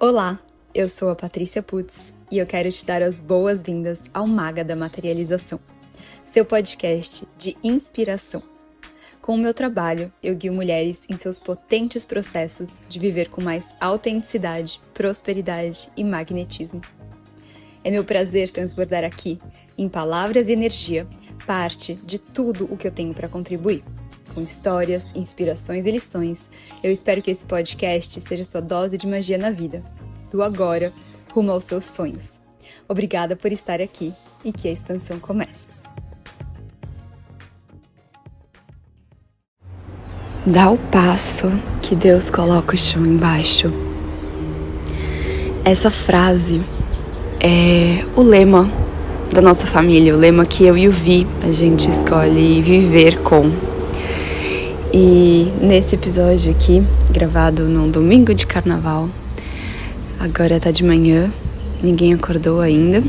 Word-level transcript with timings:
Olá, 0.00 0.38
eu 0.72 0.88
sou 0.88 1.10
a 1.10 1.16
Patrícia 1.16 1.60
Putz 1.60 2.12
e 2.30 2.38
eu 2.38 2.46
quero 2.46 2.70
te 2.70 2.86
dar 2.86 3.02
as 3.02 3.18
boas-vindas 3.18 4.08
ao 4.14 4.28
Maga 4.28 4.62
da 4.62 4.76
Materialização, 4.76 5.58
seu 6.24 6.44
podcast 6.44 7.26
de 7.36 7.56
inspiração. 7.64 8.40
Com 9.20 9.34
o 9.34 9.38
meu 9.38 9.52
trabalho, 9.52 10.12
eu 10.22 10.36
guio 10.36 10.52
mulheres 10.52 11.04
em 11.08 11.18
seus 11.18 11.40
potentes 11.40 12.04
processos 12.04 12.78
de 12.88 13.00
viver 13.00 13.28
com 13.28 13.42
mais 13.42 13.74
autenticidade, 13.80 14.80
prosperidade 14.94 15.90
e 15.96 16.04
magnetismo. 16.04 16.80
É 17.82 17.90
meu 17.90 18.04
prazer 18.04 18.50
transbordar 18.50 19.02
aqui, 19.02 19.36
em 19.76 19.88
palavras 19.88 20.48
e 20.48 20.52
energia, 20.52 21.08
parte 21.44 21.96
de 21.96 22.20
tudo 22.20 22.72
o 22.72 22.76
que 22.76 22.86
eu 22.86 22.92
tenho 22.92 23.12
para 23.12 23.28
contribuir. 23.28 23.82
Com 24.38 24.44
histórias, 24.44 25.10
inspirações 25.16 25.84
e 25.84 25.90
lições, 25.90 26.48
eu 26.80 26.92
espero 26.92 27.20
que 27.20 27.28
esse 27.28 27.44
podcast 27.44 28.20
seja 28.20 28.44
sua 28.44 28.60
dose 28.60 28.96
de 28.96 29.04
magia 29.04 29.36
na 29.36 29.50
vida, 29.50 29.82
do 30.30 30.44
agora 30.44 30.92
rumo 31.32 31.50
aos 31.50 31.64
seus 31.64 31.84
sonhos. 31.86 32.40
Obrigada 32.88 33.34
por 33.34 33.50
estar 33.50 33.80
aqui 33.80 34.12
e 34.44 34.52
que 34.52 34.68
a 34.68 34.70
expansão 34.70 35.18
comece. 35.18 35.66
Dá 40.46 40.70
o 40.70 40.78
passo 40.78 41.48
que 41.82 41.96
Deus 41.96 42.30
coloca 42.30 42.76
o 42.76 42.78
chão 42.78 43.04
embaixo. 43.04 43.72
Essa 45.64 45.90
frase 45.90 46.62
é 47.40 48.04
o 48.14 48.22
lema 48.22 48.70
da 49.34 49.42
nossa 49.42 49.66
família, 49.66 50.14
o 50.14 50.16
lema 50.16 50.46
que 50.46 50.62
eu 50.62 50.78
e 50.78 50.86
o 50.86 50.92
Vi 50.92 51.26
a 51.42 51.50
gente 51.50 51.90
escolhe 51.90 52.62
viver 52.62 53.20
com. 53.22 53.77
E 54.92 55.52
nesse 55.60 55.96
episódio 55.96 56.50
aqui, 56.50 56.82
gravado 57.10 57.64
num 57.64 57.90
domingo 57.90 58.32
de 58.32 58.46
carnaval, 58.46 59.08
agora 60.18 60.58
tá 60.58 60.70
de 60.70 60.82
manhã, 60.82 61.30
ninguém 61.82 62.14
acordou 62.14 62.60
ainda, 62.60 63.02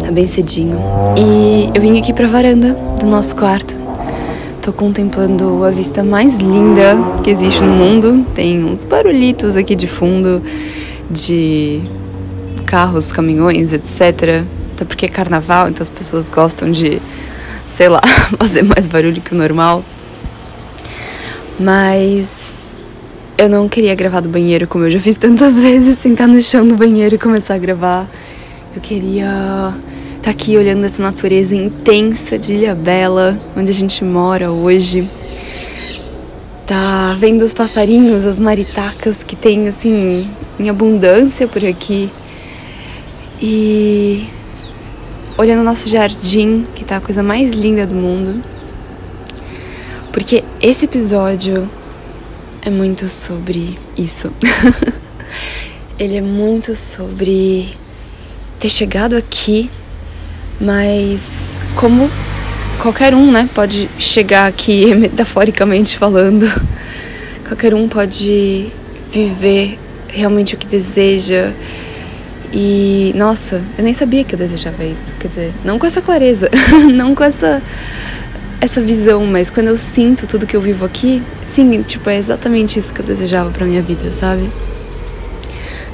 tá 0.00 0.10
bem 0.10 0.26
cedinho. 0.26 0.78
E 1.18 1.70
eu 1.74 1.82
vim 1.82 1.98
aqui 1.98 2.14
pra 2.14 2.26
varanda 2.26 2.74
do 2.98 3.06
nosso 3.06 3.36
quarto. 3.36 3.76
Tô 4.62 4.72
contemplando 4.72 5.62
a 5.64 5.70
vista 5.70 6.02
mais 6.02 6.38
linda 6.38 6.96
que 7.22 7.30
existe 7.30 7.62
no 7.62 7.72
mundo. 7.72 8.24
Tem 8.34 8.64
uns 8.64 8.82
barulhitos 8.82 9.54
aqui 9.54 9.76
de 9.76 9.86
fundo 9.86 10.42
de 11.10 11.82
carros, 12.64 13.12
caminhões, 13.12 13.72
etc. 13.72 14.44
Até 14.72 14.84
porque 14.86 15.06
é 15.06 15.08
carnaval, 15.08 15.68
então 15.68 15.82
as 15.82 15.90
pessoas 15.90 16.30
gostam 16.30 16.70
de, 16.70 17.00
sei 17.66 17.88
lá, 17.88 18.00
fazer 18.38 18.62
mais 18.62 18.88
barulho 18.88 19.20
que 19.20 19.34
o 19.34 19.36
normal. 19.36 19.84
Mas 21.58 22.74
eu 23.38 23.48
não 23.48 23.68
queria 23.68 23.94
gravar 23.94 24.20
do 24.20 24.28
banheiro 24.28 24.66
como 24.66 24.84
eu 24.84 24.90
já 24.90 25.00
fiz 25.00 25.16
tantas 25.16 25.56
vezes, 25.60 25.98
sentar 25.98 26.28
no 26.28 26.40
chão 26.40 26.66
do 26.66 26.76
banheiro 26.76 27.14
e 27.14 27.18
começar 27.18 27.54
a 27.54 27.58
gravar. 27.58 28.06
Eu 28.74 28.80
queria 28.80 29.74
estar 30.16 30.22
tá 30.22 30.30
aqui 30.30 30.56
olhando 30.56 30.84
essa 30.84 31.02
natureza 31.02 31.54
intensa 31.54 32.38
de 32.38 32.54
Ilha 32.54 32.74
Bela, 32.74 33.38
onde 33.56 33.70
a 33.70 33.74
gente 33.74 34.04
mora 34.04 34.50
hoje. 34.50 35.08
Tá 36.66 37.16
vendo 37.18 37.42
os 37.42 37.54
passarinhos, 37.54 38.24
as 38.24 38.40
maritacas 38.40 39.22
que 39.22 39.36
tem 39.36 39.68
assim 39.68 40.28
em 40.58 40.68
abundância 40.68 41.46
por 41.46 41.64
aqui. 41.64 42.10
E 43.40 44.26
olhando 45.38 45.60
o 45.60 45.64
nosso 45.64 45.88
jardim, 45.88 46.66
que 46.74 46.84
tá 46.84 46.96
a 46.96 47.00
coisa 47.00 47.22
mais 47.22 47.52
linda 47.52 47.86
do 47.86 47.94
mundo. 47.94 48.42
Porque 50.16 50.42
esse 50.62 50.86
episódio 50.86 51.68
é 52.62 52.70
muito 52.70 53.06
sobre 53.06 53.78
isso. 53.98 54.32
Ele 56.00 56.16
é 56.16 56.22
muito 56.22 56.74
sobre 56.74 57.68
ter 58.58 58.70
chegado 58.70 59.14
aqui, 59.14 59.70
mas 60.58 61.52
como 61.74 62.10
qualquer 62.80 63.12
um, 63.12 63.30
né, 63.30 63.46
pode 63.54 63.90
chegar 63.98 64.46
aqui 64.46 64.86
metaforicamente 64.96 65.98
falando. 65.98 66.50
Qualquer 67.46 67.74
um 67.74 67.86
pode 67.86 68.72
viver 69.12 69.78
realmente 70.08 70.54
o 70.54 70.56
que 70.56 70.66
deseja. 70.66 71.52
E 72.54 73.12
nossa, 73.14 73.62
eu 73.76 73.84
nem 73.84 73.92
sabia 73.92 74.24
que 74.24 74.34
eu 74.34 74.38
desejava 74.38 74.82
isso. 74.82 75.14
Quer 75.20 75.28
dizer, 75.28 75.52
não 75.62 75.78
com 75.78 75.84
essa 75.84 76.00
clareza, 76.00 76.48
não 76.90 77.14
com 77.14 77.22
essa 77.22 77.62
essa 78.60 78.80
visão, 78.80 79.24
mas 79.26 79.50
quando 79.50 79.68
eu 79.68 79.78
sinto 79.78 80.26
tudo 80.26 80.46
que 80.46 80.56
eu 80.56 80.60
vivo 80.60 80.84
aqui, 80.84 81.22
sim, 81.44 81.82
tipo, 81.82 82.08
é 82.08 82.16
exatamente 82.16 82.78
isso 82.78 82.92
que 82.92 83.00
eu 83.00 83.04
desejava 83.04 83.50
para 83.50 83.66
minha 83.66 83.82
vida, 83.82 84.10
sabe? 84.12 84.50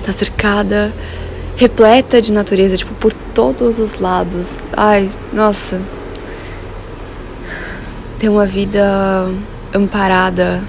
Tá 0.04 0.12
cercada, 0.12 0.92
repleta 1.56 2.20
de 2.20 2.32
natureza, 2.32 2.76
tipo, 2.76 2.94
por 2.94 3.12
todos 3.12 3.78
os 3.78 3.98
lados. 3.98 4.66
Ai, 4.76 5.08
nossa. 5.32 5.80
Ter 8.18 8.28
uma 8.28 8.46
vida 8.46 9.28
amparada, 9.74 10.60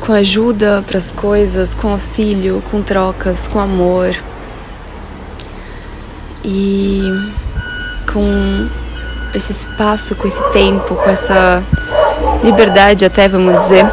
com 0.00 0.12
ajuda 0.12 0.82
para 0.86 0.98
as 0.98 1.12
coisas, 1.12 1.74
com 1.74 1.88
auxílio, 1.88 2.62
com 2.70 2.82
trocas, 2.82 3.46
com 3.46 3.60
amor. 3.60 4.16
E 6.44 7.02
com 8.12 8.68
esse 9.34 9.52
espaço, 9.52 10.14
com 10.16 10.26
esse 10.26 10.42
tempo, 10.50 10.94
com 10.94 11.10
essa 11.10 11.62
liberdade 12.42 13.04
até, 13.04 13.28
vamos 13.28 13.62
dizer, 13.62 13.84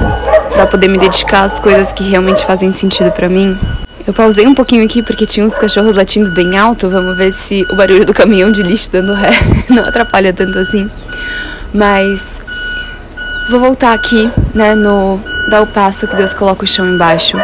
para 0.53 0.66
poder 0.68 0.88
me 0.88 0.97
dedicar 0.97 1.44
às 1.44 1.59
coisas 1.59 1.91
que 1.91 2.03
realmente 2.03 2.46
fazem 2.46 2.72
sentido 2.72 3.12
para 3.12 3.28
mim. 3.28 3.57
Eu 4.07 4.13
pausei 4.13 4.47
um 4.47 4.53
pouquinho 4.53 4.85
aqui 4.85 5.01
porque 5.01 5.25
tinha 5.25 5.46
uns 5.46 5.57
cachorros 5.57 5.96
latindo 5.96 6.31
bem 6.31 6.57
alto. 6.57 6.90
Vamos 6.90 7.18
ver 7.18 7.34
se 7.34 7.66
o 7.72 7.75
barulho 7.75 8.06
do 8.06 8.13
caminhão 8.13 8.51
de 8.51 8.62
lixo 8.62 8.91
dando 8.91 9.13
ré 9.13 9.31
não 9.69 9.84
atrapalha 9.84 10.31
tanto 10.31 10.59
assim. 10.59 10.90
Mas 11.73 12.40
vou 13.50 13.59
voltar 13.59 13.94
aqui, 13.94 14.29
né, 14.53 14.75
no 14.75 15.19
dar 15.50 15.62
o 15.62 15.67
passo 15.67 16.07
que 16.07 16.16
Deus 16.16 16.34
coloca 16.34 16.63
o 16.63 16.67
chão 16.67 16.88
embaixo. 16.88 17.38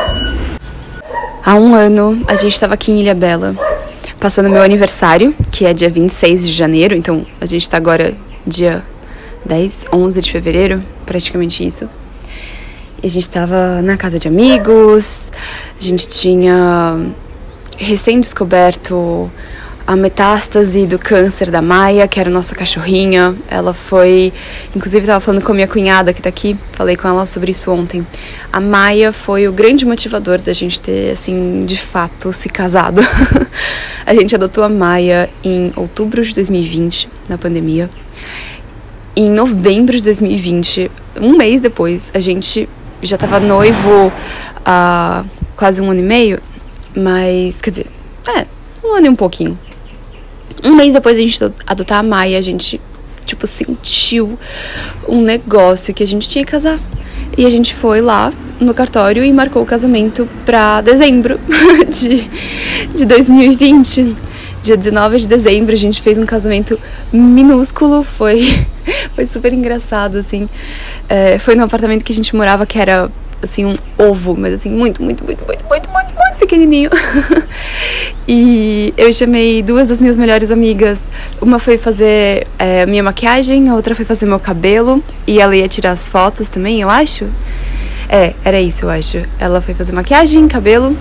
Há 1.44 1.56
um 1.56 1.74
ano 1.74 2.24
a 2.28 2.36
gente 2.36 2.54
estava 2.54 2.76
aqui 2.76 2.92
em 2.92 3.02
Ilha 3.02 3.16
Bela 3.16 3.56
passando 4.22 4.52
meu 4.52 4.62
aniversário, 4.62 5.34
que 5.52 5.66
é 5.66 5.74
dia 5.74 5.90
26 5.90 6.48
de 6.48 6.54
janeiro, 6.54 6.96
então 6.96 7.26
a 7.42 7.46
gente 7.48 7.68
tá 7.68 7.76
agora 7.76 8.14
dia 8.46 8.84
10, 9.44 9.88
11 9.92 10.22
de 10.22 10.32
fevereiro, 10.32 10.84
praticamente 11.08 11.66
isso. 11.66 11.90
E 13.02 13.08
a 13.08 13.10
gente 13.10 13.24
estava 13.24 13.82
na 13.82 13.98
casa 13.98 14.20
de 14.20 14.28
amigos, 14.28 15.32
a 15.76 15.84
gente 15.84 16.08
tinha 16.08 17.04
recém-descoberto 17.80 19.30
a 19.92 19.96
metástase 19.98 20.86
do 20.88 20.98
câncer 20.98 21.52
da 21.52 21.62
Maia, 21.62 22.08
que 22.08 22.18
era 22.18 22.30
nossa 22.30 22.56
cachorrinha. 22.56 23.36
Ela 23.50 23.74
foi. 23.74 24.32
Inclusive, 24.74 25.02
estava 25.04 25.20
falando 25.20 25.44
com 25.44 25.52
a 25.52 25.56
minha 25.56 25.68
cunhada 25.68 26.14
que 26.14 26.22
está 26.22 26.30
aqui, 26.30 26.58
falei 26.72 26.96
com 26.96 27.10
ela 27.10 27.26
sobre 27.26 27.52
isso 27.52 27.70
ontem. 27.70 28.08
A 28.54 28.62
Maia 28.62 29.12
foi 29.12 29.50
o 29.50 29.52
grande 29.52 29.86
motivador 29.86 30.40
da 30.40 30.54
gente 30.54 30.80
ter, 30.80 31.12
assim, 31.12 31.66
de 31.66 31.78
fato, 31.78 32.32
se 32.32 32.48
casado. 32.48 33.02
a 34.08 34.14
gente 34.14 34.34
adotou 34.34 34.64
a 34.64 34.70
Maia 34.70 35.30
em 35.44 35.74
outubro 35.76 36.24
de 36.24 36.34
2020, 36.36 37.10
na 37.28 37.38
pandemia. 37.38 37.90
E 39.14 39.24
em 39.24 39.30
novembro 39.30 39.98
de 39.98 40.04
2020, 40.04 40.90
um 41.20 41.36
mês 41.36 41.62
depois, 41.62 42.12
a 42.14 42.20
gente 42.22 42.70
já 43.02 43.18
estava 43.18 43.42
noivo 43.42 44.10
há 44.66 45.26
quase 45.58 45.82
um 45.82 45.92
ano 45.92 46.00
e 46.00 46.04
meio, 46.04 46.40
mas, 46.96 47.60
quer 47.60 47.72
dizer, 47.72 47.88
é, 48.38 48.46
um 48.82 48.96
ano 48.96 49.08
e 49.08 49.10
um 49.10 49.16
pouquinho. 49.18 49.60
Um 50.64 50.76
mês 50.76 50.94
depois 50.94 51.18
a 51.18 51.22
gente 51.22 51.40
adotar 51.66 52.00
a 52.00 52.04
Maia, 52.04 52.38
a 52.38 52.42
gente, 52.42 52.80
tipo, 53.26 53.48
sentiu 53.48 54.38
um 55.08 55.22
negócio 55.22 55.94
que 55.94 56.04
a 56.04 56.08
gente 56.08 56.30
tinha 56.30 56.46
que 56.46 56.52
casar. 56.52 56.80
E 57.38 57.46
a 57.46 57.50
gente 57.50 57.74
foi 57.74 58.02
lá 58.02 58.34
no 58.60 58.74
cartório 58.74 59.24
e 59.24 59.32
marcou 59.32 59.64
o 59.64 59.66
casamento 59.66 60.28
pra 60.46 60.82
dezembro 60.82 61.40
de, 61.90 62.30
de 62.94 63.06
2020. 63.06 64.16
Dia 64.62 64.78
19 64.78 65.22
de 65.22 65.28
dezembro, 65.28 65.74
a 65.74 65.78
gente 65.78 66.02
fez 66.02 66.20
um 66.20 66.26
casamento 66.26 66.80
minúsculo, 67.12 68.04
foi, 68.04 68.48
foi 69.16 69.26
super 69.26 69.52
engraçado, 69.54 70.18
assim. 70.18 70.48
É, 71.10 71.40
foi 71.40 71.56
no 71.56 71.64
apartamento 71.64 72.04
que 72.04 72.12
a 72.12 72.16
gente 72.16 72.36
morava, 72.36 72.66
que 72.66 72.78
era 72.78 73.10
assim, 73.42 73.66
um 73.66 73.76
ovo, 73.98 74.36
mas 74.38 74.54
assim, 74.54 74.70
muito, 74.70 75.02
muito, 75.02 75.24
muito, 75.24 75.46
muito, 75.46 75.66
muito, 75.68 75.90
muito, 75.90 76.16
muito 76.16 76.38
pequenininho. 76.40 76.90
e 78.28 78.94
eu 78.98 79.12
chamei 79.14 79.62
duas 79.62 79.90
das 79.90 80.02
minhas 80.02 80.18
melhores 80.18 80.52
amigas. 80.52 81.10
Uma 81.42 81.60
foi 81.60 81.78
fazer 81.78 82.48
é, 82.58 82.86
minha 82.86 83.04
maquiagem, 83.04 83.70
a 83.70 83.76
outra 83.76 83.96
foi 83.96 84.06
fazer 84.06 84.26
meu 84.26 84.40
cabelo. 84.40 85.04
E 85.26 85.40
ela 85.40 85.56
ia 85.56 85.68
tirar 85.68 85.92
as 85.92 86.10
fotos 86.10 86.50
também, 86.50 86.82
eu 86.82 86.90
acho. 86.90 87.30
É, 88.10 88.34
era 88.44 88.60
isso, 88.60 88.86
eu 88.86 88.90
acho. 88.90 89.24
Ela 89.40 89.62
foi 89.62 89.74
fazer 89.74 89.94
maquiagem, 89.94 90.48
cabelo. 90.48 90.96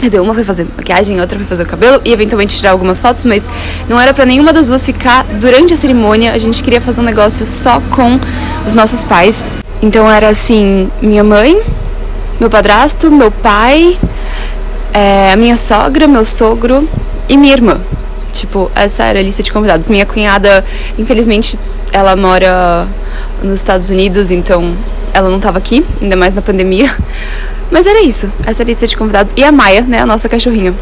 Quer 0.00 0.06
dizer, 0.06 0.20
uma 0.20 0.32
foi 0.32 0.44
fazer 0.44 0.64
maquiagem, 0.76 1.20
outra 1.20 1.36
foi 1.38 1.46
fazer 1.46 1.64
o 1.64 1.66
cabelo 1.66 2.00
e 2.04 2.12
eventualmente 2.12 2.56
tirar 2.56 2.70
algumas 2.70 3.00
fotos, 3.00 3.24
mas 3.24 3.48
não 3.88 3.98
era 3.98 4.14
para 4.14 4.24
nenhuma 4.24 4.52
das 4.52 4.68
duas 4.68 4.86
ficar 4.86 5.24
durante 5.24 5.74
a 5.74 5.76
cerimônia. 5.76 6.32
A 6.32 6.38
gente 6.38 6.62
queria 6.62 6.80
fazer 6.80 7.00
um 7.00 7.04
negócio 7.04 7.44
só 7.44 7.80
com 7.80 8.20
os 8.64 8.74
nossos 8.74 9.02
pais. 9.02 9.50
Então 9.80 10.10
era 10.10 10.28
assim, 10.28 10.90
minha 11.00 11.22
mãe, 11.22 11.60
meu 12.40 12.50
padrasto, 12.50 13.10
meu 13.10 13.30
pai, 13.30 13.96
é, 14.92 15.30
a 15.32 15.36
minha 15.36 15.56
sogra, 15.56 16.06
meu 16.06 16.24
sogro 16.24 16.88
e 17.28 17.36
minha 17.36 17.52
irmã. 17.52 17.80
Tipo, 18.32 18.70
essa 18.74 19.04
era 19.04 19.18
a 19.18 19.22
lista 19.22 19.42
de 19.42 19.52
convidados. 19.52 19.88
Minha 19.88 20.04
cunhada, 20.04 20.64
infelizmente, 20.98 21.58
ela 21.92 22.16
mora 22.16 22.86
nos 23.42 23.60
Estados 23.60 23.90
Unidos, 23.90 24.30
então 24.30 24.76
ela 25.12 25.28
não 25.28 25.36
estava 25.36 25.58
aqui, 25.58 25.84
ainda 26.02 26.16
mais 26.16 26.34
na 26.34 26.42
pandemia. 26.42 26.94
Mas 27.70 27.86
era 27.86 28.00
isso, 28.00 28.30
essa 28.46 28.64
lista 28.64 28.86
de 28.86 28.96
convidados. 28.96 29.32
E 29.36 29.44
a 29.44 29.52
Maia, 29.52 29.82
né, 29.82 30.00
a 30.00 30.06
nossa 30.06 30.28
cachorrinha. 30.28 30.74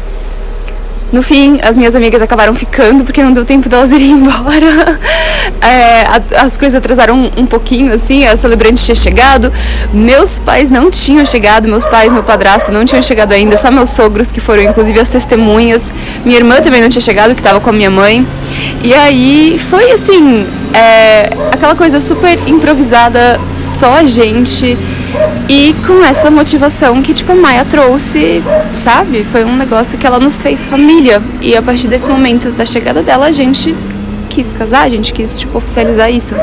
No 1.11 1.21
fim, 1.21 1.59
as 1.63 1.77
minhas 1.77 1.95
amigas 1.95 2.21
acabaram 2.21 2.53
ficando 2.53 3.03
porque 3.05 3.23
não 3.23 3.31
deu 3.31 3.45
tempo 3.45 3.69
delas 3.69 3.91
irem 3.93 4.11
embora. 4.11 4.99
É, 5.61 6.05
as 6.37 6.57
coisas 6.57 6.75
atrasaram 6.75 7.15
um, 7.15 7.41
um, 7.41 7.45
pouquinho, 7.45 7.93
assim, 7.93 8.25
a 8.25 8.35
celebrante 8.35 8.83
tinha 8.83 8.95
chegado. 8.95 9.51
Meus 9.93 10.37
pais 10.37 10.69
não 10.69 10.91
tinham 10.91 11.25
chegado, 11.25 11.67
meus 11.67 11.85
pais, 11.85 12.11
meu 12.11 12.23
padrasto 12.23 12.71
não 12.71 12.83
tinham 12.83 13.01
chegado 13.01 13.31
ainda, 13.31 13.55
só 13.57 13.71
meus 13.71 13.89
sogros 13.89 14.31
que 14.31 14.39
foram, 14.39 14.63
inclusive, 14.63 14.99
as 14.99 15.09
testemunhas. 15.09 15.91
Minha 16.25 16.37
irmã 16.37 16.61
também 16.61 16.81
não 16.81 16.89
tinha 16.89 17.01
chegado, 17.01 17.33
que 17.33 17.39
estava 17.39 17.59
com 17.59 17.69
a 17.69 17.73
minha 17.73 17.89
mãe. 17.89 18.25
E 18.83 18.93
aí 18.93 19.59
foi 19.69 19.91
assim, 19.91 20.45
é, 20.73 21.29
aquela 21.51 21.75
coisa 21.75 21.99
super 21.99 22.37
improvisada, 22.47 23.39
só 23.51 23.95
a 23.95 24.05
gente. 24.05 24.77
E 25.49 25.73
com 25.85 26.03
essa 26.03 26.29
motivação 26.29 27.01
que, 27.01 27.13
tipo, 27.13 27.33
Maia 27.33 27.63
trouxe, 27.63 28.43
sabe? 28.73 29.23
Foi 29.23 29.45
um 29.45 29.55
negócio 29.55 29.97
que 29.97 30.05
ela 30.05 30.19
nos 30.19 30.41
fez 30.41 30.67
família. 30.67 31.21
E 31.41 31.55
a 31.55 31.61
partir 31.61 31.87
desse 31.87 32.09
momento 32.09 32.51
da 32.51 32.65
chegada 32.65 33.01
dela, 33.01 33.27
a 33.27 33.31
gente 33.31 33.73
quis 34.29 34.51
casar, 34.51 34.83
a 34.83 34.89
gente 34.89 35.13
quis, 35.13 35.39
tipo, 35.39 35.57
oficializar 35.57 36.11
isso. 36.11 36.35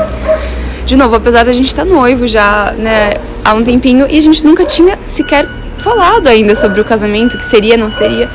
De 0.87 0.95
novo, 0.95 1.15
apesar 1.15 1.45
da 1.45 1.53
gente 1.53 1.67
estar 1.67 1.85
noivo 1.85 2.25
já, 2.25 2.73
né, 2.77 3.11
há 3.43 3.53
um 3.53 3.63
tempinho, 3.63 4.07
e 4.09 4.17
a 4.17 4.21
gente 4.21 4.43
nunca 4.43 4.65
tinha 4.65 4.97
sequer 5.05 5.47
falado 5.77 6.27
ainda 6.27 6.55
sobre 6.55 6.81
o 6.81 6.85
casamento, 6.85 7.37
que 7.37 7.45
seria, 7.45 7.77
não 7.77 7.91
seria. 7.91 8.27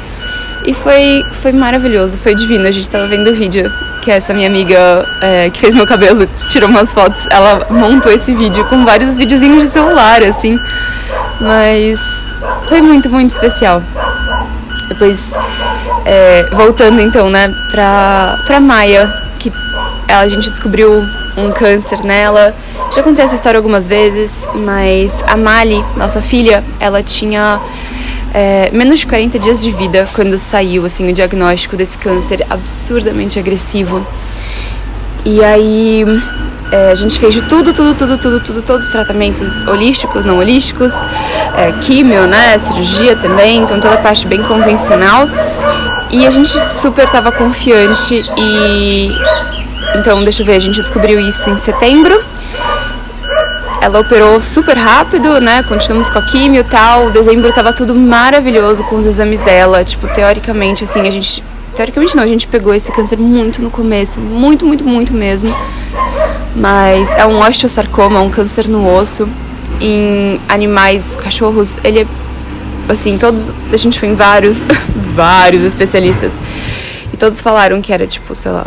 E 0.65 0.73
foi, 0.73 1.23
foi 1.33 1.51
maravilhoso, 1.51 2.17
foi 2.17 2.35
divino. 2.35 2.67
A 2.67 2.71
gente 2.71 2.89
tava 2.89 3.09
vendo 3.09 3.29
o 3.31 3.35
vídeo 3.35 3.71
que 4.01 4.11
essa 4.11 4.33
minha 4.33 4.49
amiga 4.49 5.07
é, 5.21 5.51
que 5.51 5.59
fez 5.59 5.75
meu 5.75 5.87
cabelo 5.87 6.27
tirou 6.47 6.69
umas 6.69 6.93
fotos. 6.93 7.27
Ela 7.31 7.67
montou 7.71 8.11
esse 8.11 8.35
vídeo 8.35 8.65
com 8.67 8.85
vários 8.85 9.17
videozinhos 9.17 9.65
de 9.65 9.69
celular, 9.69 10.23
assim. 10.23 10.59
Mas 11.41 12.01
foi 12.69 12.81
muito, 12.81 13.09
muito 13.09 13.31
especial. 13.31 13.83
Depois, 14.89 15.31
é, 16.05 16.49
voltando 16.53 17.01
então, 17.01 17.31
né, 17.31 17.53
pra, 17.71 18.39
pra 18.47 18.61
Maia, 18.61 19.13
que 19.39 19.53
a 20.09 20.27
gente 20.27 20.51
descobriu 20.51 21.05
um 21.37 21.53
câncer 21.53 22.03
nela. 22.03 22.55
Já 22.93 23.03
contei 23.03 23.25
essa 23.25 23.35
história 23.35 23.59
algumas 23.59 23.87
vezes, 23.87 24.49
mas 24.55 25.23
a 25.29 25.37
Mali, 25.37 25.85
nossa 25.97 26.21
filha, 26.21 26.65
ela 26.81 27.03
tinha 27.03 27.61
é, 28.33 28.71
menos 28.73 29.01
de 29.01 29.07
40 29.07 29.39
dias 29.39 29.63
de 29.63 29.71
vida 29.73 30.09
quando 30.13 30.39
saiu 30.39 30.85
assim 30.85 31.09
o 31.09 31.13
diagnóstico 31.13 31.77
desse 31.77 31.99
câncer 31.99 32.45
absurdamente 32.49 33.39
agressivo. 33.39 34.07
E 35.25 35.43
aí 35.45 36.05
é, 36.71 36.93
a 36.93 36.95
gente 36.95 37.19
fez 37.19 37.35
de 37.35 37.43
tudo, 37.43 37.73
tudo, 37.73 37.95
tudo, 37.95 38.19
tudo, 38.19 38.41
tudo, 38.41 38.63
todos 38.63 38.87
os 38.87 38.93
tratamentos 38.93 39.67
holísticos, 39.67 40.25
não 40.25 40.39
holísticos, 40.39 40.93
é, 41.57 41.73
químio, 41.81 42.27
né, 42.27 42.57
cirurgia 42.59 43.17
também, 43.17 43.63
então 43.63 43.81
toda 43.81 43.95
a 43.95 43.99
parte 43.99 44.27
bem 44.27 44.43
convencional. 44.43 45.29
E 46.11 46.27
a 46.27 46.31
gente 46.31 46.59
super 46.61 47.05
estava 47.05 47.31
confiante 47.33 48.25
e 48.37 49.13
então 49.97 50.23
deixa 50.23 50.43
eu 50.43 50.47
ver, 50.47 50.55
a 50.55 50.59
gente 50.61 50.81
descobriu 50.81 51.21
isso 51.21 51.51
em 51.51 51.57
setembro 51.57 52.21
ela 53.81 54.01
operou 54.01 54.41
super 54.43 54.77
rápido, 54.77 55.41
né? 55.41 55.63
Continuamos 55.63 56.11
com 56.11 56.19
a 56.19 56.23
químio 56.23 56.61
e 56.61 56.65
tal. 56.65 57.11
Dezembro 57.11 57.51
tava 57.53 57.73
tudo 57.73 57.95
maravilhoso 57.95 58.85
com 58.85 58.97
os 58.97 59.07
exames 59.07 59.41
dela. 59.41 59.83
Tipo, 59.83 60.07
teoricamente, 60.09 60.85
assim, 60.85 61.01
a 61.01 61.11
gente. 61.11 61.43
Teoricamente 61.75 62.15
não, 62.15 62.23
a 62.23 62.27
gente 62.27 62.47
pegou 62.47 62.75
esse 62.75 62.93
câncer 62.93 63.19
muito 63.19 63.63
no 63.63 63.71
começo. 63.71 64.21
Muito, 64.21 64.67
muito, 64.67 64.85
muito 64.85 65.15
mesmo. 65.15 65.55
Mas 66.55 67.11
é 67.13 67.25
um 67.25 67.41
osteosarcoma, 67.41 68.21
um 68.21 68.29
câncer 68.29 68.69
no 68.69 68.87
osso. 68.95 69.27
Em 69.81 70.39
animais, 70.47 71.17
cachorros, 71.19 71.79
ele 71.83 72.01
é. 72.01 72.07
Assim, 72.87 73.17
todos. 73.17 73.51
A 73.73 73.77
gente 73.77 73.99
foi 73.99 74.11
em 74.11 74.15
vários, 74.15 74.67
vários 75.15 75.65
especialistas. 75.65 76.39
E 77.13 77.17
todos 77.17 77.41
falaram 77.41 77.81
que 77.81 77.93
era, 77.93 78.07
tipo, 78.07 78.35
sei 78.35 78.53
lá, 78.53 78.67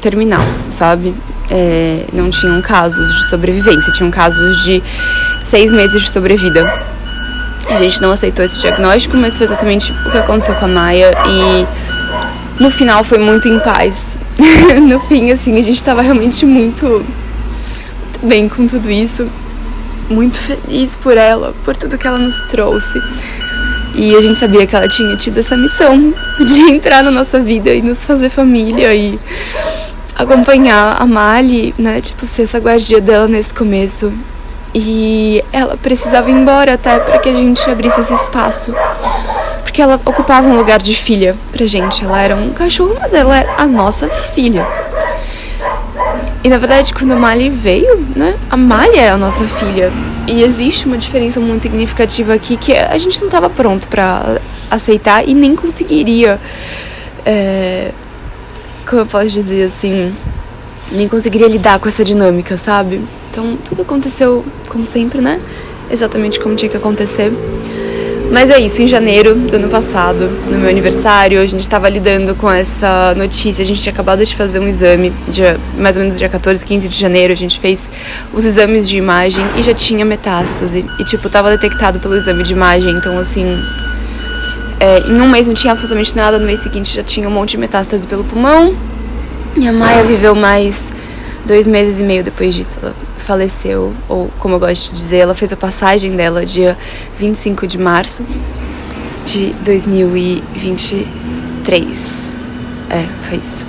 terminal, 0.00 0.44
sabe? 0.70 1.14
É, 1.50 2.04
não 2.12 2.30
tinham 2.30 2.60
casos 2.60 3.14
de 3.14 3.28
sobrevivência, 3.28 3.92
tinham 3.92 4.10
casos 4.10 4.62
de 4.64 4.82
seis 5.44 5.70
meses 5.70 6.02
de 6.02 6.10
sobrevida. 6.10 6.84
A 7.68 7.76
gente 7.76 8.00
não 8.00 8.12
aceitou 8.12 8.44
esse 8.44 8.58
diagnóstico, 8.58 9.16
mas 9.16 9.36
foi 9.36 9.44
exatamente 9.44 9.92
o 10.06 10.10
que 10.10 10.18
aconteceu 10.18 10.54
com 10.54 10.66
a 10.66 10.68
Maia 10.68 11.12
e 11.26 12.62
no 12.62 12.70
final 12.70 13.02
foi 13.02 13.18
muito 13.18 13.48
em 13.48 13.58
paz. 13.58 14.16
no 14.82 15.00
fim, 15.00 15.30
assim, 15.30 15.58
a 15.58 15.62
gente 15.62 15.76
estava 15.76 16.02
realmente 16.02 16.44
muito, 16.46 16.86
muito 16.86 18.26
bem 18.26 18.48
com 18.48 18.66
tudo 18.66 18.90
isso, 18.90 19.28
muito 20.08 20.38
feliz 20.38 20.94
por 20.94 21.16
ela, 21.16 21.54
por 21.64 21.76
tudo 21.76 21.98
que 21.98 22.06
ela 22.06 22.18
nos 22.18 22.40
trouxe. 22.42 23.00
E 23.94 24.14
a 24.14 24.20
gente 24.20 24.38
sabia 24.38 24.66
que 24.66 24.76
ela 24.76 24.88
tinha 24.88 25.16
tido 25.16 25.38
essa 25.38 25.56
missão 25.56 26.12
de 26.38 26.60
entrar 26.70 27.02
na 27.02 27.10
nossa 27.10 27.40
vida 27.40 27.70
e 27.70 27.80
nos 27.80 28.04
fazer 28.04 28.28
família 28.28 28.94
e 28.94 29.18
acompanhar 30.16 30.96
a 30.98 31.06
Mali, 31.06 31.74
né? 31.78 32.00
Tipo, 32.00 32.24
ser 32.24 32.44
essa 32.44 32.58
guardia 32.58 33.00
dela 33.00 33.28
nesse 33.28 33.52
começo. 33.52 34.12
E 34.74 35.44
ela 35.52 35.76
precisava 35.76 36.30
ir 36.30 36.34
embora 36.34 36.74
até 36.74 36.98
para 36.98 37.18
que 37.18 37.28
a 37.28 37.32
gente 37.32 37.68
abrisse 37.70 38.00
esse 38.00 38.14
espaço. 38.14 38.74
Porque 39.62 39.80
ela 39.80 40.00
ocupava 40.04 40.46
um 40.46 40.56
lugar 40.56 40.80
de 40.80 40.94
filha 40.94 41.36
pra 41.52 41.66
gente. 41.66 42.04
Ela 42.04 42.22
era 42.22 42.36
um 42.36 42.50
cachorro, 42.50 42.96
mas 43.00 43.12
ela 43.12 43.36
era 43.36 43.54
a 43.56 43.66
nossa 43.66 44.08
filha. 44.08 44.66
E 46.42 46.48
na 46.48 46.58
verdade, 46.58 46.92
quando 46.94 47.12
a 47.12 47.16
Mali 47.16 47.50
veio, 47.50 48.06
né? 48.14 48.36
A 48.50 48.56
Mali 48.56 48.96
é 48.96 49.10
a 49.10 49.16
nossa 49.16 49.44
filha. 49.44 49.92
E 50.26 50.42
existe 50.42 50.86
uma 50.86 50.98
diferença 50.98 51.40
muito 51.40 51.62
significativa 51.62 52.34
aqui 52.34 52.56
que 52.56 52.72
a 52.72 52.96
gente 52.98 53.18
não 53.20 53.26
estava 53.26 53.48
pronto 53.48 53.88
para 53.88 54.38
aceitar 54.70 55.26
e 55.26 55.34
nem 55.34 55.54
conseguiria. 55.56 56.38
É 57.24 57.92
como 58.86 59.02
eu 59.02 59.06
posso 59.06 59.28
dizer 59.28 59.64
assim, 59.64 60.14
nem 60.92 61.08
conseguiria 61.08 61.48
lidar 61.48 61.78
com 61.78 61.88
essa 61.88 62.04
dinâmica, 62.04 62.56
sabe? 62.56 63.00
Então 63.30 63.56
tudo 63.56 63.82
aconteceu 63.82 64.44
como 64.68 64.86
sempre, 64.86 65.20
né? 65.20 65.40
Exatamente 65.90 66.40
como 66.40 66.54
tinha 66.54 66.68
que 66.70 66.76
acontecer. 66.76 67.32
Mas 68.30 68.50
é 68.50 68.58
isso, 68.58 68.82
em 68.82 68.88
janeiro 68.88 69.36
do 69.36 69.54
ano 69.54 69.68
passado, 69.68 70.28
no 70.50 70.58
meu 70.58 70.68
aniversário, 70.68 71.40
a 71.40 71.46
gente 71.46 71.60
estava 71.60 71.88
lidando 71.88 72.34
com 72.34 72.50
essa 72.50 73.14
notícia. 73.14 73.62
A 73.62 73.64
gente 73.64 73.80
tinha 73.80 73.92
acabado 73.92 74.24
de 74.24 74.34
fazer 74.34 74.58
um 74.58 74.66
exame, 74.66 75.12
dia, 75.28 75.58
mais 75.78 75.96
ou 75.96 76.02
menos 76.02 76.18
dia 76.18 76.28
14, 76.28 76.64
15 76.64 76.88
de 76.88 76.98
janeiro. 76.98 77.32
A 77.32 77.36
gente 77.36 77.60
fez 77.60 77.88
os 78.32 78.44
exames 78.44 78.88
de 78.88 78.98
imagem 78.98 79.46
e 79.56 79.62
já 79.62 79.72
tinha 79.72 80.04
metástase. 80.04 80.84
E, 80.98 81.04
tipo, 81.04 81.30
tava 81.30 81.50
detectado 81.50 82.00
pelo 82.00 82.16
exame 82.16 82.42
de 82.42 82.52
imagem. 82.52 82.90
Então, 82.90 83.16
assim, 83.16 83.46
é, 84.78 85.00
em 85.00 85.20
um 85.20 85.28
mês 85.28 85.46
não 85.46 85.54
tinha 85.54 85.72
absolutamente 85.72 86.14
nada, 86.16 86.38
no 86.38 86.46
mês 86.46 86.60
seguinte 86.60 86.94
já 86.94 87.02
tinha 87.02 87.28
um 87.28 87.30
monte 87.30 87.52
de 87.52 87.58
metástase 87.58 88.06
pelo 88.06 88.24
pulmão. 88.24 88.76
E 89.56 89.66
a 89.66 89.72
Maia 89.72 90.04
viveu 90.04 90.34
mais 90.34 90.92
dois 91.46 91.66
meses 91.66 91.98
e 92.00 92.04
meio 92.04 92.22
depois 92.22 92.54
disso. 92.54 92.78
Ela 92.82 92.94
faleceu, 93.18 93.94
ou 94.08 94.30
como 94.38 94.56
eu 94.56 94.60
gosto 94.60 94.90
de 94.90 94.96
dizer, 94.96 95.16
ela 95.18 95.34
fez 95.34 95.52
a 95.52 95.56
passagem 95.56 96.14
dela 96.14 96.44
dia 96.44 96.76
25 97.18 97.66
de 97.66 97.78
março 97.78 98.22
de 99.24 99.54
2023. 99.64 102.36
É, 102.90 103.02
foi 103.28 103.38
isso. 103.38 103.64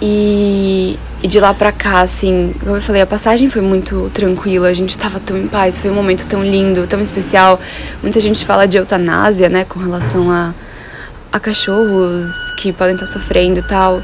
E 0.00 0.98
e 1.22 1.28
de 1.28 1.38
lá 1.38 1.54
pra 1.54 1.70
cá, 1.70 2.00
assim, 2.00 2.52
como 2.60 2.76
eu 2.76 2.82
falei, 2.82 3.00
a 3.00 3.06
passagem 3.06 3.48
foi 3.48 3.62
muito 3.62 4.10
tranquila, 4.12 4.68
a 4.68 4.74
gente 4.74 4.98
tava 4.98 5.20
tão 5.20 5.38
em 5.38 5.46
paz, 5.46 5.80
foi 5.80 5.88
um 5.88 5.94
momento 5.94 6.26
tão 6.26 6.42
lindo, 6.42 6.84
tão 6.86 7.00
especial. 7.00 7.60
Muita 8.02 8.18
gente 8.18 8.44
fala 8.44 8.66
de 8.66 8.76
eutanásia, 8.76 9.48
né, 9.48 9.64
com 9.64 9.78
relação 9.78 10.32
a, 10.32 10.52
a 11.32 11.38
cachorros 11.38 12.50
que 12.56 12.72
podem 12.72 12.94
estar 12.94 13.06
sofrendo 13.06 13.60
e 13.60 13.62
tal. 13.62 14.02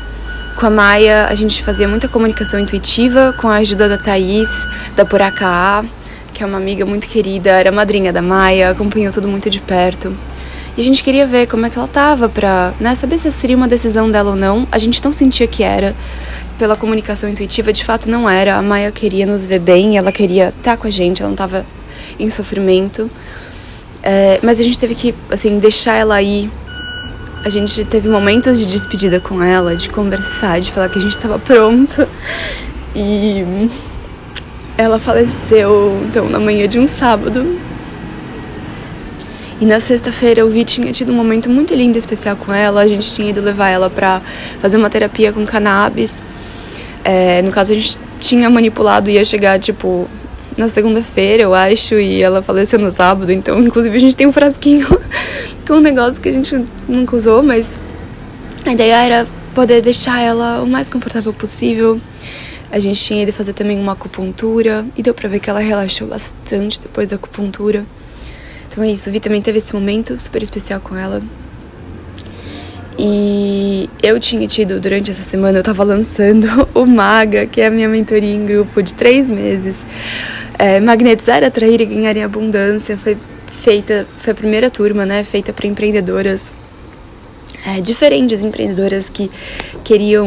Com 0.54 0.66
a 0.66 0.70
Maia, 0.70 1.26
a 1.28 1.34
gente 1.34 1.62
fazia 1.62 1.88
muita 1.88 2.06
comunicação 2.06 2.60
intuitiva 2.60 3.34
com 3.36 3.48
a 3.48 3.56
ajuda 3.56 3.88
da 3.88 3.98
Thaís, 3.98 4.66
da 4.94 5.04
Puracá, 5.04 5.84
que 6.32 6.44
é 6.44 6.46
uma 6.46 6.58
amiga 6.58 6.86
muito 6.86 7.08
querida, 7.08 7.50
era 7.50 7.72
madrinha 7.72 8.12
da 8.12 8.22
Maia, 8.22 8.70
acompanhou 8.70 9.12
tudo 9.12 9.26
muito 9.26 9.50
de 9.50 9.60
perto. 9.60 10.16
E 10.76 10.80
a 10.80 10.84
gente 10.84 11.02
queria 11.02 11.26
ver 11.26 11.48
como 11.48 11.66
é 11.66 11.70
que 11.70 11.76
ela 11.76 11.88
tava 11.88 12.28
pra 12.28 12.72
né, 12.78 12.94
saber 12.94 13.18
se 13.18 13.32
seria 13.32 13.56
uma 13.56 13.66
decisão 13.66 14.08
dela 14.08 14.30
ou 14.30 14.36
não. 14.36 14.68
A 14.70 14.78
gente 14.78 15.02
não 15.02 15.12
sentia 15.12 15.48
que 15.48 15.64
era 15.64 15.92
pela 16.58 16.76
comunicação 16.76 17.28
intuitiva, 17.30 17.72
de 17.72 17.84
fato 17.84 18.10
não 18.10 18.28
era. 18.28 18.56
A 18.56 18.62
Maia 18.62 18.90
queria 18.90 19.24
nos 19.24 19.46
ver 19.46 19.60
bem, 19.60 19.96
ela 19.96 20.10
queria 20.10 20.52
estar 20.56 20.76
com 20.76 20.86
a 20.86 20.90
gente, 20.90 21.22
ela 21.22 21.28
não 21.28 21.34
estava 21.34 21.64
em 22.18 22.28
sofrimento. 22.28 23.10
É, 24.02 24.40
mas 24.42 24.60
a 24.60 24.62
gente 24.62 24.78
teve 24.78 24.94
que, 24.94 25.14
assim, 25.30 25.58
deixar 25.58 25.94
ela 25.94 26.20
ir. 26.20 26.50
A 27.44 27.48
gente 27.48 27.84
teve 27.84 28.08
momentos 28.08 28.58
de 28.58 28.66
despedida 28.66 29.20
com 29.20 29.42
ela, 29.42 29.76
de 29.76 29.88
conversar, 29.88 30.60
de 30.60 30.72
falar 30.72 30.88
que 30.88 30.98
a 30.98 31.00
gente 31.00 31.16
estava 31.16 31.38
pronto. 31.38 32.06
E 32.94 33.70
ela 34.76 34.98
faleceu, 34.98 36.02
então, 36.08 36.28
na 36.28 36.38
manhã 36.38 36.66
de 36.66 36.78
um 36.78 36.86
sábado. 36.86 37.58
E 39.60 39.66
na 39.66 39.80
sexta-feira 39.80 40.46
o 40.46 40.48
Vi 40.48 40.64
tinha 40.64 40.92
tido 40.92 41.12
um 41.12 41.16
momento 41.16 41.50
muito 41.50 41.74
lindo 41.74 41.96
e 41.96 41.98
especial 41.98 42.36
com 42.36 42.52
ela. 42.52 42.82
A 42.82 42.88
gente 42.88 43.12
tinha 43.12 43.30
ido 43.30 43.40
levar 43.40 43.68
ela 43.68 43.90
pra 43.90 44.22
fazer 44.60 44.76
uma 44.76 44.88
terapia 44.88 45.32
com 45.32 45.44
cannabis. 45.44 46.22
É, 47.10 47.40
no 47.40 47.50
caso, 47.50 47.72
a 47.72 47.74
gente 47.74 47.98
tinha 48.20 48.50
manipulado 48.50 49.08
e 49.08 49.14
ia 49.14 49.24
chegar, 49.24 49.58
tipo, 49.58 50.06
na 50.58 50.68
segunda-feira, 50.68 51.42
eu 51.42 51.54
acho, 51.54 51.94
e 51.94 52.22
ela 52.22 52.42
faleceu 52.42 52.78
no 52.78 52.92
sábado. 52.92 53.32
Então, 53.32 53.58
inclusive, 53.64 53.96
a 53.96 53.98
gente 53.98 54.14
tem 54.14 54.26
um 54.26 54.32
frasquinho 54.32 54.86
com 55.66 55.74
um 55.76 55.80
negócio 55.80 56.20
que 56.20 56.28
a 56.28 56.32
gente 56.32 56.66
nunca 56.86 57.16
usou, 57.16 57.42
mas 57.42 57.80
a 58.62 58.72
ideia 58.72 58.96
era 59.02 59.26
poder 59.54 59.80
deixar 59.80 60.20
ela 60.20 60.60
o 60.60 60.66
mais 60.66 60.90
confortável 60.90 61.32
possível. 61.32 61.98
A 62.70 62.78
gente 62.78 63.02
tinha 63.02 63.22
ido 63.22 63.32
fazer 63.32 63.54
também 63.54 63.80
uma 63.80 63.92
acupuntura 63.92 64.84
e 64.94 65.02
deu 65.02 65.14
pra 65.14 65.30
ver 65.30 65.40
que 65.40 65.48
ela 65.48 65.60
relaxou 65.60 66.08
bastante 66.08 66.78
depois 66.78 67.08
da 67.08 67.16
acupuntura. 67.16 67.86
Então 68.70 68.84
é 68.84 68.90
isso, 68.90 69.10
Vi 69.10 69.18
também 69.18 69.40
teve 69.40 69.56
esse 69.56 69.72
momento 69.72 70.18
super 70.20 70.42
especial 70.42 70.78
com 70.78 70.94
ela. 70.94 71.22
E 72.98 73.88
eu 74.02 74.18
tinha 74.18 74.46
tido, 74.48 74.80
durante 74.80 75.10
essa 75.10 75.22
semana, 75.22 75.58
eu 75.58 75.62
tava 75.62 75.84
lançando 75.84 76.48
o 76.74 76.84
Maga, 76.84 77.46
que 77.46 77.60
é 77.60 77.68
a 77.68 77.70
minha 77.70 77.88
mentoria 77.88 78.34
em 78.34 78.44
grupo 78.44 78.82
de 78.82 78.92
três 78.94 79.28
meses. 79.28 79.86
É, 80.58 80.80
Magnetizar, 80.80 81.44
Atrair 81.44 81.80
e 81.80 81.86
Ganhar 81.86 82.16
em 82.16 82.24
Abundância. 82.24 82.96
Foi 82.96 83.16
feita, 83.46 84.06
foi 84.16 84.32
a 84.32 84.34
primeira 84.34 84.68
turma, 84.68 85.06
né? 85.06 85.22
Feita 85.22 85.52
para 85.52 85.68
empreendedoras 85.68 86.52
é, 87.64 87.80
diferentes, 87.80 88.42
empreendedoras 88.42 89.08
que 89.08 89.30
queriam 89.84 90.26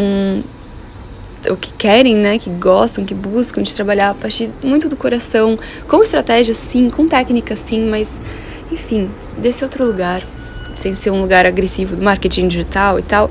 o 1.49 1.55
que 1.55 1.73
querem, 1.73 2.15
né, 2.15 2.37
que 2.37 2.51
gostam, 2.51 3.03
que 3.03 3.15
buscam 3.15 3.63
de 3.63 3.73
trabalhar 3.73 4.11
a 4.11 4.13
partir 4.13 4.51
muito 4.61 4.87
do 4.87 4.95
coração, 4.95 5.57
com 5.87 6.03
estratégia 6.03 6.53
sim, 6.53 6.87
com 6.87 7.07
técnica 7.07 7.55
sim, 7.55 7.83
mas 7.89 8.21
enfim, 8.71 9.09
desse 9.39 9.63
outro 9.63 9.83
lugar, 9.83 10.21
sem 10.75 10.93
ser 10.93 11.11
um 11.11 11.21
lugar 11.21 11.45
agressivo 11.45 11.95
do 11.95 12.01
marketing 12.01 12.47
digital 12.47 12.99
e 12.99 13.03
tal. 13.03 13.29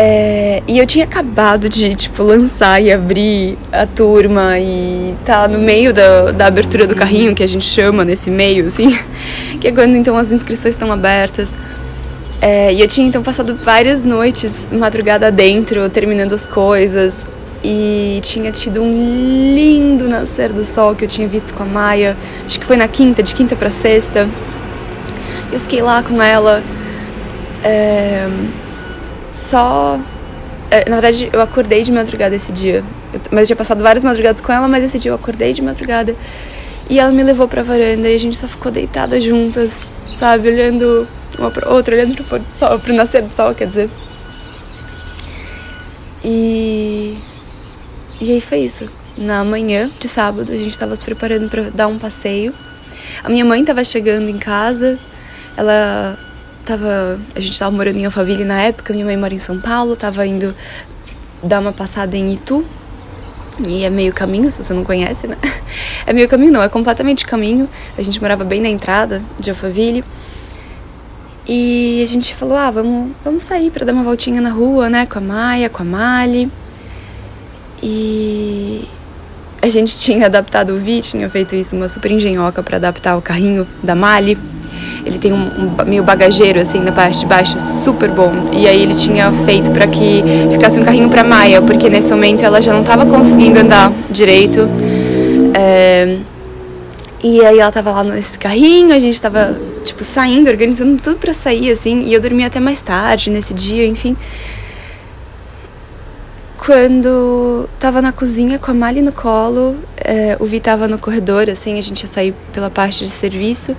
É, 0.00 0.62
e 0.68 0.78
eu 0.78 0.86
tinha 0.86 1.04
acabado 1.04 1.68
de, 1.68 1.92
tipo, 1.96 2.22
lançar 2.22 2.80
e 2.80 2.92
abrir 2.92 3.58
a 3.72 3.84
turma 3.84 4.56
e 4.56 5.12
tá 5.24 5.48
no 5.48 5.58
meio 5.58 5.92
da, 5.92 6.30
da 6.30 6.46
abertura 6.46 6.86
do 6.86 6.94
carrinho, 6.94 7.34
que 7.34 7.42
a 7.42 7.48
gente 7.48 7.64
chama 7.64 8.04
nesse 8.04 8.30
meio, 8.30 8.68
assim, 8.68 8.96
que 9.60 9.66
é 9.66 9.72
quando 9.72 9.96
então 9.96 10.16
as 10.16 10.30
inscrições 10.30 10.74
estão 10.74 10.92
abertas. 10.92 11.52
É, 12.40 12.72
e 12.72 12.80
eu 12.80 12.86
tinha 12.86 13.08
então 13.08 13.24
passado 13.24 13.56
várias 13.56 14.04
noites, 14.04 14.68
madrugada 14.70 15.32
dentro, 15.32 15.88
terminando 15.88 16.32
as 16.32 16.46
coisas. 16.46 17.26
E 17.64 18.20
tinha 18.22 18.52
tido 18.52 18.80
um 18.80 19.52
lindo 19.52 20.08
nascer 20.08 20.52
do 20.52 20.64
sol 20.64 20.94
que 20.94 21.04
eu 21.04 21.08
tinha 21.08 21.26
visto 21.26 21.52
com 21.52 21.64
a 21.64 21.66
Maia. 21.66 22.16
Acho 22.46 22.60
que 22.60 22.64
foi 22.64 22.76
na 22.76 22.86
quinta, 22.86 23.20
de 23.20 23.34
quinta 23.34 23.56
para 23.56 23.68
sexta. 23.68 24.28
Eu 25.52 25.60
fiquei 25.60 25.82
lá 25.82 26.02
com 26.02 26.20
ela. 26.22 26.62
É, 27.64 28.28
só. 29.32 29.98
É, 30.70 30.88
na 30.88 30.96
verdade, 30.96 31.30
eu 31.32 31.40
acordei 31.40 31.82
de 31.82 31.92
madrugada 31.92 32.36
esse 32.36 32.52
dia. 32.52 32.84
Eu, 33.12 33.20
mas 33.30 33.40
eu 33.40 33.46
tinha 33.46 33.56
passado 33.56 33.82
várias 33.82 34.04
madrugadas 34.04 34.40
com 34.40 34.52
ela, 34.52 34.68
mas 34.68 34.84
esse 34.84 34.98
dia 34.98 35.10
eu 35.10 35.14
acordei 35.14 35.52
de 35.52 35.62
madrugada. 35.62 36.14
E 36.90 36.98
ela 36.98 37.10
me 37.10 37.22
levou 37.22 37.46
pra 37.48 37.62
varanda 37.62 38.08
e 38.08 38.14
a 38.14 38.18
gente 38.18 38.36
só 38.36 38.48
ficou 38.48 38.72
deitada 38.72 39.20
juntas, 39.20 39.92
sabe? 40.10 40.48
Olhando 40.48 41.06
uma 41.38 41.50
pra 41.50 41.70
outra, 41.70 41.94
olhando 41.94 42.14
pro 42.14 42.24
pôr 42.24 42.38
do 42.38 42.48
sol, 42.48 42.78
pro 42.78 42.94
nascer 42.94 43.22
do 43.22 43.30
sol, 43.30 43.54
quer 43.54 43.66
dizer. 43.66 43.90
E. 46.24 47.16
E 48.20 48.32
aí 48.32 48.40
foi 48.40 48.58
isso. 48.58 48.88
Na 49.16 49.44
manhã 49.44 49.90
de 49.98 50.08
sábado, 50.08 50.52
a 50.52 50.56
gente 50.56 50.70
estava 50.70 50.94
se 50.94 51.04
preparando 51.04 51.48
para 51.48 51.70
dar 51.70 51.86
um 51.88 51.98
passeio. 51.98 52.54
A 53.22 53.28
minha 53.28 53.44
mãe 53.44 53.60
estava 53.60 53.82
chegando 53.84 54.28
em 54.28 54.38
casa. 54.38 54.98
Ela 55.58 56.16
tava. 56.64 57.18
A 57.34 57.40
gente 57.40 57.52
estava 57.52 57.74
morando 57.74 57.98
em 57.98 58.04
Alphaville 58.04 58.44
na 58.44 58.62
época. 58.62 58.92
Minha 58.92 59.06
mãe 59.06 59.16
mora 59.16 59.34
em 59.34 59.38
São 59.38 59.60
Paulo. 59.60 59.96
Tava 59.96 60.24
indo 60.24 60.54
dar 61.42 61.58
uma 61.58 61.72
passada 61.72 62.16
em 62.16 62.34
Itu. 62.34 62.64
E 63.66 63.82
é 63.82 63.90
meio 63.90 64.12
caminho, 64.12 64.48
se 64.52 64.62
você 64.62 64.72
não 64.72 64.84
conhece, 64.84 65.26
né? 65.26 65.36
É 66.06 66.12
meio 66.12 66.28
caminho, 66.28 66.52
não, 66.52 66.62
é 66.62 66.68
completamente 66.68 67.26
caminho. 67.26 67.68
A 67.98 68.02
gente 68.02 68.18
morava 68.20 68.42
bem 68.42 68.62
na 68.62 68.68
entrada 68.68 69.20
de 69.38 69.50
Alphaville. 69.50 70.04
E 71.46 72.00
a 72.02 72.06
gente 72.06 72.32
falou: 72.34 72.56
ah, 72.56 72.70
vamos, 72.70 73.12
vamos 73.24 73.42
sair 73.42 73.70
para 73.70 73.84
dar 73.84 73.92
uma 73.92 74.04
voltinha 74.04 74.40
na 74.40 74.50
rua, 74.50 74.88
né? 74.88 75.06
Com 75.06 75.18
a 75.18 75.22
Maia, 75.22 75.68
com 75.68 75.82
a 75.82 75.84
Mali. 75.84 76.50
E 77.82 78.88
a 79.60 79.68
gente 79.68 79.98
tinha 79.98 80.26
adaptado 80.26 80.70
o 80.74 80.78
Vi, 80.78 81.00
tinha 81.00 81.28
feito 81.28 81.56
isso, 81.56 81.74
uma 81.74 81.88
super 81.88 82.12
engenhoca 82.12 82.62
para 82.62 82.76
adaptar 82.76 83.16
o 83.16 83.20
carrinho 83.20 83.66
da 83.82 83.96
Mali. 83.96 84.38
Ele 85.04 85.18
tem 85.18 85.32
um, 85.32 85.36
um, 85.36 85.84
meio 85.86 86.02
bagageiro 86.02 86.60
assim 86.60 86.80
na 86.80 86.92
parte 86.92 87.20
de 87.20 87.26
baixo, 87.26 87.58
super 87.58 88.10
bom. 88.10 88.50
E 88.52 88.66
aí 88.66 88.82
ele 88.82 88.94
tinha 88.94 89.32
feito 89.44 89.70
para 89.70 89.86
que 89.86 90.22
ficasse 90.50 90.78
um 90.78 90.84
carrinho 90.84 91.08
para 91.08 91.24
Maia, 91.24 91.62
porque 91.62 91.88
nesse 91.88 92.10
momento 92.10 92.44
ela 92.44 92.60
já 92.60 92.72
não 92.72 92.80
estava 92.80 93.06
conseguindo 93.06 93.60
andar 93.60 93.92
direito. 94.10 94.68
É... 95.54 96.18
E 97.22 97.44
aí 97.44 97.58
ela 97.58 97.72
tava 97.72 97.90
lá 97.90 98.04
nesse 98.04 98.38
carrinho, 98.38 98.94
a 98.94 98.98
gente 98.98 99.20
tava, 99.20 99.58
tipo, 99.84 100.04
saindo, 100.04 100.48
organizando 100.48 101.02
tudo 101.02 101.16
para 101.16 101.34
sair, 101.34 101.72
assim, 101.72 102.02
e 102.02 102.14
eu 102.14 102.20
dormi 102.20 102.44
até 102.44 102.60
mais 102.60 102.80
tarde 102.80 103.28
nesse 103.28 103.52
dia, 103.52 103.84
enfim. 103.86 104.16
Quando 106.56 107.68
tava 107.78 108.00
na 108.00 108.12
cozinha 108.12 108.58
com 108.58 108.70
a 108.70 108.74
Mali 108.74 109.02
no 109.02 109.12
colo, 109.12 109.76
é, 109.96 110.36
o 110.38 110.44
Vi 110.44 110.60
tava 110.60 110.86
no 110.86 110.98
corredor, 110.98 111.50
assim, 111.50 111.76
a 111.76 111.80
gente 111.80 112.02
ia 112.02 112.06
sair 112.06 112.34
pela 112.52 112.70
parte 112.70 113.02
de 113.02 113.10
serviço. 113.10 113.74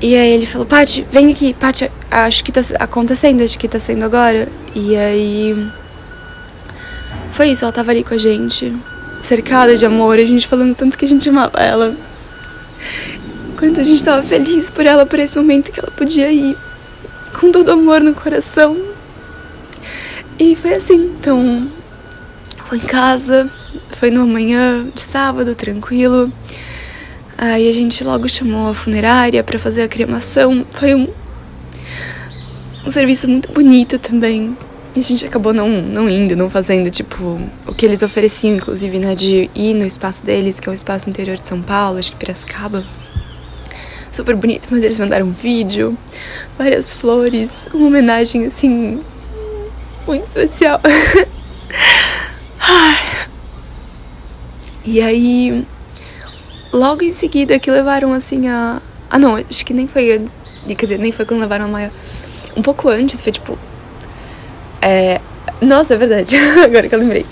E 0.00 0.14
aí 0.14 0.30
ele 0.30 0.46
falou, 0.46 0.66
Paty, 0.66 1.04
vem 1.10 1.30
aqui, 1.32 1.52
Paty, 1.52 1.90
acho 2.10 2.44
que 2.44 2.52
tá 2.52 2.60
acontecendo, 2.78 3.42
acho 3.42 3.58
que 3.58 3.66
tá 3.66 3.80
sendo 3.80 4.04
agora. 4.04 4.48
E 4.74 4.96
aí. 4.96 5.70
Foi 7.32 7.50
isso, 7.50 7.64
ela 7.64 7.72
tava 7.72 7.90
ali 7.90 8.04
com 8.04 8.14
a 8.14 8.18
gente, 8.18 8.74
cercada 9.20 9.76
de 9.76 9.84
amor, 9.84 10.18
a 10.18 10.24
gente 10.24 10.46
falando 10.46 10.74
tanto 10.74 10.96
que 10.96 11.04
a 11.04 11.08
gente 11.08 11.28
amava 11.28 11.58
ela. 11.58 11.96
Quanto 13.56 13.80
a 13.80 13.84
gente 13.84 14.04
tava 14.04 14.22
feliz 14.22 14.70
por 14.70 14.86
ela, 14.86 15.04
por 15.04 15.18
esse 15.18 15.36
momento 15.36 15.72
que 15.72 15.80
ela 15.80 15.90
podia 15.90 16.30
ir 16.30 16.56
com 17.38 17.50
todo 17.50 17.72
amor 17.72 18.00
no 18.00 18.14
coração. 18.14 18.76
E 20.38 20.54
foi 20.54 20.74
assim, 20.74 21.16
então. 21.18 21.68
Foi 22.68 22.78
em 22.78 22.82
casa, 22.82 23.50
foi 23.90 24.10
numa 24.10 24.26
manhã 24.26 24.86
de 24.94 25.00
sábado, 25.00 25.54
tranquilo. 25.54 26.32
Aí 27.40 27.68
a 27.68 27.72
gente 27.72 28.02
logo 28.02 28.28
chamou 28.28 28.70
a 28.70 28.74
funerária 28.74 29.44
para 29.44 29.60
fazer 29.60 29.82
a 29.82 29.88
cremação. 29.88 30.66
Foi 30.72 30.92
um, 30.92 31.06
um 32.84 32.90
serviço 32.90 33.28
muito 33.28 33.52
bonito 33.52 33.96
também. 33.96 34.56
E 34.96 34.98
a 34.98 35.02
gente 35.02 35.24
acabou 35.24 35.54
não, 35.54 35.68
não 35.68 36.08
indo, 36.08 36.34
não 36.34 36.50
fazendo, 36.50 36.90
tipo, 36.90 37.40
o 37.64 37.72
que 37.72 37.86
eles 37.86 38.02
ofereciam, 38.02 38.56
inclusive, 38.56 38.98
né, 38.98 39.14
de 39.14 39.48
ir 39.54 39.74
no 39.74 39.86
espaço 39.86 40.26
deles, 40.26 40.58
que 40.58 40.68
é 40.68 40.72
o 40.72 40.74
espaço 40.74 41.08
interior 41.08 41.36
de 41.36 41.46
São 41.46 41.62
Paulo, 41.62 42.00
acho 42.00 42.10
que 42.10 42.16
Piracicaba. 42.16 42.84
Super 44.10 44.34
bonito, 44.34 44.66
mas 44.72 44.82
eles 44.82 44.98
mandaram 44.98 45.26
um 45.26 45.30
vídeo, 45.30 45.96
várias 46.58 46.92
flores, 46.92 47.68
uma 47.72 47.86
homenagem, 47.86 48.46
assim, 48.46 49.00
muito 50.04 50.24
especial. 50.24 50.80
e 54.84 55.00
aí, 55.00 55.64
logo 56.78 57.02
em 57.02 57.12
seguida 57.12 57.58
que 57.58 57.70
levaram 57.70 58.12
assim 58.12 58.48
a. 58.48 58.80
Ah 59.10 59.18
não, 59.18 59.36
acho 59.36 59.64
que 59.64 59.74
nem 59.74 59.86
foi 59.86 60.12
antes. 60.12 60.38
Quer 60.66 60.86
dizer, 60.86 60.98
nem 60.98 61.12
foi 61.12 61.24
quando 61.24 61.40
levaram 61.40 61.64
a 61.66 61.68
Maia. 61.68 61.92
Um 62.56 62.62
pouco 62.62 62.88
antes, 62.88 63.20
foi 63.20 63.32
tipo. 63.32 63.58
É. 64.80 65.20
Nossa, 65.60 65.94
é 65.94 65.96
verdade. 65.96 66.36
Agora 66.62 66.88
que 66.88 66.94
eu 66.94 66.98
lembrei. 66.98 67.26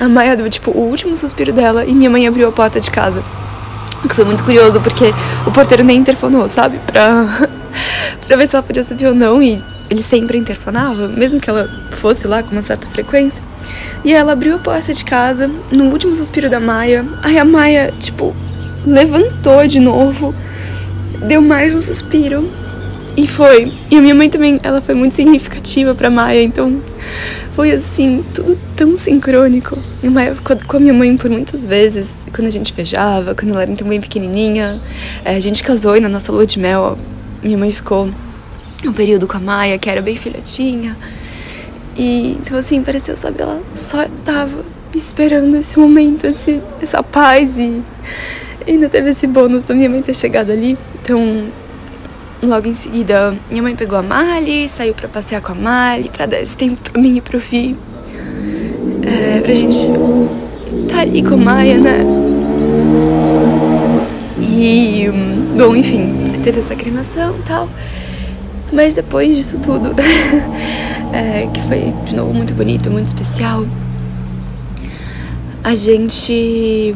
A 0.00 0.08
Maia 0.08 0.36
deu 0.36 0.48
tipo 0.48 0.70
o 0.70 0.88
último 0.88 1.16
suspiro 1.16 1.52
dela 1.52 1.84
e 1.84 1.92
minha 1.92 2.08
mãe 2.08 2.26
abriu 2.26 2.48
a 2.48 2.52
porta 2.52 2.80
de 2.80 2.90
casa. 2.90 3.22
O 4.04 4.08
que 4.08 4.14
foi 4.14 4.24
muito 4.24 4.44
curioso, 4.44 4.80
porque 4.80 5.12
o 5.44 5.50
porteiro 5.50 5.82
nem 5.82 5.98
interfonou, 5.98 6.48
sabe? 6.48 6.78
Pra, 6.86 7.48
pra 8.26 8.36
ver 8.36 8.48
se 8.48 8.54
ela 8.54 8.62
podia 8.62 8.84
subir 8.84 9.06
ou 9.06 9.14
não. 9.14 9.42
E 9.42 9.62
ele 9.90 10.02
sempre 10.02 10.38
interfonava, 10.38 11.08
mesmo 11.08 11.40
que 11.40 11.50
ela 11.50 11.68
fosse 11.92 12.26
lá 12.26 12.42
com 12.42 12.52
uma 12.52 12.62
certa 12.62 12.86
frequência. 12.86 13.42
E 14.04 14.12
ela 14.12 14.32
abriu 14.32 14.56
a 14.56 14.58
porta 14.58 14.94
de 14.94 15.04
casa 15.04 15.50
no 15.72 15.86
último 15.86 16.14
suspiro 16.14 16.48
da 16.48 16.60
Maia. 16.60 17.04
Aí 17.22 17.38
a 17.38 17.44
Maia, 17.44 17.92
tipo, 17.98 18.34
levantou 18.86 19.66
de 19.66 19.80
novo, 19.80 20.34
deu 21.26 21.40
mais 21.40 21.74
um 21.74 21.82
suspiro 21.82 22.48
e 23.16 23.26
foi. 23.26 23.72
E 23.90 23.98
a 23.98 24.00
minha 24.00 24.14
mãe 24.14 24.30
também, 24.30 24.58
ela 24.62 24.80
foi 24.80 24.94
muito 24.94 25.14
significativa 25.14 25.94
para 25.94 26.08
Maia, 26.08 26.42
então 26.42 26.80
foi 27.52 27.72
assim, 27.72 28.24
tudo 28.32 28.56
tão 28.76 28.96
sincrônico. 28.96 29.76
A 30.04 30.10
Maia 30.10 30.34
ficou 30.34 30.56
com 30.66 30.76
a 30.76 30.80
minha 30.80 30.94
mãe 30.94 31.16
por 31.16 31.28
muitas 31.28 31.66
vezes, 31.66 32.16
quando 32.32 32.46
a 32.46 32.50
gente 32.50 32.72
viajava, 32.72 33.34
quando 33.34 33.50
ela 33.50 33.62
era 33.62 33.70
então 33.70 33.88
bem 33.88 34.00
pequenininha. 34.00 34.80
É, 35.24 35.34
a 35.34 35.40
gente 35.40 35.64
casou 35.64 35.96
e 35.96 36.00
na 36.00 36.08
nossa 36.08 36.30
lua 36.30 36.46
de 36.46 36.58
mel, 36.60 36.96
minha 37.42 37.58
mãe 37.58 37.72
ficou 37.72 38.08
um 38.84 38.92
período 38.92 39.26
com 39.26 39.36
a 39.36 39.40
Maia, 39.40 39.78
que 39.78 39.90
era 39.90 40.00
bem 40.00 40.14
filhotinha. 40.14 40.96
E 41.96 42.38
então 42.40 42.56
assim, 42.56 42.80
pareceu, 42.82 43.16
sabe, 43.16 43.42
ela 43.42 43.60
só 43.74 44.06
tava 44.24 44.64
esperando 44.94 45.56
esse 45.56 45.76
momento, 45.76 46.24
esse, 46.24 46.62
essa 46.80 47.02
paz 47.02 47.58
e 47.58 47.82
ainda 48.72 48.88
teve 48.88 49.10
esse 49.10 49.26
bônus 49.26 49.64
da 49.64 49.74
minha 49.74 49.88
mãe 49.88 50.00
ter 50.00 50.14
chegado 50.14 50.50
ali. 50.50 50.76
Então, 51.02 51.46
logo 52.42 52.68
em 52.68 52.74
seguida, 52.74 53.34
minha 53.50 53.62
mãe 53.62 53.74
pegou 53.74 53.98
a 53.98 54.02
Mali, 54.02 54.68
saiu 54.68 54.94
para 54.94 55.08
passear 55.08 55.40
com 55.40 55.52
a 55.52 55.54
Mali, 55.54 56.08
para 56.08 56.26
dar 56.26 56.40
esse 56.40 56.56
tempo 56.56 56.90
pra 56.90 57.00
mim 57.00 57.16
e 57.16 57.20
pro 57.20 57.38
Vi. 57.38 57.76
É, 59.02 59.40
pra 59.40 59.54
gente 59.54 59.88
tá 60.88 61.00
ali 61.00 61.22
com 61.22 61.34
a 61.34 61.36
Maia, 61.36 61.78
né? 61.78 61.98
E, 64.40 65.08
bom, 65.56 65.74
enfim, 65.74 66.32
teve 66.42 66.60
essa 66.60 66.74
cremação 66.74 67.36
e 67.38 67.42
tal. 67.42 67.68
Mas 68.72 68.94
depois 68.94 69.34
disso 69.34 69.58
tudo, 69.60 69.94
é, 71.12 71.46
que 71.46 71.60
foi 71.62 71.94
de 72.04 72.14
novo 72.14 72.34
muito 72.34 72.52
bonito, 72.52 72.90
muito 72.90 73.06
especial, 73.06 73.64
a 75.64 75.74
gente 75.74 76.94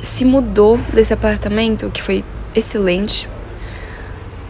se 0.00 0.24
mudou 0.24 0.78
desse 0.92 1.12
apartamento, 1.12 1.90
que 1.90 2.02
foi 2.02 2.24
excelente. 2.54 3.28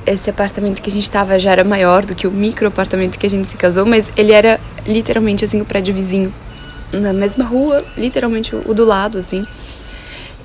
Esse 0.04 0.30
apartamento 0.30 0.80
que 0.80 0.88
a 0.88 0.92
gente 0.92 1.04
estava 1.04 1.38
já 1.38 1.50
era 1.50 1.64
maior 1.64 2.04
do 2.04 2.14
que 2.14 2.26
o 2.26 2.30
micro 2.30 2.68
apartamento 2.68 3.18
que 3.18 3.26
a 3.26 3.30
gente 3.30 3.48
se 3.48 3.56
casou, 3.56 3.84
mas 3.84 4.12
ele 4.16 4.32
era 4.32 4.60
literalmente 4.86 5.44
assim 5.44 5.60
o 5.60 5.64
prédio 5.64 5.92
vizinho, 5.92 6.32
na 6.92 7.12
mesma 7.12 7.44
rua, 7.44 7.84
literalmente 7.96 8.54
o 8.54 8.72
do 8.72 8.84
lado, 8.84 9.18
assim. 9.18 9.44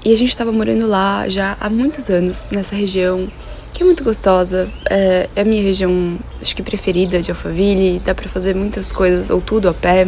E 0.04 0.12
a 0.12 0.16
gente 0.16 0.30
estava 0.30 0.52
morando 0.52 0.88
lá 0.88 1.30
já 1.30 1.56
há 1.60 1.70
muitos 1.70 2.10
anos, 2.10 2.48
nessa 2.52 2.76
região, 2.76 3.28
que 3.72 3.84
é 3.84 3.86
muito 3.86 4.04
gostosa. 4.04 4.68
É, 4.90 5.30
é 5.36 5.42
a 5.42 5.46
minha 5.46 5.62
região, 5.62 6.18
acho 6.42 6.56
que 6.56 6.64
preferida 6.64 7.22
de 7.22 7.30
Alphaville. 7.30 8.00
Dá 8.00 8.16
para 8.16 8.28
fazer 8.28 8.56
muitas 8.56 8.92
coisas, 8.92 9.30
ou 9.30 9.40
tudo 9.40 9.70
a 9.70 9.74
pé. 9.74 10.08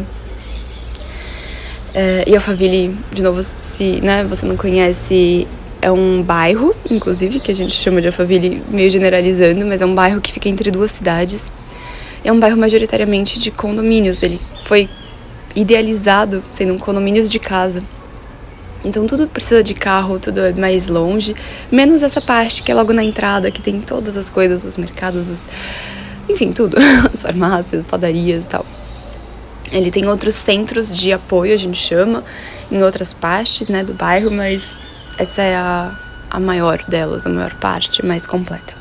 É, 1.94 2.24
e 2.28 2.36
Alphaville, 2.36 2.98
de 3.12 3.22
novo, 3.22 3.42
se 3.44 4.02
né, 4.02 4.24
você 4.24 4.46
não 4.46 4.58
conhece, 4.58 5.48
é 5.82 5.92
um 5.92 6.24
bairro, 6.24 6.76
inclusive, 6.90 7.40
que 7.40 7.52
a 7.52 7.56
gente 7.56 7.74
chama 7.74 8.02
de 8.02 8.08
Alphaville 8.08 8.64
meio 8.70 8.90
generalizando, 8.90 9.66
mas 9.66 9.82
é 9.82 9.86
um 9.86 9.94
bairro 9.94 10.20
que 10.20 10.32
fica 10.32 10.50
entre 10.50 10.72
duas 10.72 10.92
cidades. 10.92 11.52
É 12.24 12.32
um 12.32 12.40
bairro 12.40 12.58
majoritariamente 12.58 13.38
de 13.38 13.52
condomínios. 13.52 14.24
Ele 14.24 14.42
foi 14.64 14.90
idealizado 15.56 16.44
sendo 16.52 16.74
um 16.74 16.80
condomínios 16.80 17.30
de 17.30 17.38
casa. 17.38 17.84
Então 18.84 19.06
tudo 19.06 19.28
precisa 19.28 19.64
de 19.64 19.74
carro, 19.74 20.20
tudo 20.20 20.42
é 20.42 20.52
mais 20.52 20.90
longe, 20.90 21.36
menos 21.72 22.04
essa 22.04 22.20
parte 22.20 22.62
que 22.64 22.72
é 22.72 22.76
logo 22.76 22.92
na 22.92 23.04
entrada, 23.04 23.50
que 23.50 23.62
tem 23.62 23.80
todas 23.80 24.18
as 24.18 24.30
coisas, 24.30 24.66
os 24.66 24.76
mercados, 24.76 25.30
os... 25.30 25.48
enfim, 26.28 26.52
tudo, 26.52 26.76
as 27.12 27.22
farmácias, 27.22 27.82
as 27.82 27.88
padarias 27.88 28.46
tal. 28.46 28.66
Ele 29.74 29.90
tem 29.90 30.08
outros 30.08 30.36
centros 30.36 30.94
de 30.94 31.12
apoio, 31.12 31.54
a 31.54 31.58
gente 31.58 31.78
chama, 31.78 32.24
em 32.72 32.82
outras 32.84 33.14
partes, 33.14 33.68
né, 33.68 33.84
do 33.84 33.94
bairro, 33.94 34.30
mas 34.30 34.78
essa 35.18 35.42
é 35.42 35.56
a, 35.56 35.92
a 36.30 36.40
maior 36.40 36.84
delas, 36.88 37.26
a 37.26 37.30
maior 37.30 37.54
parte, 37.56 38.06
mais 38.06 38.28
completa. 38.28 38.74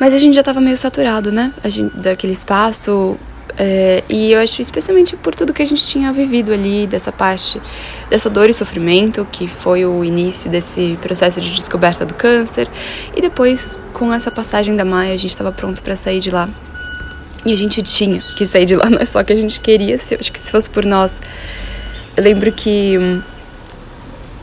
Mas 0.00 0.12
a 0.12 0.18
gente 0.18 0.34
já 0.34 0.40
estava 0.40 0.60
meio 0.60 0.76
saturado, 0.76 1.30
né, 1.30 1.52
a 1.62 1.68
gente, 1.68 1.96
daquele 1.96 2.32
espaço, 2.32 3.16
é, 3.56 4.02
e 4.08 4.32
eu 4.32 4.40
acho 4.40 4.60
especialmente 4.60 5.16
por 5.16 5.34
tudo 5.34 5.52
que 5.52 5.62
a 5.62 5.66
gente 5.66 5.84
tinha 5.84 6.12
vivido 6.12 6.52
ali, 6.52 6.86
dessa 6.86 7.12
parte, 7.12 7.60
dessa 8.10 8.28
dor 8.28 8.50
e 8.50 8.54
sofrimento, 8.54 9.26
que 9.30 9.46
foi 9.46 9.84
o 9.86 10.04
início 10.04 10.50
desse 10.50 10.98
processo 11.00 11.40
de 11.40 11.54
descoberta 11.54 12.04
do 12.04 12.14
câncer. 12.14 12.68
E 13.16 13.20
depois, 13.20 13.76
com 13.92 14.12
essa 14.12 14.30
passagem 14.30 14.74
da 14.74 14.84
Maia, 14.84 15.14
a 15.14 15.16
gente 15.16 15.30
estava 15.30 15.52
pronto 15.52 15.82
para 15.82 15.94
sair 15.94 16.18
de 16.18 16.30
lá. 16.30 16.48
E 17.44 17.52
a 17.52 17.56
gente 17.56 17.82
tinha 17.82 18.20
que 18.36 18.46
sair 18.46 18.64
de 18.64 18.76
lá, 18.76 18.88
não 18.90 18.98
é 18.98 19.04
só 19.04 19.22
que 19.22 19.32
a 19.32 19.36
gente 19.36 19.60
queria, 19.60 19.98
se, 19.98 20.14
acho 20.14 20.32
que 20.32 20.38
se 20.38 20.50
fosse 20.50 20.70
por 20.70 20.84
nós. 20.84 21.20
Eu 22.16 22.22
lembro 22.22 22.50
que 22.52 22.96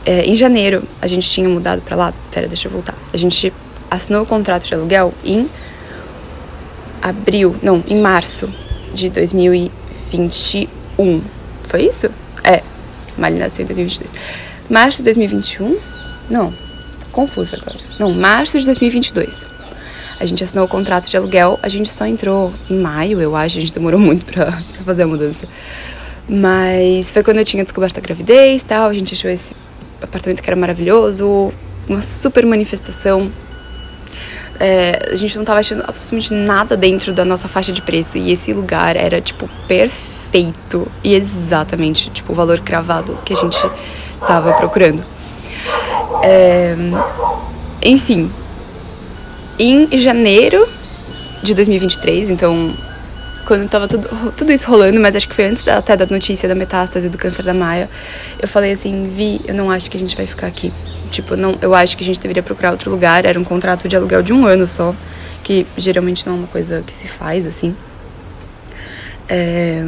é, 0.04 0.24
em 0.24 0.36
janeiro 0.36 0.82
a 1.00 1.06
gente 1.06 1.28
tinha 1.28 1.48
mudado 1.48 1.80
para 1.82 1.96
lá. 1.96 2.14
Pera, 2.30 2.46
deixa 2.46 2.68
eu 2.68 2.72
voltar. 2.72 2.94
A 3.12 3.16
gente 3.16 3.52
assinou 3.90 4.22
o 4.22 4.26
contrato 4.26 4.66
de 4.66 4.74
aluguel 4.74 5.12
em 5.24 5.48
abril, 7.00 7.56
não, 7.62 7.82
em 7.88 8.00
março 8.00 8.48
de 8.94 9.10
2021. 9.10 11.22
Foi 11.64 11.82
isso? 11.82 12.08
É. 12.44 12.62
Mali 13.18 13.38
nasceu 13.38 13.64
em 13.64 13.66
2022. 13.66 14.12
Março 14.70 14.98
de 14.98 15.04
2021? 15.04 15.78
Não, 16.30 16.52
confusa 17.10 17.56
agora. 17.56 17.76
Não, 17.98 18.14
março 18.14 18.58
de 18.58 18.64
2022. 18.66 19.46
A 20.22 20.26
gente 20.26 20.44
assinou 20.44 20.64
o 20.64 20.68
contrato 20.68 21.08
de 21.10 21.16
aluguel, 21.16 21.58
a 21.60 21.68
gente 21.68 21.90
só 21.90 22.06
entrou 22.06 22.52
em 22.70 22.78
maio, 22.78 23.20
eu 23.20 23.34
acho, 23.34 23.58
a 23.58 23.60
gente 23.60 23.72
demorou 23.72 23.98
muito 24.00 24.24
pra, 24.24 24.46
pra 24.46 24.84
fazer 24.84 25.02
a 25.02 25.06
mudança. 25.06 25.48
Mas 26.28 27.10
foi 27.10 27.24
quando 27.24 27.38
eu 27.38 27.44
tinha 27.44 27.64
descoberto 27.64 27.98
a 27.98 28.00
gravidez 28.00 28.62
tal, 28.62 28.88
a 28.88 28.94
gente 28.94 29.14
achou 29.14 29.28
esse 29.28 29.52
apartamento 30.00 30.40
que 30.40 30.48
era 30.48 30.58
maravilhoso, 30.58 31.52
uma 31.88 32.00
super 32.00 32.46
manifestação 32.46 33.32
é, 34.60 35.08
a 35.10 35.16
gente 35.16 35.36
não 35.36 35.44
tava 35.44 35.58
achando 35.58 35.82
absolutamente 35.88 36.32
nada 36.32 36.76
dentro 36.76 37.12
da 37.12 37.24
nossa 37.24 37.48
faixa 37.48 37.72
de 37.72 37.82
preço. 37.82 38.16
E 38.16 38.30
esse 38.30 38.52
lugar 38.52 38.94
era, 38.94 39.20
tipo, 39.20 39.50
perfeito. 39.66 40.86
E 41.02 41.14
exatamente, 41.16 42.10
tipo, 42.10 42.32
o 42.32 42.36
valor 42.36 42.60
cravado 42.60 43.18
que 43.24 43.32
a 43.32 43.36
gente 43.36 43.58
tava 44.24 44.52
procurando. 44.52 45.02
É, 46.22 46.76
enfim, 47.82 48.30
em 49.58 49.96
janeiro 49.98 50.68
de 51.42 51.54
2023, 51.54 52.30
então 52.30 52.74
quando 53.44 53.68
tava 53.68 53.88
tudo, 53.88 54.08
tudo 54.36 54.52
isso 54.52 54.70
rolando, 54.70 55.00
mas 55.00 55.16
acho 55.16 55.28
que 55.28 55.34
foi 55.34 55.46
antes 55.46 55.62
da, 55.62 55.76
até 55.78 55.96
da 55.96 56.06
notícia 56.06 56.48
da 56.48 56.54
metástase 56.54 57.08
do 57.08 57.18
câncer 57.18 57.42
da 57.42 57.52
Maia, 57.52 57.90
eu 58.40 58.46
falei 58.46 58.72
assim, 58.72 59.08
Vi, 59.08 59.40
eu 59.44 59.54
não 59.54 59.70
acho 59.70 59.90
que 59.90 59.96
a 59.96 60.00
gente 60.00 60.16
vai 60.16 60.26
ficar 60.26 60.46
aqui. 60.46 60.72
Tipo, 61.10 61.36
não, 61.36 61.58
eu 61.60 61.74
acho 61.74 61.96
que 61.96 62.02
a 62.02 62.06
gente 62.06 62.18
deveria 62.18 62.42
procurar 62.42 62.70
outro 62.70 62.90
lugar. 62.90 63.26
Era 63.26 63.38
um 63.38 63.44
contrato 63.44 63.86
de 63.86 63.94
aluguel 63.94 64.22
de 64.22 64.32
um 64.32 64.46
ano 64.46 64.66
só, 64.66 64.94
que 65.42 65.66
geralmente 65.76 66.26
não 66.26 66.34
é 66.34 66.38
uma 66.38 66.46
coisa 66.46 66.82
que 66.86 66.92
se 66.92 67.06
faz 67.06 67.46
assim. 67.46 67.76
É... 69.28 69.84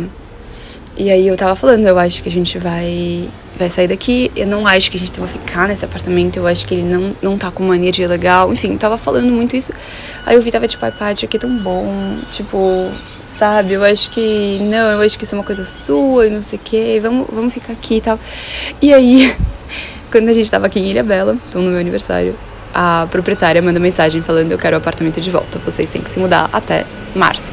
E 0.97 1.11
aí 1.11 1.27
eu 1.27 1.37
tava 1.37 1.57
falando, 1.57 1.87
eu 1.87 1.99
acho 1.99 2.23
que 2.23 2.29
a 2.29 2.33
gente 2.33 2.59
vai 2.59 3.29
vai 3.57 3.71
sair 3.71 3.89
daqui. 3.89 4.31
Eu 4.35 4.47
não 4.47 4.67
acho 4.67 4.91
que 4.91 4.97
a 4.97 5.01
gente 5.01 5.13
deva 5.13 5.29
ficar 5.29 5.69
nesse 5.69 5.85
apartamento. 5.85 6.37
Eu 6.37 6.47
acho 6.47 6.67
que 6.67 6.75
ele 6.75 6.85
não, 6.85 7.15
não 7.23 7.39
tá 7.39 7.51
com 7.51 7.63
uma 7.63 7.77
energia 7.77 8.07
legal. 8.09 8.53
Enfim, 8.53 8.73
eu 8.73 8.79
tava 8.79 8.99
falando 8.99 9.31
muito 9.31 9.57
isso. 9.57 9.73
Aí 10.27 10.37
eu 10.37 10.43
vi, 10.43 10.51
tava 10.51 10.67
tipo, 10.67 10.85
ai, 10.85 10.93
Paty, 10.93 11.25
aqui 11.25 11.37
é 11.37 11.41
tão 11.41 11.57
bom. 11.57 12.17
Tipo, 12.31 12.91
sabe? 13.27 13.73
Eu 13.75 13.85
acho 13.85 14.11
que. 14.11 14.59
Não, 14.63 14.91
eu 14.91 15.01
acho 15.01 15.19
que 15.19 15.25
isso 15.25 15.35
é 15.35 15.39
uma 15.39 15.45
coisa 15.45 15.65
sua 15.65 16.27
e 16.27 16.31
não 16.31 16.43
sei 16.43 16.59
o 16.59 16.63
quê. 16.63 17.01
Vamos, 17.03 17.27
vamos 17.33 17.53
ficar 17.53 17.73
aqui 17.73 17.97
e 17.97 18.01
tal. 18.01 18.19
E 18.81 18.93
aí 18.93 19.35
quando 20.11 20.29
a 20.29 20.33
gente 20.33 20.51
tava 20.51 20.67
aqui 20.67 20.79
em 20.79 20.91
Ilha 20.91 21.03
Bela, 21.03 21.37
então 21.49 21.63
no 21.63 21.71
meu 21.71 21.81
aniversário, 21.81 22.37
a 22.73 23.07
proprietária 23.11 23.61
manda 23.61 23.79
mensagem 23.81 24.23
falando: 24.23 24.53
Eu 24.53 24.59
quero 24.59 24.77
o 24.77 24.79
apartamento 24.79 25.21
de 25.21 25.31
volta, 25.31 25.59
vocês 25.65 25.91
têm 25.91 26.03
que 26.03 26.11
se 26.11 26.19
mudar 26.19 26.49
até 26.53 26.85
março. 27.15 27.53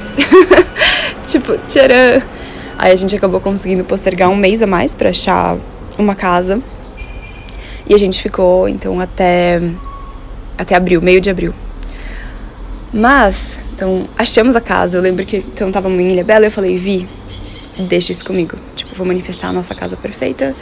tipo, 1.28 1.58
tcharam! 1.68 2.22
Aí 2.82 2.92
a 2.92 2.96
gente 2.96 3.16
acabou 3.16 3.40
conseguindo 3.40 3.84
postergar 3.84 4.28
um 4.28 4.36
mês 4.36 4.60
a 4.60 4.66
mais 4.66 4.96
para 4.96 5.12
achar 5.12 5.56
uma 6.00 6.16
casa. 6.16 6.60
E 7.88 7.94
a 7.94 7.98
gente 8.00 8.20
ficou, 8.20 8.68
então, 8.68 9.00
até, 9.00 9.62
até 10.58 10.74
abril, 10.74 11.00
meio 11.00 11.22
de 11.22 11.30
abril. 11.30 11.54
Mas, 12.92 13.60
então, 13.76 14.08
achamos 14.18 14.56
a 14.56 14.62
casa. 14.62 14.98
Eu 14.98 15.02
lembro 15.04 15.24
que 15.28 15.38
então 15.38 15.72
tava 15.72 15.90
em 15.90 16.12
Ilha 16.12 16.24
Bela 16.24 16.48
eu 16.48 16.52
falei: 16.52 16.76
Vi, 16.76 17.08
deixa 17.88 18.12
isso 18.14 18.26
comigo. 18.26 18.58
Tipo, 18.76 18.96
vou 18.96 19.06
manifestar 19.06 19.50
a 19.50 19.54
nossa 19.54 19.76
casa 19.76 19.96
perfeita 19.96 20.56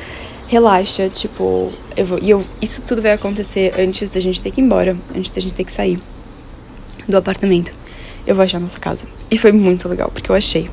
relaxa, 0.50 1.08
tipo, 1.08 1.72
eu 1.96 2.06
vou, 2.06 2.20
e 2.20 2.32
eu, 2.32 2.44
isso 2.60 2.82
tudo 2.82 3.04
vai 3.04 3.14
acontecer 3.14 3.72
antes 3.80 4.10
da 4.10 4.20
gente 4.20 4.42
ter 4.42 4.50
que 4.50 4.60
ir 4.60 4.64
embora, 4.64 4.98
antes 5.16 5.30
da 5.30 5.40
gente 5.40 5.54
ter 5.54 5.64
que 5.64 5.72
sair 5.72 6.02
do 7.08 7.16
apartamento. 7.16 7.72
Eu 8.28 8.36
vou 8.36 8.44
achar 8.44 8.60
nossa 8.60 8.80
casa. 8.80 9.04
E 9.32 9.38
foi 9.38 9.54
muito 9.54 9.88
legal, 9.88 10.10
porque 10.12 10.30
eu 10.30 10.36
achei. 10.36 10.68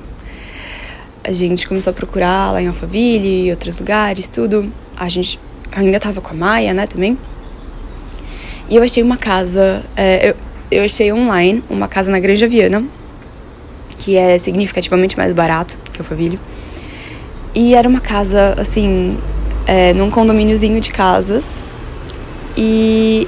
A 1.26 1.32
gente 1.32 1.66
começou 1.66 1.90
a 1.90 1.92
procurar 1.92 2.52
lá 2.52 2.62
em 2.62 2.68
Alphaville 2.68 3.46
e 3.46 3.50
outros 3.50 3.80
lugares, 3.80 4.28
tudo. 4.28 4.70
A 4.96 5.08
gente 5.08 5.40
ainda 5.72 5.98
tava 5.98 6.20
com 6.20 6.30
a 6.30 6.34
Maia, 6.34 6.72
né, 6.72 6.86
também. 6.86 7.18
E 8.70 8.76
eu 8.76 8.82
achei 8.84 9.02
uma 9.02 9.16
casa, 9.16 9.82
é, 9.96 10.30
eu, 10.30 10.36
eu 10.70 10.84
achei 10.84 11.12
online 11.12 11.64
uma 11.68 11.88
casa 11.88 12.12
na 12.12 12.20
Granja 12.20 12.46
Viana, 12.46 12.84
que 13.98 14.16
é 14.16 14.38
significativamente 14.38 15.16
mais 15.16 15.32
barato 15.32 15.76
que 15.92 16.00
Alphaville. 16.00 16.38
E 17.52 17.74
era 17.74 17.88
uma 17.88 18.00
casa, 18.00 18.54
assim, 18.56 19.18
é, 19.66 19.92
num 19.94 20.12
condomíniozinho 20.12 20.80
de 20.80 20.92
casas 20.92 21.60
e 22.56 23.26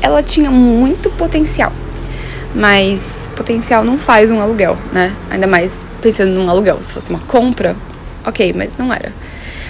ela 0.00 0.22
tinha 0.22 0.50
muito 0.50 1.10
potencial. 1.10 1.70
Mas 2.54 3.28
potencial 3.34 3.84
não 3.84 3.98
faz 3.98 4.30
um 4.30 4.40
aluguel, 4.40 4.78
né? 4.92 5.14
Ainda 5.30 5.46
mais 5.46 5.84
pensando 6.00 6.30
num 6.30 6.48
aluguel. 6.48 6.80
Se 6.80 6.94
fosse 6.94 7.10
uma 7.10 7.18
compra, 7.20 7.74
ok, 8.24 8.52
mas 8.52 8.76
não 8.76 8.92
era. 8.92 9.12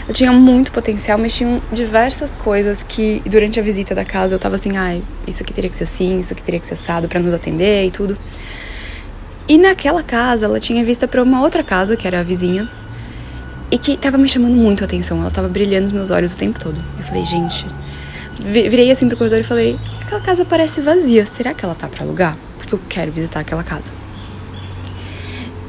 Ela 0.05 0.13
tinha 0.13 0.33
muito 0.33 0.71
potencial, 0.71 1.17
mas 1.17 1.35
tinham 1.35 1.63
diversas 1.73 2.35
coisas 2.35 2.83
que 2.83 3.23
durante 3.25 3.59
a 3.59 3.63
visita 3.63 3.95
da 3.95 4.05
casa 4.05 4.35
eu 4.35 4.39
tava 4.39 4.57
assim, 4.57 4.77
ai, 4.77 5.03
isso 5.27 5.43
aqui 5.43 5.53
teria 5.53 5.71
que 5.71 5.77
ser 5.77 5.85
assim, 5.85 6.19
isso 6.19 6.35
aqui 6.35 6.43
teria 6.43 6.61
que 6.61 6.67
ser 6.67 6.75
assado 6.75 7.09
para 7.09 7.19
nos 7.21 7.33
atender 7.33 7.87
e 7.87 7.91
tudo. 7.91 8.17
E 9.49 9.57
naquela 9.57 10.03
casa 10.03 10.45
ela 10.45 10.61
tinha 10.61 10.85
vista 10.85 11.09
para 11.09 11.23
uma 11.23 11.41
outra 11.41 11.63
casa, 11.63 11.97
que 11.97 12.07
era 12.07 12.21
a 12.21 12.23
vizinha, 12.23 12.69
e 13.71 13.79
que 13.79 13.97
tava 13.97 14.19
me 14.19 14.29
chamando 14.29 14.55
muito 14.55 14.83
a 14.83 14.85
atenção. 14.85 15.21
Ela 15.21 15.31
tava 15.31 15.49
brilhando 15.49 15.85
nos 15.85 15.93
meus 15.93 16.11
olhos 16.11 16.35
o 16.35 16.39
tempo 16.39 16.61
todo. 16.61 16.79
Eu 16.99 17.03
falei, 17.03 17.25
gente, 17.25 17.67
virei 18.39 18.91
assim 18.91 19.09
pro 19.09 19.17
corredor 19.17 19.41
e 19.41 19.43
falei: 19.43 19.79
aquela 20.03 20.21
casa 20.21 20.45
parece 20.45 20.83
vazia, 20.83 21.25
será 21.25 21.55
que 21.55 21.65
ela 21.65 21.75
tá 21.75 21.89
para 21.89 22.05
alugar? 22.05 22.37
Porque 22.65 22.75
eu 22.75 22.81
quero 22.89 23.13
visitar 23.13 23.41
aquela 23.41 23.63
casa. 23.63 23.91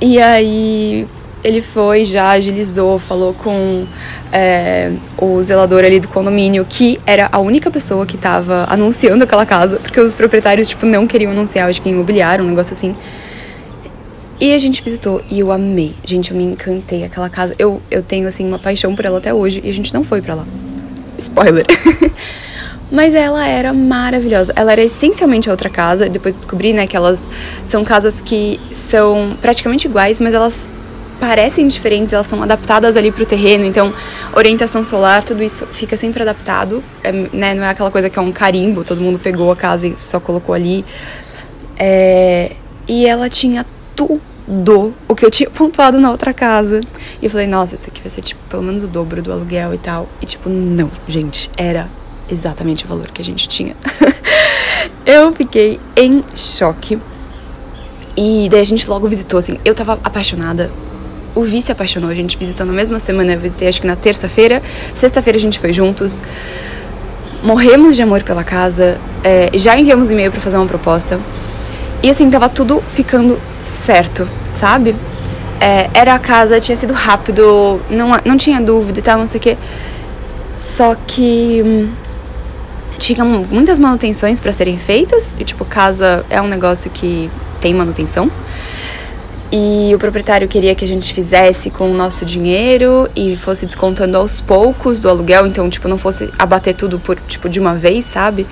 E 0.02 0.22
aí 0.22 1.08
ele 1.44 1.62
foi, 1.62 2.04
já 2.06 2.32
agilizou, 2.32 2.98
falou 2.98 3.34
com 3.34 3.86
é, 4.32 4.92
o 5.18 5.42
zelador 5.44 5.84
ali 5.84 6.00
do 6.00 6.08
condomínio, 6.08 6.66
que 6.68 7.00
era 7.06 7.30
a 7.32 7.40
única 7.40 7.70
pessoa 7.70 8.06
que 8.06 8.18
tava 8.18 8.66
anunciando 8.68 9.24
aquela 9.24 9.46
casa, 9.46 9.78
porque 9.78 10.00
os 10.00 10.14
proprietários, 10.14 10.68
tipo, 10.68 10.86
não 10.86 11.06
queriam 11.06 11.32
anunciar, 11.32 11.70
acho 11.70 11.82
que 11.82 11.90
imobiliário, 11.90 12.44
um 12.44 12.48
negócio 12.48 12.74
assim. 12.74 12.94
E 14.40 14.54
a 14.54 14.58
gente 14.58 14.84
visitou 14.84 15.22
e 15.30 15.40
eu 15.40 15.52
amei. 15.52 15.94
Gente, 16.04 16.32
eu 16.32 16.38
me 16.38 16.44
encantei 16.44 17.04
aquela 17.04 17.30
casa. 17.30 17.56
Eu, 17.58 17.82
eu 17.90 18.02
tenho, 18.02 18.28
assim, 18.28 18.46
uma 18.46 18.60
paixão 18.60 18.94
por 18.96 19.06
ela 19.06 19.20
até 19.20 19.34
hoje 19.34 19.62
e 19.64 19.70
a 19.70 19.74
gente 19.74 19.94
não 19.94 20.04
foi 20.04 20.22
para 20.22 20.36
lá. 20.36 20.46
Spoiler. 21.18 21.66
Mas 22.92 23.14
ela 23.14 23.46
era 23.48 23.74
maravilhosa. 23.74 24.54
Ela 24.56 24.74
era 24.74 24.84
essencialmente 24.84 25.50
a 25.50 25.52
outra 25.52 25.70
casa. 25.70 26.08
Depois 26.08 26.38
descobri, 26.38 26.74
né, 26.74 26.86
que 26.88 26.96
elas 26.96 27.28
são 27.66 27.84
casas 27.84 28.22
que 28.22 28.60
são 28.72 29.36
praticamente 29.42 29.88
iguais, 29.88 30.20
mas 30.20 30.34
elas 30.34 30.84
parecem 31.20 31.68
diferentes, 31.68 32.14
elas 32.14 32.28
são 32.28 32.44
adaptadas 32.44 32.96
ali 32.96 33.12
pro 33.12 33.26
terreno. 33.26 33.66
Então, 33.66 33.94
orientação 34.34 34.86
solar, 34.86 35.24
tudo 35.24 35.44
isso 35.44 35.66
fica 35.72 35.98
sempre 35.98 36.22
adaptado. 36.22 36.84
É, 37.04 37.12
né, 37.12 37.54
não 37.54 37.64
é 37.64 37.70
aquela 37.70 37.92
coisa 37.92 38.10
que 38.10 38.20
é 38.20 38.22
um 38.22 38.32
carimbo, 38.32 38.84
todo 38.84 39.02
mundo 39.02 39.18
pegou 39.20 39.52
a 39.52 39.56
casa 39.56 39.88
e 39.88 40.00
só 40.00 40.20
colocou 40.20 40.54
ali. 40.54 40.86
É, 41.78 42.52
e 42.88 43.06
ela 43.06 43.30
tinha 43.30 43.66
tudo 43.96 44.94
o 45.08 45.16
que 45.16 45.26
eu 45.26 45.32
tinha 45.32 45.50
pontuado 45.50 46.00
na 46.00 46.12
outra 46.12 46.34
casa. 46.34 46.82
E 47.22 47.26
eu 47.26 47.32
falei, 47.32 47.48
nossa, 47.48 47.76
isso 47.76 47.88
aqui 47.90 48.02
vai 48.02 48.10
ser 48.10 48.22
tipo 48.22 48.42
pelo 48.48 48.62
menos 48.62 48.84
o 48.84 48.88
dobro 48.88 49.22
do 49.22 49.32
aluguel 49.32 49.74
e 49.74 49.78
tal. 49.78 50.08
E 50.22 50.26
tipo, 50.26 50.50
não, 50.50 50.92
gente, 51.08 51.50
era 51.58 51.88
exatamente 52.30 52.86
o 52.86 52.88
valor 52.88 53.08
que 53.08 53.22
a 53.22 53.26
gente 53.26 53.48
tinha. 53.48 53.76
eu 55.06 55.32
fiquei 55.32 55.80
em 55.96 56.24
choque. 56.36 57.00
E 58.18 58.48
daí 58.50 58.62
a 58.62 58.66
gente 58.66 58.90
logo 58.90 59.08
visitou, 59.08 59.38
assim, 59.38 59.60
eu 59.66 59.74
tava 59.74 60.00
apaixonada. 60.04 60.72
O 61.34 61.44
Vi 61.44 61.62
se 61.62 61.72
apaixonou, 61.72 62.10
a 62.10 62.16
gente 62.16 62.38
visitou 62.38 62.66
na 62.66 62.72
mesma 62.72 62.98
semana, 62.98 63.34
eu 63.34 63.40
visitei 63.40 63.68
acho 63.68 63.82
que 63.82 63.88
na 63.88 63.96
terça-feira. 63.96 64.64
Sexta-feira 64.94 65.38
a 65.38 65.42
gente 65.42 65.60
foi 65.60 65.74
juntos. 65.74 66.22
Morremos 67.44 67.96
de 67.96 68.02
amor 68.02 68.24
pela 68.24 68.44
casa. 68.44 68.98
É, 69.24 69.50
já 69.54 69.78
enviamos 69.78 70.10
um 70.10 70.14
e-mail 70.14 70.32
para 70.32 70.40
fazer 70.40 70.56
uma 70.56 70.66
proposta. 70.66 71.20
E 72.02 72.10
assim, 72.10 72.30
tava 72.30 72.48
tudo 72.48 72.82
ficando 72.88 73.40
certo, 73.64 74.28
sabe? 74.54 74.96
É, 75.60 75.90
era 75.94 76.14
a 76.14 76.20
casa, 76.20 76.60
tinha 76.60 76.78
sido 76.78 76.94
rápido, 76.94 77.82
não, 77.90 78.12
não 78.24 78.38
tinha 78.38 78.62
dúvida 78.62 79.00
e 79.00 79.02
tal, 79.02 79.20
não 79.20 79.28
sei 79.28 79.40
o 79.40 79.42
quê. 79.42 79.58
Só 80.58 80.96
que 81.08 81.62
hum, 81.66 81.90
tinha 82.98 83.24
muitas 83.24 83.80
manutenções 83.80 84.40
para 84.40 84.52
serem 84.52 84.78
feitas. 84.78 85.38
E, 85.40 85.44
tipo, 85.44 85.66
casa 85.66 86.26
é 86.30 86.42
um 86.42 86.48
negócio 86.48 86.90
que 86.92 87.30
tem 87.60 87.74
manutenção. 87.74 88.32
E 89.52 89.94
o 89.94 90.00
proprietário 90.00 90.48
queria 90.48 90.76
que 90.76 90.84
a 90.84 90.88
gente 90.88 91.14
fizesse 91.14 91.70
com 91.70 91.90
o 91.90 91.94
nosso 91.94 92.26
dinheiro 92.26 93.08
e 93.16 93.36
fosse 93.36 93.66
descontando 93.66 94.18
aos 94.18 94.40
poucos 94.40 95.00
do 95.00 95.08
aluguel, 95.08 95.46
então, 95.46 95.70
tipo, 95.70 95.88
não 95.88 95.98
fosse 95.98 96.30
abater 96.38 96.76
tudo 96.76 97.00
por, 97.00 97.18
tipo, 97.22 97.48
de 97.48 97.60
uma 97.60 97.76
vez, 97.76 98.06
sabe? 98.06 98.46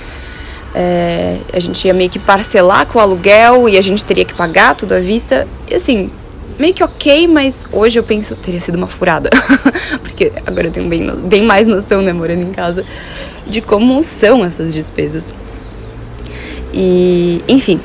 É, 0.74 1.40
a 1.52 1.60
gente 1.60 1.86
ia 1.86 1.94
meio 1.94 2.10
que 2.10 2.20
parcelar 2.20 2.86
com 2.88 3.00
o 3.00 3.02
aluguel 3.02 3.68
e 3.68 3.78
a 3.78 3.82
gente 3.82 4.06
teria 4.06 4.24
que 4.24 4.34
pagar 4.34 4.76
tudo 4.76 4.94
à 4.94 5.00
vista. 5.00 5.48
E 5.70 5.76
assim, 5.76 6.10
meio 6.58 6.74
que 6.74 6.84
ok, 6.84 7.28
mas 7.28 7.66
hoje 7.72 8.00
eu 8.00 8.04
penso 8.04 8.36
teria 8.36 8.62
sido 8.62 8.76
uma 8.76 8.88
furada. 8.88 9.30
Porque 10.02 10.32
agora 10.46 10.68
eu 10.68 10.72
tenho 10.72 10.88
bem, 10.88 11.06
bem 11.28 11.44
mais 11.44 11.68
noção, 11.68 12.02
né, 12.02 12.14
morando 12.14 12.44
em 12.44 12.52
casa, 12.52 12.86
de 13.48 13.62
como 13.62 14.02
são 14.04 14.44
essas 14.44 14.74
despesas. 14.74 15.34
E, 16.74 17.44
enfim, 17.48 17.80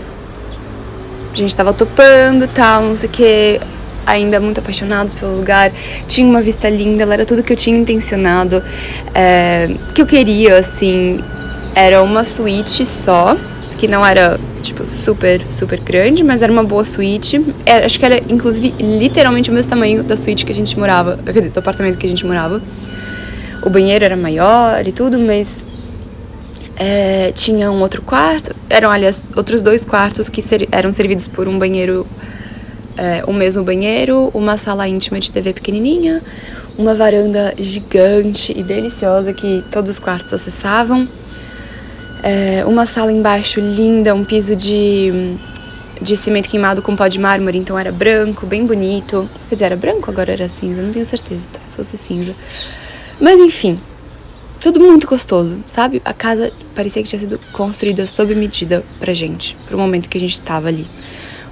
a 1.33 1.37
gente 1.37 1.55
tava 1.55 1.73
topando 1.73 2.49
tal, 2.49 2.83
não 2.83 2.97
sei 2.97 3.09
o 3.09 3.13
que, 3.13 3.61
ainda 4.07 4.41
muito 4.41 4.59
apaixonados 4.59 5.15
pelo 5.15 5.37
lugar. 5.37 5.71
Tinha 6.07 6.27
uma 6.27 6.41
vista 6.41 6.69
linda, 6.69 7.03
ela 7.03 7.15
era 7.15 7.27
tudo 7.27 7.43
que 7.43 7.53
eu 7.53 7.57
tinha 7.57 7.77
intencionado, 7.79 8.63
é, 9.15 9.69
que 9.95 10.01
eu 10.01 10.07
queria, 10.07 10.59
assim. 10.59 11.23
Era 11.75 12.03
uma 12.03 12.25
suíte 12.25 12.85
só, 12.87 13.37
que 13.77 13.87
não 13.87 14.05
era, 14.05 14.41
tipo, 14.63 14.85
super, 14.87 15.43
super 15.51 15.79
grande, 15.79 16.25
mas 16.25 16.43
era 16.43 16.51
uma 16.51 16.65
boa 16.65 16.85
suíte. 16.85 17.45
Era, 17.65 17.87
acho 17.87 18.01
que 18.01 18.07
era, 18.07 18.21
inclusive, 18.29 18.75
literalmente 18.81 19.51
o 19.51 19.53
mesmo 19.53 19.71
tamanho 19.71 20.03
da 20.03 20.17
suíte 20.17 20.45
que 20.45 20.51
a 20.51 20.55
gente 20.55 20.77
morava, 20.79 21.19
quer 21.25 21.33
dizer, 21.33 21.51
do 21.51 21.59
apartamento 21.59 21.99
que 21.99 22.07
a 22.07 22.09
gente 22.09 22.27
morava. 22.27 22.61
O 23.69 23.71
banheiro 23.71 24.03
era 24.03 24.17
maior 24.17 24.89
e 24.89 24.93
tudo, 24.93 25.19
mas 25.19 25.63
é, 26.75 27.31
tinha 27.33 27.71
um 27.71 27.81
outro 27.83 28.01
quarto. 28.01 28.57
Eram, 28.71 28.91
aliás, 28.91 29.27
outros 29.37 29.61
dois 29.61 29.85
quartos 29.85 30.29
que 30.31 30.41
ser, 30.41 30.67
eram 30.73 30.91
servidos 30.91 31.29
por 31.29 31.47
um 31.47 31.59
banheiro, 31.59 32.07
é, 32.97 33.23
o 33.27 33.33
mesmo 33.33 33.63
banheiro, 33.63 34.31
uma 34.33 34.57
sala 34.57 34.89
íntima 34.89 35.21
de 35.21 35.31
TV 35.31 35.53
pequenininha, 35.53 36.23
uma 36.79 36.95
varanda 36.95 37.53
gigante 37.59 38.59
e 38.59 38.63
deliciosa 38.63 39.35
que 39.35 39.63
todos 39.71 39.91
os 39.91 39.99
quartos 39.99 40.33
acessavam 40.33 41.07
é, 42.23 42.65
uma 42.67 42.87
sala 42.87 43.13
embaixo 43.13 43.61
linda, 43.61 44.15
um 44.15 44.25
piso 44.25 44.57
de, 44.57 45.37
de 46.01 46.17
cimento 46.17 46.49
queimado 46.49 46.83
com 46.83 46.97
pó 46.97 47.07
de 47.07 47.19
mármore, 47.19 47.59
então 47.59 47.79
era 47.79 47.93
branco, 47.93 48.47
bem 48.47 48.65
bonito. 48.65 49.29
Quer 49.49 49.55
dizer, 49.55 49.65
era 49.67 49.77
branco, 49.77 50.11
agora 50.11 50.33
era 50.33 50.49
cinza, 50.49 50.83
não 50.83 50.91
tenho 50.91 51.07
certeza, 51.07 51.49
talvez 51.53 51.77
fosse 51.77 51.97
cinza. 51.97 52.35
Mas 53.21 53.41
enfim, 53.41 53.81
tudo 54.61 54.81
muito 54.81 55.07
gostoso, 55.07 55.63
sabe? 55.67 56.03
A 56.05 56.13
casa 56.13 56.53
parecia 56.75 57.03
que 57.03 57.09
tinha 57.09 57.19
sido 57.19 57.41
construída 57.53 58.07
sob 58.07 58.35
medida 58.35 58.85
pra 58.99 59.15
gente, 59.15 59.57
pro 59.67 59.79
momento 59.79 60.09
que 60.09 60.19
a 60.19 60.21
gente 60.21 60.33
estava 60.33 60.69
ali. 60.69 60.87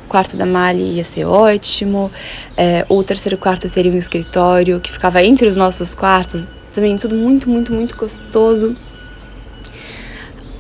O 0.05 0.09
quarto 0.09 0.37
da 0.37 0.47
Mali 0.47 0.97
ia 0.97 1.05
ser 1.05 1.25
ótimo, 1.25 2.11
é, 2.57 2.87
o 2.89 3.03
terceiro 3.03 3.37
quarto 3.37 3.69
seria 3.69 3.91
um 3.91 3.97
escritório 3.97 4.81
que 4.81 4.93
ficava 4.93 5.23
entre 5.23 5.49
os 5.49 5.57
nossos 5.57 5.95
quartos, 5.95 6.49
também 6.73 6.97
tudo 6.97 7.15
muito, 7.15 7.49
muito, 7.49 7.73
muito 7.73 7.97
gostoso. 7.97 8.77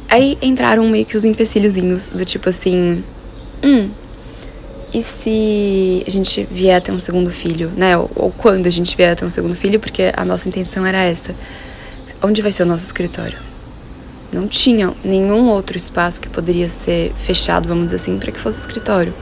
Aí 0.08 0.38
entraram 0.40 0.88
meio 0.88 1.04
que 1.04 1.16
os 1.16 1.24
empecilhozinhos, 1.24 2.08
do 2.08 2.24
tipo 2.24 2.48
assim. 2.48 3.04
Hum. 3.62 3.90
E 4.96 5.02
se 5.02 6.02
a 6.06 6.10
gente 6.10 6.48
vier 6.50 6.74
a 6.74 6.80
ter 6.80 6.90
um 6.90 6.98
segundo 6.98 7.30
filho, 7.30 7.70
né? 7.76 7.98
Ou, 7.98 8.10
ou 8.16 8.30
quando 8.30 8.66
a 8.66 8.70
gente 8.70 8.96
vier 8.96 9.12
a 9.12 9.14
ter 9.14 9.26
um 9.26 9.30
segundo 9.30 9.54
filho, 9.54 9.78
porque 9.78 10.10
a 10.16 10.24
nossa 10.24 10.48
intenção 10.48 10.86
era 10.86 10.96
essa. 11.02 11.34
Onde 12.22 12.40
vai 12.40 12.50
ser 12.50 12.62
o 12.62 12.66
nosso 12.66 12.86
escritório? 12.86 13.38
Não 14.32 14.48
tinha 14.48 14.94
nenhum 15.04 15.50
outro 15.50 15.76
espaço 15.76 16.18
que 16.18 16.30
poderia 16.30 16.70
ser 16.70 17.12
fechado, 17.14 17.68
vamos 17.68 17.84
dizer 17.84 17.96
assim, 17.96 18.18
para 18.18 18.32
que 18.32 18.40
fosse 18.40 18.58
escritório. 18.58 19.12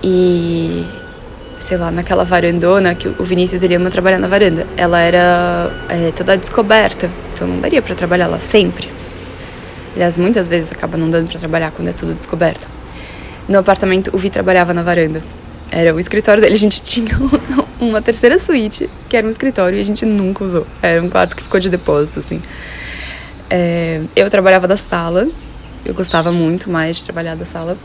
E 0.00 0.86
sei 1.58 1.76
lá, 1.76 1.90
naquela 1.90 2.22
varandona 2.22 2.94
que 2.94 3.08
o 3.08 3.24
Vinícius 3.24 3.64
ele 3.64 3.74
ama 3.74 3.90
trabalhar 3.90 4.20
na 4.20 4.28
varanda. 4.28 4.64
Ela 4.76 5.00
era 5.00 5.72
é, 5.88 6.12
toda 6.12 6.36
descoberta, 6.36 7.10
então 7.34 7.48
não 7.48 7.58
daria 7.58 7.82
para 7.82 7.96
trabalhar 7.96 8.28
lá 8.28 8.38
sempre. 8.38 8.88
Aliás, 9.96 10.16
muitas 10.16 10.46
vezes 10.46 10.70
acaba 10.70 10.96
não 10.96 11.10
dando 11.10 11.28
para 11.28 11.40
trabalhar 11.40 11.72
quando 11.72 11.88
é 11.88 11.92
tudo 11.92 12.14
descoberto. 12.14 12.75
No 13.48 13.58
apartamento, 13.58 14.10
o 14.12 14.18
Vi 14.18 14.30
trabalhava 14.30 14.74
na 14.74 14.82
varanda. 14.82 15.22
Era 15.70 15.94
o 15.94 15.98
escritório 15.98 16.40
dele. 16.40 16.54
A 16.54 16.58
gente 16.58 16.82
tinha 16.82 17.16
uma 17.80 18.02
terceira 18.02 18.38
suíte, 18.38 18.88
que 19.08 19.16
era 19.16 19.26
um 19.26 19.30
escritório, 19.30 19.78
e 19.78 19.80
a 19.80 19.84
gente 19.84 20.04
nunca 20.04 20.44
usou. 20.44 20.66
Era 20.82 21.02
um 21.02 21.08
quarto 21.08 21.36
que 21.36 21.42
ficou 21.42 21.60
de 21.60 21.68
depósito, 21.68 22.18
assim. 22.18 22.40
É, 23.48 24.00
eu 24.14 24.28
trabalhava 24.30 24.66
da 24.66 24.76
sala. 24.76 25.28
Eu 25.84 25.94
gostava 25.94 26.32
muito 26.32 26.68
mais 26.70 26.96
de 26.96 27.04
trabalhar 27.04 27.36
da 27.36 27.44
sala. 27.44 27.76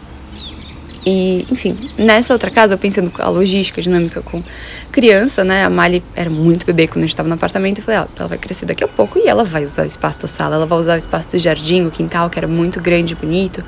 E, 1.05 1.47
enfim, 1.51 1.77
nessa 1.97 2.31
outra 2.33 2.51
casa, 2.51 2.75
eu 2.75 2.77
pensando 2.77 3.11
a 3.17 3.29
logística, 3.29 3.81
a 3.81 3.83
dinâmica 3.83 4.21
com 4.21 4.43
criança, 4.91 5.43
né? 5.43 5.65
A 5.65 5.69
Mali 5.69 6.03
era 6.15 6.29
muito 6.29 6.63
bebê 6.65 6.87
quando 6.87 6.99
a 6.99 7.01
gente 7.01 7.09
estava 7.09 7.27
no 7.27 7.35
apartamento. 7.35 7.79
Eu 7.79 7.83
falei, 7.83 7.99
ah, 8.01 8.07
ela 8.17 8.27
vai 8.27 8.37
crescer 8.37 8.65
daqui 8.65 8.83
a 8.83 8.87
pouco 8.87 9.17
e 9.17 9.27
ela 9.27 9.43
vai 9.43 9.65
usar 9.65 9.83
o 9.83 9.87
espaço 9.87 10.19
da 10.19 10.27
sala, 10.27 10.55
ela 10.55 10.65
vai 10.65 10.77
usar 10.77 10.95
o 10.95 10.97
espaço 10.97 11.29
do 11.31 11.39
jardim, 11.39 11.85
o 11.85 11.91
quintal, 11.91 12.29
que 12.29 12.37
era 12.37 12.47
muito 12.47 12.79
grande 12.79 13.13
e 13.13 13.15
bonito. 13.15 13.63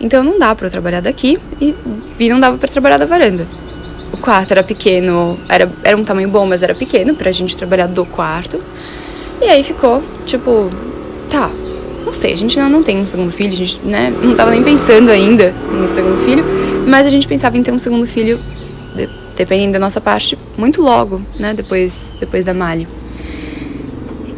Então 0.00 0.24
não 0.24 0.38
dá 0.38 0.54
para 0.54 0.66
eu 0.66 0.70
trabalhar 0.70 1.00
daqui 1.00 1.38
e, 1.60 1.74
e 2.18 2.28
não 2.28 2.40
dava 2.40 2.56
para 2.56 2.68
trabalhar 2.68 2.96
da 2.96 3.04
varanda. 3.04 3.46
O 4.12 4.16
quarto 4.18 4.52
era 4.52 4.62
pequeno, 4.62 5.38
era, 5.48 5.70
era 5.84 5.96
um 5.96 6.02
tamanho 6.02 6.28
bom, 6.28 6.46
mas 6.46 6.62
era 6.62 6.74
pequeno 6.74 7.14
pra 7.14 7.30
gente 7.30 7.56
trabalhar 7.56 7.86
do 7.86 8.04
quarto. 8.06 8.60
E 9.40 9.44
aí 9.44 9.62
ficou, 9.62 10.02
tipo, 10.24 10.70
tá, 11.28 11.50
não 12.04 12.12
sei, 12.12 12.32
a 12.32 12.36
gente 12.36 12.58
ainda 12.58 12.70
não 12.70 12.82
tem 12.82 12.98
um 12.98 13.06
segundo 13.06 13.30
filho, 13.30 13.52
a 13.52 13.56
gente 13.56 13.78
né, 13.84 14.12
não 14.22 14.34
tava 14.34 14.50
nem 14.50 14.62
pensando 14.62 15.10
ainda 15.10 15.52
no 15.70 15.86
segundo 15.86 16.18
filho, 16.24 16.44
mas 16.86 17.06
a 17.06 17.10
gente 17.10 17.26
pensava 17.28 17.56
em 17.56 17.62
ter 17.62 17.70
um 17.70 17.78
segundo 17.78 18.06
filho, 18.06 18.40
dependendo 19.36 19.74
da 19.74 19.78
nossa 19.78 20.00
parte, 20.00 20.36
muito 20.56 20.82
logo, 20.82 21.22
né, 21.38 21.54
depois, 21.54 22.12
depois 22.18 22.44
da 22.44 22.52
Mali. 22.52 22.86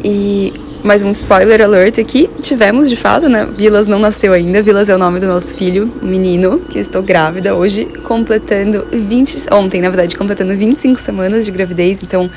E 0.03 0.53
mais 0.83 1.01
um 1.01 1.11
spoiler 1.11 1.61
alert 1.61 1.97
aqui, 1.97 2.29
tivemos 2.41 2.89
de 2.89 2.97
fato, 2.97 3.29
né, 3.29 3.49
Vilas 3.55 3.87
não 3.87 3.99
nasceu 3.99 4.33
ainda, 4.33 4.61
Vilas 4.61 4.89
é 4.89 4.95
o 4.95 4.97
nome 4.97 5.17
do 5.17 5.25
nosso 5.25 5.55
filho, 5.55 5.89
menino, 6.01 6.59
que 6.59 6.77
estou 6.77 7.01
grávida 7.01 7.55
hoje, 7.55 7.85
completando 7.85 8.85
20, 8.91 9.45
ontem 9.53 9.81
na 9.81 9.89
verdade, 9.89 10.17
completando 10.17 10.55
25 10.57 10.99
semanas 10.99 11.45
de 11.45 11.51
gravidez, 11.51 12.03
então 12.03 12.29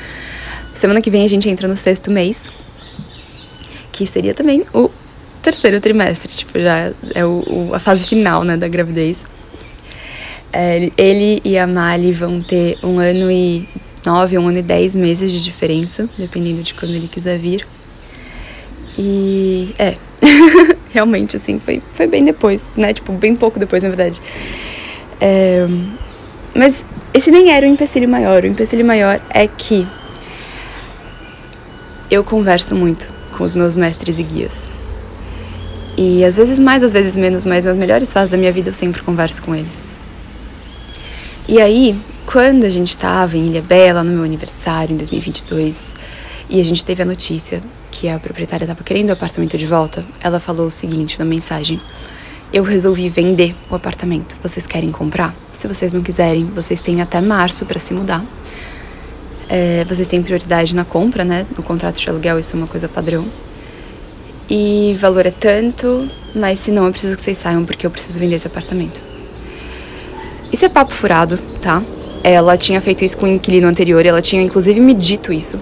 semana 0.73 1.01
que 1.01 1.11
vem 1.11 1.25
a 1.25 1.27
gente 1.27 1.49
entra 1.49 1.67
no 1.67 1.75
sexto 1.75 2.09
mês 2.09 2.49
que 3.91 4.05
seria 4.05 4.33
também 4.33 4.63
o 4.73 4.89
terceiro 5.41 5.81
trimestre, 5.81 6.31
tipo, 6.31 6.57
já 6.57 6.93
é 7.13 7.25
o, 7.25 7.43
o 7.47 7.71
a 7.73 7.79
fase 7.79 8.07
final, 8.07 8.43
né, 8.45 8.55
da 8.55 8.67
gravidez. 8.67 9.25
É, 10.53 10.89
ele 10.97 11.41
e 11.43 11.57
a 11.57 11.67
Mali 11.67 12.13
vão 12.13 12.41
ter 12.41 12.77
um 12.81 12.99
ano 12.99 13.29
e 13.29 13.67
nove, 14.05 14.37
um 14.37 14.47
ano 14.47 14.59
e 14.59 14.61
dez 14.61 14.95
meses 14.95 15.31
de 15.31 15.43
diferença, 15.43 16.07
dependendo 16.17 16.61
de 16.61 16.73
quando 16.73 16.93
ele 16.93 17.09
quiser 17.09 17.37
vir. 17.37 17.67
E 18.97 19.75
é, 19.77 19.95
realmente, 20.89 21.35
assim, 21.35 21.59
foi, 21.59 21.81
foi 21.91 22.07
bem 22.07 22.23
depois, 22.23 22.71
né? 22.75 22.93
Tipo, 22.93 23.13
bem 23.13 23.35
pouco 23.35 23.59
depois, 23.59 23.83
na 23.83 23.89
verdade. 23.89 24.21
É, 25.21 25.67
mas 26.55 26.85
esse 27.13 27.29
nem 27.31 27.51
era 27.51 27.65
o 27.65 27.69
empecilho 27.69 28.09
maior. 28.09 28.43
O 28.43 28.47
empecilho 28.47 28.85
maior 28.85 29.21
é 29.29 29.47
que 29.47 29.87
eu 32.09 32.23
converso 32.23 32.75
muito 32.75 33.13
com 33.37 33.43
os 33.43 33.53
meus 33.53 33.75
mestres 33.75 34.17
e 34.17 34.23
guias. 34.23 34.69
E 35.97 36.23
às 36.23 36.37
vezes 36.37 36.59
mais, 36.59 36.83
às 36.83 36.93
vezes 36.93 37.17
menos, 37.17 37.43
mas 37.43 37.65
nas 37.65 37.75
melhores 37.75 38.11
fases 38.13 38.29
da 38.29 38.37
minha 38.37 38.51
vida 38.51 38.69
eu 38.69 38.73
sempre 38.73 39.01
converso 39.01 39.41
com 39.43 39.55
eles. 39.55 39.83
E 41.47 41.61
aí, 41.61 41.95
quando 42.25 42.65
a 42.65 42.69
gente 42.69 42.89
estava 42.89 43.37
em 43.37 43.47
Ilha 43.47 43.61
Bela, 43.61 44.03
no 44.03 44.11
meu 44.11 44.23
aniversário, 44.23 44.93
em 44.93 44.97
2022, 44.97 45.95
e 46.49 46.59
a 46.59 46.63
gente 46.63 46.83
teve 46.83 47.01
a 47.01 47.05
notícia 47.05 47.61
que 47.99 48.07
a 48.07 48.19
proprietária 48.19 48.63
estava 48.63 48.83
querendo 48.83 49.09
o 49.09 49.13
apartamento 49.13 49.57
de 49.57 49.65
volta, 49.65 50.05
ela 50.21 50.39
falou 50.39 50.67
o 50.67 50.71
seguinte 50.71 51.17
na 51.17 51.25
mensagem: 51.25 51.81
Eu 52.53 52.63
resolvi 52.63 53.09
vender 53.09 53.55
o 53.71 53.75
apartamento. 53.75 54.37
Vocês 54.43 54.67
querem 54.67 54.91
comprar? 54.91 55.35
Se 55.51 55.67
vocês 55.67 55.91
não 55.91 56.03
quiserem, 56.03 56.45
vocês 56.51 56.79
têm 56.79 57.01
até 57.01 57.19
março 57.19 57.65
para 57.65 57.79
se 57.79 57.95
mudar. 57.95 58.23
É, 59.49 59.83
vocês 59.85 60.07
têm 60.07 60.21
prioridade 60.21 60.75
na 60.75 60.85
compra, 60.85 61.25
né? 61.25 61.47
No 61.57 61.63
contrato 61.63 61.99
de 61.99 62.07
aluguel, 62.07 62.37
isso 62.39 62.55
é 62.55 62.59
uma 62.59 62.67
coisa 62.67 62.87
padrão. 62.87 63.25
E 64.47 64.95
valor 64.99 65.25
é 65.25 65.31
tanto, 65.31 66.07
mas 66.35 66.59
se 66.59 66.69
não, 66.69 66.85
eu 66.85 66.91
preciso 66.91 67.15
que 67.15 67.21
vocês 67.21 67.37
saiam 67.37 67.65
porque 67.65 67.85
eu 67.85 67.91
preciso 67.91 68.19
vender 68.19 68.35
esse 68.35 68.47
apartamento. 68.47 69.01
Isso 70.53 70.63
é 70.63 70.69
papo 70.69 70.93
furado, 70.93 71.37
tá? 71.61 71.83
Ela 72.23 72.57
tinha 72.57 72.79
feito 72.79 73.03
isso 73.03 73.17
com 73.17 73.25
o 73.25 73.29
inquilino 73.29 73.67
anterior, 73.67 74.05
ela 74.05 74.21
tinha 74.21 74.41
inclusive 74.41 74.79
me 74.79 74.93
dito 74.93 75.33
isso. 75.33 75.59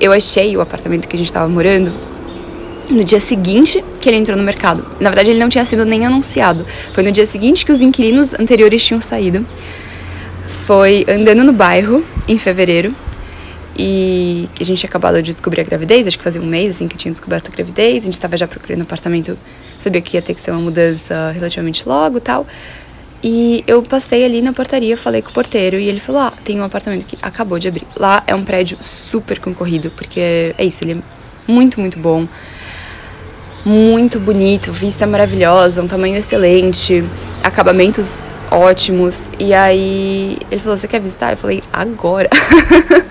Eu 0.00 0.12
achei 0.12 0.56
o 0.56 0.62
apartamento 0.62 1.06
que 1.06 1.14
a 1.14 1.18
gente 1.18 1.28
estava 1.28 1.46
morando 1.46 1.92
no 2.88 3.04
dia 3.04 3.20
seguinte 3.20 3.84
que 4.00 4.08
ele 4.08 4.16
entrou 4.16 4.36
no 4.36 4.42
mercado. 4.42 4.84
Na 4.98 5.10
verdade, 5.10 5.30
ele 5.30 5.38
não 5.38 5.48
tinha 5.48 5.64
sido 5.64 5.84
nem 5.84 6.06
anunciado. 6.06 6.64
Foi 6.92 7.04
no 7.04 7.12
dia 7.12 7.26
seguinte 7.26 7.64
que 7.64 7.70
os 7.70 7.82
inquilinos 7.82 8.32
anteriores 8.34 8.84
tinham 8.84 9.00
saído. 9.00 9.44
Foi 10.46 11.04
andando 11.06 11.44
no 11.44 11.52
bairro, 11.52 12.02
em 12.26 12.38
fevereiro, 12.38 12.94
e 13.76 14.48
a 14.60 14.64
gente 14.64 14.78
tinha 14.78 14.88
acabado 14.88 15.22
de 15.22 15.30
descobrir 15.30 15.60
a 15.60 15.64
gravidez, 15.64 16.06
acho 16.06 16.18
que 16.18 16.24
fazia 16.24 16.40
um 16.40 16.46
mês 16.46 16.70
assim 16.70 16.88
que 16.88 16.96
tinha 16.96 17.10
descoberto 17.10 17.48
a 17.48 17.54
gravidez, 17.54 18.02
a 18.02 18.06
gente 18.06 18.14
estava 18.14 18.36
já 18.36 18.46
procurando 18.46 18.82
apartamento, 18.82 19.38
sabia 19.78 20.00
que 20.00 20.16
ia 20.16 20.22
ter 20.22 20.34
que 20.34 20.40
ser 20.40 20.50
uma 20.50 20.60
mudança 20.60 21.30
relativamente 21.32 21.88
logo 21.88 22.20
tal. 22.20 22.46
E 23.22 23.62
eu 23.66 23.82
passei 23.82 24.24
ali 24.24 24.40
na 24.40 24.52
portaria, 24.52 24.96
falei 24.96 25.20
com 25.20 25.30
o 25.30 25.32
porteiro 25.32 25.78
e 25.78 25.88
ele 25.88 26.00
falou: 26.00 26.22
Ah, 26.22 26.32
tem 26.44 26.58
um 26.58 26.64
apartamento 26.64 27.04
que 27.04 27.16
acabou 27.20 27.58
de 27.58 27.68
abrir. 27.68 27.86
Lá 27.96 28.22
é 28.26 28.34
um 28.34 28.44
prédio 28.44 28.78
super 28.80 29.38
concorrido, 29.38 29.90
porque 29.90 30.54
é 30.56 30.64
isso, 30.64 30.82
ele 30.82 30.92
é 30.92 31.50
muito, 31.50 31.80
muito 31.80 31.98
bom. 31.98 32.26
Muito 33.62 34.18
bonito, 34.18 34.72
vista 34.72 35.06
maravilhosa, 35.06 35.82
um 35.82 35.86
tamanho 35.86 36.16
excelente, 36.16 37.04
acabamentos 37.44 38.22
ótimos. 38.50 39.30
E 39.38 39.52
aí 39.52 40.38
ele 40.50 40.60
falou: 40.60 40.78
Você 40.78 40.88
quer 40.88 41.00
visitar? 41.00 41.32
Eu 41.32 41.36
falei: 41.36 41.62
Agora. 41.70 42.28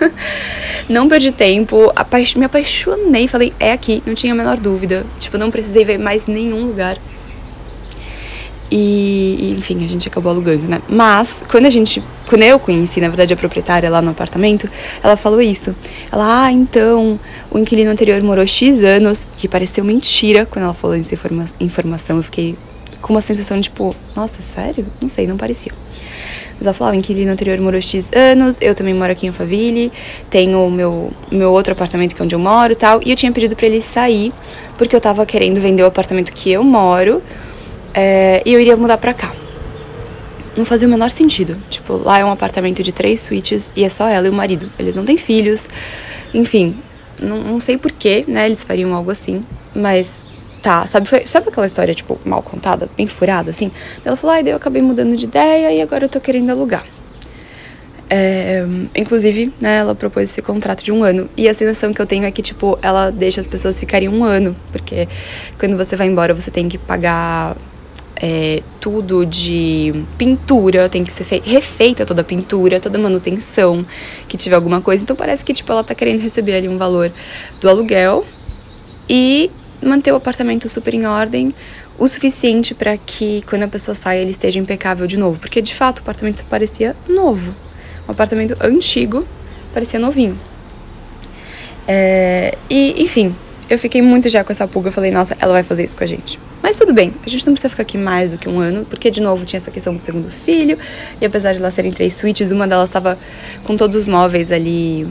não 0.89 1.07
perdi 1.07 1.31
tempo, 1.31 1.93
me 2.35 2.45
apaixonei. 2.45 3.27
Falei: 3.27 3.53
É 3.59 3.73
aqui, 3.73 4.01
não 4.07 4.15
tinha 4.15 4.33
a 4.33 4.35
menor 4.35 4.59
dúvida. 4.59 5.05
Tipo, 5.19 5.37
não 5.37 5.51
precisei 5.51 5.85
ver 5.85 5.99
mais 5.99 6.25
nenhum 6.25 6.65
lugar. 6.65 6.97
E, 8.71 9.55
enfim, 9.57 9.83
a 9.83 9.87
gente 9.87 10.07
acabou 10.07 10.31
alugando, 10.31 10.67
né? 10.67 10.79
Mas, 10.87 11.43
quando 11.49 11.65
a 11.65 11.69
gente. 11.69 12.03
Quando 12.27 12.43
eu 12.43 12.59
conheci, 12.59 13.01
na 13.01 13.07
verdade, 13.07 13.33
a 13.33 13.37
proprietária 13.37 13.89
lá 13.89 14.01
no 14.01 14.11
apartamento, 14.11 14.69
ela 15.01 15.15
falou 15.15 15.41
isso. 15.41 15.75
Ela, 16.11 16.45
ah, 16.45 16.51
então, 16.51 17.19
o 17.49 17.57
inquilino 17.57 17.89
anterior 17.89 18.21
morou 18.21 18.45
X 18.45 18.83
anos, 18.83 19.25
que 19.37 19.47
pareceu 19.47 19.83
mentira 19.83 20.45
quando 20.45 20.65
ela 20.65 20.73
falou 20.73 20.95
essa 20.95 21.15
informa 21.15 21.45
informação. 21.59 22.17
Eu 22.17 22.23
fiquei 22.23 22.55
com 23.01 23.13
uma 23.13 23.21
sensação 23.21 23.59
tipo, 23.59 23.95
nossa, 24.15 24.41
sério? 24.41 24.85
Não 25.01 25.09
sei, 25.09 25.25
não 25.25 25.37
parecia. 25.37 25.71
Mas 26.59 26.67
ela 26.67 26.73
falou, 26.73 26.93
ah, 26.93 26.95
o 26.95 26.99
inquilino 26.99 27.31
anterior 27.31 27.59
morou 27.61 27.81
X 27.81 28.11
anos, 28.13 28.59
eu 28.61 28.75
também 28.75 28.93
moro 28.93 29.11
aqui 29.11 29.25
em 29.25 29.29
Alphaville, 29.29 29.91
tenho 30.29 30.67
o 30.67 30.69
meu, 30.69 31.11
meu 31.31 31.51
outro 31.51 31.71
apartamento 31.71 32.13
que 32.13 32.21
é 32.21 32.25
onde 32.25 32.35
eu 32.35 32.39
moro 32.39 32.73
e 32.73 32.75
tal. 32.75 33.01
E 33.03 33.09
eu 33.09 33.15
tinha 33.15 33.31
pedido 33.31 33.55
para 33.55 33.65
ele 33.65 33.81
sair, 33.81 34.33
porque 34.77 34.95
eu 34.95 35.01
tava 35.01 35.25
querendo 35.25 35.59
vender 35.59 35.81
o 35.81 35.87
apartamento 35.87 36.31
que 36.31 36.51
eu 36.51 36.63
moro 36.63 37.23
é, 37.93 38.41
e 38.45 38.53
eu 38.53 38.59
iria 38.59 38.75
mudar 38.75 38.97
pra 38.97 39.13
cá. 39.13 39.33
Não 40.57 40.65
fazia 40.65 40.87
o 40.87 40.91
menor 40.91 41.09
sentido. 41.09 41.57
Tipo, 41.69 41.93
lá 41.97 42.19
é 42.19 42.25
um 42.25 42.31
apartamento 42.31 42.83
de 42.83 42.91
três 42.91 43.21
suítes 43.21 43.71
e 43.75 43.83
é 43.83 43.89
só 43.89 44.07
ela 44.07 44.27
e 44.27 44.29
o 44.29 44.33
marido. 44.33 44.69
Eles 44.77 44.95
não 44.95 45.05
têm 45.05 45.17
filhos. 45.17 45.69
Enfim, 46.33 46.75
não, 47.21 47.37
não 47.37 47.59
sei 47.59 47.77
porquê, 47.77 48.25
né? 48.27 48.45
Eles 48.45 48.63
fariam 48.63 48.93
algo 48.93 49.11
assim. 49.11 49.45
Mas 49.73 50.25
tá, 50.61 50.85
sabe, 50.85 51.07
foi, 51.07 51.25
sabe 51.25 51.49
aquela 51.49 51.65
história, 51.65 51.93
tipo, 51.93 52.19
mal 52.25 52.41
contada, 52.41 52.89
bem 52.97 53.07
furada, 53.07 53.51
assim? 53.51 53.71
Ela 54.03 54.15
falou, 54.15 54.35
ai, 54.35 54.43
daí 54.43 54.51
eu 54.51 54.57
acabei 54.57 54.81
mudando 54.81 55.15
de 55.15 55.25
ideia 55.25 55.71
e 55.71 55.81
agora 55.81 56.05
eu 56.05 56.09
tô 56.09 56.19
querendo 56.19 56.49
alugar. 56.49 56.85
É, 58.11 58.65
inclusive, 58.95 59.53
né, 59.61 59.77
ela 59.77 59.93
propôs 59.93 60.31
esse 60.31 60.41
contrato 60.41 60.83
de 60.83 60.91
um 60.91 61.03
ano. 61.03 61.29
E 61.37 61.47
a 61.47 61.53
sensação 61.53 61.93
que 61.93 62.01
eu 62.01 62.07
tenho 62.07 62.25
é 62.25 62.31
que, 62.31 62.41
tipo, 62.41 62.77
ela 62.81 63.11
deixa 63.11 63.39
as 63.39 63.47
pessoas 63.47 63.79
ficarem 63.79 64.09
um 64.09 64.23
ano. 64.23 64.55
Porque 64.71 65.07
quando 65.59 65.77
você 65.77 65.95
vai 65.95 66.07
embora, 66.07 66.33
você 66.33 66.49
tem 66.49 66.67
que 66.67 66.77
pagar 66.77 67.55
é, 68.19 68.61
tudo 68.81 69.25
de 69.25 70.03
pintura, 70.17 70.89
tem 70.89 71.03
que 71.03 71.11
ser 71.11 71.41
refeita 71.41 72.05
toda 72.05 72.21
a 72.21 72.23
pintura, 72.23 72.79
toda 72.79 72.97
a 72.97 73.01
manutenção, 73.01 73.85
que 74.27 74.37
tiver 74.37 74.55
alguma 74.55 74.81
coisa. 74.81 75.03
Então 75.03 75.15
parece 75.15 75.43
que 75.43 75.53
tipo 75.53 75.71
ela 75.71 75.83
tá 75.83 75.95
querendo 75.95 76.21
receber 76.21 76.55
ali 76.55 76.67
um 76.67 76.77
valor 76.77 77.11
do 77.61 77.69
aluguel 77.69 78.25
e 79.09 79.49
manter 79.81 80.11
o 80.11 80.15
apartamento 80.15 80.67
super 80.67 80.93
em 80.93 81.05
ordem, 81.05 81.53
o 81.97 82.07
suficiente 82.07 82.73
para 82.75 82.97
que 82.97 83.41
quando 83.43 83.63
a 83.63 83.67
pessoa 83.67 83.95
saia 83.95 84.21
ele 84.21 84.31
esteja 84.31 84.59
impecável 84.59 85.07
de 85.07 85.17
novo, 85.17 85.39
porque 85.39 85.61
de 85.61 85.73
fato 85.73 85.99
o 85.99 86.01
apartamento 86.01 86.43
parecia 86.49 86.95
novo. 87.07 87.53
Um 88.07 88.11
apartamento 88.11 88.55
antigo, 88.61 89.25
parecia 89.73 89.99
novinho. 89.99 90.37
É, 91.87 92.55
e, 92.69 93.01
enfim, 93.01 93.35
eu 93.69 93.77
fiquei 93.77 94.01
muito 94.01 94.27
já 94.29 94.43
com 94.43 94.51
essa 94.51 94.67
pulga. 94.67 94.89
Eu 94.89 94.91
falei, 94.91 95.11
nossa, 95.11 95.37
ela 95.39 95.53
vai 95.53 95.63
fazer 95.63 95.83
isso 95.83 95.95
com 95.95 96.03
a 96.03 96.07
gente. 96.07 96.39
Mas 96.61 96.77
tudo 96.77 96.93
bem, 96.93 97.13
a 97.25 97.29
gente 97.29 97.45
não 97.45 97.53
precisa 97.53 97.69
ficar 97.69 97.83
aqui 97.83 97.97
mais 97.97 98.31
do 98.31 98.37
que 98.37 98.49
um 98.49 98.59
ano, 98.59 98.85
porque 98.85 99.11
de 99.11 99.21
novo 99.21 99.45
tinha 99.45 99.57
essa 99.57 99.69
questão 99.69 99.93
do 99.93 99.99
segundo 99.99 100.29
filho. 100.29 100.77
E 101.21 101.25
apesar 101.25 101.53
de 101.53 101.59
elas 101.59 101.73
serem 101.73 101.91
três 101.91 102.13
suítes, 102.13 102.49
uma 102.49 102.67
delas 102.67 102.89
estava 102.89 103.17
com 103.63 103.77
todos 103.77 103.95
os 103.95 104.07
móveis 104.07 104.51
ali 104.51 105.07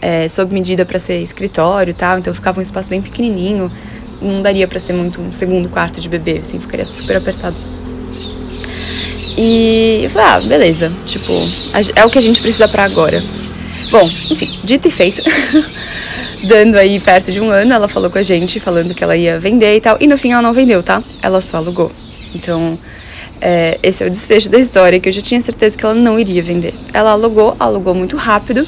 é, 0.00 0.28
sob 0.28 0.52
medida 0.52 0.84
para 0.84 0.98
ser 0.98 1.20
escritório 1.22 1.92
e 1.92 1.94
tal. 1.94 2.18
Então 2.18 2.34
ficava 2.34 2.60
um 2.60 2.62
espaço 2.62 2.90
bem 2.90 3.00
pequenininho. 3.00 3.72
Não 4.20 4.42
daria 4.42 4.68
para 4.68 4.78
ser 4.78 4.92
muito 4.92 5.20
um 5.20 5.32
segundo 5.32 5.68
quarto 5.68 6.00
de 6.00 6.08
bebê, 6.08 6.38
assim, 6.38 6.60
ficaria 6.60 6.86
super 6.86 7.16
apertado. 7.16 7.56
E 9.36 10.00
eu 10.04 10.10
falei, 10.10 10.28
ah, 10.28 10.40
beleza, 10.42 10.92
tipo, 11.06 11.32
é 11.96 12.04
o 12.04 12.10
que 12.10 12.18
a 12.18 12.22
gente 12.22 12.40
precisa 12.40 12.68
para 12.68 12.84
agora. 12.84 13.22
Bom, 13.90 14.04
enfim, 14.04 14.60
dito 14.62 14.86
e 14.88 14.90
feito. 14.90 15.22
dando 16.42 16.76
aí 16.76 16.98
perto 17.00 17.30
de 17.30 17.40
um 17.40 17.50
ano, 17.50 17.72
ela 17.72 17.88
falou 17.88 18.10
com 18.10 18.18
a 18.18 18.22
gente, 18.22 18.58
falando 18.58 18.94
que 18.94 19.02
ela 19.02 19.16
ia 19.16 19.38
vender 19.38 19.76
e 19.76 19.80
tal. 19.80 19.96
E 20.00 20.06
no 20.06 20.18
fim 20.18 20.32
ela 20.32 20.42
não 20.42 20.52
vendeu, 20.52 20.82
tá? 20.82 21.02
Ela 21.22 21.40
só 21.40 21.58
alugou. 21.58 21.90
Então, 22.34 22.78
é, 23.40 23.78
esse 23.82 24.02
é 24.02 24.06
o 24.06 24.10
desfecho 24.10 24.48
da 24.48 24.58
história, 24.58 25.00
que 25.00 25.08
eu 25.08 25.12
já 25.12 25.20
tinha 25.20 25.40
certeza 25.40 25.76
que 25.76 25.84
ela 25.84 25.94
não 25.94 26.18
iria 26.18 26.42
vender. 26.42 26.74
Ela 26.92 27.10
alugou, 27.10 27.56
alugou 27.58 27.94
muito 27.94 28.16
rápido. 28.16 28.66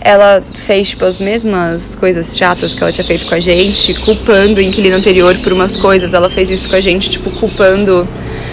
Ela 0.00 0.42
fez, 0.66 0.90
tipo, 0.90 1.04
as 1.04 1.18
mesmas 1.18 1.96
coisas 1.96 2.36
chatas 2.36 2.74
que 2.74 2.82
ela 2.82 2.92
tinha 2.92 3.04
feito 3.04 3.26
com 3.26 3.34
a 3.34 3.40
gente, 3.40 3.94
culpando 3.94 4.60
o 4.60 4.62
inquilino 4.62 4.96
anterior 4.96 5.36
por 5.38 5.52
umas 5.52 5.76
coisas. 5.76 6.14
Ela 6.14 6.30
fez 6.30 6.50
isso 6.50 6.68
com 6.68 6.76
a 6.76 6.80
gente, 6.80 7.10
tipo, 7.10 7.30
culpando, 7.32 8.08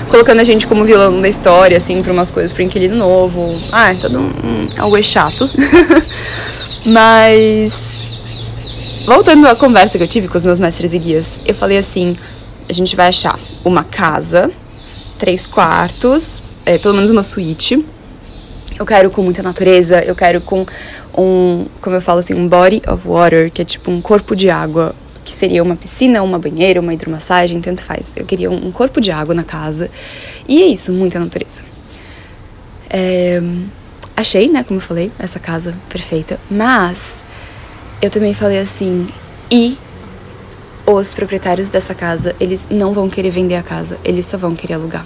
colocando 0.09 0.41
a 0.41 0.43
gente 0.43 0.67
como 0.67 0.83
vilão 0.83 1.21
da 1.21 1.29
história, 1.29 1.77
assim, 1.77 2.01
por 2.01 2.11
umas 2.11 2.31
coisas 2.31 2.51
pro 2.51 2.63
inquilino 2.63 2.95
novo. 2.95 3.55
Ah, 3.71 3.91
é 3.91 3.95
todo 3.95 4.19
um, 4.19 4.23
um 4.23 4.69
algo 4.77 4.97
é 4.97 5.03
chato. 5.03 5.49
Mas 6.87 7.94
Voltando 9.05 9.47
à 9.47 9.55
conversa 9.55 9.99
que 9.99 10.03
eu 10.03 10.07
tive 10.07 10.27
com 10.27 10.35
os 10.35 10.43
meus 10.43 10.57
mestres 10.57 10.91
e 10.91 10.97
guias, 10.97 11.37
eu 11.45 11.53
falei 11.53 11.77
assim: 11.77 12.17
a 12.67 12.73
gente 12.73 12.95
vai 12.95 13.09
achar 13.09 13.39
uma 13.63 13.83
casa, 13.83 14.49
três 15.19 15.45
quartos, 15.45 16.41
é, 16.65 16.79
pelo 16.79 16.95
menos 16.95 17.11
uma 17.11 17.21
suíte. 17.21 17.85
Eu 18.79 18.83
quero 18.83 19.11
com 19.11 19.21
muita 19.21 19.43
natureza, 19.43 20.03
eu 20.03 20.15
quero 20.15 20.41
com 20.41 20.65
um, 21.15 21.67
como 21.81 21.95
eu 21.95 22.01
falo 22.01 22.17
assim, 22.17 22.33
um 22.33 22.47
body 22.47 22.81
of 22.87 23.07
water, 23.07 23.51
que 23.51 23.61
é 23.61 23.65
tipo 23.65 23.91
um 23.91 24.01
corpo 24.01 24.35
de 24.35 24.49
água, 24.49 24.95
que 25.23 25.31
seria 25.31 25.61
uma 25.61 25.75
piscina, 25.75 26.23
uma 26.23 26.39
banheira, 26.39 26.81
uma 26.81 26.91
hidromassagem, 26.91 27.61
tanto 27.61 27.83
faz. 27.83 28.15
Eu 28.17 28.25
queria 28.25 28.49
um 28.49 28.71
corpo 28.71 28.99
de 28.99 29.11
água 29.11 29.35
na 29.35 29.43
casa. 29.43 29.87
E 30.47 30.63
é 30.63 30.65
isso, 30.65 30.91
muita 30.91 31.19
natureza. 31.19 31.61
É, 32.89 33.39
achei, 34.17 34.49
né, 34.49 34.63
como 34.63 34.79
eu 34.79 34.83
falei, 34.83 35.11
essa 35.19 35.39
casa 35.39 35.75
perfeita, 35.89 36.39
mas 36.49 37.23
eu 38.01 38.09
também 38.09 38.33
falei 38.33 38.59
assim, 38.59 39.07
e 39.51 39.77
os 40.85 41.13
proprietários 41.13 41.71
dessa 41.71 41.95
casa, 41.95 42.35
eles 42.39 42.67
não 42.69 42.93
vão 42.93 43.09
querer 43.09 43.31
vender 43.31 43.55
a 43.55 43.63
casa, 43.63 43.97
eles 44.03 44.25
só 44.25 44.37
vão 44.37 44.55
querer 44.55 44.75
alugar. 44.75 45.05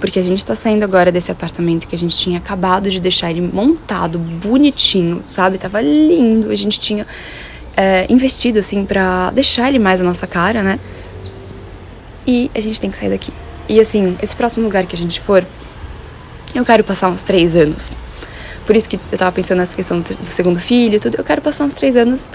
Porque 0.00 0.18
a 0.18 0.22
gente 0.22 0.44
tá 0.44 0.54
saindo 0.54 0.84
agora 0.84 1.10
desse 1.10 1.30
apartamento 1.30 1.88
que 1.88 1.94
a 1.94 1.98
gente 1.98 2.16
tinha 2.16 2.38
acabado 2.38 2.90
de 2.90 3.00
deixar 3.00 3.30
ele 3.30 3.40
montado, 3.40 4.18
bonitinho, 4.18 5.22
sabe? 5.26 5.58
Tava 5.58 5.80
lindo. 5.80 6.52
A 6.52 6.54
gente 6.54 6.78
tinha 6.78 7.04
é, 7.76 8.06
investido, 8.08 8.60
assim, 8.60 8.84
pra 8.84 9.30
deixar 9.30 9.68
ele 9.68 9.78
mais 9.78 10.00
a 10.00 10.04
nossa 10.04 10.26
cara, 10.26 10.62
né? 10.62 10.78
E 12.24 12.48
a 12.54 12.60
gente 12.60 12.80
tem 12.80 12.90
que 12.90 12.96
sair 12.96 13.10
daqui. 13.10 13.32
E 13.68 13.80
assim, 13.80 14.16
esse 14.22 14.36
próximo 14.36 14.64
lugar 14.64 14.86
que 14.86 14.94
a 14.94 14.98
gente 14.98 15.20
for, 15.20 15.44
eu 16.54 16.64
quero 16.64 16.84
passar 16.84 17.10
uns 17.10 17.24
três 17.24 17.56
anos. 17.56 17.96
Por 18.68 18.76
isso 18.76 18.86
que 18.86 19.00
eu 19.10 19.16
tava 19.16 19.32
pensando 19.32 19.60
nessa 19.60 19.74
questão 19.74 19.98
do 19.98 20.26
segundo 20.26 20.60
filho 20.60 21.00
tudo. 21.00 21.16
Eu 21.16 21.24
quero 21.24 21.40
passar 21.40 21.64
uns 21.64 21.74
três 21.74 21.96
anos 21.96 22.28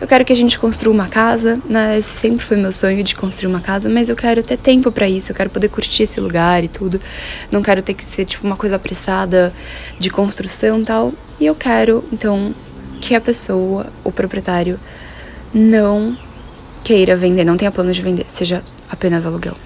eu 0.00 0.08
quero 0.08 0.24
que 0.24 0.32
a 0.32 0.36
gente 0.36 0.58
construa 0.58 0.92
uma 0.92 1.08
casa, 1.08 1.60
né? 1.68 1.98
Esse 1.98 2.16
sempre 2.16 2.44
foi 2.44 2.56
meu 2.56 2.72
sonho 2.72 3.04
de 3.04 3.14
construir 3.14 3.48
uma 3.48 3.60
casa, 3.60 3.88
mas 3.88 4.08
eu 4.08 4.16
quero 4.16 4.42
ter 4.42 4.56
tempo 4.56 4.90
para 4.90 5.08
isso, 5.08 5.30
eu 5.30 5.36
quero 5.36 5.50
poder 5.50 5.68
curtir 5.68 6.04
esse 6.04 6.20
lugar 6.20 6.62
e 6.62 6.68
tudo. 6.68 7.00
Não 7.50 7.62
quero 7.62 7.80
ter 7.80 7.94
que 7.94 8.02
ser 8.02 8.24
tipo 8.24 8.44
uma 8.46 8.56
coisa 8.56 8.74
apressada 8.74 9.52
de 9.98 10.10
construção 10.10 10.84
tal. 10.84 11.12
E 11.40 11.46
eu 11.46 11.54
quero, 11.54 12.04
então, 12.12 12.52
que 13.00 13.14
a 13.14 13.20
pessoa, 13.20 13.86
o 14.02 14.12
proprietário, 14.12 14.78
não 15.54 16.16
queira 16.82 17.16
vender, 17.16 17.44
não 17.44 17.56
tenha 17.56 17.70
plano 17.70 17.92
de 17.92 18.02
vender, 18.02 18.24
seja 18.28 18.62
apenas 18.88 19.26
aluguel. 19.26 19.56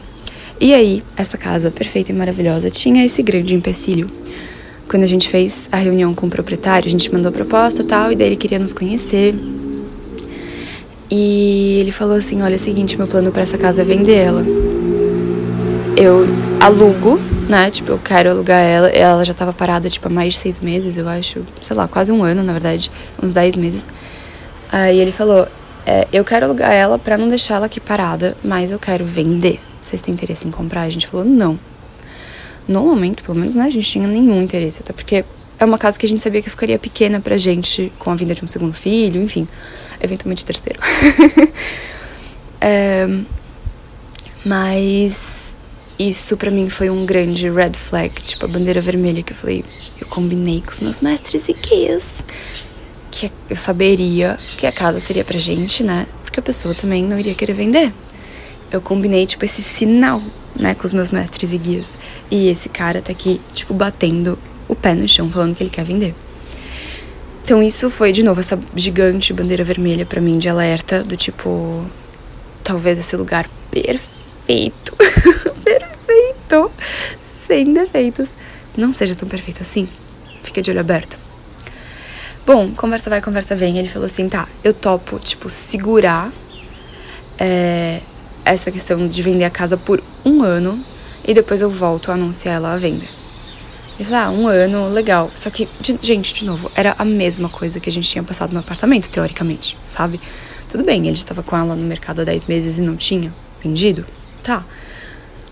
E 0.59 0.73
aí, 0.73 1.03
essa 1.17 1.37
casa 1.37 1.71
perfeita 1.71 2.11
e 2.11 2.15
maravilhosa 2.15 2.71
tinha 2.71 3.05
esse 3.05 3.23
grande 3.23 3.55
empecilho. 3.55 4.11
Quando 4.89 5.03
a 5.05 5.07
gente 5.07 5.29
fez 5.29 5.69
a 5.73 5.77
reunião 5.77 6.15
com 6.15 6.27
o 6.27 6.31
proprietário, 6.31 6.89
a 6.89 6.91
gente 6.91 7.13
mandou 7.13 7.31
a 7.31 7.33
proposta 7.33 7.83
tal, 7.83 8.13
e 8.13 8.17
daí 8.17 8.29
ele 8.29 8.37
queria 8.37 8.59
nos 8.59 8.73
conhecer. 8.73 9.35
E 11.11 11.79
ele 11.81 11.93
falou 11.93 12.17
assim: 12.17 12.41
Olha, 12.41 12.55
é 12.55 12.57
o 12.57 12.59
seguinte, 12.59 12.97
meu 12.97 13.07
plano 13.07 13.31
para 13.31 13.43
essa 13.43 13.59
casa 13.59 13.83
é 13.83 13.85
vender 13.85 14.15
ela. 14.15 14.43
Eu 15.95 16.27
alugo, 16.59 17.21
né? 17.49 17.71
Tipo, 17.71 17.93
eu 17.93 17.99
quero 17.99 18.31
alugar 18.31 18.61
ela. 18.61 18.89
Ela 18.89 19.25
já 19.25 19.35
tava 19.35 19.53
parada, 19.53 19.91
tipo, 19.91 20.09
há 20.09 20.11
mais 20.11 20.33
de 20.33 20.41
seis 20.41 20.59
meses, 20.61 20.97
eu 20.97 21.07
acho. 21.07 21.45
Sei 21.61 21.77
lá, 21.77 21.87
quase 21.87 22.11
um 22.11 22.23
ano, 22.23 22.43
na 22.43 22.53
verdade. 22.53 22.91
Uns 23.23 23.33
dez 23.33 23.57
meses. 23.57 23.87
Aí 24.71 24.99
ele 24.99 25.13
falou: 25.13 25.47
é, 25.85 26.09
Eu 26.11 26.25
quero 26.25 26.47
alugar 26.47 26.73
ela 26.73 26.99
pra 26.99 27.19
não 27.19 27.29
deixar 27.29 27.57
ela 27.57 27.67
aqui 27.67 27.79
parada, 27.79 28.35
mas 28.43 28.71
eu 28.71 28.79
quero 28.79 29.05
vender. 29.05 29.61
Vocês 29.83 30.01
têm 30.01 30.15
interesse 30.15 30.49
em 30.49 30.51
comprar? 30.51 30.83
A 30.83 30.91
gente 30.91 31.07
falou: 31.07 31.27
Não. 31.27 31.59
No 32.69 32.85
momento, 32.85 33.23
pelo 33.23 33.39
menos, 33.39 33.55
né? 33.55 33.65
A 33.65 33.71
gente 33.71 33.91
tinha 33.91 34.07
nenhum 34.07 34.43
interesse. 34.43 34.83
Até 34.83 34.93
porque 34.93 35.25
é 35.59 35.65
uma 35.65 35.79
casa 35.79 35.99
que 35.99 36.07
a 36.07 36.09
gente 36.09 36.23
sabia 36.23 36.41
que 36.43 36.51
ficaria 36.51 36.79
pequena 36.79 37.21
pra 37.21 37.37
gente 37.37 37.93
com 37.99 38.11
a 38.11 38.15
vinda 38.15 38.35
de 38.35 38.45
um 38.45 38.47
segundo 38.47 38.73
filho, 38.73 39.21
enfim 39.23 39.47
eventualmente 40.03 40.45
terceiro. 40.45 40.81
é, 42.61 43.07
mas 44.45 45.55
isso 45.99 46.37
para 46.37 46.51
mim 46.51 46.69
foi 46.69 46.91
um 46.91 47.07
grande 47.07 47.49
red 47.49 47.73
flag, 47.73 48.13
tipo 48.23 48.45
a 48.45 48.49
bandeira 48.49 48.81
vermelha 48.81 49.23
que 49.23 49.33
eu 49.33 49.37
falei, 49.37 49.65
eu 50.01 50.07
combinei 50.09 50.61
com 50.61 50.71
os 50.71 50.81
meus 50.81 51.01
mestres 51.01 51.49
e 51.49 51.55
que 51.55 51.87
eu 53.49 53.57
saberia 53.57 54.37
que 54.59 54.67
a 54.67 54.73
casa 54.73 54.99
seria 54.99 55.25
pra 55.25 55.39
gente, 55.39 55.85
né? 55.85 56.07
Porque 56.25 56.41
a 56.41 56.43
pessoa 56.43 56.75
também 56.75 57.05
não 57.05 57.19
iria 57.19 57.35
querer 57.35 57.53
vender. 57.53 57.93
Eu 58.71 58.81
combinei, 58.81 59.27
tipo, 59.27 59.45
esse 59.45 59.63
sinal, 59.63 60.21
né, 60.55 60.75
com 60.75 60.87
os 60.87 60.93
meus 60.93 61.11
mestres 61.11 61.53
e 61.53 61.59
guias. 61.59 61.91
E 62.31 62.49
esse 62.49 62.69
cara 62.69 63.01
tá 63.01 63.13
aqui, 63.13 63.41
tipo, 63.55 63.75
batendo 63.75 64.39
o 64.69 64.75
pé 64.75 64.95
no 64.95 65.07
chão, 65.09 65.31
falando 65.31 65.55
que 65.55 65.63
ele 65.63 65.71
quer 65.71 65.85
vender. 65.85 66.15
Então 67.45 67.63
isso 67.63 67.91
foi 67.91 68.13
de 68.13 68.23
novo 68.23 68.41
essa 68.41 68.59
gigante 68.77 69.33
bandeira 69.33 69.65
vermelha 69.65 70.07
para 70.07 70.21
mim 70.21 70.39
de 70.39 70.49
alerta 70.49 71.03
do 71.03 71.17
tipo 71.17 71.85
talvez 72.63 72.99
esse 72.99 73.17
lugar 73.17 73.51
perfeito, 73.71 74.97
perfeito, 75.65 76.71
sem 77.21 77.73
defeitos, 77.75 78.39
não 78.77 78.93
seja 78.93 79.15
tão 79.15 79.29
perfeito 79.29 79.61
assim. 79.61 79.89
Fica 80.43 80.63
de 80.63 80.71
olho 80.71 80.81
aberto. 80.81 81.17
Bom, 82.47 82.73
conversa 82.75 83.09
vai, 83.11 83.21
conversa 83.21 83.55
vem. 83.55 83.79
Ele 83.79 83.89
falou 83.89 84.07
assim, 84.07 84.29
tá, 84.29 84.49
eu 84.65 84.75
topo, 84.75 85.19
tipo, 85.19 85.49
segurar 85.49 86.31
é, 87.39 88.01
essa 88.45 88.71
questão 88.71 89.07
de 89.07 89.23
vender 89.23 89.45
a 89.45 89.51
casa 89.51 89.77
por 89.77 90.03
um 90.25 90.43
ano 90.43 90.83
e 91.27 91.33
depois 91.33 91.61
eu 91.61 91.71
volto 91.71 92.11
a 92.11 92.15
anunciar 92.15 92.57
ela 92.57 92.75
à 92.75 92.77
venda. 92.77 93.05
Eu 93.99 94.07
falei, 94.07 94.21
ah, 94.21 94.31
um 94.31 94.49
ano, 94.49 94.89
legal. 94.89 95.31
Só 95.35 95.51
que, 95.51 95.69
de, 95.81 95.99
gente, 96.03 96.35
de 96.35 96.45
novo, 96.45 96.71
era 96.75 96.95
a 96.99 97.05
mesma 97.05 97.49
coisa 97.49 97.79
que 97.79 97.89
a 97.89 97.93
gente 97.93 98.09
tinha 98.09 98.25
passado 98.25 98.53
no 98.53 98.59
apartamento, 98.59 99.09
teoricamente, 99.09 99.77
sabe? 99.89 100.21
Tudo 100.69 100.85
bem, 100.85 101.07
ele 101.07 101.13
estava 101.13 101.43
com 101.43 101.57
ela 101.57 101.77
no 101.77 101.85
mercado 101.85 102.21
há 102.21 102.25
10 102.25 102.47
meses 102.47 102.79
e 102.79 102.81
não 102.81 102.97
tinha 102.97 103.33
vendido? 103.63 104.05
Tá. 104.43 104.65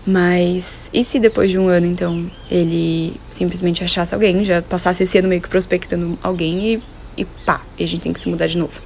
Mas 0.05 0.89
e 0.91 1.03
se 1.03 1.19
depois 1.19 1.51
de 1.51 1.59
um 1.59 1.67
ano, 1.67 1.85
então, 1.85 2.29
ele 2.49 3.13
simplesmente 3.29 3.83
achasse 3.83 4.13
alguém, 4.13 4.43
já 4.43 4.61
passasse 4.61 5.03
esse 5.03 5.17
ano 5.17 5.27
meio 5.27 5.41
que 5.41 5.47
prospectando 5.47 6.17
alguém 6.23 6.73
e, 6.73 6.83
e 7.17 7.25
pá, 7.25 7.61
e 7.77 7.83
a 7.83 7.87
gente 7.87 8.01
tem 8.01 8.11
que 8.11 8.19
se 8.19 8.27
mudar 8.27 8.47
de 8.47 8.57
novo? 8.57 8.81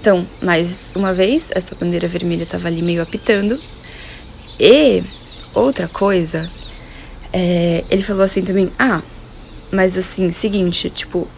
Então, 0.00 0.26
mais 0.40 0.94
uma 0.96 1.12
vez, 1.12 1.50
essa 1.54 1.74
bandeira 1.74 2.08
vermelha 2.08 2.44
estava 2.44 2.68
ali 2.68 2.80
meio 2.80 3.02
apitando. 3.02 3.60
E 4.58 5.02
outra 5.52 5.86
coisa 5.88 6.50
é, 7.34 7.84
ele 7.90 8.02
falou 8.02 8.22
assim 8.22 8.40
também: 8.40 8.70
ah, 8.78 9.02
mas 9.70 9.98
assim, 9.98 10.32
seguinte, 10.32 10.88
tipo, 10.88 11.28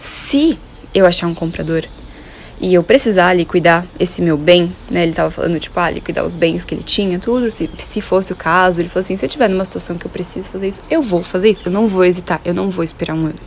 se 0.00 0.56
eu 0.94 1.04
achar 1.04 1.26
um 1.26 1.34
comprador 1.34 1.84
e 2.60 2.72
eu 2.74 2.84
precisar 2.84 3.32
liquidar 3.34 3.84
esse 3.98 4.22
meu 4.22 4.38
bem, 4.38 4.70
né? 4.88 5.02
Ele 5.02 5.12
tava 5.12 5.28
falando, 5.32 5.58
tipo, 5.58 5.78
ah, 5.80 5.90
liquidar 5.90 6.24
os 6.24 6.36
bens 6.36 6.64
que 6.64 6.76
ele 6.76 6.84
tinha, 6.84 7.18
tudo, 7.18 7.50
se, 7.50 7.68
se 7.76 8.00
fosse 8.00 8.32
o 8.32 8.36
caso. 8.36 8.80
Ele 8.80 8.88
falou 8.88 9.00
assim: 9.00 9.16
se 9.16 9.24
eu 9.24 9.28
tiver 9.28 9.48
numa 9.48 9.64
situação 9.64 9.98
que 9.98 10.06
eu 10.06 10.10
preciso 10.12 10.48
fazer 10.48 10.68
isso, 10.68 10.82
eu 10.92 11.02
vou 11.02 11.24
fazer 11.24 11.50
isso, 11.50 11.66
eu 11.66 11.72
não 11.72 11.88
vou 11.88 12.04
hesitar, 12.04 12.40
eu 12.44 12.54
não 12.54 12.70
vou 12.70 12.84
esperar 12.84 13.14
um 13.14 13.26
ano. 13.26 13.40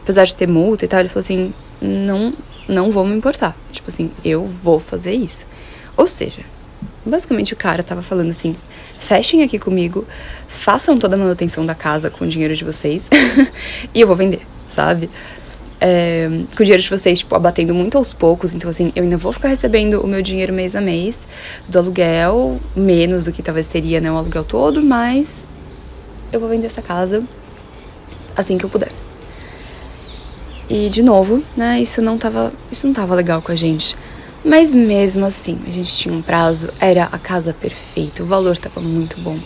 Apesar 0.00 0.24
de 0.24 0.36
ter 0.36 0.46
multa 0.46 0.84
e 0.84 0.88
tal, 0.88 1.00
ele 1.00 1.08
falou 1.08 1.20
assim: 1.20 1.52
não, 1.80 2.32
não 2.68 2.90
vou 2.90 3.04
me 3.04 3.14
importar. 3.14 3.56
Tipo 3.70 3.90
assim, 3.90 4.10
eu 4.24 4.44
vou 4.44 4.78
fazer 4.78 5.12
isso. 5.12 5.46
Ou 5.96 6.06
seja, 6.06 6.42
basicamente 7.04 7.52
o 7.52 7.56
cara 7.56 7.82
tava 7.82 8.02
falando 8.02 8.30
assim: 8.30 8.54
fechem 9.00 9.42
aqui 9.42 9.58
comigo, 9.58 10.06
façam 10.48 10.98
toda 10.98 11.16
a 11.16 11.18
manutenção 11.18 11.66
da 11.66 11.74
casa 11.74 12.10
com 12.10 12.24
o 12.24 12.28
dinheiro 12.28 12.54
de 12.56 12.64
vocês 12.64 13.08
e 13.94 14.00
eu 14.00 14.06
vou 14.06 14.16
vender, 14.16 14.42
sabe? 14.66 15.10
É, 15.84 16.28
com 16.56 16.62
o 16.62 16.64
dinheiro 16.64 16.82
de 16.82 16.88
vocês, 16.88 17.18
tipo, 17.18 17.34
abatendo 17.34 17.74
muito 17.74 17.98
aos 17.98 18.12
poucos. 18.12 18.54
Então, 18.54 18.70
assim, 18.70 18.92
eu 18.94 19.02
ainda 19.02 19.16
vou 19.16 19.32
ficar 19.32 19.48
recebendo 19.48 20.00
o 20.00 20.06
meu 20.06 20.22
dinheiro 20.22 20.52
mês 20.52 20.76
a 20.76 20.80
mês 20.80 21.26
do 21.68 21.76
aluguel, 21.76 22.60
menos 22.76 23.24
do 23.24 23.32
que 23.32 23.42
talvez 23.42 23.66
seria, 23.66 24.00
né, 24.00 24.10
o 24.10 24.16
aluguel 24.16 24.44
todo, 24.44 24.80
mas 24.80 25.44
eu 26.32 26.38
vou 26.38 26.48
vender 26.48 26.66
essa 26.66 26.80
casa 26.80 27.24
assim 28.36 28.56
que 28.56 28.64
eu 28.64 28.70
puder. 28.70 29.01
E, 30.72 30.88
de 30.88 31.02
novo, 31.02 31.44
né, 31.54 31.82
isso 31.82 32.00
não 32.00 32.16
tava, 32.16 32.50
isso 32.70 32.86
não 32.86 32.94
tava 32.94 33.14
legal 33.14 33.42
com 33.42 33.52
a 33.52 33.54
gente. 33.54 33.94
Mas 34.42 34.74
mesmo 34.74 35.26
assim, 35.26 35.58
a 35.66 35.70
gente 35.70 35.94
tinha 35.94 36.14
um 36.14 36.22
prazo, 36.22 36.70
era 36.80 37.10
a 37.12 37.18
casa 37.18 37.52
perfeita, 37.52 38.22
o 38.22 38.26
valor 38.26 38.52
estava 38.52 38.80
muito 38.80 39.20
bom. 39.20 39.38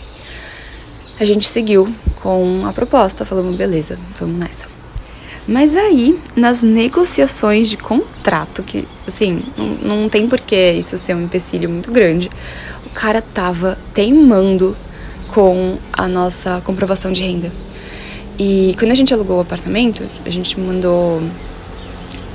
A 1.19 1.25
gente 1.25 1.45
seguiu 1.45 1.85
com 2.21 2.65
a 2.65 2.71
proposta, 2.71 3.25
falamos, 3.25 3.57
beleza, 3.57 3.99
vamos 4.17 4.37
nessa. 4.39 4.67
Mas 5.45 5.75
aí, 5.75 6.17
nas 6.33 6.63
negociações 6.63 7.67
de 7.69 7.75
contrato, 7.75 8.63
que 8.63 8.87
assim, 9.05 9.43
não, 9.57 9.99
não 9.99 10.09
tem 10.09 10.29
porquê 10.29 10.71
isso 10.79 10.97
ser 10.97 11.13
um 11.13 11.23
empecilho 11.23 11.69
muito 11.69 11.91
grande, 11.91 12.31
o 12.85 12.89
cara 12.91 13.21
tava 13.21 13.77
teimando 13.93 14.77
com 15.33 15.77
a 15.91 16.07
nossa 16.07 16.61
comprovação 16.61 17.11
de 17.11 17.21
renda. 17.21 17.51
E 18.37 18.75
quando 18.77 18.91
a 18.91 18.95
gente 18.95 19.13
alugou 19.13 19.37
o 19.37 19.41
apartamento, 19.41 20.03
a 20.25 20.29
gente 20.29 20.59
mandou 20.59 21.21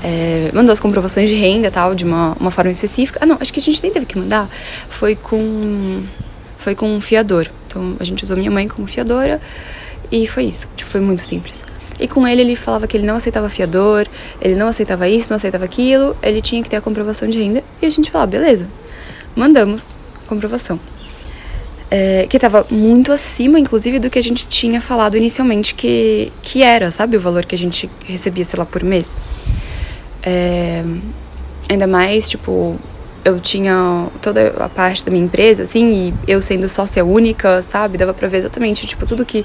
é, 0.03 0.50
mandou 0.53 0.72
as 0.72 0.80
comprovações 0.80 1.28
de 1.28 1.36
renda 1.36 1.70
tal, 1.70 1.94
de 1.94 2.05
uma, 2.05 2.36
uma 2.40 2.50
forma 2.50 2.70
específica. 2.70 3.20
Ah, 3.22 3.26
não, 3.26 3.38
acho 3.40 3.53
que 3.53 3.61
a 3.61 3.62
gente 3.62 3.82
nem 3.82 3.92
teve 3.92 4.07
que 4.07 4.18
mandar. 4.18 4.48
Foi 4.88 5.14
com. 5.14 6.03
Foi 6.59 6.74
com 6.74 6.88
um 6.88 7.00
fiador. 7.00 7.48
Então 7.66 7.96
a 7.98 8.05
gente 8.05 8.22
usou 8.24 8.36
minha 8.36 8.50
mãe 8.50 8.68
como 8.68 8.86
fiadora 8.86 9.40
e 10.11 10.26
foi 10.26 10.44
isso. 10.44 10.68
Tipo, 10.76 10.90
foi 10.90 11.00
muito 11.00 11.22
simples. 11.22 11.64
E 11.98 12.09
com 12.09 12.26
ele, 12.26 12.40
ele 12.40 12.57
falava 12.57 12.86
que 12.86 12.96
ele 12.96 13.07
não 13.07 13.16
aceitava 13.16 13.48
fiador, 13.48 14.07
ele 14.40 14.55
não 14.55 14.68
aceitava 14.68 15.09
isso, 15.09 15.30
não 15.30 15.36
aceitava 15.36 15.64
aquilo, 15.64 16.16
ele 16.22 16.42
tinha 16.42 16.62
que 16.62 16.68
ter 16.68 16.76
a 16.76 16.80
comprovação 16.80 17.28
de 17.28 17.40
renda. 17.40 17.62
E 17.80 17.86
a 17.86 17.90
gente 17.90 18.11
falava, 18.11 18.30
beleza, 18.30 18.68
mandamos 19.36 19.94
comprovação. 20.26 20.80
É, 21.95 22.26
que 22.26 22.38
estava 22.38 22.66
muito 22.70 23.12
acima, 23.12 23.61
inclusive, 23.61 23.99
do 23.99 24.09
que 24.09 24.18
a 24.18 24.22
gente 24.22 24.47
tinha 24.47 24.80
falado 24.80 25.14
inicialmente 25.14 25.74
que, 25.74 26.32
que 26.40 26.62
era, 26.62 26.90
sabe? 26.90 27.18
O 27.18 27.20
valor 27.20 27.45
que 27.45 27.55
a 27.55 27.59
gente 27.59 27.90
recebia, 28.07 28.47
sei 28.47 28.59
lá, 28.59 28.64
por 28.64 28.82
mês. 28.82 29.14
É, 30.22 30.82
ainda 31.68 31.86
mais, 31.86 32.30
tipo, 32.30 32.80
eu 33.22 33.38
tinha 33.38 34.09
toda 34.22 34.55
a 34.59 34.70
parte 34.70 35.05
da 35.05 35.11
minha 35.12 35.22
empresa, 35.22 35.64
assim, 35.64 35.93
e 35.93 36.14
eu 36.26 36.40
sendo 36.40 36.66
sócia 36.66 37.05
única, 37.05 37.61
sabe? 37.61 37.99
Dava 37.99 38.14
pra 38.14 38.26
ver 38.26 38.38
exatamente, 38.38 38.86
tipo, 38.86 39.05
tudo 39.05 39.22
que 39.26 39.45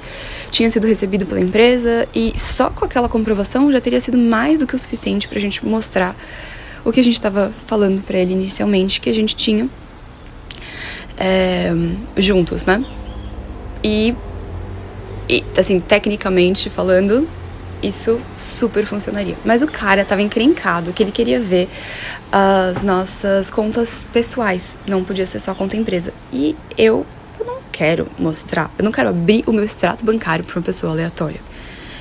tinha 0.50 0.70
sido 0.70 0.86
recebido 0.86 1.26
pela 1.26 1.40
empresa. 1.40 2.08
E 2.14 2.32
só 2.34 2.70
com 2.70 2.86
aquela 2.86 3.10
comprovação 3.10 3.70
já 3.70 3.78
teria 3.78 4.00
sido 4.00 4.16
mais 4.16 4.58
do 4.58 4.66
que 4.66 4.74
o 4.74 4.78
suficiente 4.78 5.28
pra 5.28 5.38
gente 5.38 5.66
mostrar 5.66 6.16
o 6.82 6.90
que 6.90 7.00
a 7.00 7.04
gente 7.04 7.14
estava 7.14 7.52
falando 7.66 8.00
para 8.00 8.16
ele 8.16 8.32
inicialmente, 8.32 9.02
que 9.02 9.10
a 9.10 9.14
gente 9.14 9.36
tinha 9.36 9.68
é, 11.18 11.72
juntos, 12.16 12.64
né? 12.64 12.84
E, 13.82 14.14
e, 15.28 15.44
assim, 15.56 15.80
tecnicamente 15.80 16.70
falando, 16.70 17.28
isso 17.82 18.20
super 18.36 18.84
funcionaria. 18.86 19.36
Mas 19.44 19.62
o 19.62 19.66
cara 19.66 20.04
tava 20.04 20.22
encrencado 20.22 20.92
que 20.92 21.02
ele 21.02 21.12
queria 21.12 21.40
ver 21.40 21.68
as 22.30 22.82
nossas 22.82 23.50
contas 23.50 24.04
pessoais, 24.04 24.76
não 24.86 25.04
podia 25.04 25.26
ser 25.26 25.40
só 25.40 25.54
conta 25.54 25.76
empresa. 25.76 26.12
E 26.32 26.56
eu, 26.76 27.04
eu 27.38 27.46
não 27.46 27.58
quero 27.70 28.06
mostrar, 28.18 28.72
eu 28.78 28.84
não 28.84 28.92
quero 28.92 29.08
abrir 29.10 29.42
o 29.46 29.52
meu 29.52 29.64
extrato 29.64 30.04
bancário 30.04 30.44
para 30.44 30.58
uma 30.58 30.64
pessoa 30.64 30.92
aleatória. 30.92 31.40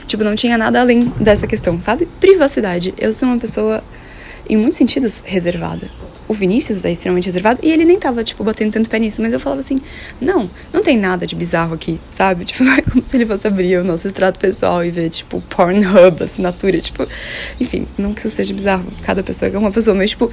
Tipo, 0.06 0.24
não 0.24 0.36
tinha 0.36 0.58
nada 0.58 0.80
além 0.80 1.02
dessa 1.20 1.46
questão, 1.46 1.82
sabe? 1.82 2.06
Privacidade. 2.20 2.94
Eu 2.98 3.14
sou 3.14 3.28
uma 3.28 3.38
pessoa, 3.38 3.84
em 4.50 4.56
muitos 4.56 4.78
sentidos, 4.78 5.22
reservada 5.26 5.90
o 6.28 6.34
Vinícius 6.34 6.84
é 6.84 6.92
extremamente 6.92 7.26
reservado 7.26 7.60
e 7.64 7.72
ele 7.72 7.86
nem 7.86 7.98
tava, 7.98 8.24
tipo, 8.24 8.44
batendo 8.44 8.72
tanto 8.74 8.90
pé 8.90 9.00
nisso, 9.00 9.22
mas 9.22 9.32
eu 9.34 9.40
falava 9.40 9.62
assim: 9.62 9.80
não, 10.20 10.50
não 10.74 10.82
tem 10.82 10.98
nada 10.98 11.26
de 11.26 11.36
bizarro 11.36 11.74
aqui, 11.74 12.00
sabe? 12.10 12.46
Tipo, 12.58 12.64
é 12.64 12.82
como 12.82 13.04
se 13.04 13.16
ele 13.16 13.26
fosse 13.26 13.46
abrir 13.46 13.78
o 13.78 13.84
nosso 13.84 14.08
extrato 14.08 14.40
pessoal 14.40 14.84
e 14.84 14.90
ver, 14.90 15.10
tipo, 15.10 15.42
Pornhub, 15.42 16.24
assinatura, 16.24 16.80
tipo, 16.80 17.08
enfim, 17.60 17.86
não 17.98 18.14
que 18.14 18.20
isso 18.20 18.30
seja 18.30 18.54
bizarro, 18.54 18.86
cada 19.04 19.22
pessoa 19.22 19.52
é 19.52 19.58
uma 19.58 19.72
pessoa, 19.72 19.96
mas, 19.96 20.12
tipo, 20.12 20.32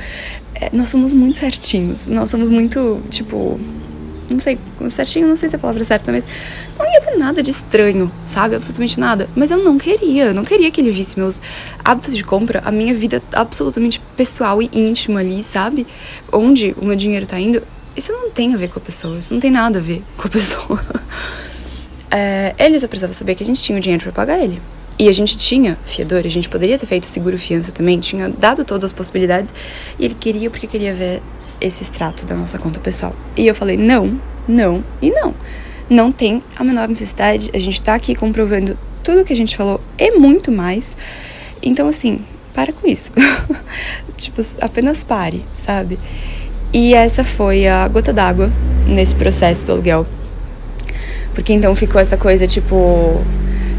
é, 0.54 0.70
nós 0.72 0.88
somos 0.88 1.12
muito 1.12 1.38
certinhos, 1.38 2.06
nós 2.06 2.30
somos 2.30 2.48
muito, 2.48 3.02
tipo, 3.10 3.60
não 4.34 4.40
sei, 4.40 4.58
certinho, 4.90 5.28
não 5.28 5.36
sei 5.36 5.48
se 5.48 5.54
é 5.54 5.58
a 5.58 5.60
palavra 5.60 5.84
certa, 5.84 6.12
mas 6.12 6.26
não 6.78 6.86
ia 6.92 7.00
ter 7.00 7.16
nada 7.16 7.42
de 7.42 7.50
estranho, 7.50 8.10
sabe? 8.26 8.54
Absolutamente 8.54 9.00
nada. 9.00 9.28
Mas 9.34 9.50
eu 9.50 9.58
não 9.58 9.78
queria, 9.78 10.26
eu 10.26 10.34
não 10.34 10.44
queria 10.44 10.70
que 10.70 10.80
ele 10.80 10.90
visse 10.90 11.18
meus 11.18 11.40
hábitos 11.84 12.16
de 12.16 12.22
compra, 12.22 12.62
a 12.64 12.70
minha 12.70 12.94
vida 12.94 13.22
absolutamente 13.32 14.00
pessoal 14.16 14.60
e 14.60 14.68
íntima 14.72 15.20
ali, 15.20 15.42
sabe? 15.42 15.86
Onde 16.32 16.74
o 16.80 16.84
meu 16.84 16.96
dinheiro 16.96 17.26
tá 17.26 17.38
indo. 17.38 17.62
Isso 17.96 18.12
não 18.12 18.30
tem 18.30 18.52
a 18.54 18.56
ver 18.56 18.68
com 18.68 18.78
a 18.78 18.82
pessoa, 18.82 19.18
isso 19.18 19.32
não 19.32 19.40
tem 19.40 19.50
nada 19.50 19.78
a 19.78 19.82
ver 19.82 20.02
com 20.16 20.26
a 20.26 20.30
pessoa. 20.30 20.84
é, 22.10 22.54
ele 22.58 22.78
só 22.78 22.88
precisava 22.88 23.12
saber 23.12 23.34
que 23.34 23.42
a 23.42 23.46
gente 23.46 23.62
tinha 23.62 23.78
o 23.78 23.80
dinheiro 23.80 24.02
para 24.02 24.12
pagar 24.12 24.38
ele. 24.38 24.60
E 24.98 25.08
a 25.08 25.12
gente 25.12 25.36
tinha 25.36 25.76
fiador, 25.86 26.22
a 26.24 26.28
gente 26.28 26.48
poderia 26.48 26.78
ter 26.78 26.86
feito 26.86 27.06
seguro 27.06 27.36
fiança 27.36 27.72
também, 27.72 27.98
tinha 27.98 28.28
dado 28.28 28.64
todas 28.64 28.84
as 28.84 28.92
possibilidades. 28.92 29.52
E 29.98 30.04
ele 30.04 30.14
queria 30.14 30.48
porque 30.50 30.68
queria 30.68 30.94
ver 30.94 31.20
esse 31.60 31.82
extrato 31.82 32.24
da 32.26 32.34
nossa 32.34 32.58
conta 32.58 32.80
pessoal. 32.80 33.14
E 33.36 33.46
eu 33.46 33.54
falei: 33.54 33.76
não, 33.76 34.20
não 34.46 34.84
e 35.00 35.10
não. 35.10 35.34
Não 35.88 36.10
tem 36.10 36.42
a 36.56 36.64
menor 36.64 36.88
necessidade. 36.88 37.50
A 37.52 37.58
gente 37.58 37.80
tá 37.82 37.94
aqui 37.94 38.14
comprovando 38.14 38.78
tudo 39.02 39.20
o 39.20 39.24
que 39.24 39.32
a 39.32 39.36
gente 39.36 39.56
falou 39.56 39.80
e 39.98 40.12
muito 40.12 40.50
mais. 40.50 40.96
Então, 41.62 41.88
assim, 41.88 42.20
para 42.54 42.72
com 42.72 42.86
isso. 42.86 43.12
tipo, 44.16 44.40
apenas 44.60 45.04
pare, 45.04 45.44
sabe? 45.54 45.98
E 46.72 46.94
essa 46.94 47.22
foi 47.22 47.66
a 47.66 47.86
gota 47.86 48.12
d'água 48.12 48.50
nesse 48.86 49.14
processo 49.14 49.66
do 49.66 49.72
aluguel. 49.72 50.06
Porque 51.34 51.52
então 51.52 51.74
ficou 51.74 52.00
essa 52.00 52.16
coisa, 52.16 52.46
tipo. 52.46 53.22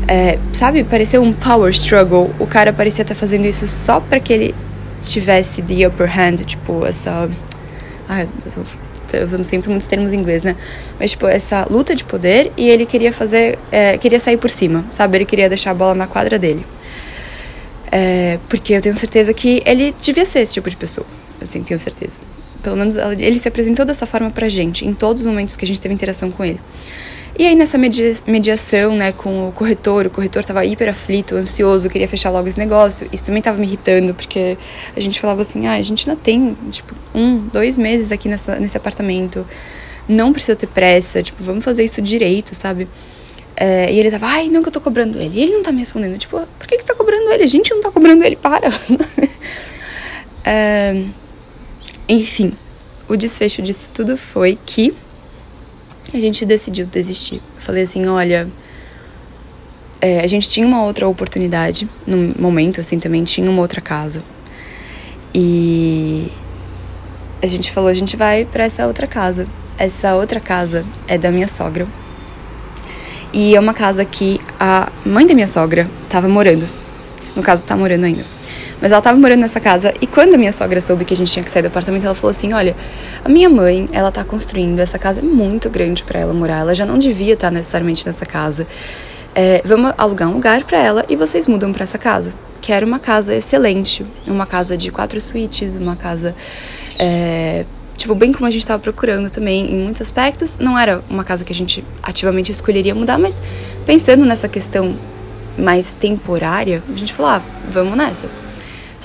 É, 0.07 0.37
sabe, 0.53 0.83
pareceu 0.83 1.21
um 1.23 1.33
power 1.33 1.71
struggle. 1.71 2.29
O 2.39 2.45
cara 2.45 2.71
parecia 2.71 3.01
estar 3.01 3.15
fazendo 3.15 3.45
isso 3.45 3.67
só 3.67 3.99
para 3.99 4.19
que 4.19 4.31
ele 4.31 4.55
tivesse 5.01 5.61
the 5.61 5.87
upper 5.87 6.07
hand, 6.07 6.37
tipo, 6.45 6.85
essa 6.85 7.29
ah, 8.07 8.25
tô 8.53 9.23
usando 9.23 9.43
sempre 9.43 9.69
muitos 9.69 9.87
termos 9.87 10.13
em 10.13 10.17
inglês, 10.17 10.43
né? 10.43 10.55
Mas, 10.99 11.11
tipo, 11.11 11.27
essa 11.27 11.65
luta 11.69 11.95
de 11.95 12.03
poder 12.03 12.51
e 12.57 12.69
ele 12.69 12.85
queria 12.85 13.13
fazer. 13.13 13.57
É, 13.71 13.97
queria 13.97 14.19
sair 14.19 14.37
por 14.37 14.49
cima, 14.49 14.85
sabe? 14.91 15.17
Ele 15.17 15.25
queria 15.25 15.49
deixar 15.49 15.71
a 15.71 15.73
bola 15.73 15.95
na 15.95 16.07
quadra 16.07 16.37
dele. 16.37 16.65
É, 17.91 18.39
porque 18.49 18.73
eu 18.73 18.81
tenho 18.81 18.95
certeza 18.97 19.33
que 19.33 19.61
ele 19.65 19.95
devia 20.01 20.25
ser 20.25 20.39
esse 20.39 20.53
tipo 20.53 20.69
de 20.69 20.75
pessoa. 20.75 21.07
Assim, 21.41 21.63
tenho 21.63 21.79
certeza. 21.79 22.19
Pelo 22.61 22.75
menos 22.75 22.97
ele 22.97 23.37
se 23.37 23.47
apresentou 23.47 23.85
dessa 23.85 24.05
forma 24.05 24.31
pra 24.31 24.49
gente, 24.49 24.85
em 24.85 24.93
todos 24.93 25.21
os 25.21 25.27
momentos 25.27 25.55
que 25.55 25.63
a 25.63 25.67
gente 25.67 25.79
teve 25.79 25.93
interação 25.93 26.31
com 26.31 26.43
ele. 26.43 26.59
E 27.37 27.45
aí 27.45 27.53
nessa 27.53 27.77
mediação, 27.77 28.95
né, 28.95 29.11
com 29.11 29.49
o 29.49 29.51
corretor, 29.51 30.07
o 30.07 30.09
corretor 30.09 30.39
estava 30.39 30.65
hiper 30.65 30.87
aflito, 30.87 31.35
ansioso, 31.35 31.89
queria 31.89 32.07
fechar 32.07 32.29
logo 32.29 32.47
esse 32.47 32.57
negócio. 32.57 33.09
Isso 33.11 33.25
também 33.25 33.39
estava 33.39 33.57
me 33.57 33.65
irritando, 33.65 34.13
porque 34.13 34.57
a 34.95 34.99
gente 35.01 35.19
falava 35.19 35.41
assim, 35.41 35.67
ah, 35.67 35.73
a 35.73 35.81
gente 35.81 36.09
ainda 36.09 36.21
tem, 36.21 36.55
tipo, 36.71 36.95
um, 37.13 37.49
dois 37.49 37.77
meses 37.77 38.13
aqui 38.13 38.29
nessa, 38.29 38.57
nesse 38.57 38.77
apartamento, 38.77 39.45
não 40.07 40.31
precisa 40.31 40.55
ter 40.55 40.67
pressa, 40.67 41.21
tipo, 41.21 41.43
vamos 41.43 41.65
fazer 41.65 41.83
isso 41.83 42.01
direito, 42.01 42.55
sabe? 42.55 42.87
É, 43.57 43.91
e 43.91 43.99
ele 43.99 44.09
tava, 44.09 44.27
ai, 44.27 44.47
não 44.47 44.61
que 44.61 44.69
eu 44.69 44.73
tô 44.73 44.79
cobrando 44.79 45.19
ele. 45.19 45.37
E 45.37 45.43
ele 45.43 45.53
não 45.53 45.63
tá 45.63 45.73
me 45.73 45.79
respondendo, 45.79 46.17
tipo, 46.17 46.39
por 46.57 46.67
que, 46.67 46.77
que 46.77 46.83
você 46.83 46.87
tá 46.87 46.95
cobrando 46.95 47.31
ele? 47.31 47.43
A 47.43 47.47
gente 47.47 47.69
não 47.73 47.81
tá 47.81 47.91
cobrando 47.91 48.23
ele, 48.23 48.37
para. 48.37 48.69
é, 50.45 51.03
enfim, 52.07 52.53
o 53.09 53.17
desfecho 53.17 53.61
disso 53.61 53.91
tudo 53.93 54.15
foi 54.15 54.57
que 54.65 54.93
a 56.13 56.19
gente 56.19 56.45
decidiu 56.45 56.85
desistir. 56.85 57.35
Eu 57.35 57.61
falei 57.61 57.83
assim, 57.83 58.05
olha, 58.07 58.47
é, 60.01 60.19
a 60.21 60.27
gente 60.27 60.49
tinha 60.49 60.65
uma 60.65 60.83
outra 60.83 61.07
oportunidade 61.07 61.89
no 62.05 62.39
momento, 62.39 62.79
assim, 62.79 62.99
também 62.99 63.23
tinha 63.23 63.49
uma 63.49 63.61
outra 63.61 63.81
casa. 63.81 64.23
E 65.33 66.31
a 67.41 67.47
gente 67.47 67.71
falou, 67.71 67.89
a 67.89 67.93
gente 67.93 68.15
vai 68.15 68.45
para 68.45 68.63
essa 68.63 68.87
outra 68.87 69.07
casa. 69.07 69.47
Essa 69.77 70.15
outra 70.15 70.39
casa 70.39 70.85
é 71.07 71.17
da 71.17 71.31
minha 71.31 71.47
sogra. 71.47 71.87
E 73.33 73.55
é 73.55 73.59
uma 73.59 73.73
casa 73.73 74.05
que 74.05 74.39
a 74.59 74.91
mãe 75.05 75.27
da 75.27 75.33
minha 75.33 75.47
sogra 75.47 75.89
tava 76.07 76.29
morando. 76.29 76.67
No 77.35 77.43
caso, 77.43 77.63
tá 77.63 77.75
morando 77.75 78.05
ainda. 78.05 78.34
Mas 78.81 78.91
ela 78.91 79.01
tava 79.01 79.17
morando 79.17 79.39
nessa 79.39 79.59
casa 79.59 79.93
e 80.01 80.07
quando 80.07 80.35
a 80.35 80.37
minha 80.37 80.51
sogra 80.51 80.81
soube 80.81 81.05
que 81.05 81.13
a 81.13 81.17
gente 81.17 81.31
tinha 81.31 81.43
que 81.43 81.49
sair 81.49 81.61
do 81.61 81.67
apartamento, 81.67 82.05
ela 82.05 82.15
falou 82.15 82.31
assim: 82.31 82.53
"Olha, 82.53 82.75
a 83.23 83.29
minha 83.29 83.49
mãe, 83.49 83.89
ela 83.91 84.11
tá 84.11 84.23
construindo 84.23 84.79
essa 84.79 84.99
casa 84.99 85.19
é 85.19 85.23
muito 85.23 85.69
grande 85.69 86.03
para 86.03 86.19
ela 86.19 86.33
morar. 86.33 86.59
Ela 86.59 86.75
já 86.75 86.85
não 86.85 86.97
devia 86.97 87.33
estar 87.33 87.51
necessariamente 87.51 88.05
nessa 88.05 88.25
casa. 88.25 88.67
É, 89.33 89.61
vamos 89.65 89.93
alugar 89.97 90.29
um 90.29 90.33
lugar 90.33 90.63
para 90.63 90.77
ela 90.77 91.05
e 91.09 91.15
vocês 91.15 91.47
mudam 91.47 91.71
para 91.73 91.83
essa 91.83 91.97
casa. 91.97 92.33
Que 92.61 92.71
era 92.71 92.85
uma 92.85 92.99
casa 92.99 93.35
excelente, 93.35 94.05
uma 94.27 94.45
casa 94.45 94.77
de 94.77 94.91
quatro 94.91 95.19
suítes, 95.19 95.75
uma 95.75 95.95
casa 95.95 96.35
é, 96.99 97.65
tipo, 97.97 98.15
bem 98.15 98.31
como 98.31 98.45
a 98.45 98.51
gente 98.51 98.61
estava 98.61 98.81
procurando 98.81 99.29
também 99.29 99.71
em 99.73 99.77
muitos 99.77 100.01
aspectos. 100.01 100.57
Não 100.57 100.77
era 100.77 101.01
uma 101.09 101.23
casa 101.23 101.43
que 101.43 101.51
a 101.51 101.55
gente 101.55 101.83
ativamente 102.03 102.51
escolheria 102.51 102.93
mudar, 102.93 103.17
mas 103.17 103.41
pensando 103.85 104.25
nessa 104.25 104.47
questão 104.47 104.95
mais 105.57 105.93
temporária, 105.93 106.83
a 106.87 106.97
gente 106.97 107.13
falou: 107.13 107.31
ah, 107.31 107.41
vamos 107.69 107.97
nessa. 107.97 108.27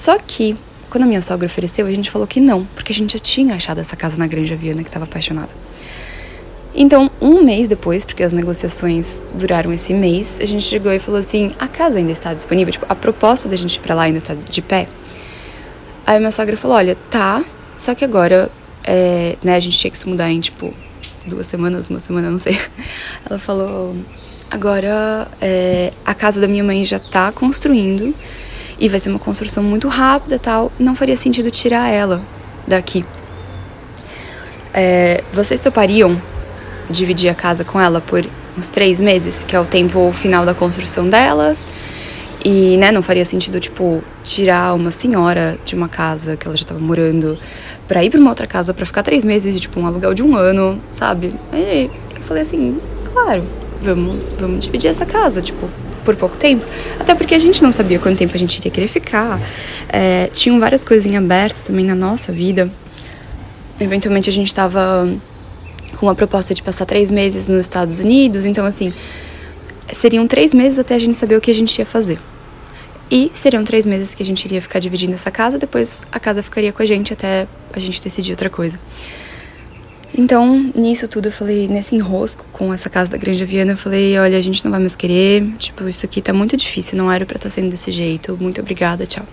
Só 0.00 0.16
que, 0.18 0.56
quando 0.88 1.04
a 1.04 1.06
minha 1.06 1.20
sogra 1.20 1.44
ofereceu, 1.44 1.86
a 1.86 1.90
gente 1.90 2.10
falou 2.10 2.26
que 2.26 2.40
não, 2.40 2.64
porque 2.74 2.90
a 2.90 2.94
gente 2.94 3.12
já 3.12 3.18
tinha 3.18 3.54
achado 3.54 3.80
essa 3.80 3.94
casa 3.94 4.16
na 4.16 4.26
Granja 4.26 4.56
Viana 4.56 4.82
que 4.82 4.88
estava 4.88 5.04
apaixonada. 5.04 5.50
Então, 6.74 7.10
um 7.20 7.44
mês 7.44 7.68
depois, 7.68 8.02
porque 8.02 8.22
as 8.22 8.32
negociações 8.32 9.22
duraram 9.34 9.70
esse 9.74 9.92
mês, 9.92 10.38
a 10.40 10.46
gente 10.46 10.64
chegou 10.64 10.90
e 10.90 10.98
falou 10.98 11.20
assim: 11.20 11.52
a 11.58 11.68
casa 11.68 11.98
ainda 11.98 12.12
está 12.12 12.32
disponível? 12.32 12.72
Tipo, 12.72 12.86
a 12.88 12.94
proposta 12.94 13.46
da 13.46 13.56
gente 13.56 13.74
ir 13.74 13.80
pra 13.80 13.94
lá 13.94 14.04
ainda 14.04 14.20
está 14.20 14.32
de 14.32 14.62
pé? 14.62 14.88
Aí 16.06 16.18
minha 16.18 16.32
sogra 16.32 16.56
falou: 16.56 16.78
olha, 16.78 16.96
tá, 17.10 17.44
só 17.76 17.94
que 17.94 18.02
agora, 18.02 18.50
é, 18.84 19.36
né, 19.44 19.54
a 19.56 19.60
gente 19.60 19.78
tinha 19.78 19.90
que 19.90 19.98
se 19.98 20.08
mudar 20.08 20.30
em, 20.32 20.40
tipo, 20.40 20.72
duas 21.26 21.46
semanas, 21.46 21.90
uma 21.90 22.00
semana, 22.00 22.30
não 22.30 22.38
sei. 22.38 22.58
Ela 23.28 23.38
falou: 23.38 23.94
agora 24.50 25.28
é, 25.42 25.92
a 26.06 26.14
casa 26.14 26.40
da 26.40 26.48
minha 26.48 26.64
mãe 26.64 26.86
já 26.86 26.98
tá 26.98 27.30
construindo 27.32 28.14
e 28.80 28.88
vai 28.88 28.98
ser 28.98 29.10
uma 29.10 29.18
construção 29.18 29.62
muito 29.62 29.86
rápida 29.86 30.38
tal, 30.38 30.72
não 30.78 30.94
faria 30.94 31.16
sentido 31.16 31.50
tirar 31.50 31.88
ela 31.88 32.20
daqui. 32.66 33.04
É, 34.72 35.22
vocês 35.32 35.60
topariam 35.60 36.20
dividir 36.88 37.28
a 37.28 37.34
casa 37.34 37.62
com 37.62 37.78
ela 37.78 38.00
por 38.00 38.24
uns 38.56 38.68
três 38.68 38.98
meses, 38.98 39.44
que 39.44 39.54
é 39.54 39.60
o 39.60 39.64
tempo 39.64 40.10
final 40.12 40.46
da 40.46 40.54
construção 40.54 41.08
dela? 41.08 41.56
E, 42.42 42.78
né, 42.78 42.90
não 42.90 43.02
faria 43.02 43.24
sentido, 43.24 43.60
tipo, 43.60 44.02
tirar 44.24 44.74
uma 44.74 44.90
senhora 44.90 45.58
de 45.62 45.74
uma 45.74 45.88
casa 45.88 46.38
que 46.38 46.46
ela 46.46 46.56
já 46.56 46.64
tava 46.64 46.80
morando 46.80 47.36
pra 47.86 48.02
ir 48.02 48.08
pra 48.08 48.18
uma 48.18 48.30
outra 48.30 48.46
casa 48.46 48.72
pra 48.72 48.86
ficar 48.86 49.02
três 49.02 49.24
meses 49.24 49.56
e, 49.56 49.60
tipo, 49.60 49.78
um 49.78 49.86
aluguel 49.86 50.14
de 50.14 50.22
um 50.22 50.34
ano, 50.34 50.80
sabe? 50.90 51.34
Aí 51.52 51.90
eu 52.16 52.22
falei 52.22 52.42
assim, 52.42 52.80
claro, 53.12 53.44
vamos, 53.82 54.18
vamos 54.38 54.64
dividir 54.64 54.88
essa 54.88 55.04
casa, 55.04 55.42
tipo, 55.42 55.68
por 56.04 56.16
pouco 56.16 56.36
tempo, 56.36 56.64
até 56.98 57.14
porque 57.14 57.34
a 57.34 57.38
gente 57.38 57.62
não 57.62 57.72
sabia 57.72 57.98
quanto 57.98 58.18
tempo 58.18 58.34
a 58.34 58.38
gente 58.38 58.58
iria 58.58 58.70
querer 58.70 58.88
ficar. 58.88 59.40
É, 59.88 60.28
tinham 60.32 60.58
várias 60.58 60.84
coisas 60.84 61.10
em 61.10 61.16
aberto 61.16 61.62
também 61.62 61.84
na 61.84 61.94
nossa 61.94 62.32
vida. 62.32 62.70
Eventualmente 63.78 64.28
a 64.28 64.32
gente 64.32 64.48
estava 64.48 65.08
com 65.96 66.06
uma 66.06 66.14
proposta 66.14 66.54
de 66.54 66.62
passar 66.62 66.86
três 66.86 67.10
meses 67.10 67.48
nos 67.48 67.60
Estados 67.60 68.00
Unidos, 68.00 68.44
então 68.44 68.64
assim, 68.64 68.92
seriam 69.92 70.26
três 70.26 70.54
meses 70.54 70.78
até 70.78 70.94
a 70.94 70.98
gente 70.98 71.16
saber 71.16 71.36
o 71.36 71.40
que 71.40 71.50
a 71.50 71.54
gente 71.54 71.78
ia 71.78 71.86
fazer. 71.86 72.18
E 73.10 73.30
seriam 73.34 73.64
três 73.64 73.84
meses 73.84 74.14
que 74.14 74.22
a 74.22 74.26
gente 74.26 74.44
iria 74.44 74.62
ficar 74.62 74.78
dividindo 74.78 75.14
essa 75.14 75.30
casa, 75.30 75.58
depois 75.58 76.00
a 76.12 76.20
casa 76.20 76.42
ficaria 76.42 76.72
com 76.72 76.82
a 76.82 76.86
gente 76.86 77.12
até 77.12 77.46
a 77.72 77.78
gente 77.78 78.00
decidir 78.00 78.32
outra 78.32 78.48
coisa. 78.48 78.78
Então, 80.12 80.72
nisso 80.74 81.06
tudo, 81.06 81.26
eu 81.26 81.32
falei, 81.32 81.68
nesse 81.68 81.94
enrosco 81.94 82.44
com 82.52 82.74
essa 82.74 82.90
casa 82.90 83.10
da 83.10 83.16
Granja 83.16 83.44
Viana, 83.44 83.72
eu 83.72 83.76
falei, 83.76 84.18
olha, 84.18 84.36
a 84.36 84.42
gente 84.42 84.64
não 84.64 84.70
vai 84.70 84.80
mais 84.80 84.96
querer, 84.96 85.44
tipo, 85.56 85.88
isso 85.88 86.04
aqui 86.04 86.20
tá 86.20 86.32
muito 86.32 86.56
difícil, 86.56 86.98
não 86.98 87.10
era 87.10 87.24
pra 87.24 87.36
estar 87.36 87.48
tá 87.48 87.54
sendo 87.54 87.70
desse 87.70 87.92
jeito, 87.92 88.36
muito 88.40 88.60
obrigada, 88.60 89.06
tchau. 89.06 89.24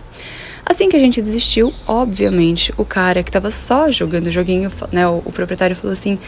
Assim 0.70 0.90
que 0.90 0.98
a 0.98 1.00
gente 1.00 1.22
desistiu, 1.22 1.74
obviamente, 1.88 2.74
o 2.78 2.84
cara 2.84 3.24
que 3.24 3.32
tava 3.32 3.50
só 3.50 3.90
jogando 3.90 4.28
o 4.28 4.32
joguinho, 4.32 4.70
né, 4.92 5.08
o, 5.08 5.22
o 5.24 5.32
proprietário 5.32 5.78
falou 5.78 5.94
assim: 5.94 6.20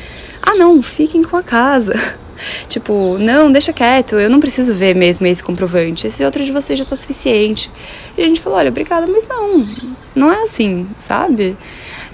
ah, 0.42 0.56
não, 0.56 0.82
fiquem 0.82 1.22
com 1.24 1.36
a 1.36 1.44
casa. 1.44 1.94
Tipo, 2.70 3.18
não, 3.18 3.52
deixa 3.52 3.74
quieto, 3.74 4.18
eu 4.18 4.30
não 4.30 4.40
preciso 4.40 4.74
ver 4.74 4.96
mesmo 4.96 5.28
esse 5.28 5.44
comprovante. 5.44 6.08
Esse 6.08 6.24
outro 6.24 6.42
de 6.42 6.54
vocês 6.54 6.80
já 6.80 6.86
tá 6.86 6.96
suficiente. 6.96 7.70
E 8.18 8.22
a 8.22 8.28
gente 8.30 8.40
falou: 8.40 8.58
olha, 8.58 8.70
obrigada, 8.70 9.06
mas 9.12 9.28
não, 9.28 9.68
não 10.16 10.32
é 10.32 10.44
assim, 10.44 10.88
sabe? 10.98 11.58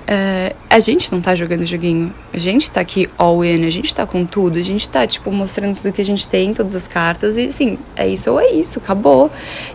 É, 0.08 0.56
a 0.70 0.80
gente 0.80 1.12
não 1.12 1.20
tá 1.20 1.34
jogando 1.34 1.66
joguinho. 1.66 2.14
A 2.32 2.38
gente 2.38 2.70
tá 2.70 2.82
aqui 2.82 3.10
all 3.18 3.44
in, 3.44 3.66
a 3.66 3.70
gente 3.70 3.94
tá 3.94 4.06
com 4.06 4.26
tudo. 4.26 4.60
A 4.60 4.64
gente 4.64 4.88
tá, 4.88 5.06
tipo, 5.08 5.32
mostrando 5.32 5.76
tudo 5.76 5.92
que 5.92 6.02
a 6.02 6.06
gente 6.06 6.28
tem, 6.28 6.54
todas 6.54 6.76
as 6.76 6.88
cartas. 6.88 7.38
E, 7.38 7.46
assim, 7.48 7.78
é 7.96 8.08
isso 8.08 8.32
ou 8.32 8.40
é 8.40 8.52
isso, 8.52 8.80
acabou. 8.80 9.32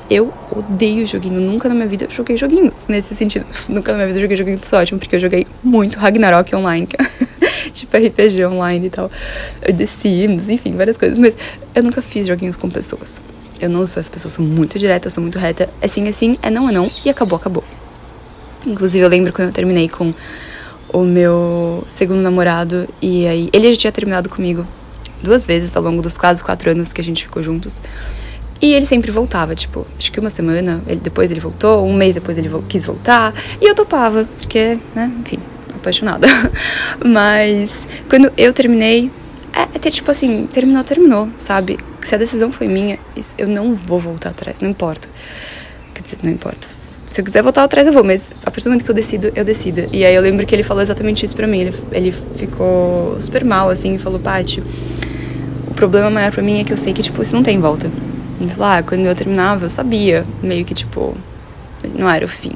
Eu 0.09 0.33
odeio 0.51 1.07
joguinho. 1.07 1.41
Nunca 1.41 1.69
na 1.69 1.75
minha 1.75 1.87
vida 1.87 2.05
eu 2.05 2.11
joguei 2.11 2.37
joguinhos, 2.37 2.87
nesse 2.89 3.15
sentido. 3.15 3.47
Nunca 3.69 3.93
na 3.93 3.99
minha 3.99 4.07
vida 4.07 4.19
eu 4.19 4.23
joguei 4.23 4.37
joguinho, 4.37 4.59
foi 4.59 4.79
ótimo, 4.79 4.99
porque 4.99 5.17
eu 5.17 5.21
joguei 5.21 5.47
muito 5.63 5.99
Ragnarok 5.99 6.55
online. 6.55 6.89
tipo, 7.75 7.97
RPG 7.97 8.45
online 8.47 8.87
e 8.87 8.91
tal. 8.91 9.11
The 9.63 9.87
Sims, 9.87 10.49
enfim, 10.49 10.73
várias 10.73 10.97
coisas. 10.97 11.19
Mas 11.19 11.37
eu 11.75 11.83
nunca 11.83 12.01
fiz 12.01 12.27
joguinhos 12.27 12.57
com 12.57 12.71
pessoas. 12.71 13.21
Eu 13.61 13.69
não 13.69 13.87
sou 13.87 14.01
essa 14.01 14.11
pessoa, 14.11 14.31
sou 14.33 14.45
muito 14.45 14.79
direta, 14.79 15.11
sou 15.11 15.23
muito 15.23 15.39
reta. 15.39 15.69
É 15.83 15.89
sim, 15.89 16.09
é 16.09 16.13
sim, 16.13 16.39
é 16.41 16.49
não, 16.51 16.69
é 16.69 16.73
não. 16.73 16.91
E 17.05 17.11
acabou, 17.11 17.37
acabou. 17.37 17.63
Inclusive, 18.67 19.05
eu 19.05 19.09
lembro 19.09 19.33
quando 19.33 19.49
eu 19.49 19.55
terminei 19.55 19.89
com 19.89 20.13
o 20.93 21.03
meu 21.03 21.85
segundo 21.89 22.21
namorado. 22.21 22.89
E 23.01 23.27
aí, 23.27 23.49
ele 23.53 23.71
já 23.73 23.81
tinha 23.81 23.93
terminado 23.93 24.29
comigo 24.29 24.67
duas 25.23 25.47
vezes 25.47 25.75
ao 25.77 25.83
longo 25.83 26.03
dos 26.03 26.17
quase 26.17 26.43
quatro 26.43 26.71
anos 26.71 26.93
que 26.93 27.01
a 27.01 27.05
gente 27.05 27.25
ficou 27.25 27.43
juntos. 27.43 27.81
E 28.63 28.75
ele 28.75 28.85
sempre 28.85 29.11
voltava, 29.11 29.55
tipo, 29.55 29.87
acho 29.99 30.13
que 30.13 30.21
uma 30.21 30.29
semana, 30.29 30.83
ele, 30.87 31.01
depois 31.01 31.31
ele 31.31 31.41
voltou, 31.41 31.87
um 31.87 31.95
mês 31.95 32.15
depois 32.15 32.37
ele 32.37 32.51
quis 32.69 32.85
voltar. 32.85 33.33
E 33.61 33.65
eu 33.65 33.75
topava, 33.75 34.23
porque, 34.25 34.79
né, 34.95 35.11
enfim, 35.21 35.39
apaixonada. 35.75 36.27
Mas 37.03 37.87
quando 38.11 38.31
eu 38.37 38.53
terminei, 38.53 39.11
é 39.55 39.63
até 39.63 39.91
tipo 39.91 40.11
assim, 40.11 40.47
terminou, 40.47 40.85
terminou, 40.85 41.29
sabe? 41.39 41.79
Se 42.03 42.15
a 42.15 42.19
decisão 42.19 42.53
foi 42.53 42.69
minha, 42.69 42.99
isso, 43.17 43.35
eu 43.39 43.49
não 43.49 43.75
vou 43.75 43.99
voltar 43.99 44.31
atrás, 44.31 44.61
não 44.61 44.69
importa. 44.69 45.09
Quer 45.95 46.03
dizer, 46.03 46.19
não 46.23 46.31
importa 46.31 46.90
se 47.11 47.21
eu 47.21 47.25
quiser 47.25 47.43
voltar 47.43 47.65
atrás, 47.65 47.85
eu 47.85 47.93
vou, 47.93 48.05
mas 48.05 48.31
a 48.47 48.53
partir 48.53 48.63
do 48.63 48.71
momento 48.71 48.85
que 48.85 48.91
eu 48.91 48.95
decido, 48.95 49.33
eu 49.35 49.45
decido. 49.45 49.81
E 49.93 50.05
aí 50.05 50.15
eu 50.15 50.23
lembro 50.23 50.47
que 50.47 50.55
ele 50.55 50.63
falou 50.63 50.81
exatamente 50.81 51.27
isso 51.27 51.35
pra 51.35 51.45
mim. 51.45 51.59
Ele, 51.63 51.75
ele 51.91 52.13
ficou 52.13 53.21
super 53.21 53.45
mal, 53.45 53.69
assim, 53.69 53.95
e 53.95 53.99
falou, 53.99 54.21
Paty, 54.21 54.61
o 55.67 55.75
problema 55.75 56.09
maior 56.09 56.31
pra 56.31 56.41
mim 56.41 56.61
é 56.61 56.65
que 56.65 56.73
eu 56.73 56.77
sei 56.77 56.93
que, 56.93 57.03
tipo, 57.03 57.21
isso 57.21 57.35
não 57.35 57.43
tem 57.43 57.59
volta. 57.59 57.91
Ele 58.41 58.49
falou, 58.51 58.71
ah, 58.71 58.83
quando 58.85 59.07
eu 59.07 59.15
terminava, 59.17 59.65
eu 59.65 59.69
sabia, 59.69 60.25
meio 60.41 60.65
que, 60.65 60.73
tipo, 60.73 61.17
não 61.97 62.09
era 62.09 62.25
o 62.25 62.29
fim. 62.29 62.53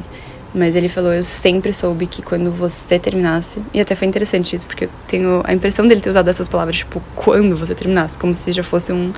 Mas 0.54 0.76
ele 0.76 0.88
falou, 0.88 1.12
eu 1.12 1.24
sempre 1.24 1.72
soube 1.72 2.06
que 2.06 2.22
quando 2.22 2.52
você 2.52 2.96
terminasse, 2.96 3.60
e 3.74 3.80
até 3.80 3.96
foi 3.96 4.06
interessante 4.06 4.54
isso, 4.54 4.68
porque 4.68 4.84
eu 4.84 4.90
tenho 5.08 5.42
a 5.42 5.52
impressão 5.52 5.84
dele 5.84 6.00
ter 6.00 6.10
usado 6.10 6.30
essas 6.30 6.46
palavras, 6.46 6.76
tipo, 6.76 7.02
quando 7.16 7.56
você 7.56 7.74
terminasse, 7.74 8.16
como 8.16 8.32
se 8.32 8.52
já 8.52 8.62
fosse 8.62 8.92
um, 8.92 9.12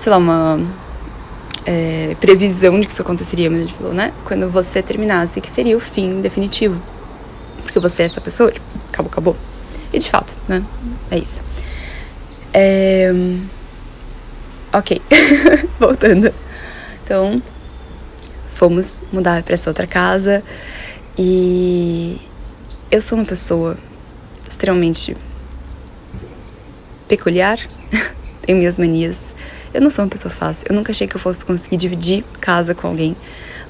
sei 0.00 0.10
lá, 0.10 0.16
uma 0.16 0.58
é, 1.66 2.16
previsão 2.20 2.80
de 2.80 2.86
que 2.86 2.92
isso 2.92 3.02
aconteceria, 3.02 3.50
mas 3.50 3.60
ele 3.60 3.72
falou, 3.72 3.94
né? 3.94 4.12
Quando 4.24 4.48
você 4.48 4.82
terminasse, 4.82 5.40
que 5.40 5.48
seria 5.48 5.76
o 5.76 5.80
fim 5.80 6.20
definitivo. 6.20 6.80
Porque 7.62 7.78
você 7.78 8.02
é 8.02 8.06
essa 8.06 8.20
pessoa, 8.20 8.50
tipo, 8.50 8.66
acabou, 8.88 9.10
acabou. 9.10 9.36
E 9.92 9.98
de 9.98 10.10
fato, 10.10 10.34
né? 10.48 10.62
É 11.10 11.18
isso. 11.18 11.42
É... 12.52 13.10
Ok, 14.72 15.00
voltando. 15.78 16.32
Então, 17.04 17.42
fomos 18.48 19.04
mudar 19.12 19.42
para 19.42 19.54
essa 19.54 19.70
outra 19.70 19.86
casa 19.86 20.42
e 21.18 22.18
eu 22.90 23.00
sou 23.00 23.18
uma 23.18 23.26
pessoa 23.26 23.76
extremamente 24.48 25.16
peculiar, 27.08 27.58
tenho 28.42 28.58
minhas 28.58 28.78
manias 28.78 29.31
eu 29.74 29.80
não 29.80 29.90
sou 29.90 30.04
uma 30.04 30.10
pessoa 30.10 30.32
fácil. 30.32 30.66
Eu 30.68 30.74
nunca 30.74 30.90
achei 30.90 31.06
que 31.06 31.16
eu 31.16 31.20
fosse 31.20 31.44
conseguir 31.44 31.76
dividir 31.76 32.24
casa 32.40 32.74
com 32.74 32.88
alguém. 32.88 33.16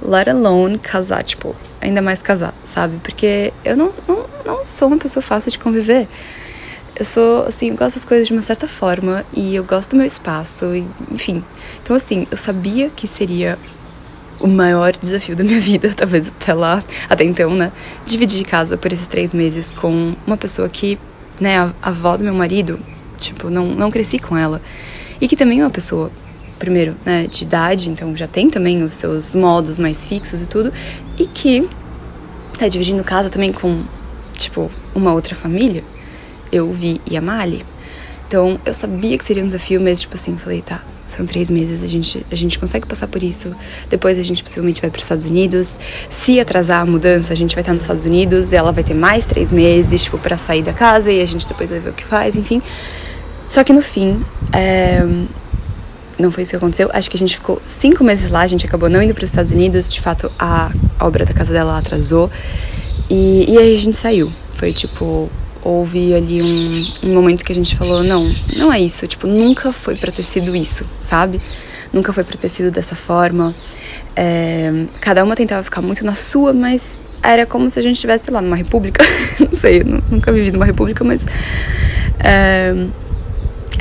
Let 0.01 0.29
alone 0.29 0.79
casar, 0.79 1.23
tipo, 1.23 1.55
ainda 1.81 2.03
mais 2.03 2.21
casar, 2.21 2.55
sabe? 2.65 2.99
Porque 3.03 3.53
eu 3.65 3.77
não, 3.77 3.93
não, 4.09 4.27
não 4.45 4.65
sou 4.65 4.89
uma 4.89 4.99
pessoa 4.99 5.23
fácil 5.23 5.51
de 5.53 5.59
conviver. 5.59 6.09
Eu 6.97 7.05
sou, 7.05 7.47
assim, 7.47 7.71
eu 7.71 7.77
gosto 7.77 7.95
das 7.95 8.05
coisas 8.05 8.27
de 8.27 8.33
uma 8.33 8.43
certa 8.43 8.67
forma 8.67 9.25
e 9.33 9.55
eu 9.55 9.65
gosto 9.65 9.91
do 9.91 9.97
meu 9.97 10.07
espaço, 10.07 10.75
e, 10.75 10.87
enfim. 11.11 11.43
Então, 11.83 11.97
assim, 11.97 12.27
eu 12.31 12.37
sabia 12.37 12.91
que 12.91 13.07
seria 13.07 13.57
o 14.41 14.49
maior 14.49 14.93
desafio 15.01 15.37
da 15.37 15.45
minha 15.45 15.59
vida, 15.61 15.95
talvez 15.95 16.29
até 16.29 16.53
lá, 16.53 16.83
até 17.09 17.25
então, 17.25 17.55
né? 17.55 17.73
Dividir 18.07 18.45
casa 18.45 18.77
por 18.77 18.93
esses 18.93 19.07
três 19.07 19.33
meses 19.33 19.73
com 19.73 20.15
uma 20.27 20.37
pessoa 20.37 20.69
que, 20.69 20.99
né, 21.41 21.59
a, 21.59 21.73
a 21.81 21.89
avó 21.89 22.17
do 22.17 22.25
meu 22.25 22.35
marido, 22.35 22.79
tipo, 23.19 23.49
não, 23.49 23.67
não 23.67 23.91
cresci 23.91 24.19
com 24.19 24.37
ela 24.37 24.61
e 25.23 25.29
que 25.29 25.37
também 25.37 25.61
é 25.61 25.63
uma 25.65 25.71
pessoa, 25.71 26.11
primeiro, 26.59 26.97
né, 27.07 27.29
de 27.29 27.45
idade, 27.45 27.89
então 27.89 28.15
já 28.17 28.27
tem 28.27 28.51
também 28.51 28.83
os 28.83 28.95
seus 28.95 29.37
modos 29.37 29.79
mais 29.79 30.05
fixos 30.05 30.41
e 30.43 30.47
tudo, 30.47 30.73
e 31.17 31.25
que 31.27 31.69
tá 32.59 32.67
dividindo 32.67 33.05
casa 33.05 33.31
também 33.31 33.53
com, 33.53 33.85
tipo, 34.37 34.69
uma 34.93 35.13
outra 35.13 35.37
família, 35.37 35.85
eu 36.51 36.73
vi 36.73 37.01
e 37.09 37.17
a 37.17 37.21
Mali. 37.21 37.65
Então 38.27 38.59
eu 38.67 38.75
sabia 38.75 39.17
que 39.17 39.25
seria 39.25 39.45
um 39.45 39.47
desafio, 39.47 39.81
mas 39.81 40.01
tipo 40.01 40.17
assim, 40.17 40.37
falei, 40.37 40.61
tá, 40.61 40.83
são 41.07 41.25
três 41.25 41.49
meses, 41.49 41.85
a 41.85 41.87
gente, 41.87 42.27
a 42.29 42.35
gente 42.35 42.59
consegue 42.59 42.85
passar 42.85 43.07
por 43.07 43.23
isso. 43.23 43.55
Depois 43.89 44.19
a 44.19 44.23
gente 44.25 44.43
possivelmente 44.43 44.81
vai 44.81 44.91
para 44.91 44.99
os 44.99 45.05
Estados 45.05 45.25
Unidos. 45.25 45.79
Se 46.11 46.41
atrasar 46.41 46.83
a 46.83 46.87
mudança, 46.87 47.33
a 47.33 47.37
gente 47.37 47.55
vai 47.55 47.63
estar 47.63 47.75
nos 47.75 47.83
Estados 47.83 48.07
Unidos. 48.07 48.53
Ela 48.53 48.73
vai 48.73 48.83
ter 48.83 48.95
mais 48.95 49.27
três 49.27 49.53
meses, 49.53 50.05
tipo, 50.05 50.19
para 50.19 50.37
sair 50.39 50.63
da 50.63 50.73
casa 50.73 51.13
e 51.13 51.21
a 51.21 51.27
gente 51.27 51.47
depois 51.47 51.69
vai 51.71 51.81
ver 51.81 51.91
o 51.91 51.93
que 51.93 52.05
faz, 52.05 52.37
enfim. 52.37 52.63
Só 53.53 53.63
que 53.63 53.71
no 53.71 53.83
fim, 53.83 54.19
é, 54.51 55.05
não 56.19 56.33
foi 56.33 56.43
isso 56.43 56.53
que 56.53 56.57
aconteceu. 56.57 56.89
Acho 56.91 57.11
que 57.11 57.19
a 57.19 57.21
gente 57.21 57.37
ficou 57.37 57.61
cinco 57.67 58.03
meses 58.03 58.31
lá, 58.31 58.41
a 58.41 58.47
gente 58.47 58.65
acabou 58.65 58.89
não 58.89 59.03
indo 59.03 59.13
para 59.13 59.25
os 59.25 59.29
Estados 59.29 59.53
Unidos. 59.53 59.93
De 59.93 60.01
fato, 60.01 60.33
a 60.39 60.73
obra 60.99 61.27
da 61.27 61.35
casa 61.35 61.53
dela 61.53 61.77
atrasou. 61.77 62.31
E, 63.11 63.45
e 63.47 63.59
aí 63.59 63.75
a 63.75 63.79
gente 63.79 63.95
saiu. 63.95 64.33
Foi 64.55 64.73
tipo, 64.73 65.29
houve 65.63 66.15
ali 66.15 66.41
um, 66.41 67.11
um 67.11 67.13
momento 67.13 67.45
que 67.45 67.53
a 67.53 67.55
gente 67.55 67.77
falou: 67.77 68.03
não, 68.03 68.35
não 68.57 68.73
é 68.73 68.81
isso. 68.81 69.07
Tipo, 69.07 69.27
nunca 69.27 69.71
foi 69.71 69.97
para 69.97 70.11
ter 70.11 70.23
sido 70.23 70.57
isso, 70.57 70.87
sabe? 70.99 71.39
Nunca 71.93 72.11
foi 72.11 72.25
para 72.25 72.39
ter 72.39 72.49
sido 72.49 72.71
dessa 72.71 72.95
forma. 72.95 73.55
É, 74.17 74.87
cada 74.99 75.23
uma 75.23 75.37
tentava 75.37 75.63
ficar 75.63 75.83
muito 75.83 76.07
na 76.07 76.15
sua, 76.15 76.55
mas 76.55 76.99
era 77.23 77.45
como 77.45 77.69
se 77.69 77.79
a 77.79 77.83
gente 77.83 77.97
estivesse, 77.97 78.31
lá, 78.31 78.41
numa 78.41 78.57
república. 78.57 79.05
não 79.39 79.53
sei, 79.53 79.85
nunca 79.85 80.33
vivi 80.33 80.51
numa 80.51 80.65
república, 80.65 81.05
mas. 81.05 81.27
É, 82.19 82.87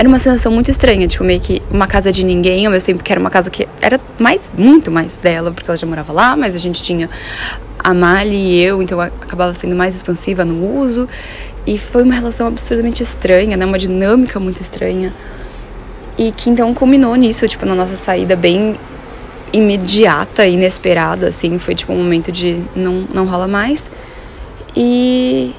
era 0.01 0.09
uma 0.09 0.17
sensação 0.17 0.51
muito 0.51 0.71
estranha, 0.71 1.07
tipo, 1.07 1.23
meio 1.23 1.39
que 1.39 1.61
uma 1.69 1.85
casa 1.85 2.11
de 2.11 2.25
ninguém, 2.25 2.65
ao 2.65 2.71
mesmo 2.71 2.87
tempo 2.87 3.03
que 3.03 3.11
era 3.11 3.21
uma 3.21 3.29
casa 3.29 3.51
que 3.51 3.67
era 3.79 3.99
mais, 4.17 4.51
muito 4.57 4.89
mais 4.89 5.15
dela, 5.15 5.51
porque 5.51 5.69
ela 5.69 5.77
já 5.77 5.85
morava 5.85 6.11
lá, 6.11 6.35
mas 6.35 6.55
a 6.55 6.57
gente 6.57 6.81
tinha 6.81 7.07
a 7.77 7.93
Mali 7.93 8.35
e 8.35 8.63
eu, 8.63 8.81
então 8.81 8.99
acabava 8.99 9.53
sendo 9.53 9.75
mais 9.75 9.95
expansiva 9.95 10.43
no 10.43 10.75
uso. 10.75 11.07
E 11.67 11.77
foi 11.77 12.01
uma 12.01 12.15
relação 12.15 12.47
absurdamente 12.47 13.03
estranha, 13.03 13.55
né? 13.55 13.63
Uma 13.63 13.77
dinâmica 13.77 14.39
muito 14.39 14.59
estranha. 14.59 15.13
E 16.17 16.31
que 16.31 16.49
então 16.49 16.73
culminou 16.73 17.13
nisso, 17.13 17.47
tipo, 17.47 17.63
na 17.63 17.75
nossa 17.75 17.95
saída 17.95 18.35
bem 18.35 18.75
imediata, 19.53 20.47
inesperada, 20.47 21.27
assim. 21.27 21.59
Foi 21.59 21.75
tipo 21.75 21.93
um 21.93 21.97
momento 21.97 22.31
de 22.31 22.59
não, 22.75 23.05
não 23.13 23.27
rola 23.27 23.47
mais. 23.47 23.87
E 24.75 25.53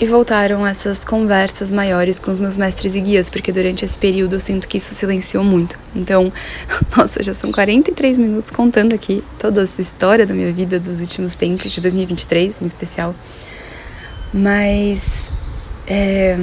e 0.00 0.06
voltaram 0.06 0.66
essas 0.66 1.04
conversas 1.04 1.70
maiores 1.70 2.18
com 2.18 2.30
os 2.30 2.38
meus 2.38 2.56
mestres 2.56 2.94
e 2.94 3.00
guias, 3.00 3.28
porque 3.28 3.52
durante 3.52 3.84
esse 3.84 3.98
período 3.98 4.36
eu 4.36 4.40
sinto 4.40 4.66
que 4.66 4.78
isso 4.78 4.94
silenciou 4.94 5.44
muito. 5.44 5.78
Então, 5.94 6.32
nossa, 6.96 7.22
já 7.22 7.34
são 7.34 7.52
43 7.52 8.16
minutos 8.16 8.50
contando 8.50 8.94
aqui 8.94 9.22
toda 9.38 9.62
essa 9.62 9.82
história 9.82 10.26
da 10.26 10.32
minha 10.32 10.50
vida 10.50 10.80
dos 10.80 11.02
últimos 11.02 11.36
tempos, 11.36 11.70
de 11.70 11.82
2023 11.82 12.62
em 12.62 12.66
especial. 12.66 13.14
Mas 14.32 15.28
é, 15.86 16.38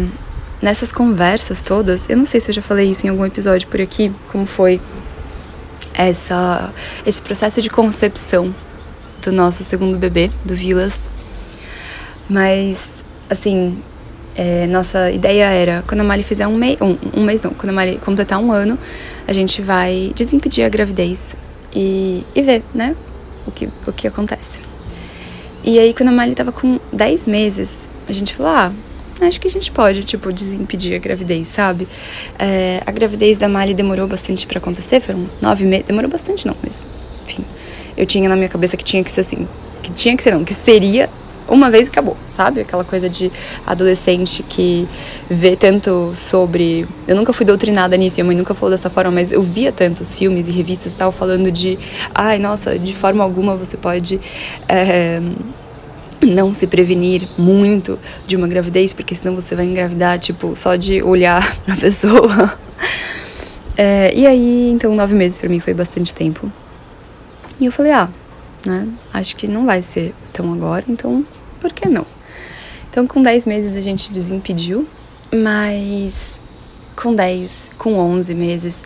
nessas 0.62 0.92
conversas 0.92 1.64
todas, 1.64 2.08
eu 2.08 2.16
não 2.16 2.28
sei 2.28 2.40
se 2.40 2.52
eu 2.52 2.54
já 2.54 2.62
falei 2.62 2.92
isso 2.92 3.08
em 3.08 3.10
algum 3.10 3.26
episódio 3.26 3.68
por 3.70 3.82
aqui, 3.82 4.14
como 4.32 4.46
foi 4.46 4.80
essa, 5.96 6.72
esse 7.08 7.20
processo 7.24 7.60
de 7.60 7.72
concepção 7.72 8.54
do 9.24 9.32
nosso 9.32 9.64
segundo 9.64 9.98
bebê, 9.98 10.30
do 10.46 10.54
Vilas. 10.54 11.10
Mas 12.30 13.07
assim, 13.30 13.82
é, 14.36 14.68
nossa 14.68 15.12
ideia 15.12 15.46
era, 15.46 15.84
quando 15.88 16.02
a 16.02 16.04
Mali 16.04 16.22
fizer 16.22 16.48
um 16.48 16.56
mês, 16.56 16.78
um, 16.80 16.96
um 17.16 17.24
mês 17.24 17.44
não, 17.44 17.52
quando 17.52 17.72
a 17.72 17.74
Mali 17.74 17.98
completar 17.98 18.40
um 18.40 18.52
ano, 18.52 18.78
a 19.28 19.34
gente 19.34 19.62
vai 19.62 20.12
desimpedir 20.16 20.64
a 20.64 20.70
gravidez 20.70 21.36
e, 21.74 22.24
e 22.36 22.42
ver, 22.42 22.64
né, 22.74 22.96
o 23.48 23.52
que, 23.52 23.68
o 23.88 23.92
que 23.92 24.08
acontece. 24.08 24.62
E 25.64 25.80
aí, 25.80 25.94
quando 25.94 26.10
a 26.10 26.12
Mali 26.12 26.36
tava 26.36 26.52
com 26.52 26.80
10 26.94 27.28
meses, 27.28 27.90
a 28.08 28.14
gente 28.14 28.34
falou, 28.36 28.52
ah, 28.52 28.72
acho 29.22 29.42
que 29.42 29.48
a 29.48 29.52
gente 29.52 29.72
pode, 29.72 30.04
tipo, 30.04 30.32
desimpedir 30.32 30.96
a 30.96 31.00
gravidez, 31.00 31.48
sabe? 31.48 31.88
É, 32.38 32.82
a 32.86 32.92
gravidez 32.92 33.40
da 33.40 33.50
Mali 33.50 33.74
demorou 33.74 34.08
bastante 34.08 34.46
para 34.46 34.60
acontecer, 34.60 35.02
foram 35.02 35.28
nove 35.42 35.66
meses, 35.66 35.88
demorou 35.88 36.10
bastante 36.10 36.46
não, 36.46 36.56
mas, 36.64 36.86
enfim, 37.26 37.44
eu 37.98 38.06
tinha 38.06 38.30
na 38.30 38.36
minha 38.36 38.50
cabeça 38.50 38.78
que 38.78 38.84
tinha 38.84 39.04
que 39.04 39.10
ser 39.10 39.22
assim. 39.22 39.48
Que 39.82 39.92
tinha 39.92 40.16
que 40.16 40.22
ser, 40.22 40.32
não, 40.32 40.46
que 40.46 40.54
seria 40.54 41.10
uma 41.48 41.70
vez 41.70 41.88
e 41.88 41.90
acabou, 41.90 42.18
sabe? 42.30 42.62
Aquela 42.62 42.84
coisa 42.84 43.10
de 43.10 43.32
adolescente 43.66 44.44
que 44.44 44.88
vê 45.30 45.56
tanto 45.56 46.12
sobre. 46.16 46.88
Eu 47.08 47.16
nunca 47.16 47.34
fui 47.34 47.46
doutrinada 47.46 47.96
nisso, 47.96 48.18
minha 48.18 48.26
mãe 48.26 48.36
nunca 48.36 48.54
falou 48.54 48.72
dessa 48.72 48.90
forma, 48.90 49.12
mas 49.12 49.32
eu 49.32 49.42
via 49.42 49.72
tantos 49.72 50.18
filmes 50.18 50.48
e 50.48 50.52
revistas 50.52 50.94
e 50.94 50.96
tal 50.96 51.12
falando 51.12 51.52
de. 51.52 51.78
Ai, 52.14 52.40
nossa, 52.40 52.78
de 52.78 52.94
forma 52.94 53.24
alguma 53.24 53.56
você 53.56 53.78
pode. 53.78 54.20
É, 54.68 55.22
não 56.26 56.52
se 56.52 56.66
prevenir 56.66 57.28
muito 57.38 58.00
de 58.26 58.36
uma 58.36 58.48
gravidez, 58.48 58.92
porque 58.92 59.14
senão 59.16 59.36
você 59.36 59.56
vai 59.56 59.66
engravidar, 59.66 60.18
tipo, 60.18 60.56
só 60.56 60.76
de 60.76 61.02
olhar 61.02 61.56
pra 61.64 61.76
pessoa. 61.76 62.58
É, 63.78 64.12
e 64.18 64.26
aí, 64.26 64.72
então, 64.72 64.96
nove 64.96 65.16
meses 65.16 65.38
para 65.38 65.50
mim 65.50 65.60
foi 65.60 65.74
bastante 65.74 66.14
tempo. 66.14 66.52
E 67.60 67.66
eu 67.66 67.72
falei, 67.72 67.92
ah, 67.92 68.10
né, 68.66 68.88
acho 69.14 69.36
que 69.36 69.48
não 69.48 69.66
vai 69.66 69.82
ser 69.82 70.14
tão 70.34 70.52
agora, 70.54 70.86
então 70.88 71.26
por 71.58 71.72
que 71.72 71.88
não? 71.88 72.06
Então, 72.90 73.06
com 73.06 73.22
10 73.22 73.46
meses 73.46 73.76
a 73.76 73.82
gente 73.82 74.12
desimpediu, 74.12 74.88
mas 75.34 76.32
com 76.96 77.14
10, 77.14 77.70
com 77.78 77.94
11 78.00 78.34
meses 78.34 78.82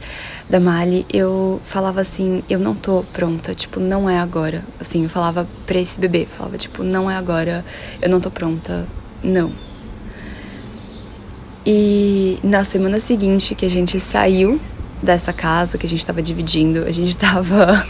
da 0.49 0.59
Mali, 0.59 1.05
eu 1.11 1.61
falava 1.63 2.01
assim: 2.01 2.43
eu 2.49 2.59
não 2.59 2.75
tô 2.75 3.05
pronta, 3.13 3.53
tipo, 3.53 3.79
não 3.79 4.09
é 4.09 4.19
agora. 4.19 4.63
Assim, 4.79 5.03
eu 5.03 5.09
falava 5.09 5.47
pra 5.65 5.79
esse 5.79 5.99
bebê, 5.99 6.25
falava, 6.25 6.57
tipo, 6.57 6.83
não 6.83 7.09
é 7.09 7.15
agora, 7.15 7.63
eu 8.01 8.09
não 8.09 8.19
tô 8.19 8.29
pronta, 8.29 8.85
não. 9.23 9.51
E 11.65 12.39
na 12.43 12.63
semana 12.65 12.99
seguinte 12.99 13.55
que 13.55 13.65
a 13.65 13.69
gente 13.69 13.99
saiu 13.99 14.59
dessa 15.01 15.33
casa 15.33 15.77
que 15.77 15.85
a 15.85 15.89
gente 15.89 16.05
tava 16.05 16.21
dividindo. 16.21 16.85
A 16.85 16.91
gente 16.91 17.15
tava, 17.17 17.85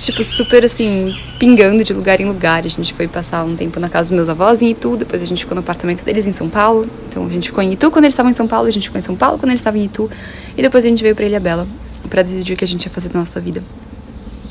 tipo, 0.00 0.22
super 0.22 0.64
assim, 0.64 1.14
pingando 1.38 1.82
de 1.82 1.92
lugar 1.92 2.20
em 2.20 2.26
lugar. 2.26 2.64
A 2.64 2.68
gente 2.68 2.92
foi 2.92 3.08
passar 3.08 3.44
um 3.44 3.56
tempo 3.56 3.80
na 3.80 3.88
casa 3.88 4.10
dos 4.10 4.16
meus 4.16 4.28
avós 4.28 4.60
em 4.60 4.70
Itu, 4.70 4.96
depois 4.96 5.22
a 5.22 5.26
gente 5.26 5.40
ficou 5.40 5.54
no 5.54 5.60
apartamento 5.60 6.04
deles 6.04 6.26
em 6.26 6.32
São 6.32 6.48
Paulo. 6.48 6.86
Então 7.08 7.26
a 7.26 7.30
gente 7.30 7.48
ficou 7.48 7.62
em 7.62 7.72
Itu 7.72 7.90
quando 7.90 8.04
eles 8.04 8.14
estavam 8.14 8.30
em 8.30 8.34
São 8.34 8.46
Paulo, 8.46 8.68
a 8.68 8.70
gente 8.70 8.84
ficou 8.88 8.98
em 8.98 9.02
São 9.02 9.16
Paulo 9.16 9.38
quando 9.38 9.50
eles 9.50 9.60
estavam 9.60 9.80
em 9.80 9.84
Itu. 9.84 10.10
E 10.56 10.62
depois 10.62 10.84
a 10.84 10.88
gente 10.88 11.02
veio 11.02 11.14
pra 11.14 11.24
Ilha 11.24 11.40
Bela 11.40 11.66
para 12.08 12.22
decidir 12.22 12.54
o 12.54 12.56
que 12.56 12.64
a 12.64 12.68
gente 12.68 12.84
ia 12.84 12.90
fazer 12.90 13.08
da 13.08 13.18
nossa 13.18 13.40
vida. 13.40 13.62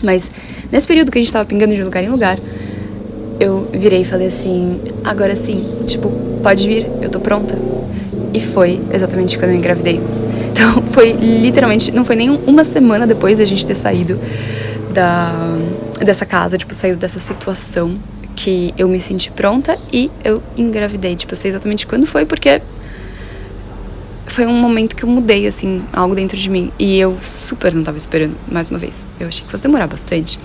Mas 0.02 0.32
nesse 0.72 0.88
período 0.88 1.12
que 1.12 1.18
a 1.18 1.22
gente 1.22 1.32
tava 1.32 1.46
pingando 1.46 1.76
de 1.76 1.84
lugar 1.84 2.04
em 2.04 2.10
lugar, 2.10 2.38
eu 3.40 3.70
virei 3.74 4.02
e 4.02 4.06
falei 4.06 4.28
assim: 4.28 4.80
agora 5.04 5.36
sim, 5.36 5.84
tipo, 5.86 6.10
pode 6.42 6.68
vir, 6.68 6.88
eu 7.02 7.10
tô 7.10 7.20
pronta. 7.20 7.58
E 8.34 8.40
foi 8.40 8.82
exatamente 8.94 9.38
quando 9.38 9.52
eu 9.52 9.58
engravidei. 9.58 10.00
Então 10.60 10.84
foi 10.92 11.14
literalmente, 11.14 11.90
não 11.92 12.04
foi 12.04 12.18
nem 12.18 12.30
uma 12.30 12.66
semana 12.66 13.08
depois 13.08 13.38
da 13.38 13.46
gente 13.46 13.66
ter 13.66 13.76
saído 13.76 14.20
da, 14.94 15.34
dessa 16.02 16.26
casa, 16.26 16.58
tipo, 16.58 16.74
saído 16.74 16.98
dessa 16.98 17.20
situação 17.20 17.98
que 18.36 18.74
eu 18.78 18.88
me 18.88 19.00
senti 19.00 19.32
pronta 19.32 19.80
e 19.92 20.12
eu 20.24 20.44
engravidei. 20.58 21.16
Tipo, 21.16 21.34
eu 21.34 21.38
sei 21.38 21.52
exatamente 21.52 21.88
quando 21.88 22.06
foi, 22.06 22.26
porque 22.26 22.62
foi 24.26 24.46
um 24.46 24.54
momento 24.54 24.96
que 24.96 25.04
eu 25.04 25.10
mudei, 25.10 25.48
assim, 25.48 25.84
algo 25.94 26.14
dentro 26.14 26.38
de 26.38 26.50
mim. 26.50 26.72
E 26.78 26.98
eu 27.00 27.18
super 27.22 27.74
não 27.74 27.84
tava 27.84 27.98
esperando, 27.98 28.36
mais 28.50 28.70
uma 28.70 28.80
vez. 28.80 29.06
Eu 29.20 29.28
achei 29.28 29.44
que 29.44 29.50
fosse 29.50 29.64
demorar 29.64 29.88
bastante. 29.88 30.40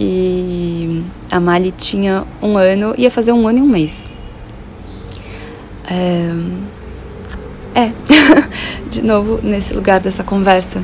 E 0.00 1.02
a 1.30 1.38
Mali 1.38 1.72
tinha 1.72 2.24
um 2.42 2.58
ano, 2.58 2.94
ia 2.98 3.10
fazer 3.10 3.32
um 3.32 3.46
ano 3.46 3.58
e 3.58 3.62
um 3.62 3.68
mês. 3.68 4.04
É, 5.88 6.32
é, 7.74 7.90
de 8.88 9.02
novo 9.02 9.40
nesse 9.42 9.74
lugar 9.74 10.00
dessa 10.00 10.22
conversa. 10.22 10.82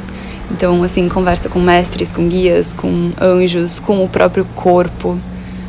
Então, 0.51 0.82
assim, 0.82 1.09
conversa 1.09 1.49
com 1.49 1.61
mestres, 1.61 2.12
com 2.12 2.28
guias, 2.28 2.72
com 2.72 3.12
anjos, 3.20 3.78
com 3.78 4.05
o 4.05 4.09
próprio 4.09 4.45
corpo, 4.57 5.18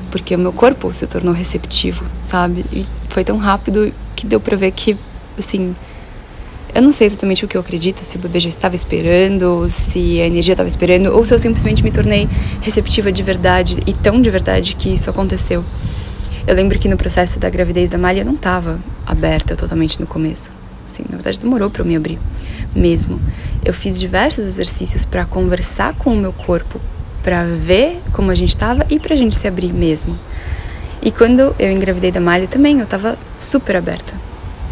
porque 0.09 0.36
o 0.36 0.39
meu 0.39 0.51
corpo 0.51 0.91
se 0.91 1.05
tornou 1.05 1.34
receptivo, 1.34 2.03
sabe? 2.24 2.65
E 2.74 2.86
foi 3.09 3.24
tão 3.24 3.38
rápido 3.38 3.93
que 4.15 4.26
deu 4.26 4.39
pra 4.39 4.57
ver 4.57 4.72
que, 4.72 4.97
assim, 5.38 5.76
eu 6.74 6.82
não 6.82 6.91
sei 6.91 7.07
exatamente 7.07 7.45
o 7.45 7.47
que 7.47 7.55
eu 7.55 7.61
acredito, 7.61 7.99
se 7.99 8.15
o 8.15 8.19
bebê 8.19 8.39
já 8.39 8.49
estava 8.49 8.76
esperando, 8.76 9.67
se 9.69 10.19
a 10.19 10.26
energia 10.26 10.53
estava 10.53 10.69
esperando, 10.69 11.07
ou 11.15 11.24
se 11.24 11.34
eu 11.34 11.38
simplesmente 11.38 11.84
me 11.84 11.91
tornei 11.91 12.28
receptiva 12.61 13.11
de 13.11 13.22
verdade 13.22 13.78
e 13.86 13.93
tão 13.93 14.19
de 14.19 14.30
verdade 14.32 14.76
que 14.76 14.91
isso 14.91 15.09
aconteceu. 15.09 15.63
Eu 16.47 16.55
lembro 16.55 16.80
que 16.80 16.89
no 16.89 16.97
processo 16.97 17.39
da 17.39 17.49
gravidez 17.49 17.91
da 17.91 17.99
Malha 17.99 18.22
eu 18.22 18.26
não 18.26 18.34
estava 18.34 18.80
aberta 19.05 19.55
totalmente 19.55 19.99
no 19.99 20.07
começo. 20.07 20.61
Assim, 20.92 21.04
na 21.10 21.16
verdade, 21.16 21.39
demorou 21.39 21.70
para 21.70 21.82
eu 21.82 21.86
me 21.86 21.96
abrir 21.96 22.20
mesmo. 22.76 23.20
Eu 23.64 23.74
fiz 23.74 24.00
diversos 24.00 24.46
exercícios 24.46 25.06
para 25.06 25.26
conversar 25.26 25.94
com 25.96 26.12
o 26.12 26.18
meu 26.18 26.34
corpo, 26.34 26.80
para 27.24 27.46
ver 27.46 28.02
como 28.12 28.32
a 28.32 28.36
gente 28.36 28.50
estava 28.50 28.86
e 28.89 29.00
para 29.00 29.14
a 29.14 29.18
gente 29.18 29.36
se 29.36 29.48
abrir 29.48 29.72
mesmo. 29.72 30.18
E 31.02 31.12
quando 31.12 31.56
eu 31.58 31.72
engravidei 31.72 32.12
da 32.12 32.20
Malha 32.20 32.48
também, 32.48 32.78
eu 32.78 32.84
estava 32.84 33.18
super 33.38 33.76
aberta. 33.76 34.14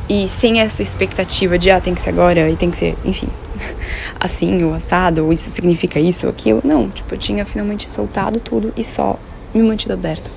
E 0.08 0.28
sem 0.28 0.60
essa 0.60 0.82
expectativa 0.82 1.58
de, 1.58 1.70
ah, 1.70 1.80
tem 1.80 1.94
que 1.94 2.02
ser 2.02 2.10
agora 2.10 2.50
e 2.50 2.56
tem 2.56 2.72
que 2.72 2.78
ser, 2.78 2.96
enfim, 3.06 3.30
assim 4.20 4.64
ou 4.64 4.74
assado, 4.74 5.26
ou 5.26 5.32
isso 5.32 5.50
significa 5.50 6.00
isso 6.00 6.26
ou 6.26 6.32
aquilo. 6.32 6.62
Não, 6.64 6.90
tipo, 6.90 7.14
eu 7.14 7.20
tinha 7.20 7.46
finalmente 7.46 7.90
soltado 7.90 8.40
tudo 8.40 8.74
e 8.76 8.84
só 8.84 9.20
me 9.54 9.62
mantido 9.62 9.94
aberta. 9.94 10.32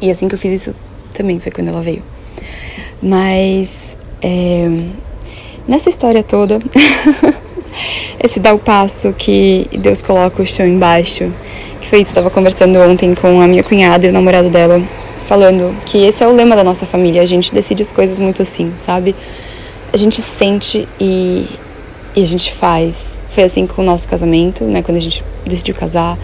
E 0.00 0.10
assim 0.10 0.28
que 0.28 0.34
eu 0.34 0.38
fiz 0.38 0.62
isso 0.62 0.74
também 1.12 1.38
foi 1.38 1.52
quando 1.52 1.68
ela 1.68 1.82
veio. 1.82 2.02
Mas 3.02 3.96
é, 4.22 4.68
nessa 5.66 5.88
história 5.88 6.22
toda, 6.22 6.60
esse 8.22 8.40
dar 8.40 8.54
o 8.54 8.58
passo 8.58 9.12
que 9.12 9.68
Deus 9.72 10.02
coloca 10.02 10.42
o 10.42 10.46
chão 10.46 10.66
embaixo, 10.66 11.32
que 11.80 11.88
foi 11.88 12.00
isso, 12.00 12.10
eu 12.10 12.12
estava 12.12 12.30
conversando 12.30 12.78
ontem 12.80 13.14
com 13.14 13.40
a 13.40 13.46
minha 13.46 13.62
cunhada 13.62 14.06
e 14.06 14.10
o 14.10 14.12
namorado 14.12 14.50
dela, 14.50 14.82
falando 15.26 15.74
que 15.86 15.98
esse 16.04 16.22
é 16.22 16.26
o 16.26 16.32
lema 16.32 16.56
da 16.56 16.64
nossa 16.64 16.84
família, 16.84 17.22
a 17.22 17.26
gente 17.26 17.54
decide 17.54 17.82
as 17.82 17.92
coisas 17.92 18.18
muito 18.18 18.42
assim, 18.42 18.72
sabe? 18.78 19.14
A 19.92 19.96
gente 19.96 20.20
sente 20.20 20.88
e, 21.00 21.46
e 22.14 22.22
a 22.22 22.26
gente 22.26 22.52
faz. 22.52 23.20
Foi 23.28 23.44
assim 23.44 23.66
com 23.66 23.82
o 23.82 23.84
nosso 23.84 24.08
casamento, 24.08 24.64
né, 24.64 24.82
quando 24.82 24.98
a 24.98 25.00
gente 25.00 25.24
decidiu 25.46 25.74
casar. 25.74 26.18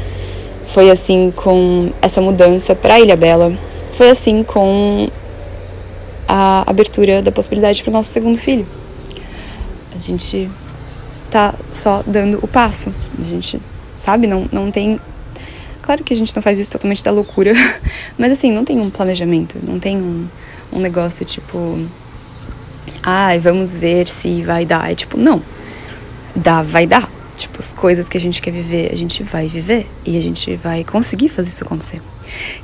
Foi 0.66 0.90
assim 0.90 1.32
com 1.34 1.90
essa 2.02 2.20
mudança 2.20 2.74
para 2.74 2.98
Ilha 2.98 3.16
Bela. 3.16 3.52
Foi 3.92 4.10
assim 4.10 4.42
com 4.42 5.08
a 6.28 6.64
abertura 6.68 7.22
da 7.22 7.30
possibilidade 7.30 7.82
para 7.82 7.90
o 7.90 7.92
nosso 7.92 8.10
segundo 8.10 8.38
filho. 8.38 8.66
A 9.94 9.98
gente 9.98 10.50
tá 11.30 11.54
só 11.72 12.02
dando 12.06 12.38
o 12.42 12.48
passo. 12.48 12.92
A 13.20 13.24
gente, 13.24 13.60
sabe, 13.96 14.26
não, 14.26 14.48
não 14.52 14.70
tem. 14.70 15.00
Claro 15.82 16.02
que 16.02 16.12
a 16.12 16.16
gente 16.16 16.34
não 16.34 16.42
faz 16.42 16.58
isso 16.58 16.70
totalmente 16.70 17.04
da 17.04 17.10
loucura, 17.10 17.52
mas 18.18 18.32
assim, 18.32 18.50
não 18.50 18.64
tem 18.64 18.80
um 18.80 18.90
planejamento, 18.90 19.56
não 19.62 19.78
tem 19.78 19.96
um, 19.96 20.26
um 20.72 20.80
negócio 20.80 21.24
tipo. 21.24 21.78
Ai, 23.02 23.36
ah, 23.36 23.40
vamos 23.40 23.78
ver 23.78 24.08
se 24.08 24.42
vai 24.42 24.64
dar. 24.64 24.90
É 24.90 24.94
tipo, 24.94 25.16
não. 25.16 25.42
Dá, 26.34 26.62
vai 26.62 26.86
dar. 26.86 27.10
Tipo, 27.36 27.60
as 27.60 27.72
coisas 27.72 28.08
que 28.08 28.16
a 28.16 28.20
gente 28.20 28.40
quer 28.40 28.50
viver, 28.50 28.90
a 28.92 28.96
gente 28.96 29.22
vai 29.22 29.48
viver 29.48 29.86
e 30.04 30.16
a 30.16 30.20
gente 30.20 30.54
vai 30.56 30.84
conseguir 30.84 31.28
fazer 31.28 31.48
isso 31.50 31.64
acontecer. 31.64 32.00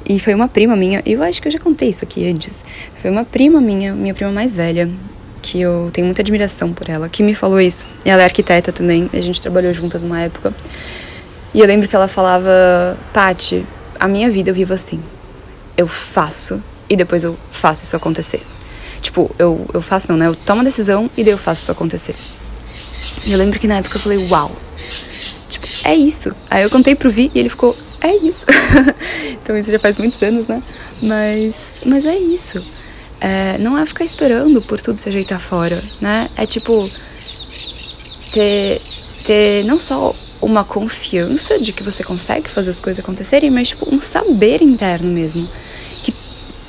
E 0.08 0.18
foi 0.18 0.34
uma 0.34 0.48
prima 0.48 0.76
minha, 0.76 1.02
eu 1.04 1.22
acho 1.22 1.40
que 1.40 1.48
eu 1.48 1.52
já 1.52 1.58
contei 1.58 1.88
isso 1.88 2.04
aqui 2.04 2.28
antes. 2.28 2.64
Foi 3.00 3.10
uma 3.10 3.24
prima 3.24 3.60
minha, 3.60 3.92
minha 3.94 4.14
prima 4.14 4.30
mais 4.30 4.56
velha, 4.56 4.88
que 5.40 5.60
eu 5.60 5.90
tenho 5.92 6.06
muita 6.06 6.22
admiração 6.22 6.72
por 6.72 6.88
ela, 6.88 7.08
que 7.08 7.22
me 7.22 7.34
falou 7.34 7.60
isso. 7.60 7.84
Ela 8.04 8.22
é 8.22 8.24
arquiteta 8.24 8.72
também, 8.72 9.10
a 9.12 9.20
gente 9.20 9.42
trabalhou 9.42 9.74
juntas 9.74 10.02
numa 10.02 10.20
época. 10.20 10.54
E 11.52 11.60
eu 11.60 11.66
lembro 11.66 11.88
que 11.88 11.94
ela 11.94 12.08
falava: 12.08 12.96
Pati, 13.12 13.66
a 13.98 14.08
minha 14.08 14.30
vida 14.30 14.50
eu 14.50 14.54
vivo 14.54 14.72
assim. 14.72 15.02
Eu 15.76 15.86
faço 15.86 16.62
e 16.88 16.96
depois 16.96 17.24
eu 17.24 17.36
faço 17.50 17.84
isso 17.84 17.96
acontecer. 17.96 18.42
Tipo, 19.00 19.34
eu, 19.38 19.68
eu 19.74 19.82
faço 19.82 20.10
não, 20.10 20.16
né? 20.16 20.28
Eu 20.28 20.36
tomo 20.36 20.60
a 20.60 20.64
decisão 20.64 21.10
e 21.16 21.24
daí 21.24 21.32
eu 21.32 21.38
faço 21.38 21.62
isso 21.62 21.72
acontecer. 21.72 22.14
E 23.26 23.32
eu 23.32 23.38
lembro 23.38 23.58
que 23.58 23.66
na 23.66 23.76
época 23.78 23.96
eu 23.96 24.00
falei: 24.00 24.18
Uau! 24.28 24.52
Tipo, 25.48 25.66
é 25.84 25.94
isso. 25.94 26.34
Aí 26.48 26.62
eu 26.62 26.70
contei 26.70 26.94
pro 26.94 27.10
Vi 27.10 27.30
e 27.34 27.38
ele 27.38 27.48
ficou: 27.48 27.76
é 28.02 28.16
isso. 28.16 28.46
então 29.40 29.56
isso 29.56 29.70
já 29.70 29.78
faz 29.78 29.96
muitos 29.96 30.20
anos, 30.22 30.46
né? 30.46 30.62
Mas, 31.00 31.76
mas 31.84 32.04
é 32.04 32.16
isso. 32.16 32.62
É, 33.20 33.56
não 33.58 33.78
é 33.78 33.86
ficar 33.86 34.04
esperando 34.04 34.60
por 34.60 34.80
tudo 34.80 34.98
se 34.98 35.08
ajeitar 35.08 35.40
fora, 35.40 35.82
né? 36.00 36.28
É 36.36 36.44
tipo 36.44 36.90
ter, 38.32 38.80
ter 39.24 39.64
não 39.64 39.78
só 39.78 40.14
uma 40.40 40.64
confiança 40.64 41.58
de 41.60 41.72
que 41.72 41.84
você 41.84 42.02
consegue 42.02 42.50
fazer 42.50 42.70
as 42.70 42.80
coisas 42.80 43.02
acontecerem, 43.02 43.50
mas 43.50 43.68
tipo 43.68 43.94
um 43.94 44.00
saber 44.00 44.60
interno 44.60 45.08
mesmo. 45.08 45.48
Que 46.02 46.12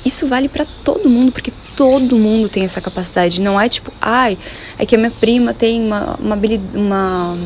isso 0.04 0.28
vale 0.28 0.48
para 0.48 0.64
todo 0.84 1.10
mundo, 1.10 1.32
porque 1.32 1.52
todo 1.74 2.16
mundo 2.16 2.48
tem 2.48 2.64
essa 2.64 2.80
capacidade. 2.80 3.40
Não 3.40 3.60
é 3.60 3.68
tipo, 3.68 3.92
ai, 4.00 4.38
é 4.78 4.86
que 4.86 4.94
a 4.94 4.98
minha 4.98 5.10
prima 5.10 5.52
tem 5.52 5.82
uma, 5.82 6.14
uma, 6.20 6.38
uma 6.74 7.38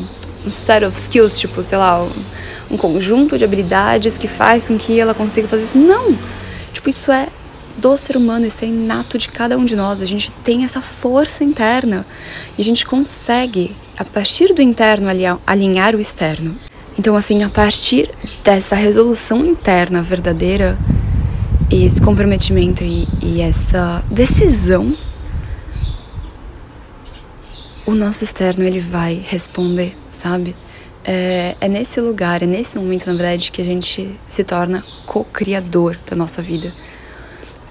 um 0.45 0.51
set 0.51 0.83
of 0.85 0.97
skills, 0.97 1.37
tipo, 1.37 1.61
sei 1.63 1.77
lá, 1.77 2.07
um 2.69 2.77
conjunto 2.77 3.37
de 3.37 3.43
habilidades 3.43 4.17
que 4.17 4.27
faz 4.27 4.67
com 4.67 4.77
que 4.77 4.99
ela 4.99 5.13
consiga 5.13 5.47
fazer 5.47 5.63
isso. 5.63 5.77
Não! 5.77 6.17
Tipo, 6.73 6.89
isso 6.89 7.11
é 7.11 7.27
do 7.77 7.95
ser 7.97 8.17
humano, 8.17 8.45
isso 8.45 8.63
é 8.63 8.67
inato 8.67 9.17
de 9.17 9.29
cada 9.29 9.57
um 9.57 9.65
de 9.65 9.75
nós. 9.75 10.01
A 10.01 10.05
gente 10.05 10.31
tem 10.43 10.63
essa 10.63 10.81
força 10.81 11.43
interna 11.43 12.05
e 12.57 12.61
a 12.61 12.63
gente 12.63 12.85
consegue, 12.85 13.75
a 13.97 14.05
partir 14.05 14.53
do 14.53 14.61
interno, 14.61 15.07
alinhar 15.45 15.95
o 15.95 15.99
externo. 15.99 16.55
Então, 16.97 17.15
assim, 17.15 17.43
a 17.43 17.49
partir 17.49 18.09
dessa 18.43 18.75
resolução 18.75 19.45
interna 19.45 20.01
verdadeira, 20.01 20.77
esse 21.71 22.01
comprometimento 22.01 22.83
e, 22.83 23.07
e 23.21 23.41
essa 23.41 24.03
decisão, 24.11 24.93
o 27.89 27.95
nosso 27.95 28.23
externo 28.23 28.63
ele 28.63 28.79
vai 28.79 29.15
responder, 29.15 29.97
sabe? 30.11 30.55
É, 31.03 31.55
é 31.59 31.67
nesse 31.67 31.99
lugar, 31.99 32.43
é 32.43 32.45
nesse 32.45 32.77
momento, 32.77 33.07
na 33.07 33.13
verdade, 33.13 33.51
que 33.51 33.59
a 33.63 33.65
gente 33.65 34.15
se 34.29 34.43
torna 34.43 34.83
co-criador 35.07 35.97
da 36.07 36.15
nossa 36.15 36.39
vida. 36.39 36.71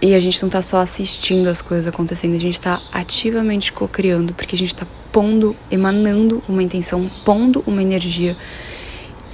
E 0.02 0.16
a 0.16 0.20
gente 0.20 0.42
não 0.42 0.48
tá 0.48 0.60
só 0.60 0.80
assistindo 0.80 1.46
as 1.46 1.62
coisas 1.62 1.86
acontecendo, 1.86 2.34
a 2.34 2.40
gente 2.40 2.60
tá 2.60 2.80
ativamente 2.92 3.72
co-criando, 3.72 4.34
porque 4.34 4.56
a 4.56 4.58
gente 4.58 4.74
tá 4.74 4.84
pondo, 5.12 5.54
emanando 5.70 6.42
uma 6.48 6.64
intenção, 6.64 7.08
pondo 7.24 7.62
uma 7.64 7.80
energia. 7.80 8.36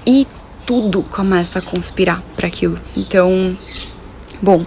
E 0.06 0.26
tudo 0.66 1.02
começa 1.02 1.60
a 1.60 1.62
conspirar 1.62 2.22
para 2.36 2.46
aquilo. 2.46 2.78
Então, 2.94 3.56
bom, 4.42 4.66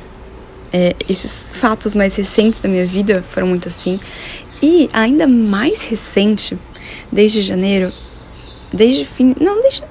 é, 0.74 0.96
esses 1.08 1.52
fatos 1.54 1.94
mais 1.94 2.16
recentes 2.16 2.60
da 2.60 2.68
minha 2.68 2.86
vida 2.86 3.22
foram 3.22 3.48
muito 3.48 3.68
assim. 3.68 4.00
E 4.62 4.90
ainda 4.94 5.28
mais 5.28 5.84
recente, 5.84 6.58
desde 7.12 7.42
janeiro, 7.42 7.92
desde 8.74 9.06
fim. 9.06 9.36
Não, 9.40 9.62
desde. 9.62 9.84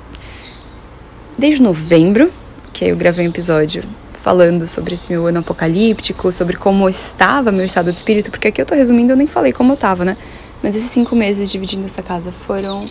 Desde 1.38 1.62
novembro, 1.62 2.32
que 2.72 2.84
aí 2.84 2.90
eu 2.90 2.96
gravei 2.96 3.26
um 3.26 3.28
episódio 3.28 3.84
falando 4.26 4.66
sobre 4.66 4.94
esse 4.94 5.12
meu 5.12 5.26
ano 5.26 5.38
apocalíptico, 5.38 6.32
sobre 6.32 6.56
como 6.56 6.88
estava 6.88 7.52
meu 7.52 7.64
estado 7.64 7.92
de 7.92 7.98
espírito, 7.98 8.30
porque 8.30 8.48
aqui 8.48 8.60
eu 8.60 8.66
tô 8.66 8.74
resumindo, 8.74 9.12
eu 9.12 9.16
nem 9.16 9.26
falei 9.26 9.52
como 9.52 9.74
eu 9.74 9.76
tava, 9.76 10.04
né? 10.04 10.16
Mas 10.62 10.74
esses 10.74 10.90
cinco 10.90 11.14
meses 11.14 11.48
dividindo 11.48 11.84
essa 11.84 12.02
casa 12.02 12.32
foram, 12.32 12.86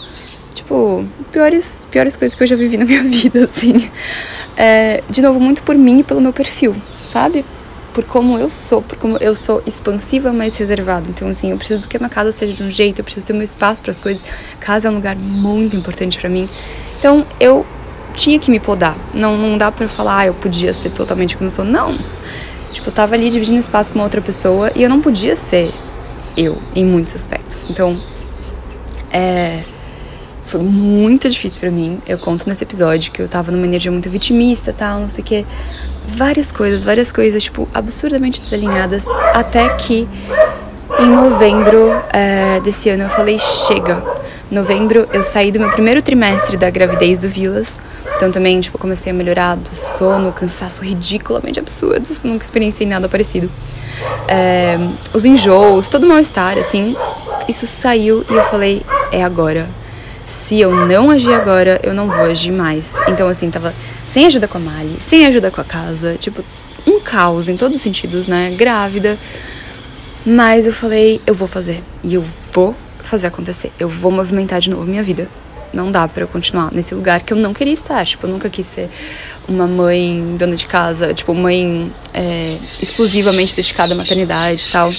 tipo, 0.54 1.04
piores, 1.32 1.88
piores 1.92 2.16
coisas 2.16 2.36
que 2.36 2.44
eu 2.44 2.48
já 2.48 2.56
vivi 2.56 2.78
na 2.78 2.86
minha 2.86 3.04
vida, 3.10 3.44
assim. 3.44 3.92
É, 4.56 5.04
de 5.10 5.22
novo, 5.22 5.40
muito 5.40 5.62
por 5.64 5.76
mim 5.76 6.00
e 6.00 6.04
pelo 6.04 6.22
meu 6.22 6.32
perfil, 6.32 6.74
sabe? 7.04 7.44
Por 7.96 8.04
como 8.04 8.38
eu 8.38 8.50
sou, 8.50 8.82
por 8.82 8.98
como 8.98 9.18
eu 9.18 9.34
sou 9.34 9.64
expansiva, 9.66 10.34
mas 10.34 10.58
reservada. 10.58 11.08
Então, 11.10 11.30
assim, 11.30 11.52
eu 11.52 11.58
preciso 11.58 11.88
que 11.88 11.96
a 11.96 12.00
minha 12.00 12.10
casa 12.10 12.32
seja 12.34 12.52
de 12.52 12.62
um 12.62 12.70
jeito, 12.70 13.00
eu 13.00 13.06
preciso 13.06 13.26
ter 13.26 13.32
meu 13.32 13.42
espaço 13.42 13.82
para 13.82 13.92
as 13.92 14.00
coisas. 14.00 14.24
Casa 14.60 14.90
é 14.90 14.92
um 14.92 14.96
lugar 14.96 15.16
muito 15.16 15.78
importante 15.78 16.20
para 16.20 16.30
mim. 16.30 16.48
Então, 17.00 17.26
eu 17.40 17.66
tinha 18.14 18.38
que 18.38 18.52
me 18.52 18.60
podar. 18.60 18.98
Não, 19.14 19.38
não 19.38 19.58
dá 19.58 19.72
pra 19.72 19.88
falar, 19.88 20.18
ah, 20.20 20.26
eu 20.28 20.34
podia 20.34 20.74
ser 20.74 20.90
totalmente 20.90 21.38
como 21.38 21.48
eu 21.48 21.52
sou. 21.52 21.64
Não. 21.64 21.98
Tipo, 22.74 22.90
eu 22.90 22.94
tava 22.94 23.16
ali 23.16 23.30
dividindo 23.30 23.58
espaço 23.58 23.90
com 23.90 23.98
uma 23.98 24.04
outra 24.04 24.20
pessoa 24.20 24.70
e 24.76 24.84
eu 24.84 24.90
não 24.90 25.00
podia 25.00 25.38
ser 25.38 25.74
eu 26.36 26.58
em 26.76 26.84
muitos 26.84 27.16
aspectos. 27.16 27.66
Então, 27.70 27.98
é. 29.10 29.64
Foi 30.56 30.64
muito 30.64 31.30
difícil 31.30 31.60
para 31.60 31.70
mim. 31.70 32.00
Eu 32.08 32.18
conto 32.18 32.48
nesse 32.48 32.64
episódio 32.64 33.12
que 33.12 33.22
eu 33.22 33.28
tava 33.28 33.52
numa 33.52 33.66
energia 33.66 33.92
muito 33.92 34.10
vitimista, 34.10 34.72
tal, 34.72 35.02
não 35.02 35.10
sei 35.10 35.22
o 35.22 35.28
quê. 35.28 35.46
Várias 36.08 36.50
coisas, 36.50 36.82
várias 36.82 37.12
coisas, 37.12 37.44
tipo, 37.44 37.68
absurdamente 37.74 38.42
desalinhadas. 38.42 39.06
Até 39.34 39.68
que 39.76 40.08
em 40.98 41.10
novembro 41.10 41.92
é, 42.14 42.62
desse 42.62 42.90
ano 42.90 43.04
eu 43.04 43.10
falei: 43.10 43.38
chega. 43.38 44.02
Novembro 44.50 45.10
eu 45.12 45.24
saí 45.24 45.52
do 45.52 45.60
meu 45.60 45.70
primeiro 45.72 46.02
trimestre 46.02 46.56
da 46.56 46.70
gravidez 46.70 47.20
do 47.20 47.28
Vilas 47.28 47.78
então 48.16 48.32
também, 48.32 48.62
tipo, 48.62 48.78
comecei 48.78 49.12
a 49.12 49.16
melhorar 49.16 49.56
do 49.56 49.76
sono, 49.76 50.32
cansaço 50.32 50.82
ridiculamente 50.84 51.60
absurdo, 51.60 52.08
nunca 52.24 52.46
experienciei 52.46 52.88
nada 52.88 53.10
parecido. 53.10 53.52
É, 54.28 54.78
os 55.14 55.26
enjoos, 55.26 55.90
todo 55.90 56.06
o 56.06 56.08
mal-estar, 56.08 56.58
assim, 56.58 56.96
isso 57.50 57.68
saiu 57.68 58.26
e 58.30 58.34
eu 58.34 58.44
falei, 58.46 58.84
é 59.12 59.22
agora. 59.22 59.68
Se 60.28 60.60
eu 60.60 60.76
não 60.88 61.12
agir 61.12 61.34
agora, 61.34 61.80
eu 61.84 61.94
não 61.94 62.08
vou 62.08 62.26
agir 62.26 62.52
mais. 62.52 63.00
Então, 63.08 63.28
assim, 63.28 63.50
tava 63.50 63.74
sem 64.08 64.26
ajuda 64.26 64.48
com 64.48 64.58
a 64.58 64.62
Mali, 64.62 64.98
sem 65.00 65.26
ajuda 65.26 65.52
com 65.52 65.62
a 65.62 65.64
casa, 65.64 66.16
tipo, 66.20 66.44
um 66.88 67.00
caos 67.00 67.48
em 67.48 67.58
todos 67.58 67.76
os 67.76 67.82
sentidos, 67.82 68.28
né? 68.28 68.54
Grávida. 68.58 69.18
Mas 70.26 70.66
eu 70.66 70.74
falei, 70.74 71.22
eu 71.28 71.34
vou 71.34 71.48
fazer. 71.48 71.84
E 72.04 72.16
eu 72.16 72.24
vou 72.52 72.76
fazer 73.00 73.28
acontecer. 73.28 73.72
Eu 73.80 73.88
vou 73.88 74.12
movimentar 74.12 74.60
de 74.60 74.70
novo 74.70 74.84
minha 74.84 75.04
vida 75.04 75.30
não 75.76 75.92
dá 75.92 76.08
para 76.08 76.24
eu 76.24 76.28
continuar 76.28 76.72
nesse 76.72 76.96
lugar 76.96 77.22
que 77.22 77.34
eu 77.34 77.38
não 77.38 77.54
queria 77.54 77.74
estar. 77.74 78.04
Tipo, 78.06 78.26
eu 78.26 78.32
nunca 78.32 78.50
quis 78.50 78.66
ser 78.66 78.90
uma 79.48 79.68
mãe 79.68 80.36
dona 80.40 80.56
de 80.56 80.66
casa, 80.66 81.14
tipo, 81.14 81.34
mãe 81.34 81.92
é, 82.14 82.58
exclusivamente 82.82 83.56
dedicada 83.56 83.94
à 83.94 83.98
maternidade 83.98 84.66
e 84.68 84.72
tal. 84.72 84.92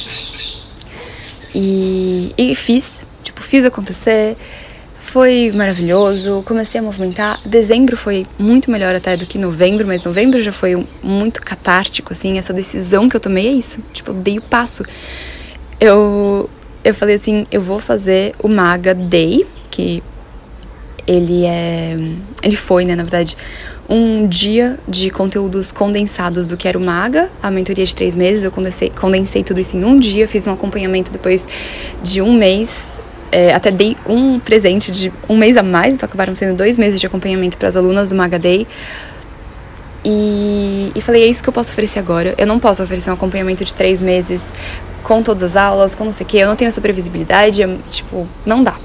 E, 1.55 2.35
e 2.37 2.55
fiz, 2.55 3.07
tipo, 3.25 3.43
fiz 3.43 3.65
acontecer. 3.65 4.37
Foi 5.17 5.51
maravilhoso, 5.51 6.43
comecei 6.45 6.79
a 6.79 6.83
movimentar. 6.83 7.41
Dezembro 7.43 7.97
foi 7.97 8.27
muito 8.39 8.71
melhor 8.71 8.95
até 8.95 9.17
do 9.17 9.25
que 9.25 9.39
novembro, 9.39 9.87
mas 9.87 10.05
novembro 10.05 10.43
já 10.43 10.53
foi 10.53 10.87
muito 11.03 11.41
catártico, 11.41 12.13
assim. 12.13 12.37
Essa 12.37 12.53
decisão 12.53 13.09
que 13.09 13.17
eu 13.17 13.21
tomei 13.21 13.47
é 13.47 13.53
isso. 13.53 13.81
Tipo, 13.95 14.11
eu 14.11 14.15
dei 14.17 14.37
o 14.37 14.43
passo. 14.43 14.85
Eu, 15.81 16.51
eu 16.85 16.95
falei 16.95 17.15
assim: 17.15 17.47
eu 17.51 17.63
vou 17.63 17.79
fazer 17.79 18.35
o 18.43 18.47
Maga 18.47 18.93
Day, 18.93 19.47
que 19.71 20.03
ele 21.07 21.47
é. 21.47 21.97
Ele 22.43 22.57
foi, 22.57 22.85
né, 22.85 22.95
na 22.95 23.03
verdade, 23.03 23.39
um 23.89 24.27
dia 24.27 24.79
de 24.87 25.09
conteúdos 25.09 25.73
condensados 25.73 26.47
do 26.47 26.59
que 26.59 26.69
era 26.69 26.77
o 26.77 26.81
MAGA, 26.83 27.31
a 27.43 27.51
mentoria 27.51 27.87
de 27.87 27.97
três 27.97 28.15
meses. 28.15 28.43
Eu 28.43 28.51
condensei, 28.51 28.91
condensei 28.91 29.43
tudo 29.43 29.61
isso 29.63 29.79
em 29.79 29.83
um 29.83 29.99
dia, 29.99 30.29
fiz 30.29 30.47
um 30.47 30.53
acompanhamento 30.53 31.11
depois 31.11 31.49
de 32.03 32.21
um 32.21 32.35
mês. 32.35 33.01
É, 33.39 33.53
até 33.53 33.71
dei 33.71 33.95
um 34.09 34.41
presente 34.41 34.91
de 34.91 35.13
um 35.29 35.37
mês 35.37 35.59
a 35.59 35.63
mais, 35.63 35.93
então 35.93 36.07
acabaram 36.07 36.35
sendo 36.35 36.57
dois 36.57 36.79
meses 36.79 36.99
de 36.99 37.07
acompanhamento 37.07 37.59
para 37.59 37.69
as 37.69 37.77
alunas 37.77 38.09
do 38.09 38.17
MAGA 38.17 38.39
Day. 38.39 38.67
E, 40.03 40.91
e 40.95 41.01
falei, 41.03 41.25
é 41.25 41.27
isso 41.27 41.43
que 41.43 41.49
eu 41.51 41.53
posso 41.53 41.71
oferecer 41.71 41.99
agora. 41.99 42.35
Eu 42.39 42.47
não 42.47 42.59
posso 42.59 42.83
oferecer 42.83 43.11
um 43.11 43.13
acompanhamento 43.13 43.63
de 43.63 43.75
três 43.75 44.01
meses 44.01 44.51
com 45.03 45.23
todas 45.23 45.43
as 45.43 45.57
aulas, 45.57 45.95
com 45.95 46.07
não 46.07 46.13
sei 46.13 46.25
o 46.25 46.29
que. 46.29 46.39
Eu 46.39 46.49
não 46.49 46.57
tenho 46.57 46.69
essa 46.69 46.81
previsibilidade, 46.81 47.63
tipo, 47.91 48.27
não 48.47 48.63
dá 48.63 48.77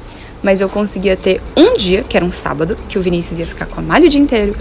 mas 0.43 0.59
eu 0.59 0.67
conseguia 0.67 1.15
ter 1.15 1.41
um 1.55 1.75
dia, 1.77 2.03
que 2.03 2.17
era 2.17 2.25
um 2.25 2.31
sábado, 2.31 2.75
que 2.75 2.97
o 2.97 3.01
Vinícius 3.01 3.39
ia 3.39 3.47
ficar 3.47 3.67
com 3.67 3.79
a 3.79 3.83
malha 3.83 4.07
o 4.07 4.09
dia 4.09 4.19
inteiro, 4.19 4.55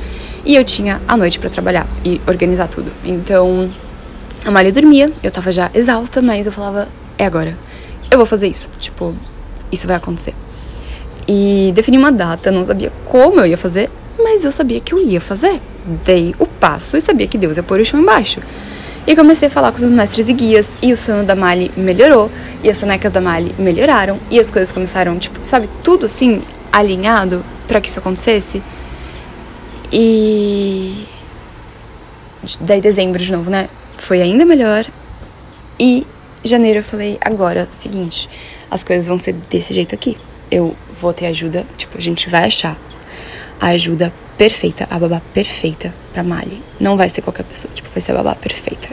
e 0.44 0.54
eu 0.54 0.64
tinha 0.64 1.00
a 1.08 1.16
noite 1.16 1.38
para 1.38 1.48
trabalhar 1.48 1.86
e 2.04 2.20
organizar 2.26 2.68
tudo. 2.68 2.92
Então, 3.04 3.70
a 4.44 4.50
malha 4.50 4.70
dormia, 4.70 5.10
eu 5.22 5.30
tava 5.30 5.50
já 5.50 5.70
exausta, 5.74 6.20
mas 6.20 6.46
eu 6.46 6.52
falava, 6.52 6.88
é 7.16 7.24
agora. 7.24 7.56
Eu 8.10 8.18
vou 8.18 8.26
fazer 8.26 8.48
isso. 8.48 8.68
Tipo, 8.78 9.14
isso 9.72 9.86
vai 9.86 9.96
acontecer. 9.96 10.34
E 11.26 11.72
defini 11.74 11.96
uma 11.96 12.10
data, 12.10 12.50
não 12.50 12.64
sabia 12.64 12.92
como 13.04 13.40
eu 13.40 13.46
ia 13.46 13.56
fazer, 13.56 13.90
mas 14.18 14.44
eu 14.44 14.52
sabia 14.52 14.80
que 14.80 14.92
eu 14.92 15.00
ia 15.00 15.20
fazer. 15.20 15.60
Dei 16.04 16.34
o 16.38 16.46
passo 16.46 16.96
e 16.96 17.00
sabia 17.00 17.26
que 17.26 17.38
Deus 17.38 17.56
ia 17.56 17.62
pôr 17.62 17.80
o 17.80 17.84
chão 17.84 18.00
embaixo. 18.00 18.40
E 19.06 19.16
comecei 19.16 19.48
a 19.48 19.50
falar 19.50 19.72
com 19.72 19.78
os 19.78 19.84
mestres 19.84 20.28
e 20.28 20.32
guias, 20.32 20.70
e 20.82 20.92
o 20.92 20.96
sono 20.96 21.24
da 21.24 21.34
Mali 21.34 21.70
melhorou, 21.76 22.30
e 22.62 22.68
as 22.68 22.78
sonecas 22.78 23.10
da 23.10 23.20
Mali 23.20 23.54
melhoraram, 23.58 24.18
e 24.30 24.38
as 24.38 24.50
coisas 24.50 24.70
começaram, 24.70 25.18
tipo, 25.18 25.40
sabe, 25.42 25.68
tudo 25.82 26.06
assim, 26.06 26.42
alinhado 26.70 27.44
para 27.66 27.80
que 27.80 27.88
isso 27.88 27.98
acontecesse. 27.98 28.62
E. 29.92 31.06
Daí 32.60 32.80
dezembro 32.80 33.22
de 33.22 33.32
novo, 33.32 33.50
né? 33.50 33.68
Foi 33.98 34.20
ainda 34.20 34.44
melhor. 34.44 34.86
E 35.78 36.06
janeiro 36.44 36.80
eu 36.80 36.84
falei, 36.84 37.18
agora, 37.20 37.66
seguinte, 37.70 38.28
as 38.70 38.84
coisas 38.84 39.06
vão 39.08 39.18
ser 39.18 39.34
desse 39.50 39.74
jeito 39.74 39.94
aqui. 39.94 40.16
Eu 40.50 40.74
vou 41.00 41.12
ter 41.12 41.26
ajuda, 41.26 41.66
tipo, 41.76 41.96
a 41.96 42.00
gente 42.00 42.28
vai 42.28 42.44
achar 42.44 42.78
a 43.60 43.68
ajuda 43.68 44.12
perfeita, 44.38 44.86
a 44.90 44.98
babá 44.98 45.20
perfeita 45.34 45.94
pra 46.12 46.22
Mali. 46.22 46.62
Não 46.78 46.96
vai 46.96 47.08
ser 47.10 47.22
qualquer 47.22 47.44
pessoa, 47.44 47.72
tipo, 47.74 47.88
vai 47.92 48.00
ser 48.00 48.12
a 48.12 48.16
babá 48.16 48.34
perfeita. 48.34 48.88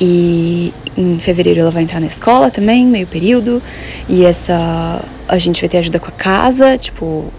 E 0.00 0.72
em 0.96 1.18
fevereiro 1.18 1.60
ela 1.60 1.70
vai 1.70 1.82
entrar 1.82 2.00
na 2.00 2.06
escola 2.06 2.50
também, 2.50 2.86
meio 2.86 3.06
período. 3.06 3.62
E 4.08 4.24
essa. 4.24 5.02
A 5.28 5.38
gente 5.38 5.60
vai 5.60 5.68
ter 5.68 5.78
ajuda 5.78 5.98
com 5.98 6.08
a 6.08 6.12
casa, 6.12 6.76
tipo. 6.76 7.32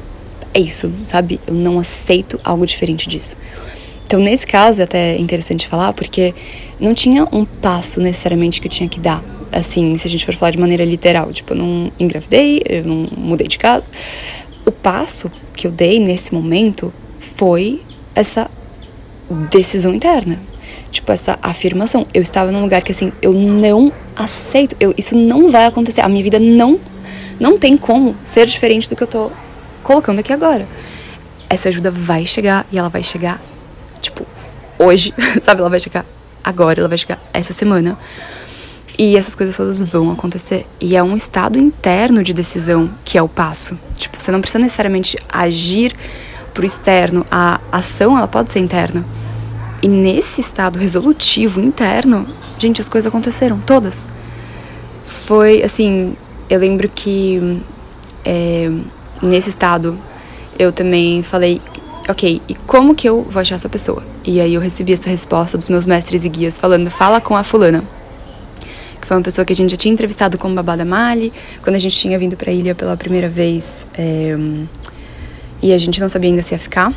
É 0.53 0.59
isso, 0.59 0.91
sabe? 1.03 1.39
Eu 1.45 1.53
não 1.53 1.77
aceito 1.77 2.39
algo 2.43 2.65
diferente 2.65 3.07
disso. 3.07 3.37
Então, 4.05 4.19
nesse 4.19 4.47
caso, 4.47 4.81
é 4.81 4.85
até 4.85 5.17
interessante 5.17 5.67
falar, 5.67 5.93
porque 5.93 6.33
não 6.79 6.93
tinha 6.93 7.27
um 7.31 7.45
passo 7.45 7.99
necessariamente 7.99 8.61
que 8.61 8.67
eu 8.67 8.71
tinha 8.71 8.89
que 8.89 8.99
dar. 8.99 9.23
Assim, 9.51 9.97
se 9.97 10.07
a 10.07 10.09
gente 10.09 10.25
for 10.25 10.35
falar 10.35 10.51
de 10.51 10.59
maneira 10.59 10.83
literal. 10.83 11.31
Tipo, 11.31 11.53
eu 11.53 11.57
não 11.57 11.91
engravidei, 11.99 12.61
eu 12.65 12.83
não 12.83 13.07
mudei 13.15 13.47
de 13.47 13.57
casa. 13.57 13.85
O 14.65 14.71
passo 14.71 15.31
que 15.53 15.67
eu 15.67 15.71
dei 15.71 15.99
nesse 15.99 16.33
momento 16.33 16.93
foi 17.19 17.81
essa 18.13 18.49
decisão 19.49 19.93
interna. 19.93 20.39
Tipo, 20.91 21.11
essa 21.11 21.37
afirmação. 21.41 22.05
Eu 22.13 22.21
estava 22.21 22.51
num 22.51 22.61
lugar 22.61 22.81
que, 22.81 22.91
assim, 22.91 23.11
eu 23.21 23.33
não 23.33 23.91
aceito. 24.15 24.75
Eu, 24.79 24.93
isso 24.97 25.15
não 25.15 25.51
vai 25.51 25.65
acontecer. 25.65 26.01
A 26.01 26.09
minha 26.09 26.23
vida 26.23 26.39
não, 26.39 26.79
não 27.39 27.57
tem 27.57 27.77
como 27.77 28.15
ser 28.23 28.45
diferente 28.45 28.89
do 28.89 28.95
que 28.95 29.03
eu 29.03 29.07
tô 29.07 29.31
colocando 29.83 30.19
aqui 30.19 30.33
agora. 30.33 30.67
Essa 31.49 31.69
ajuda 31.69 31.89
vai 31.89 32.25
chegar 32.25 32.65
e 32.71 32.77
ela 32.77 32.89
vai 32.89 33.03
chegar, 33.03 33.41
tipo, 34.01 34.25
hoje, 34.77 35.13
sabe? 35.41 35.61
Ela 35.61 35.69
vai 35.69 35.79
chegar 35.79 36.05
agora, 36.43 36.79
ela 36.79 36.89
vai 36.89 36.97
chegar 36.97 37.19
essa 37.33 37.53
semana. 37.53 37.97
E 38.97 39.15
essas 39.15 39.35
coisas 39.35 39.55
todas 39.55 39.81
vão 39.83 40.11
acontecer. 40.11 40.65
E 40.81 40.95
é 40.95 41.03
um 41.03 41.15
estado 41.15 41.59
interno 41.59 42.23
de 42.23 42.33
decisão 42.33 42.89
que 43.05 43.17
é 43.17 43.21
o 43.21 43.29
passo. 43.29 43.77
Tipo, 43.95 44.19
você 44.19 44.31
não 44.31 44.41
precisa 44.41 44.59
necessariamente 44.59 45.17
agir 45.29 45.95
pro 46.57 46.65
externo, 46.65 47.23
a 47.29 47.59
ação 47.71 48.17
ela 48.17 48.27
pode 48.27 48.49
ser 48.49 48.57
interna. 48.57 49.05
E 49.79 49.87
nesse 49.87 50.41
estado 50.41 50.79
resolutivo 50.79 51.61
interno, 51.61 52.25
gente, 52.57 52.81
as 52.81 52.89
coisas 52.89 53.07
aconteceram, 53.07 53.59
todas. 53.59 54.03
Foi 55.05 55.61
assim, 55.61 56.15
eu 56.49 56.59
lembro 56.59 56.89
que 56.89 57.61
é, 58.25 58.71
nesse 59.21 59.51
estado 59.51 59.95
eu 60.57 60.71
também 60.71 61.21
falei, 61.21 61.61
ok, 62.09 62.41
e 62.49 62.55
como 62.55 62.95
que 62.95 63.07
eu 63.07 63.21
vou 63.29 63.39
achar 63.39 63.53
essa 63.53 63.69
pessoa? 63.69 64.01
E 64.25 64.41
aí 64.41 64.55
eu 64.55 64.61
recebi 64.61 64.93
essa 64.93 65.11
resposta 65.11 65.59
dos 65.59 65.69
meus 65.69 65.85
mestres 65.85 66.25
e 66.25 66.29
guias 66.29 66.57
falando, 66.57 66.89
fala 66.89 67.21
com 67.21 67.37
a 67.37 67.43
fulana. 67.43 67.83
Foi 69.07 69.15
uma 69.15 69.23
pessoa 69.23 69.45
que 69.45 69.53
a 69.53 69.55
gente 69.55 69.71
já 69.71 69.77
tinha 69.77 69.93
entrevistado 69.93 70.37
como 70.37 70.53
babada 70.53 70.83
Mali, 70.83 71.31
quando 71.63 71.77
a 71.77 71.79
gente 71.79 71.95
tinha 71.95 72.19
vindo 72.19 72.35
pra 72.35 72.51
ilha 72.51 72.75
pela 72.75 72.97
primeira 72.97 73.29
vez. 73.29 73.87
É, 73.97 74.35
e 75.63 75.71
a 75.71 75.77
gente 75.77 76.01
não 76.01 76.09
sabia 76.09 76.29
ainda 76.29 76.43
se 76.43 76.53
ia 76.53 76.59
ficar. 76.59 76.93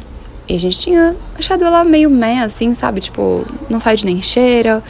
E 0.48 0.56
a 0.56 0.58
gente 0.58 0.76
tinha 0.76 1.14
achado 1.38 1.64
ela 1.64 1.84
meio 1.84 2.10
meh, 2.10 2.40
assim, 2.42 2.74
sabe? 2.74 3.00
Tipo, 3.00 3.46
não 3.68 3.78
faz 3.78 4.02
nem 4.02 4.20
cheira. 4.20 4.82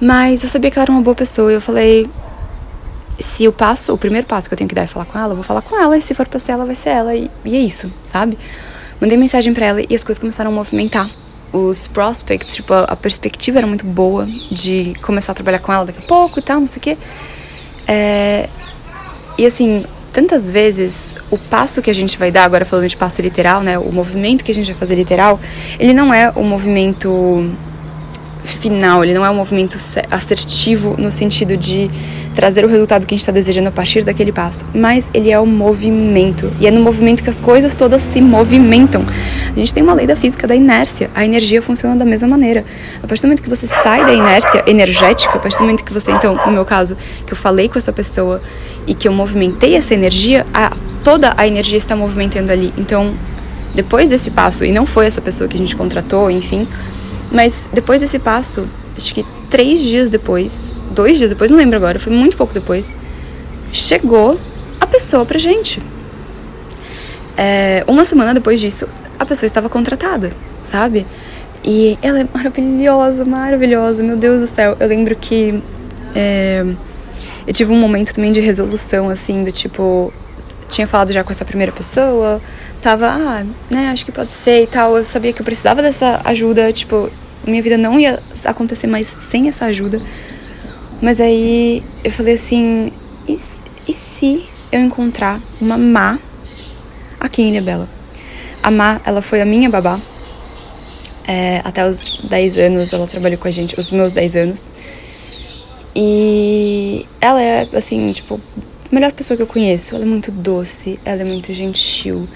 Mas 0.00 0.42
eu 0.42 0.48
sabia 0.48 0.70
que 0.70 0.78
ela 0.78 0.84
era 0.84 0.92
uma 0.92 1.02
boa 1.02 1.14
pessoa. 1.14 1.52
E 1.52 1.54
eu 1.54 1.60
falei, 1.60 2.08
se 3.20 3.46
o 3.46 3.52
passo, 3.52 3.92
o 3.92 3.98
primeiro 3.98 4.26
passo 4.26 4.48
que 4.48 4.54
eu 4.54 4.56
tenho 4.56 4.68
que 4.68 4.74
dar 4.74 4.84
é 4.84 4.86
falar 4.86 5.04
com 5.04 5.18
ela, 5.18 5.32
eu 5.32 5.36
vou 5.36 5.44
falar 5.44 5.60
com 5.60 5.78
ela. 5.78 5.98
E 5.98 6.00
se 6.00 6.14
for 6.14 6.26
pra 6.26 6.38
ser 6.38 6.52
ela, 6.52 6.64
vai 6.64 6.74
ser 6.74 6.88
ela. 6.88 7.14
E, 7.14 7.30
e 7.44 7.54
é 7.54 7.60
isso, 7.60 7.92
sabe? 8.06 8.38
Mandei 8.98 9.18
mensagem 9.18 9.52
para 9.52 9.66
ela 9.66 9.82
e 9.86 9.94
as 9.94 10.02
coisas 10.02 10.18
começaram 10.18 10.50
a 10.50 10.54
movimentar. 10.54 11.10
Os 11.52 11.86
prospects, 11.86 12.54
tipo, 12.54 12.72
a, 12.72 12.96
perspectiva 12.96 13.58
era 13.58 13.66
muito 13.66 13.84
boa 13.84 14.26
de 14.50 14.94
começar 15.02 15.32
a 15.32 15.34
trabalhar 15.34 15.58
com 15.58 15.72
ela 15.72 15.84
daqui 15.84 15.98
a 15.98 16.06
pouco 16.06 16.38
e 16.38 16.42
tal, 16.42 16.60
não 16.60 16.66
sei 16.66 16.78
o 16.78 16.82
quê. 16.82 16.98
É, 17.86 18.48
e 19.36 19.44
assim, 19.44 19.84
tantas 20.12 20.48
vezes 20.48 21.14
o 21.30 21.38
passo 21.38 21.82
que 21.82 21.90
a 21.90 21.94
gente 21.94 22.18
vai 22.18 22.30
dar, 22.30 22.44
agora 22.44 22.64
falando 22.64 22.88
de 22.88 22.96
passo 22.96 23.20
literal, 23.20 23.62
né, 23.62 23.78
o 23.78 23.92
movimento 23.92 24.44
que 24.44 24.50
a 24.50 24.54
gente 24.54 24.66
vai 24.66 24.76
fazer 24.76 24.94
literal, 24.94 25.40
ele 25.78 25.92
não 25.92 26.12
é 26.12 26.30
o 26.30 26.42
movimento 26.42 27.50
final, 28.44 29.04
ele 29.04 29.14
não 29.14 29.24
é 29.24 29.30
um 29.30 29.34
movimento 29.34 29.76
assertivo 30.10 30.96
no 30.98 31.10
sentido 31.10 31.56
de 31.56 31.90
trazer 32.34 32.64
o 32.64 32.68
resultado 32.68 33.06
que 33.06 33.14
a 33.14 33.16
gente 33.16 33.22
está 33.22 33.32
desejando 33.32 33.68
a 33.68 33.72
partir 33.72 34.02
daquele 34.02 34.32
passo, 34.32 34.64
mas 34.74 35.10
ele 35.12 35.30
é 35.30 35.38
o 35.38 35.46
movimento 35.46 36.50
e 36.58 36.66
é 36.66 36.70
no 36.70 36.80
movimento 36.80 37.22
que 37.22 37.30
as 37.30 37.38
coisas 37.38 37.74
todas 37.74 38.02
se 38.02 38.20
movimentam. 38.20 39.04
A 39.50 39.54
gente 39.54 39.72
tem 39.72 39.82
uma 39.82 39.94
lei 39.94 40.06
da 40.06 40.16
física 40.16 40.46
da 40.46 40.54
inércia, 40.54 41.10
a 41.14 41.24
energia 41.24 41.60
funciona 41.60 41.94
da 41.94 42.04
mesma 42.04 42.28
maneira. 42.28 42.64
A 43.02 43.06
partir 43.06 43.22
do 43.22 43.26
momento 43.26 43.42
que 43.42 43.50
você 43.50 43.66
sai 43.66 44.04
da 44.04 44.14
inércia 44.14 44.64
energética, 44.66 45.36
a 45.36 45.38
partir 45.38 45.58
do 45.58 45.62
momento 45.62 45.84
que 45.84 45.92
você, 45.92 46.10
então, 46.10 46.38
no 46.46 46.52
meu 46.52 46.64
caso, 46.64 46.96
que 47.26 47.32
eu 47.32 47.36
falei 47.36 47.68
com 47.68 47.78
essa 47.78 47.92
pessoa 47.92 48.40
e 48.86 48.94
que 48.94 49.06
eu 49.06 49.12
movimentei 49.12 49.76
essa 49.76 49.94
energia, 49.94 50.46
a, 50.52 50.72
toda 51.04 51.34
a 51.36 51.46
energia 51.46 51.78
está 51.78 51.94
movimentando 51.94 52.50
ali. 52.50 52.72
Então, 52.78 53.14
depois 53.74 54.10
desse 54.10 54.30
passo, 54.30 54.64
e 54.64 54.72
não 54.72 54.84
foi 54.84 55.06
essa 55.06 55.20
pessoa 55.20 55.48
que 55.48 55.56
a 55.56 55.58
gente 55.58 55.76
contratou, 55.76 56.30
enfim, 56.30 56.66
mas 57.32 57.68
depois 57.72 58.00
desse 58.00 58.18
passo, 58.18 58.68
acho 58.96 59.14
que 59.14 59.24
três 59.48 59.80
dias 59.80 60.10
depois, 60.10 60.72
dois 60.90 61.18
dias 61.18 61.30
depois, 61.30 61.50
não 61.50 61.58
lembro 61.58 61.76
agora, 61.76 61.98
foi 61.98 62.12
muito 62.12 62.36
pouco 62.36 62.52
depois, 62.52 62.96
chegou 63.72 64.38
a 64.80 64.86
pessoa 64.86 65.24
pra 65.24 65.38
gente. 65.38 65.82
É, 67.36 67.82
uma 67.86 68.04
semana 68.04 68.34
depois 68.34 68.60
disso, 68.60 68.86
a 69.18 69.24
pessoa 69.24 69.46
estava 69.46 69.68
contratada, 69.68 70.30
sabe? 70.62 71.06
E 71.64 71.98
ela 72.02 72.20
é 72.20 72.28
maravilhosa, 72.32 73.24
maravilhosa, 73.24 74.02
meu 74.02 74.16
Deus 74.16 74.40
do 74.40 74.46
céu. 74.46 74.76
Eu 74.78 74.88
lembro 74.88 75.16
que 75.16 75.62
é, 76.14 76.64
eu 77.46 77.52
tive 77.52 77.72
um 77.72 77.78
momento 77.78 78.12
também 78.12 78.32
de 78.32 78.40
resolução, 78.40 79.08
assim, 79.08 79.42
do 79.44 79.50
tipo, 79.50 80.12
tinha 80.68 80.86
falado 80.86 81.12
já 81.12 81.24
com 81.24 81.30
essa 81.30 81.44
primeira 81.44 81.72
pessoa, 81.72 82.40
tava, 82.80 83.06
ah, 83.08 83.44
né, 83.70 83.88
acho 83.88 84.04
que 84.04 84.12
pode 84.12 84.32
ser 84.32 84.64
e 84.64 84.66
tal. 84.66 84.96
Eu 84.96 85.04
sabia 85.04 85.32
que 85.32 85.40
eu 85.40 85.44
precisava 85.44 85.80
dessa 85.80 86.20
ajuda, 86.24 86.72
tipo, 86.72 87.10
minha 87.50 87.62
vida 87.62 87.76
não 87.76 87.98
ia 87.98 88.22
acontecer 88.44 88.86
mais 88.86 89.16
sem 89.20 89.48
essa 89.48 89.66
ajuda. 89.66 90.00
Mas 91.00 91.20
aí 91.20 91.82
eu 92.04 92.10
falei 92.10 92.34
assim, 92.34 92.92
e, 93.26 93.32
e 93.88 93.92
se 93.92 94.44
eu 94.70 94.80
encontrar 94.80 95.40
uma 95.60 95.76
má 95.76 96.18
aqui 97.18 97.42
em 97.42 97.50
Ilha 97.50 97.62
Bela? 97.62 97.88
A 98.62 98.70
má, 98.70 99.00
ela 99.04 99.20
foi 99.20 99.40
a 99.40 99.44
minha 99.44 99.68
babá. 99.68 99.98
É, 101.26 101.60
até 101.64 101.88
os 101.88 102.20
10 102.22 102.58
anos 102.58 102.92
ela 102.92 103.06
trabalhou 103.06 103.38
com 103.38 103.48
a 103.48 103.50
gente, 103.50 103.78
os 103.78 103.90
meus 103.90 104.12
10 104.12 104.36
anos. 104.36 104.68
E 105.94 107.06
ela 107.20 107.42
é, 107.42 107.68
assim, 107.74 108.12
tipo, 108.12 108.40
a 108.90 108.94
melhor 108.94 109.12
pessoa 109.12 109.36
que 109.36 109.42
eu 109.42 109.46
conheço. 109.46 109.94
Ela 109.94 110.04
é 110.04 110.06
muito 110.06 110.30
doce, 110.30 110.98
ela 111.04 111.22
é 111.22 111.24
muito 111.24 111.52
gentil. 111.52 112.28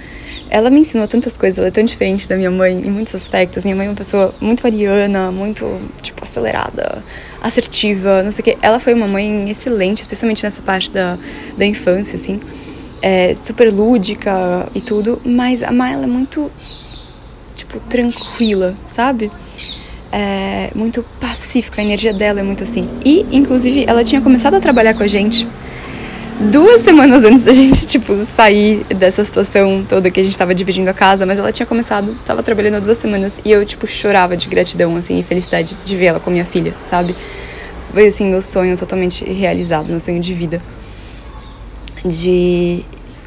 Ela 0.49 0.71
me 0.71 0.81
ensinou 0.81 1.07
tantas 1.09 1.37
coisas, 1.37 1.59
ela 1.59 1.69
é 1.69 1.71
tão 1.71 1.85
diferente 1.85 2.29
da 2.29 2.37
minha 2.37 2.51
mãe 2.51 2.73
em 2.73 2.91
muitos 2.91 3.15
aspectos. 3.15 3.65
Minha 3.65 3.77
mãe 3.77 3.87
é 3.87 3.91
uma 3.91 3.97
pessoa 3.97 4.35
muito 4.41 4.67
ariana, 4.67 5.31
muito, 5.31 5.81
tipo, 6.03 6.23
acelerada, 6.23 7.03
assertiva, 7.43 8.23
não 8.23 8.31
sei 8.33 8.43
o 8.43 8.45
quê. 8.45 8.59
Ela 8.63 8.79
foi 8.79 8.95
uma 8.95 9.07
mãe 9.07 9.51
excelente, 9.51 10.03
especialmente 10.03 10.45
nessa 10.45 10.63
parte 10.63 10.91
da, 10.91 11.19
da 11.57 11.67
infância, 11.67 12.17
assim. 12.17 12.41
É, 13.03 13.35
super 13.35 13.73
lúdica 13.73 14.69
e 14.75 14.81
tudo, 14.81 15.21
mas 15.25 15.63
a 15.63 15.71
Maya, 15.71 15.95
ela 15.95 16.05
é 16.05 16.09
muito, 16.09 16.51
tipo, 17.55 17.79
tranquila, 17.81 18.75
sabe? 18.87 19.31
é, 20.13 20.71
muito 20.75 21.05
pacífica, 21.21 21.81
a 21.81 21.85
energia 21.85 22.13
dela 22.13 22.41
é 22.41 22.43
muito 22.43 22.63
assim. 22.63 22.89
E, 23.05 23.27
inclusive, 23.31 23.85
ela 23.87 24.05
tinha 24.05 24.21
começado 24.21 24.55
a 24.55 24.61
trabalhar 24.61 24.95
com 24.95 25.03
a 25.03 25.07
gente 25.07 25.47
duas 26.39 26.81
semanas 26.83 27.25
antes 27.25 27.43
da 27.43 27.53
gente, 27.53 27.87
tipo, 27.87 28.25
sair 28.25 28.85
dessa 28.95 29.25
situação 29.25 29.85
toda 29.89 30.11
que 30.11 30.21
a 30.21 30.23
gente 30.23 30.37
tava 30.37 30.55
dividindo 30.55 30.89
a 30.91 30.95
casa, 30.95 31.25
mas 31.25 31.39
ela 31.39 31.53
tinha 31.53 31.67
começado, 31.67 32.17
tava 32.25 32.43
trabalhando 32.43 32.77
há 32.77 32.81
duas 32.81 32.99
semanas 32.99 33.35
e 33.45 33.51
eu, 33.51 33.65
tipo, 33.65 33.87
chorava 33.87 34.37
de 34.37 34.49
gratidão, 34.49 34.97
assim, 34.97 35.19
e 35.19 35.23
felicidade 35.23 35.77
de 35.85 35.97
ver 35.97 36.07
ela 36.07 36.21
com 36.21 36.31
minha 36.31 36.45
filha, 36.45 36.75
sabe? 36.83 37.15
Foi, 37.93 38.07
assim, 38.07 38.29
meu 38.29 38.43
sonho 38.43 38.77
totalmente 38.77 39.25
realizado, 39.25 39.89
meu 39.89 40.01
sonho 40.01 40.21
de 40.21 40.35
vida. 40.35 40.61
De 42.05 42.83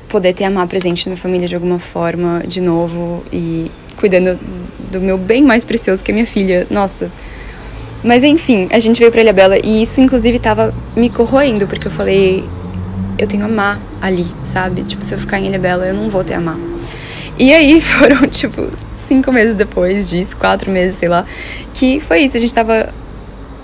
poder 0.08 0.34
ter 0.34 0.44
a 0.44 0.50
Má 0.50 0.66
presente 0.68 1.08
na 1.08 1.12
minha 1.12 1.22
família 1.22 1.48
de 1.48 1.56
alguma 1.56 1.80
forma, 1.80 2.44
de 2.48 2.62
novo, 2.62 3.24
e 3.32 3.72
cuidando 3.98 4.40
do 4.92 5.02
meu 5.02 5.18
bem 5.18 5.44
mais 5.44 5.66
precioso 5.66 6.04
que 6.04 6.12
a 6.12 6.14
minha 6.14 6.26
filha. 6.26 6.66
Nossa. 6.70 7.12
Mas 8.04 8.24
enfim, 8.24 8.68
a 8.72 8.80
gente 8.80 8.98
veio 9.00 9.12
pra 9.12 9.22
Ilha 9.22 9.34
Bela 9.34 9.58
e 9.62 9.82
isso 9.82 10.00
inclusive 10.00 10.40
tava 10.40 10.74
me 10.96 11.10
corroendo, 11.10 11.68
porque 11.68 11.88
eu 11.88 11.92
falei, 11.92 12.48
eu 13.20 13.28
tenho 13.28 13.44
a 13.44 13.48
Má 13.50 13.78
ali, 14.02 14.26
sabe? 14.42 14.84
Tipo, 14.84 15.04
se 15.04 15.14
eu 15.14 15.20
ficar 15.20 15.40
em 15.40 15.48
Ilha 15.48 15.60
Bela, 15.60 15.86
eu 15.86 15.94
não 15.94 16.10
vou 16.10 16.24
ter 16.24 16.36
a 16.36 16.40
Má. 16.40 16.56
E 17.38 17.54
aí 17.54 17.80
foram, 17.82 18.26
tipo, 18.28 18.72
cinco 18.96 19.32
meses 19.32 19.56
depois 19.56 20.10
disso, 20.10 20.38
quatro 20.38 20.72
meses, 20.72 20.96
sei 20.96 21.10
lá, 21.10 21.26
que 21.74 22.00
foi 22.00 22.22
isso. 22.22 22.38
A 22.38 22.40
gente 22.40 22.54
tava 22.54 22.94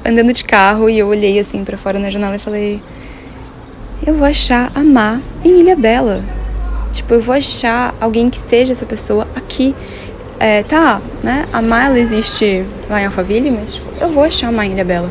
andando 0.05 0.33
de 0.33 0.43
carro 0.43 0.89
e 0.89 0.99
eu 0.99 1.07
olhei 1.07 1.39
assim 1.39 1.63
para 1.63 1.77
fora 1.77 1.97
na 1.97 2.09
janela 2.09 2.35
e 2.35 2.39
falei: 2.39 2.81
Eu 4.05 4.13
vou 4.15 4.27
achar 4.27 4.69
a 4.75 4.83
Má 4.83 5.21
em 5.43 5.61
Ilha 5.61 5.75
Bela. 5.75 6.21
Tipo, 6.91 7.13
eu 7.13 7.21
vou 7.21 7.35
achar 7.35 7.95
alguém 7.99 8.29
que 8.29 8.37
seja 8.37 8.73
essa 8.73 8.85
pessoa 8.85 9.27
aqui 9.35 9.73
é, 10.37 10.63
tá, 10.63 11.01
né? 11.23 11.45
A 11.53 11.61
Má 11.61 11.85
ela 11.85 11.99
existe 11.99 12.65
lá 12.89 13.01
em 13.01 13.05
Alphaville, 13.05 13.51
mas 13.51 13.75
tipo, 13.75 13.87
eu 14.01 14.09
vou 14.09 14.23
achar 14.23 14.49
uma 14.49 14.65
Ilha 14.65 14.83
Bela. 14.83 15.09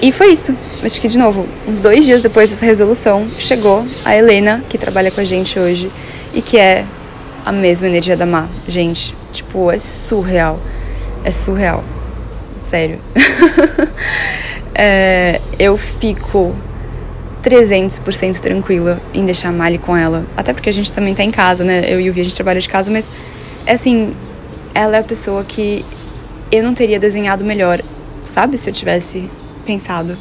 E 0.00 0.12
foi 0.12 0.32
isso. 0.32 0.54
Acho 0.82 1.00
que, 1.00 1.08
de 1.08 1.18
novo, 1.18 1.46
uns 1.66 1.80
dois 1.80 2.04
dias 2.04 2.20
depois 2.20 2.50
dessa 2.50 2.66
resolução, 2.66 3.26
chegou 3.28 3.84
a 4.04 4.14
Helena, 4.14 4.62
que 4.68 4.76
trabalha 4.76 5.10
com 5.10 5.20
a 5.20 5.24
gente 5.24 5.58
hoje, 5.58 5.90
e 6.34 6.42
que 6.42 6.58
é 6.58 6.84
a 7.44 7.52
mesma 7.52 7.86
energia 7.86 8.16
da 8.16 8.26
Má. 8.26 8.48
Gente, 8.68 9.14
tipo, 9.32 9.70
é 9.70 9.78
surreal. 9.78 10.60
É 11.24 11.30
surreal. 11.30 11.82
Sério. 12.56 12.98
é, 14.74 15.40
eu 15.58 15.76
fico 15.76 16.54
300% 17.42 18.40
tranquila 18.40 19.00
em 19.14 19.24
deixar 19.24 19.48
a 19.48 19.52
Mali 19.52 19.78
com 19.78 19.96
ela. 19.96 20.26
Até 20.36 20.52
porque 20.52 20.68
a 20.68 20.72
gente 20.72 20.92
também 20.92 21.14
tá 21.14 21.22
em 21.22 21.30
casa, 21.30 21.64
né? 21.64 21.84
Eu 21.88 22.00
e 22.00 22.10
o 22.10 22.12
Vi, 22.12 22.20
a 22.20 22.24
gente 22.24 22.34
trabalha 22.34 22.60
de 22.60 22.68
casa, 22.68 22.90
mas 22.90 23.08
é 23.64 23.72
assim, 23.72 24.12
ela 24.74 24.96
é 24.96 25.00
a 25.00 25.04
pessoa 25.04 25.42
que 25.44 25.84
eu 26.50 26.62
não 26.62 26.74
teria 26.74 26.98
desenhado 26.98 27.44
melhor, 27.44 27.80
sabe? 28.24 28.58
Se 28.58 28.68
eu 28.68 28.74
tivesse 28.74 29.30
pensado. 29.66 30.16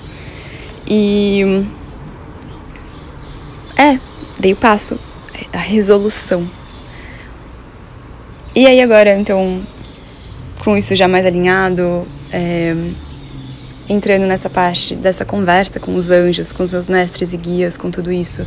E. 0.88 1.64
É, 3.78 4.00
dei 4.40 4.54
o 4.54 4.56
passo. 4.56 5.00
A 5.54 5.58
resolução. 5.58 6.50
E 8.56 8.68
aí 8.68 8.82
agora, 8.82 9.18
então, 9.18 9.62
com 10.64 10.78
isso 10.78 10.96
já 10.96 11.08
mais 11.08 11.26
alinhado, 11.26 12.08
é, 12.32 12.74
entrando 13.88 14.26
nessa 14.26 14.50
parte 14.50 14.96
dessa 14.96 15.26
conversa 15.26 15.80
com 15.80 15.94
os 15.96 16.10
anjos, 16.10 16.54
com 16.54 16.64
os 16.64 16.72
meus 16.72 16.88
mestres 16.88 17.34
e 17.34 17.38
guias, 17.38 17.76
com 17.76 17.92
tudo 17.92 18.12
isso, 18.12 18.46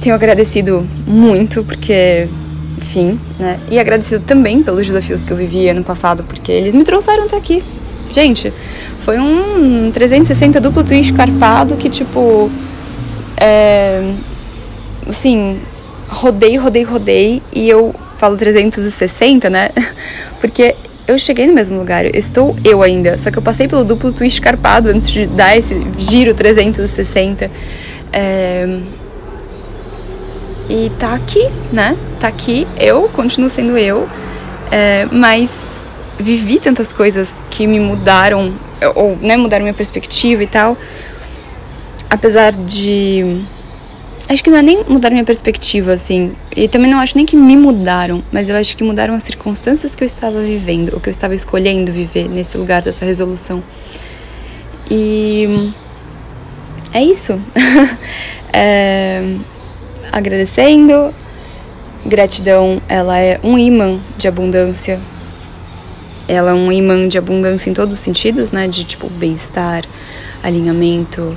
tenho 0.00 0.14
agradecido 0.14 0.86
muito, 1.06 1.64
porque 1.64 2.28
enfim, 2.76 3.18
né? 3.38 3.58
E 3.70 3.78
agradecido 3.78 4.24
também 4.24 4.62
pelos 4.62 4.86
desafios 4.86 5.22
que 5.22 5.30
eu 5.30 5.36
vivi 5.36 5.68
ano 5.68 5.84
passado, 5.84 6.24
porque 6.24 6.50
eles 6.50 6.74
me 6.74 6.82
trouxeram 6.84 7.24
até 7.24 7.36
aqui. 7.36 7.62
Gente, 8.10 8.52
foi 9.10 9.18
um 9.18 9.90
360 9.90 10.60
duplo 10.60 10.84
twin 10.84 11.00
escarpado 11.00 11.76
que, 11.76 11.90
tipo, 11.90 12.48
é, 13.36 14.08
assim, 15.08 15.58
rodei, 16.08 16.56
rodei, 16.56 16.84
rodei 16.84 17.42
e 17.52 17.68
eu 17.68 17.92
falo 18.18 18.36
360, 18.36 19.50
né? 19.50 19.70
Porque 20.40 20.76
eu 21.08 21.18
cheguei 21.18 21.48
no 21.48 21.52
mesmo 21.52 21.76
lugar, 21.76 22.04
estou 22.14 22.54
eu 22.64 22.84
ainda, 22.84 23.18
só 23.18 23.32
que 23.32 23.38
eu 23.38 23.42
passei 23.42 23.66
pelo 23.66 23.82
duplo 23.82 24.12
twist 24.12 24.40
carpado 24.40 24.90
antes 24.90 25.10
de 25.10 25.26
dar 25.26 25.58
esse 25.58 25.84
giro 25.98 26.32
360. 26.32 27.50
É... 28.12 28.78
E 30.68 30.88
tá 31.00 31.14
aqui, 31.14 31.48
né? 31.72 31.96
Tá 32.20 32.28
aqui, 32.28 32.64
eu 32.78 33.10
continuo 33.12 33.50
sendo 33.50 33.76
eu, 33.76 34.08
é, 34.70 35.08
mas 35.10 35.79
vivi 36.20 36.58
tantas 36.58 36.92
coisas 36.92 37.44
que 37.50 37.66
me 37.66 37.80
mudaram, 37.80 38.52
ou 38.94 39.16
né, 39.16 39.36
mudaram 39.36 39.64
minha 39.64 39.74
perspectiva 39.74 40.42
e 40.42 40.46
tal, 40.46 40.76
apesar 42.10 42.52
de 42.52 43.42
Acho 44.30 44.44
que 44.44 44.50
não 44.50 44.58
é 44.58 44.62
nem 44.62 44.84
mudar 44.84 45.10
minha 45.10 45.24
perspectiva, 45.24 45.92
assim. 45.92 46.36
E 46.54 46.68
também 46.68 46.88
não 46.88 47.00
acho 47.00 47.16
nem 47.16 47.26
que 47.26 47.34
me 47.34 47.56
mudaram, 47.56 48.22
mas 48.30 48.48
eu 48.48 48.54
acho 48.54 48.76
que 48.76 48.84
mudaram 48.84 49.12
as 49.12 49.24
circunstâncias 49.24 49.96
que 49.96 50.04
eu 50.04 50.06
estava 50.06 50.40
vivendo, 50.40 50.94
ou 50.94 51.00
que 51.00 51.08
eu 51.08 51.10
estava 51.10 51.34
escolhendo 51.34 51.90
viver 51.90 52.28
nesse 52.28 52.56
lugar 52.56 52.80
dessa 52.80 53.04
resolução. 53.04 53.60
E. 54.88 55.72
É 56.92 57.02
isso. 57.02 57.40
é... 58.52 59.34
Agradecendo. 60.12 61.12
Gratidão, 62.06 62.80
ela 62.88 63.18
é 63.18 63.40
um 63.42 63.58
imã 63.58 63.98
de 64.16 64.28
abundância. 64.28 65.00
Ela 66.32 66.50
é 66.52 66.54
um 66.54 66.70
imã 66.70 67.08
de 67.08 67.18
abundância 67.18 67.68
em 67.68 67.74
todos 67.74 67.94
os 67.94 68.00
sentidos, 68.00 68.52
né? 68.52 68.68
De 68.68 68.84
tipo 68.84 69.10
bem-estar, 69.10 69.82
alinhamento, 70.40 71.36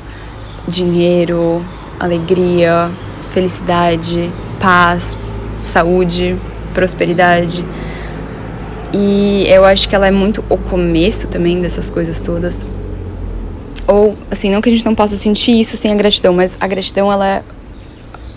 dinheiro, 0.67 1.65
alegria, 1.99 2.91
felicidade, 3.31 4.29
paz, 4.59 5.17
saúde, 5.63 6.37
prosperidade. 6.75 7.65
E 8.93 9.45
eu 9.47 9.65
acho 9.65 9.89
que 9.89 9.95
ela 9.95 10.05
é 10.05 10.11
muito 10.11 10.45
o 10.47 10.57
começo 10.57 11.27
também 11.27 11.59
dessas 11.59 11.89
coisas 11.89 12.21
todas. 12.21 12.63
Ou, 13.87 14.15
assim, 14.29 14.51
não 14.51 14.61
que 14.61 14.69
a 14.69 14.71
gente 14.71 14.85
não 14.85 14.93
possa 14.93 15.17
sentir 15.17 15.59
isso 15.59 15.75
sem 15.75 15.91
a 15.91 15.95
gratidão, 15.95 16.33
mas 16.33 16.55
a 16.59 16.67
gratidão 16.67 17.11
ela, 17.11 17.27
é, 17.27 17.43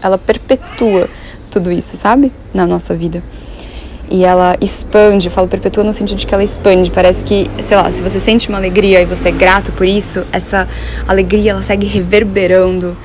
ela 0.00 0.16
perpetua 0.16 1.06
tudo 1.50 1.70
isso, 1.70 1.98
sabe? 1.98 2.32
Na 2.54 2.66
nossa 2.66 2.94
vida. 2.94 3.22
E 4.08 4.24
ela 4.24 4.56
expande, 4.60 5.26
eu 5.26 5.32
falo 5.32 5.48
perpetua 5.48 5.82
no 5.82 5.92
sentido 5.92 6.18
de 6.18 6.26
que 6.26 6.32
ela 6.32 6.44
expande. 6.44 6.90
Parece 6.90 7.24
que, 7.24 7.50
sei 7.60 7.76
lá, 7.76 7.90
se 7.90 8.02
você 8.02 8.20
sente 8.20 8.48
uma 8.48 8.58
alegria 8.58 9.02
e 9.02 9.04
você 9.04 9.30
é 9.30 9.32
grato 9.32 9.72
por 9.72 9.86
isso, 9.86 10.24
essa 10.32 10.68
alegria 11.08 11.52
ela 11.52 11.62
segue 11.62 11.86
reverberando 11.86 12.96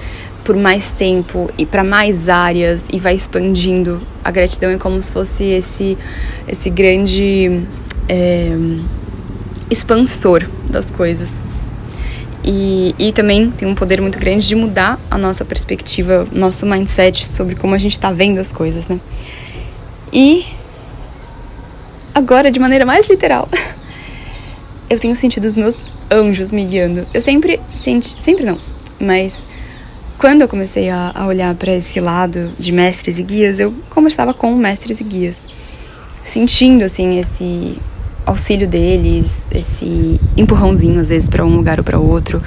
por 0.43 0.55
mais 0.55 0.91
tempo 0.91 1.49
e 1.57 1.65
para 1.65 1.83
mais 1.83 2.29
áreas 2.29 2.87
e 2.91 2.99
vai 2.99 3.15
expandindo. 3.15 4.01
A 4.23 4.29
gratidão 4.31 4.69
é 4.69 4.77
como 4.77 5.01
se 5.01 5.11
fosse 5.11 5.43
esse, 5.43 5.97
esse 6.47 6.69
grande 6.69 7.61
é, 8.07 8.55
expansor 9.69 10.47
das 10.69 10.91
coisas. 10.91 11.41
E, 12.43 12.95
e 12.97 13.11
também 13.11 13.51
tem 13.51 13.67
um 13.67 13.75
poder 13.75 14.01
muito 14.01 14.17
grande 14.17 14.47
de 14.47 14.55
mudar 14.55 14.99
a 15.09 15.17
nossa 15.17 15.45
perspectiva, 15.45 16.27
nosso 16.31 16.65
mindset 16.65 17.27
sobre 17.27 17.55
como 17.55 17.75
a 17.75 17.77
gente 17.77 17.93
está 17.93 18.11
vendo 18.11 18.39
as 18.39 18.51
coisas, 18.51 18.87
né? 18.87 18.99
E 20.11 20.45
agora, 22.13 22.51
de 22.51 22.59
maneira 22.59 22.85
mais 22.85 23.09
literal, 23.09 23.47
eu 24.89 24.99
tenho 24.99 25.15
sentido 25.15 25.45
os 25.45 25.55
meus 25.55 25.83
anjos 26.09 26.51
me 26.51 26.65
guiando. 26.65 27.05
Eu 27.13 27.21
sempre 27.21 27.59
senti, 27.75 28.21
sempre 28.21 28.45
não, 28.45 28.57
mas 28.99 29.45
quando 30.17 30.41
eu 30.41 30.47
comecei 30.47 30.89
a, 30.89 31.11
a 31.15 31.25
olhar 31.25 31.55
para 31.55 31.73
esse 31.73 31.99
lado 31.99 32.51
de 32.59 32.71
mestres 32.71 33.17
e 33.17 33.23
guias, 33.23 33.59
eu 33.59 33.73
conversava 33.89 34.33
com 34.33 34.55
mestres 34.55 35.01
e 35.01 35.03
guias, 35.03 35.47
sentindo 36.23 36.83
assim 36.83 37.19
esse 37.19 37.77
auxílio 38.25 38.67
deles, 38.67 39.47
esse 39.51 40.19
empurrãozinho 40.37 40.99
às 40.99 41.09
vezes 41.09 41.27
para 41.27 41.43
um 41.45 41.55
lugar 41.55 41.79
ou 41.79 41.83
para 41.83 41.97
outro. 41.97 42.41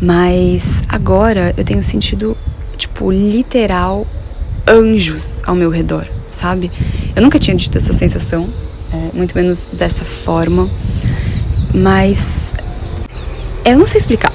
Mas 0.00 0.82
agora 0.88 1.54
eu 1.56 1.64
tenho 1.64 1.82
sentido 1.82 2.36
tipo 2.76 3.10
literal 3.10 4.06
anjos 4.66 5.42
ao 5.46 5.54
meu 5.54 5.70
redor, 5.70 6.06
sabe? 6.30 6.70
Eu 7.14 7.22
nunca 7.22 7.38
tinha 7.38 7.56
tido 7.56 7.76
essa 7.76 7.92
sensação, 7.92 8.48
muito 9.14 9.34
menos 9.34 9.66
dessa 9.72 10.04
forma, 10.04 10.68
mas 11.72 12.52
eu 13.64 13.78
não 13.78 13.86
sei 13.86 13.98
explicar. 13.98 14.32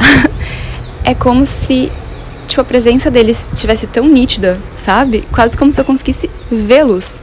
é 1.04 1.14
como 1.14 1.46
se 1.46 1.92
tipo, 2.48 2.62
a 2.62 2.66
presença 2.66 3.12
deles 3.12 3.48
estivesse 3.54 3.88
tão 3.88 4.08
nítida, 4.08 4.60
sabe? 4.76 5.24
Quase 5.32 5.56
como 5.56 5.72
se 5.72 5.80
eu 5.80 5.86
conseguisse 5.86 6.30
vê-los. 6.52 7.22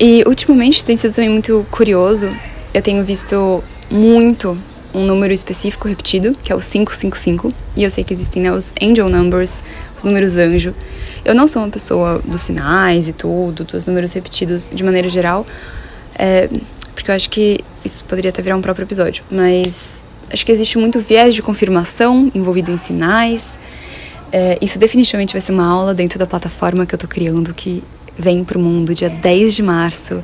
E 0.00 0.24
ultimamente 0.26 0.84
tem 0.84 0.96
sido 0.96 1.14
também 1.14 1.30
muito 1.30 1.64
curioso. 1.70 2.28
Eu 2.72 2.82
tenho 2.82 3.04
visto 3.04 3.62
muito 3.90 4.56
um 4.94 5.04
número 5.04 5.32
específico 5.32 5.88
repetido, 5.88 6.36
que 6.42 6.52
é 6.52 6.54
o 6.54 6.58
555. 6.58 7.52
E 7.76 7.84
eu 7.84 7.90
sei 7.90 8.02
que 8.02 8.14
existem 8.14 8.42
né, 8.42 8.52
os 8.52 8.72
angel 8.80 9.08
numbers, 9.08 9.62
os 9.96 10.04
números 10.04 10.38
anjo. 10.38 10.74
Eu 11.24 11.34
não 11.34 11.46
sou 11.46 11.62
uma 11.62 11.70
pessoa 11.70 12.20
dos 12.24 12.42
sinais 12.42 13.08
e 13.08 13.12
tudo, 13.12 13.64
dos 13.64 13.84
números 13.86 14.12
repetidos 14.12 14.70
de 14.72 14.82
maneira 14.82 15.08
geral, 15.08 15.44
é, 16.18 16.48
porque 16.94 17.10
eu 17.10 17.14
acho 17.14 17.28
que 17.28 17.60
isso 17.84 18.04
poderia 18.04 18.30
até 18.30 18.40
virar 18.40 18.56
um 18.56 18.62
próprio 18.62 18.84
episódio. 18.84 19.24
Mas 19.30 20.06
acho 20.30 20.44
que 20.44 20.52
existe 20.52 20.78
muito 20.78 20.98
viés 21.00 21.34
de 21.34 21.42
confirmação 21.42 22.30
envolvido 22.34 22.70
em 22.70 22.76
sinais. 22.76 23.58
É, 24.32 24.58
isso 24.60 24.78
definitivamente 24.78 25.32
vai 25.32 25.40
ser 25.40 25.52
uma 25.52 25.66
aula 25.66 25.94
dentro 25.94 26.18
da 26.18 26.26
plataforma 26.26 26.86
que 26.86 26.94
eu 26.94 26.98
tô 26.98 27.06
criando, 27.06 27.52
que 27.52 27.82
vem 28.18 28.44
pro 28.44 28.58
mundo 28.58 28.94
dia 28.94 29.10
10 29.10 29.54
de 29.54 29.62
março. 29.62 30.22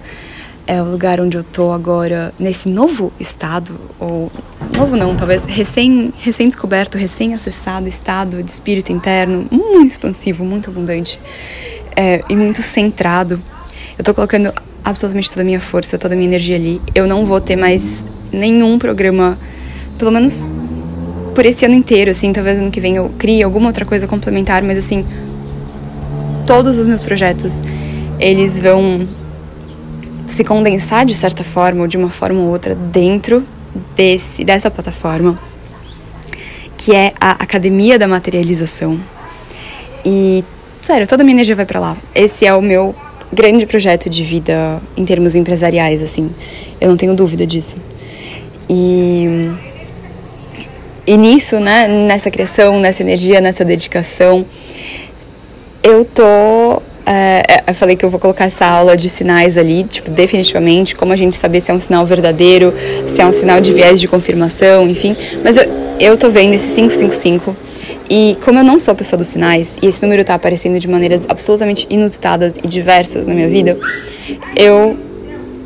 É 0.67 0.81
o 0.81 0.85
lugar 0.85 1.21
onde 1.21 1.37
eu 1.37 1.43
tô 1.43 1.73
agora, 1.73 2.33
nesse 2.39 2.69
novo 2.69 3.13
estado, 3.19 3.81
ou 3.99 4.31
novo 4.77 4.97
não, 4.97 5.17
talvez 5.17 5.45
recém, 5.45 6.13
recém 6.17 6.47
descoberto, 6.47 6.97
recém 6.97 7.35
acessado 7.35 7.89
estado 7.89 8.41
de 8.41 8.51
espírito 8.51 8.93
interno, 8.93 9.47
muito 9.51 9.91
expansivo, 9.91 10.45
muito 10.45 10.71
abundante 10.71 11.21
é, 11.97 12.21
e 12.29 12.37
muito 12.37 12.63
centrado. 12.63 13.43
Eu 13.99 14.05
tô 14.05 14.15
colocando 14.15 14.53
absolutamente 14.85 15.31
toda 15.31 15.43
a 15.43 15.45
minha 15.45 15.61
força, 15.61 15.99
toda 15.99 16.15
a 16.15 16.17
minha 16.17 16.29
energia 16.29 16.57
ali. 16.57 16.81
Eu 16.95 17.07
não 17.07 17.25
vou 17.25 17.41
ter 17.41 17.57
mais 17.57 18.03
nenhum 18.33 18.79
programa, 18.79 19.39
pelo 19.99 20.11
menos 20.11 20.51
por 21.35 21.47
esse 21.47 21.65
ano 21.65 21.75
inteiro, 21.75 22.11
assim, 22.11 22.33
talvez 22.33 22.59
ano 22.59 22.71
que 22.71 22.81
vem 22.81 22.97
eu 22.97 23.11
crie 23.19 23.43
alguma 23.43 23.69
outra 23.69 23.85
coisa 23.85 24.07
complementar, 24.07 24.63
mas 24.63 24.79
assim, 24.79 25.05
todos 26.47 26.79
os 26.79 26.87
meus 26.87 27.03
projetos, 27.03 27.63
eles 28.19 28.61
vão 28.61 29.07
se 30.27 30.45
condensar 30.45 31.05
de 31.05 31.15
certa 31.15 31.43
forma 31.43 31.83
ou 31.83 31.87
de 31.87 31.97
uma 31.97 32.11
forma 32.11 32.41
ou 32.41 32.49
outra 32.49 32.75
dentro 32.75 33.45
desse 33.95 34.45
dessa 34.45 34.71
plataforma, 34.71 35.39
que 36.77 36.95
é 36.95 37.13
a 37.21 37.33
Academia 37.33 37.99
da 37.99 38.09
Materialização. 38.09 38.99
E 40.05 40.45
sério, 40.83 41.07
toda 41.07 41.23
a 41.23 41.25
minha 41.25 41.37
energia 41.37 41.55
vai 41.55 41.67
para 41.67 41.81
lá. 41.81 41.97
Esse 42.15 42.47
é 42.47 42.55
o 42.55 42.63
meu 42.63 42.95
grande 43.33 43.67
projeto 43.67 44.09
de 44.11 44.23
vida 44.25 44.81
em 44.97 45.05
termos 45.05 45.35
empresariais, 45.35 46.03
assim. 46.03 46.31
Eu 46.81 46.89
não 46.89 46.97
tenho 46.97 47.15
dúvida 47.15 47.47
disso. 47.47 47.77
E 48.69 49.51
e 51.07 51.17
nisso, 51.17 51.59
né, 51.59 51.89
nessa 51.89 52.31
criação, 52.31 52.79
nessa 52.79 53.03
energia, 53.03 53.41
nessa 53.41 53.65
dedicação, 53.65 54.45
eu 55.83 56.05
tô. 56.05 56.81
É, 57.05 57.65
eu 57.67 57.75
falei 57.75 57.97
que 57.97 58.05
eu 58.05 58.11
vou 58.11 58.21
colocar 58.21 58.45
essa 58.45 58.65
aula 58.67 58.97
de 58.97 59.09
sinais 59.09 59.59
ali, 59.59 59.83
tipo, 59.83 60.09
definitivamente, 60.09 60.95
como 60.95 61.13
a 61.13 61.17
gente 61.17 61.35
saber 61.35 61.61
se 61.61 61.71
é 61.71 61.75
um 61.75 61.81
sinal 61.81 62.07
verdadeiro, 62.07 62.73
se 63.09 63.21
é 63.21 63.27
um 63.27 63.33
sinal 63.33 63.61
de 63.61 63.73
viés 63.73 64.01
de 64.01 64.07
confirmação, 64.07 64.89
enfim. 64.89 65.17
Mas 65.43 65.57
eu, 65.57 65.65
eu 65.99 66.17
tô 66.17 66.31
vendo 66.31 66.55
esse 66.55 66.75
555 66.77 67.57
e 68.09 68.37
como 68.45 68.59
eu 68.59 68.65
não 68.65 68.79
sou 68.79 68.93
a 68.93 68.95
pessoa 68.95 69.19
dos 69.19 69.29
sinais, 69.29 69.77
e 69.83 69.87
esse 69.87 70.03
número 70.03 70.25
tá 70.25 70.35
aparecendo 70.35 70.79
de 70.79 70.89
maneiras 70.89 71.27
absolutamente 71.29 71.87
inusitadas 71.91 72.57
e 72.63 72.67
diversas 72.67 73.27
na 73.27 73.35
minha 73.35 73.49
vida, 73.49 73.79
eu 74.57 74.97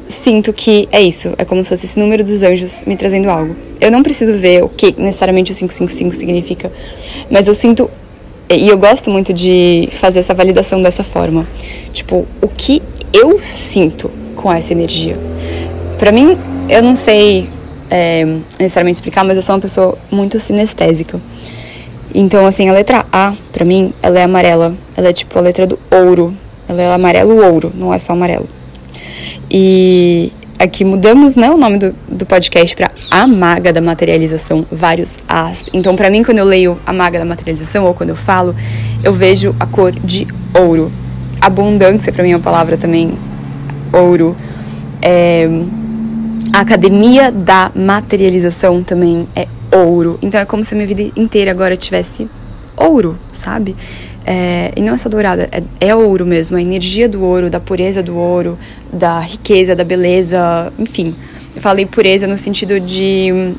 sinto 0.08 0.52
que 0.52 0.88
é 0.92 1.02
isso, 1.02 1.32
é 1.38 1.44
como 1.44 1.62
se 1.64 1.70
fosse 1.70 1.86
esse 1.86 1.98
número 1.98 2.22
dos 2.22 2.42
anjos 2.42 2.84
me 2.86 2.96
trazendo 2.96 3.30
algo. 3.30 3.56
Eu 3.80 3.90
não 3.90 4.02
preciso 4.02 4.34
ver 4.34 4.62
o 4.62 4.68
que 4.68 4.94
necessariamente 4.98 5.52
o 5.52 5.54
555 5.54 6.14
significa, 6.14 6.72
mas 7.30 7.48
eu 7.48 7.54
sinto 7.54 7.90
e 8.50 8.68
eu 8.68 8.76
gosto 8.76 9.10
muito 9.10 9.32
de 9.32 9.88
fazer 9.92 10.18
essa 10.18 10.34
validação 10.34 10.80
dessa 10.80 11.02
forma. 11.02 11.46
Tipo, 11.92 12.26
o 12.42 12.48
que 12.48 12.82
eu 13.12 13.40
sinto 13.40 14.10
com 14.36 14.52
essa 14.52 14.72
energia. 14.72 15.16
Para 15.98 16.12
mim, 16.12 16.36
eu 16.68 16.82
não 16.82 16.94
sei 16.94 17.48
é, 17.90 18.24
necessariamente 18.58 18.96
explicar, 18.96 19.24
mas 19.24 19.36
eu 19.36 19.42
sou 19.42 19.54
uma 19.54 19.60
pessoa 19.60 19.96
muito 20.10 20.38
sinestésica. 20.38 21.18
Então, 22.14 22.46
assim, 22.46 22.68
a 22.68 22.72
letra 22.72 23.04
A, 23.12 23.34
pra 23.52 23.64
mim, 23.64 23.92
ela 24.00 24.20
é 24.20 24.22
amarela. 24.22 24.74
Ela 24.96 25.08
é 25.08 25.12
tipo 25.12 25.36
a 25.36 25.42
letra 25.42 25.66
do 25.66 25.78
ouro. 25.90 26.32
Ela 26.68 26.80
é 26.80 26.94
amarelo-ouro, 26.94 27.72
não 27.74 27.92
é 27.92 27.98
só 27.98 28.12
amarelo. 28.12 28.48
E 29.50 30.32
aqui 30.58 30.84
mudamos 30.84 31.34
né, 31.36 31.50
o 31.50 31.56
nome 31.56 31.78
do, 31.78 31.94
do 32.08 32.24
podcast 32.24 32.74
para 32.76 32.90
A 33.10 33.26
Maga 33.26 33.72
da 33.72 33.80
Materialização, 33.80 34.64
vários 34.70 35.18
As. 35.28 35.66
Então, 35.72 35.96
para 35.96 36.08
mim, 36.08 36.22
quando 36.22 36.38
eu 36.38 36.44
leio 36.44 36.78
A 36.86 36.92
Maga 36.92 37.18
da 37.18 37.24
Materialização 37.24 37.84
ou 37.84 37.94
quando 37.94 38.10
eu 38.10 38.16
falo, 38.16 38.54
eu 39.02 39.12
vejo 39.12 39.54
a 39.58 39.66
cor 39.66 39.92
de 39.92 40.26
ouro. 40.54 40.90
Abundância, 41.40 42.12
para 42.12 42.22
mim, 42.22 42.30
é 42.30 42.36
uma 42.36 42.42
palavra 42.42 42.76
também 42.76 43.12
ouro. 43.92 44.36
É, 45.02 45.48
a 46.52 46.60
academia 46.60 47.32
da 47.32 47.72
materialização 47.74 48.82
também 48.82 49.26
é 49.34 49.48
ouro. 49.74 50.18
Então 50.22 50.40
é 50.40 50.44
como 50.44 50.64
se 50.64 50.74
a 50.74 50.76
minha 50.76 50.86
vida 50.86 51.02
inteira 51.16 51.50
agora 51.50 51.76
tivesse 51.76 52.28
ouro, 52.76 53.18
sabe? 53.32 53.76
É, 54.26 54.72
e 54.74 54.80
não 54.80 54.94
é 54.94 54.96
só 54.96 55.08
dourada, 55.08 55.48
é, 55.52 55.88
é, 55.88 55.94
ouro 55.94 56.24
mesmo, 56.24 56.56
a 56.56 56.62
energia 56.62 57.06
do 57.08 57.22
ouro, 57.22 57.50
da 57.50 57.60
pureza 57.60 58.02
do 58.02 58.16
ouro, 58.16 58.58
da 58.90 59.20
riqueza, 59.20 59.76
da 59.76 59.84
beleza, 59.84 60.72
enfim. 60.78 61.14
Eu 61.54 61.60
falei 61.60 61.84
pureza 61.84 62.26
no 62.26 62.38
sentido 62.38 62.80
de. 62.80 63.54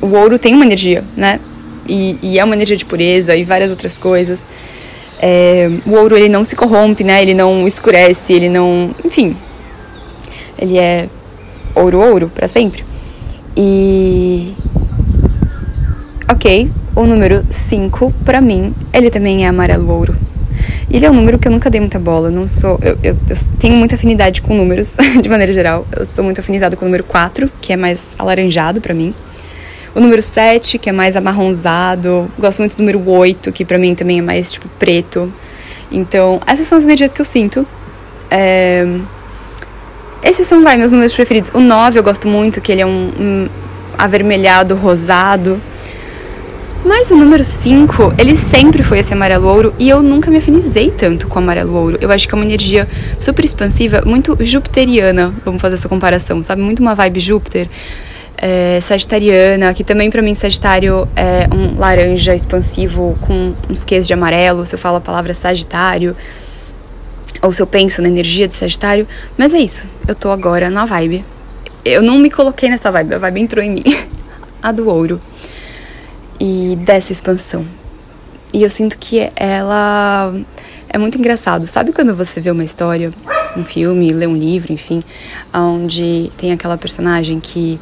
O 0.00 0.08
ouro 0.08 0.38
tem 0.38 0.54
uma 0.54 0.64
energia, 0.64 1.02
né? 1.16 1.40
E, 1.88 2.18
e 2.22 2.38
é 2.38 2.44
uma 2.44 2.54
energia 2.54 2.76
de 2.76 2.84
pureza 2.84 3.34
e 3.34 3.42
várias 3.42 3.70
outras 3.70 3.96
coisas. 3.96 4.44
É, 5.18 5.70
o 5.86 5.92
ouro 5.94 6.16
ele 6.16 6.28
não 6.28 6.44
se 6.44 6.54
corrompe, 6.54 7.02
né? 7.02 7.22
Ele 7.22 7.32
não 7.32 7.66
escurece, 7.66 8.32
ele 8.34 8.48
não. 8.48 8.94
Enfim. 9.04 9.34
Ele 10.58 10.78
é 10.78 11.08
ouro, 11.74 12.00
ouro, 12.00 12.30
para 12.34 12.46
sempre. 12.46 12.84
E. 13.56 14.52
Ok, 16.28 16.68
o 16.96 17.06
número 17.06 17.46
5, 17.48 18.12
para 18.24 18.40
mim, 18.40 18.74
ele 18.92 19.10
também 19.10 19.44
é 19.44 19.48
amarelo 19.48 19.88
ouro. 19.88 20.16
Ele 20.90 21.06
é 21.06 21.10
um 21.10 21.14
número 21.14 21.38
que 21.38 21.46
eu 21.46 21.52
nunca 21.52 21.70
dei 21.70 21.80
muita 21.80 22.00
bola. 22.00 22.30
Não 22.30 22.48
sou, 22.48 22.80
eu, 22.82 22.98
eu, 23.00 23.16
eu 23.28 23.36
tenho 23.60 23.76
muita 23.76 23.94
afinidade 23.94 24.42
com 24.42 24.52
números, 24.52 24.96
de 25.22 25.28
maneira 25.28 25.52
geral. 25.52 25.86
Eu 25.96 26.04
sou 26.04 26.24
muito 26.24 26.40
afinizada 26.40 26.74
com 26.74 26.84
o 26.84 26.88
número 26.88 27.04
4, 27.04 27.48
que 27.60 27.72
é 27.72 27.76
mais 27.76 28.16
alaranjado 28.18 28.80
para 28.80 28.92
mim. 28.92 29.14
O 29.94 30.00
número 30.00 30.20
7, 30.20 30.78
que 30.78 30.90
é 30.90 30.92
mais 30.92 31.14
amarronzado. 31.14 32.28
Gosto 32.36 32.58
muito 32.58 32.76
do 32.76 32.80
número 32.80 33.08
8, 33.08 33.52
que 33.52 33.64
para 33.64 33.78
mim 33.78 33.94
também 33.94 34.18
é 34.18 34.22
mais 34.22 34.50
tipo 34.50 34.68
preto. 34.80 35.32
Então, 35.92 36.40
essas 36.44 36.66
são 36.66 36.76
as 36.76 36.82
energias 36.82 37.12
que 37.12 37.20
eu 37.20 37.24
sinto. 37.24 37.64
É... 38.28 38.84
Esses 40.24 40.48
são, 40.48 40.60
vai, 40.64 40.76
meus 40.76 40.90
números 40.90 41.14
preferidos. 41.14 41.52
O 41.54 41.60
9 41.60 42.00
eu 42.00 42.02
gosto 42.02 42.26
muito, 42.26 42.60
que 42.60 42.72
ele 42.72 42.82
é 42.82 42.86
um, 42.86 43.12
um 43.16 43.48
avermelhado, 43.96 44.74
rosado. 44.74 45.60
Mas 46.86 47.10
o 47.10 47.16
número 47.16 47.42
5, 47.42 48.14
ele 48.16 48.36
sempre 48.36 48.80
foi 48.80 49.00
esse 49.00 49.12
amarelo 49.12 49.48
ouro 49.48 49.74
e 49.76 49.88
eu 49.88 50.00
nunca 50.04 50.30
me 50.30 50.36
afinizei 50.36 50.88
tanto 50.88 51.26
com 51.26 51.34
o 51.34 51.42
amarelo 51.42 51.74
ouro. 51.74 51.98
Eu 52.00 52.12
acho 52.12 52.28
que 52.28 52.34
é 52.34 52.36
uma 52.36 52.44
energia 52.44 52.88
super 53.18 53.44
expansiva, 53.44 54.02
muito 54.06 54.38
jupiteriana, 54.40 55.34
vamos 55.44 55.60
fazer 55.60 55.74
essa 55.74 55.88
comparação, 55.88 56.40
sabe? 56.44 56.62
Muito 56.62 56.78
uma 56.78 56.94
vibe 56.94 57.18
Júpiter. 57.18 57.68
É, 58.38 58.78
sagitariana, 58.80 59.74
que 59.74 59.82
também 59.82 60.10
para 60.10 60.22
mim 60.22 60.34
Sagitário 60.34 61.08
é 61.16 61.48
um 61.52 61.76
laranja 61.76 62.36
expansivo 62.36 63.18
com 63.22 63.54
uns 63.68 63.82
quês 63.82 64.06
de 64.06 64.12
amarelo, 64.12 64.64
se 64.64 64.76
eu 64.76 64.78
falo 64.78 64.98
a 64.98 65.00
palavra 65.00 65.34
Sagitário, 65.34 66.14
ou 67.42 67.50
se 67.50 67.60
eu 67.60 67.66
penso 67.66 68.00
na 68.00 68.08
energia 68.08 68.46
de 68.46 68.54
Sagitário, 68.54 69.08
mas 69.36 69.52
é 69.52 69.58
isso, 69.58 69.84
eu 70.06 70.14
tô 70.14 70.30
agora 70.30 70.70
na 70.70 70.84
vibe. 70.84 71.24
Eu 71.84 72.00
não 72.00 72.16
me 72.16 72.30
coloquei 72.30 72.68
nessa 72.68 72.92
vibe, 72.92 73.14
a 73.14 73.18
vibe 73.18 73.40
entrou 73.40 73.64
em 73.64 73.70
mim, 73.70 73.84
a 74.62 74.70
do 74.70 74.88
ouro 74.88 75.20
e 76.38 76.76
dessa 76.80 77.12
expansão. 77.12 77.64
E 78.52 78.62
eu 78.62 78.70
sinto 78.70 78.96
que 78.98 79.28
ela 79.36 80.32
é 80.88 80.98
muito 80.98 81.18
engraçado. 81.18 81.66
Sabe 81.66 81.92
quando 81.92 82.14
você 82.14 82.40
vê 82.40 82.50
uma 82.50 82.64
história, 82.64 83.10
um 83.56 83.64
filme, 83.64 84.08
lê 84.08 84.26
um 84.26 84.36
livro, 84.36 84.72
enfim, 84.72 85.02
onde 85.52 86.30
tem 86.36 86.52
aquela 86.52 86.78
personagem 86.78 87.40
que 87.40 87.78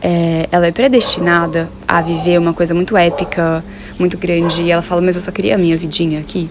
é, 0.00 0.48
ela 0.50 0.66
é 0.66 0.72
predestinada 0.72 1.68
a 1.86 2.02
viver 2.02 2.38
uma 2.38 2.52
coisa 2.52 2.74
muito 2.74 2.96
épica, 2.96 3.64
muito 3.98 4.18
grande, 4.18 4.62
e 4.62 4.70
ela 4.70 4.82
fala, 4.82 5.00
mas 5.00 5.14
eu 5.14 5.22
só 5.22 5.30
queria 5.30 5.54
a 5.54 5.58
minha 5.58 5.76
vidinha 5.76 6.18
aqui. 6.18 6.50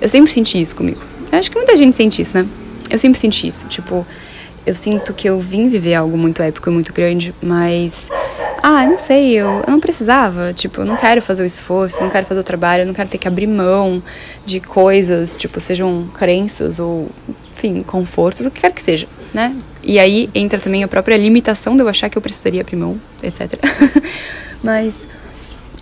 Eu 0.00 0.08
sempre 0.08 0.32
senti 0.32 0.60
isso 0.60 0.74
comigo. 0.74 1.00
Eu 1.30 1.38
acho 1.38 1.50
que 1.50 1.56
muita 1.56 1.76
gente 1.76 1.94
sente 1.94 2.22
isso, 2.22 2.38
né? 2.38 2.46
Eu 2.88 2.98
sempre 2.98 3.18
senti 3.18 3.48
isso. 3.48 3.66
Tipo, 3.66 4.06
eu 4.68 4.74
sinto 4.74 5.14
que 5.14 5.26
eu 5.26 5.40
vim 5.40 5.66
viver 5.66 5.94
algo 5.94 6.18
muito 6.18 6.42
épico 6.42 6.68
e 6.68 6.72
muito 6.72 6.92
grande, 6.92 7.34
mas 7.40 8.10
ah, 8.62 8.84
não 8.86 8.98
sei, 8.98 9.32
eu, 9.32 9.62
eu 9.66 9.70
não 9.70 9.80
precisava, 9.80 10.52
tipo, 10.52 10.82
eu 10.82 10.84
não 10.84 10.94
quero 10.94 11.22
fazer 11.22 11.42
o 11.42 11.46
esforço, 11.46 12.02
não 12.02 12.10
quero 12.10 12.26
fazer 12.26 12.40
o 12.40 12.44
trabalho, 12.44 12.82
eu 12.82 12.86
não 12.86 12.92
quero 12.92 13.08
ter 13.08 13.16
que 13.16 13.26
abrir 13.26 13.46
mão 13.46 14.02
de 14.44 14.60
coisas, 14.60 15.34
tipo, 15.38 15.58
sejam 15.58 16.06
crenças 16.12 16.78
ou, 16.78 17.10
enfim, 17.50 17.80
confortos, 17.80 18.44
o 18.44 18.50
que 18.50 18.60
quer 18.60 18.70
que 18.70 18.82
seja, 18.82 19.08
né? 19.32 19.56
E 19.82 19.98
aí 19.98 20.28
entra 20.34 20.58
também 20.58 20.84
a 20.84 20.88
própria 20.88 21.16
limitação 21.16 21.74
de 21.74 21.82
eu 21.82 21.88
achar 21.88 22.10
que 22.10 22.18
eu 22.18 22.22
precisaria 22.22 22.60
abrir 22.60 22.76
mão, 22.76 23.00
etc. 23.22 23.54
Mas 24.62 25.06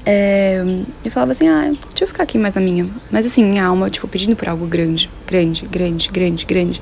é, 0.05 0.63
eu 1.05 1.11
falava 1.11 1.33
assim, 1.33 1.49
ah, 1.49 1.73
deixa 1.89 2.05
eu 2.05 2.07
ficar 2.07 2.23
aqui 2.23 2.39
mais 2.39 2.55
na 2.55 2.61
minha. 2.61 2.89
Mas 3.11 3.27
assim, 3.27 3.43
minha 3.43 3.65
alma, 3.65 3.91
tipo, 3.91 4.07
pedindo 4.07 4.37
por 4.37 4.49
algo 4.49 4.65
grande, 4.65 5.11
grande, 5.27 5.67
grande, 5.67 6.09
grande, 6.09 6.47
grande. 6.47 6.81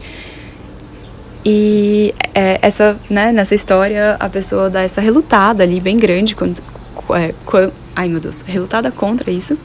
E 1.44 2.14
é, 2.34 2.58
essa, 2.62 2.98
né, 3.10 3.30
nessa 3.30 3.54
história, 3.54 4.16
a 4.18 4.28
pessoa 4.30 4.70
dá 4.70 4.80
essa 4.80 5.00
relutada 5.00 5.62
ali, 5.62 5.78
bem 5.78 5.96
grande, 5.96 6.34
quando, 6.34 6.62
é, 7.10 7.34
quando, 7.44 7.72
ai 7.94 8.08
meu 8.08 8.18
Deus, 8.18 8.40
relutada 8.40 8.90
contra 8.90 9.30
isso. 9.30 9.58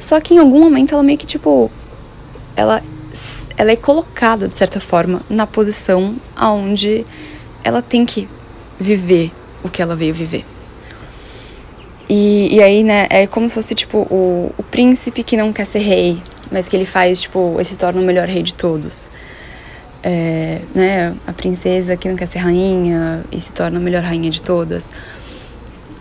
Só 0.00 0.20
que 0.20 0.34
em 0.34 0.38
algum 0.38 0.60
momento 0.60 0.94
ela 0.94 1.02
meio 1.02 1.16
que, 1.16 1.26
tipo, 1.26 1.70
ela, 2.56 2.82
ela 3.56 3.70
é 3.70 3.76
colocada, 3.76 4.48
de 4.48 4.54
certa 4.56 4.80
forma, 4.80 5.22
na 5.30 5.46
posição 5.46 6.16
onde 6.40 7.04
ela 7.62 7.80
tem 7.80 8.04
que 8.04 8.28
viver 8.80 9.30
o 9.62 9.68
que 9.68 9.80
ela 9.80 9.94
veio 9.94 10.12
viver. 10.12 10.44
E, 12.08 12.56
e 12.56 12.60
aí, 12.60 12.82
né, 12.82 13.06
é 13.10 13.28
como 13.28 13.48
se 13.48 13.54
fosse, 13.54 13.76
tipo, 13.76 13.98
o, 14.10 14.52
o 14.58 14.62
príncipe 14.64 15.22
que 15.22 15.36
não 15.36 15.52
quer 15.52 15.66
ser 15.66 15.80
rei, 15.80 16.20
mas 16.50 16.68
que 16.68 16.74
ele 16.74 16.86
faz, 16.86 17.20
tipo, 17.20 17.54
ele 17.58 17.68
se 17.68 17.76
torna 17.76 18.00
o 18.00 18.04
melhor 18.04 18.26
rei 18.26 18.42
de 18.42 18.54
todos 18.54 19.08
é, 20.08 20.62
né, 20.74 21.14
a 21.26 21.32
princesa 21.34 21.94
que 21.94 22.08
não 22.08 22.16
quer 22.16 22.24
ser 22.24 22.38
rainha 22.38 23.22
e 23.30 23.38
se 23.38 23.52
torna 23.52 23.78
a 23.78 23.80
melhor 23.80 24.02
rainha 24.02 24.30
de 24.30 24.40
todas. 24.40 24.88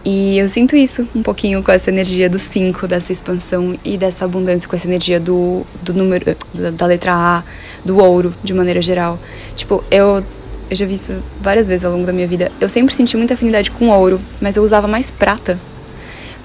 E 0.05 0.37
eu 0.37 0.47
sinto 0.47 0.77
isso 0.77 1.05
um 1.13 1.21
pouquinho 1.21 1.61
com 1.61 1.69
essa 1.69 1.89
energia 1.89 2.29
do 2.29 2.39
5, 2.39 2.87
dessa 2.87 3.11
expansão 3.11 3.77
e 3.83 3.97
dessa 3.97 4.23
abundância, 4.23 4.69
com 4.69 4.77
essa 4.77 4.87
energia 4.87 5.19
do, 5.19 5.65
do 5.81 5.93
número, 5.93 6.37
da 6.73 6.85
letra 6.85 7.13
A, 7.13 7.43
do 7.83 7.97
ouro, 7.97 8.33
de 8.41 8.53
maneira 8.53 8.81
geral. 8.81 9.19
Tipo, 9.57 9.83
eu, 9.91 10.23
eu 10.69 10.75
já 10.77 10.85
vi 10.85 10.93
isso 10.93 11.21
várias 11.41 11.67
vezes 11.67 11.83
ao 11.83 11.91
longo 11.91 12.05
da 12.05 12.13
minha 12.13 12.27
vida. 12.27 12.49
Eu 12.61 12.69
sempre 12.69 12.95
senti 12.95 13.17
muita 13.17 13.33
afinidade 13.33 13.69
com 13.71 13.89
ouro, 13.89 14.17
mas 14.39 14.55
eu 14.55 14.63
usava 14.63 14.87
mais 14.87 15.11
prata 15.11 15.59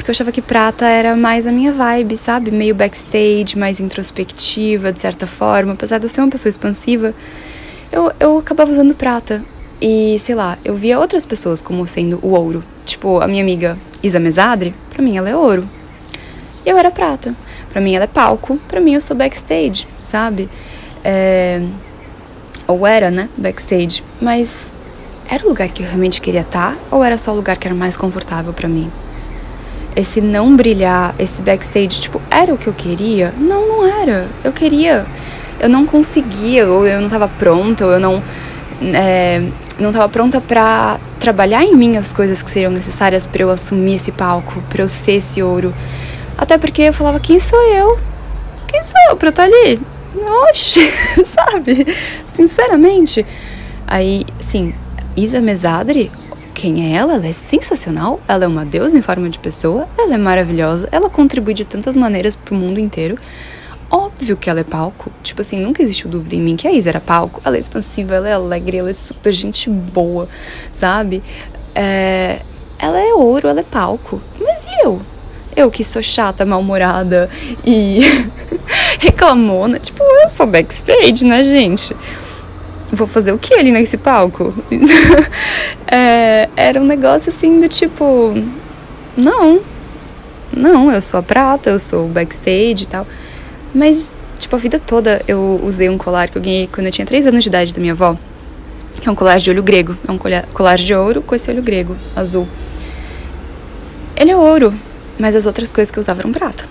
porque 0.03 0.11
eu 0.11 0.15
achava 0.15 0.33
que 0.33 0.43
prata 0.43 0.85
era 0.85 1.15
mais 1.15 1.47
a 1.47 1.53
minha 1.53 1.71
vibe, 1.71 2.17
sabe? 2.17 2.51
Meio 2.51 2.75
backstage, 2.75 3.57
mais 3.57 3.79
introspectiva, 3.79 4.91
de 4.91 4.99
certa 4.99 5.29
forma. 5.29 5.75
Apesar 5.75 5.99
de 5.99 6.07
eu 6.07 6.09
ser 6.09 6.21
uma 6.21 6.29
pessoa 6.29 6.51
expansiva, 6.51 7.15
eu, 7.93 8.11
eu 8.19 8.39
acabava 8.39 8.69
usando 8.69 8.97
prata. 8.97 9.45
E, 9.81 10.19
sei 10.19 10.35
lá, 10.35 10.59
eu 10.65 10.75
via 10.75 10.99
outras 10.99 11.25
pessoas 11.25 11.63
como 11.63 11.87
sendo 11.87 12.19
o 12.21 12.31
ouro. 12.31 12.65
Tipo, 12.85 13.21
a 13.21 13.29
minha 13.29 13.45
amiga 13.45 13.79
Isa 14.03 14.19
Mesadre, 14.19 14.75
pra 14.91 15.01
mim 15.05 15.17
ela 15.17 15.31
é 15.31 15.37
ouro. 15.37 15.69
E 16.67 16.69
eu 16.69 16.77
era 16.77 16.91
prata. 16.91 17.33
Pra 17.71 17.81
mim 17.81 17.95
ela 17.95 18.05
é 18.05 18.09
palco, 18.09 18.59
pra 18.67 18.81
mim 18.81 18.95
eu 18.95 19.01
sou 19.01 19.17
backstage, 19.17 19.87
sabe? 20.03 20.49
É... 21.05 21.63
Ou 22.67 22.85
era, 22.85 23.09
né? 23.09 23.29
Backstage. 23.37 24.03
Mas 24.21 24.69
era 25.31 25.45
o 25.45 25.49
lugar 25.49 25.69
que 25.69 25.85
eu 25.85 25.87
realmente 25.87 26.21
queria 26.21 26.41
estar? 26.41 26.77
Ou 26.91 27.05
era 27.05 27.17
só 27.17 27.31
o 27.31 27.37
lugar 27.37 27.57
que 27.57 27.69
era 27.69 27.77
mais 27.77 27.97
confortável 27.97 28.53
para 28.53 28.69
mim? 28.69 28.91
Esse 29.95 30.21
não 30.21 30.57
brilhar, 30.57 31.15
esse 31.19 31.43
backstage, 31.43 32.01
tipo, 32.01 32.21
era 32.31 32.53
o 32.53 32.59
que 32.59 32.67
eu 32.67 32.73
queria? 32.73 33.33
Não, 33.39 33.67
não 33.69 33.87
era. 34.01 34.27
Eu 34.43 34.53
queria. 34.53 35.07
Eu 35.61 35.69
não 35.69 35.87
conseguia, 35.87 36.67
ou 36.69 36.87
eu 36.87 36.99
não 36.99 37.07
estava 37.07 37.29
pronta, 37.29 37.87
ou 37.87 37.93
eu 37.93 38.01
não. 38.01 38.23
É, 38.95 39.41
não 39.79 39.91
estava 39.91 40.09
pronta 40.09 40.41
para 40.41 40.99
trabalhar 41.21 41.65
em 41.65 41.75
mim 41.77 41.97
as 41.97 42.13
coisas 42.13 42.43
que 42.43 42.51
seriam 42.51 42.73
necessárias 42.73 43.27
para 43.27 43.43
eu 43.43 43.51
assumir 43.51 43.95
esse 43.95 44.11
palco, 44.11 44.63
para 44.69 44.83
eu 44.83 44.89
ser 44.89 45.13
esse 45.13 45.43
ouro. 45.43 45.75
Até 46.37 46.59
porque 46.59 46.83
eu 46.83 46.93
falava: 46.93 47.21
quem 47.21 47.39
sou 47.39 47.61
eu? 47.73 47.99
Quem 48.67 48.83
sou 48.83 49.01
eu 49.11 49.17
para 49.17 49.29
estar 49.29 49.45
ali? 49.45 49.81
Oxe, 50.51 50.81
sabe? 51.25 51.87
Sinceramente. 52.35 53.25
Aí, 53.87 54.25
sim, 54.41 54.73
Isa 55.17 55.41
Mesadri, 55.41 56.11
quem 56.55 56.93
é 56.93 56.97
ela, 56.97 57.15
ela 57.15 57.27
é 57.27 57.33
sensacional, 57.33 58.21
ela 58.29 58.45
é 58.45 58.47
uma 58.47 58.65
deusa 58.65 58.97
em 58.97 59.03
forma 59.03 59.29
de 59.29 59.39
pessoa, 59.39 59.89
ela 59.99 60.15
é 60.15 60.19
maravilhosa, 60.19 60.89
ela 60.93 61.09
contribui 61.09 61.55
de 61.55 61.65
tantas 61.65 61.97
maneiras 61.97 62.37
pro 62.37 62.55
mundo 62.55 62.79
inteiro. 62.79 63.19
Óbvio 63.91 64.39
que 64.39 64.49
ela 64.49 64.61
é 64.61 64.65
palco. 64.65 65.13
Tipo 65.23 65.43
assim, 65.43 65.61
nunca 65.61 65.83
existiu 65.83 66.11
dúvida 66.11 66.35
em 66.35 66.41
mim 66.41 66.57
que 66.57 66.67
a 66.67 66.73
Isa 66.73 66.89
era 66.89 67.01
palco. 67.01 67.43
Ela 67.45 67.59
é 67.59 67.61
expansiva, 67.61 68.15
ela 68.15 68.29
é 68.29 68.33
alegre, 68.33 68.79
ela 68.79 68.89
é 68.89 68.95
super 68.95 69.33
gente 69.33 69.69
boa, 69.69 70.27
sabe? 70.73 71.23
É... 71.75 72.41
Ela 72.79 72.99
é 72.99 73.13
ouro, 73.13 73.49
ela 73.49 73.61
é 73.61 73.65
palco. 73.65 74.21
Mas 74.41 74.65
e 74.65 74.87
eu? 74.87 74.99
Eu 75.55 75.71
que 75.71 75.85
sou 75.85 76.03
chata, 76.03 76.47
mal-humorada 76.47 77.29
e 77.67 78.01
reclamona. 78.99 79.79
Tipo, 79.79 80.03
eu 80.03 80.29
sou 80.31 80.47
backstage, 80.47 81.27
né, 81.27 81.45
gente? 81.45 81.95
Vou 82.97 83.07
fazer 83.07 83.33
o 83.33 83.39
que 83.39 83.55
ali 83.55 83.73
nesse 83.73 83.97
palco? 83.97 84.55
é, 85.87 86.49
era 86.57 86.81
um 86.81 86.85
negócio 86.85 87.31
assim 87.31 87.61
do 87.61 87.69
tipo, 87.69 88.33
não, 89.17 89.61
não, 90.55 90.93
eu 90.93 91.01
sou 91.01 91.19
a 91.21 91.23
prata, 91.23 91.71
eu 91.71 91.79
sou 91.79 92.07
o 92.07 92.09
backstage 92.09 92.85
e 92.85 92.87
tal. 92.87 93.07
Mas 93.75 94.15
tipo, 94.39 94.55
a 94.55 94.59
vida 94.59 94.79
toda 94.79 95.23
eu 95.27 95.61
usei 95.65 95.89
um 95.89 95.97
colar 95.97 96.29
que 96.29 96.37
eu 96.37 96.43
ganhei 96.43 96.67
quando 96.67 96.87
eu 96.87 96.93
tinha 96.93 97.07
3 97.07 97.27
anos 97.27 97.43
de 97.43 97.49
idade 97.49 97.73
da 97.73 97.81
minha 97.81 97.93
avó. 97.93 98.17
Que 99.01 99.09
é 99.09 99.13
um 99.13 99.15
colar 99.15 99.39
de 99.39 99.51
olho 99.51 99.63
grego. 99.63 99.97
É 100.07 100.13
um 100.13 100.19
colar 100.53 100.77
de 100.77 100.95
ouro 100.95 101.23
com 101.23 101.35
esse 101.35 101.51
olho 101.51 101.63
grego, 101.63 101.97
azul. 102.15 102.47
Ele 104.15 104.31
é 104.31 104.37
ouro, 104.37 104.73
mas 105.19 105.35
as 105.35 105.47
outras 105.47 105.73
coisas 105.73 105.91
que 105.91 105.99
eu 105.99 106.03
usava 106.03 106.21
eram 106.21 106.33
prata. 106.33 106.65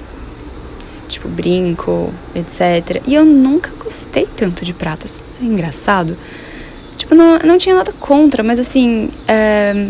Tipo, 1.11 1.27
brinco, 1.27 2.13
etc. 2.33 3.01
E 3.05 3.13
eu 3.13 3.25
nunca 3.25 3.69
gostei 3.77 4.25
tanto 4.35 4.63
de 4.63 4.73
prata. 4.73 5.05
É 5.41 5.45
engraçado. 5.45 6.17
Tipo, 6.97 7.13
não, 7.13 7.37
não 7.39 7.57
tinha 7.57 7.75
nada 7.75 7.91
contra, 7.99 8.41
mas 8.41 8.59
assim. 8.59 9.09
É, 9.27 9.87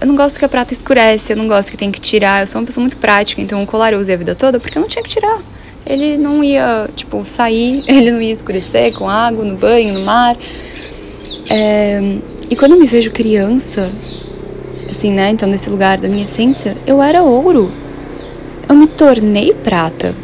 eu 0.00 0.06
não 0.06 0.16
gosto 0.16 0.38
que 0.38 0.44
a 0.44 0.48
prata 0.48 0.72
escurece, 0.72 1.32
eu 1.32 1.36
não 1.36 1.46
gosto 1.46 1.70
que 1.70 1.76
tem 1.76 1.90
que 1.90 2.00
tirar. 2.00 2.42
Eu 2.42 2.46
sou 2.46 2.60
uma 2.60 2.66
pessoa 2.66 2.82
muito 2.82 2.96
prática, 2.96 3.40
então 3.40 3.62
o 3.62 3.66
colar 3.66 3.92
eu 3.92 3.98
usei 3.98 4.14
a 4.14 4.18
vida 4.18 4.34
toda 4.34 4.58
porque 4.58 4.76
eu 4.76 4.82
não 4.82 4.88
tinha 4.88 5.02
que 5.02 5.08
tirar. 5.08 5.40
Ele 5.86 6.16
não 6.16 6.42
ia, 6.42 6.88
tipo, 6.96 7.24
sair, 7.24 7.84
ele 7.88 8.10
não 8.10 8.20
ia 8.20 8.32
escurecer 8.32 8.92
com 8.94 9.08
água, 9.08 9.44
no 9.44 9.54
banho, 9.56 9.94
no 9.94 10.00
mar. 10.00 10.36
É, 11.50 12.00
e 12.48 12.56
quando 12.56 12.72
eu 12.72 12.78
me 12.78 12.86
vejo 12.86 13.10
criança, 13.10 13.90
assim, 14.90 15.12
né? 15.12 15.30
Então, 15.30 15.48
nesse 15.48 15.68
lugar 15.68 15.98
da 15.98 16.08
minha 16.08 16.24
essência, 16.24 16.76
eu 16.86 17.02
era 17.02 17.22
ouro. 17.22 17.70
Eu 18.68 18.74
me 18.74 18.86
tornei 18.86 19.52
prata. 19.52 20.14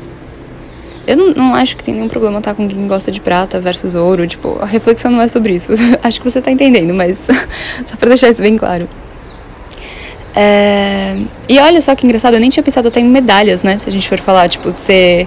Eu 1.07 1.17
não, 1.17 1.31
não 1.33 1.55
acho 1.55 1.77
que 1.77 1.83
tem 1.83 1.95
nenhum 1.95 2.09
problema 2.09 2.39
estar 2.39 2.55
com 2.55 2.69
quem 2.69 2.87
gosta 2.87 3.11
de 3.11 3.21
prata 3.21 3.59
versus 3.59 3.95
ouro. 3.95 4.27
Tipo, 4.27 4.59
a 4.61 4.67
reflexão 4.67 5.11
não 5.11 5.21
é 5.21 5.29
sobre 5.29 5.55
isso. 5.55 5.73
acho 6.03 6.21
que 6.21 6.31
você 6.31 6.41
tá 6.41 6.51
entendendo, 6.51 6.95
mas 6.95 7.27
só 7.87 7.97
pra 7.97 8.09
deixar 8.09 8.31
isso 8.31 8.43
bem 8.43 8.57
claro. 8.57 8.89
É... 10.35 11.17
E 11.49 11.59
olha 11.59 11.81
só 11.81 11.95
que 11.95 12.07
engraçado, 12.07 12.35
eu 12.35 12.41
nem 12.41 12.49
tinha 12.49 12.63
pensado 12.63 12.89
até 12.89 13.01
em 13.01 13.09
medalhas, 13.09 13.63
né? 13.63 13.77
Se 13.79 13.89
a 13.89 13.93
gente 13.93 14.09
for 14.09 14.21
falar, 14.21 14.49
tipo, 14.49 14.71
ser 14.71 15.27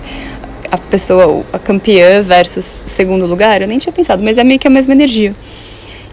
a 0.71 0.77
pessoa, 0.77 1.43
a 1.51 1.59
campeã 1.59 2.21
versus 2.21 2.83
segundo 2.85 3.25
lugar, 3.25 3.61
eu 3.61 3.67
nem 3.67 3.77
tinha 3.77 3.93
pensado, 3.93 4.23
mas 4.23 4.37
é 4.37 4.43
meio 4.43 4.59
que 4.59 4.67
a 4.67 4.71
mesma 4.71 4.93
energia. 4.93 5.35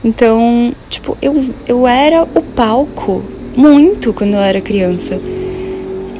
Então, 0.04 0.74
tipo, 0.88 1.16
eu, 1.22 1.54
eu 1.66 1.86
era 1.86 2.22
o 2.22 2.42
palco 2.42 3.22
muito 3.56 4.12
quando 4.12 4.34
eu 4.34 4.40
era 4.40 4.60
criança. 4.60 5.20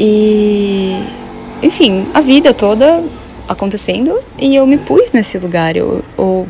E, 0.02 1.04
enfim, 1.62 2.06
a 2.14 2.22
vida 2.22 2.54
toda 2.54 3.04
acontecendo 3.46 4.18
e 4.38 4.56
eu 4.56 4.66
me 4.66 4.78
pus 4.78 5.12
nesse 5.12 5.36
lugar. 5.36 5.76
Eu, 5.76 6.02
eu, 6.16 6.48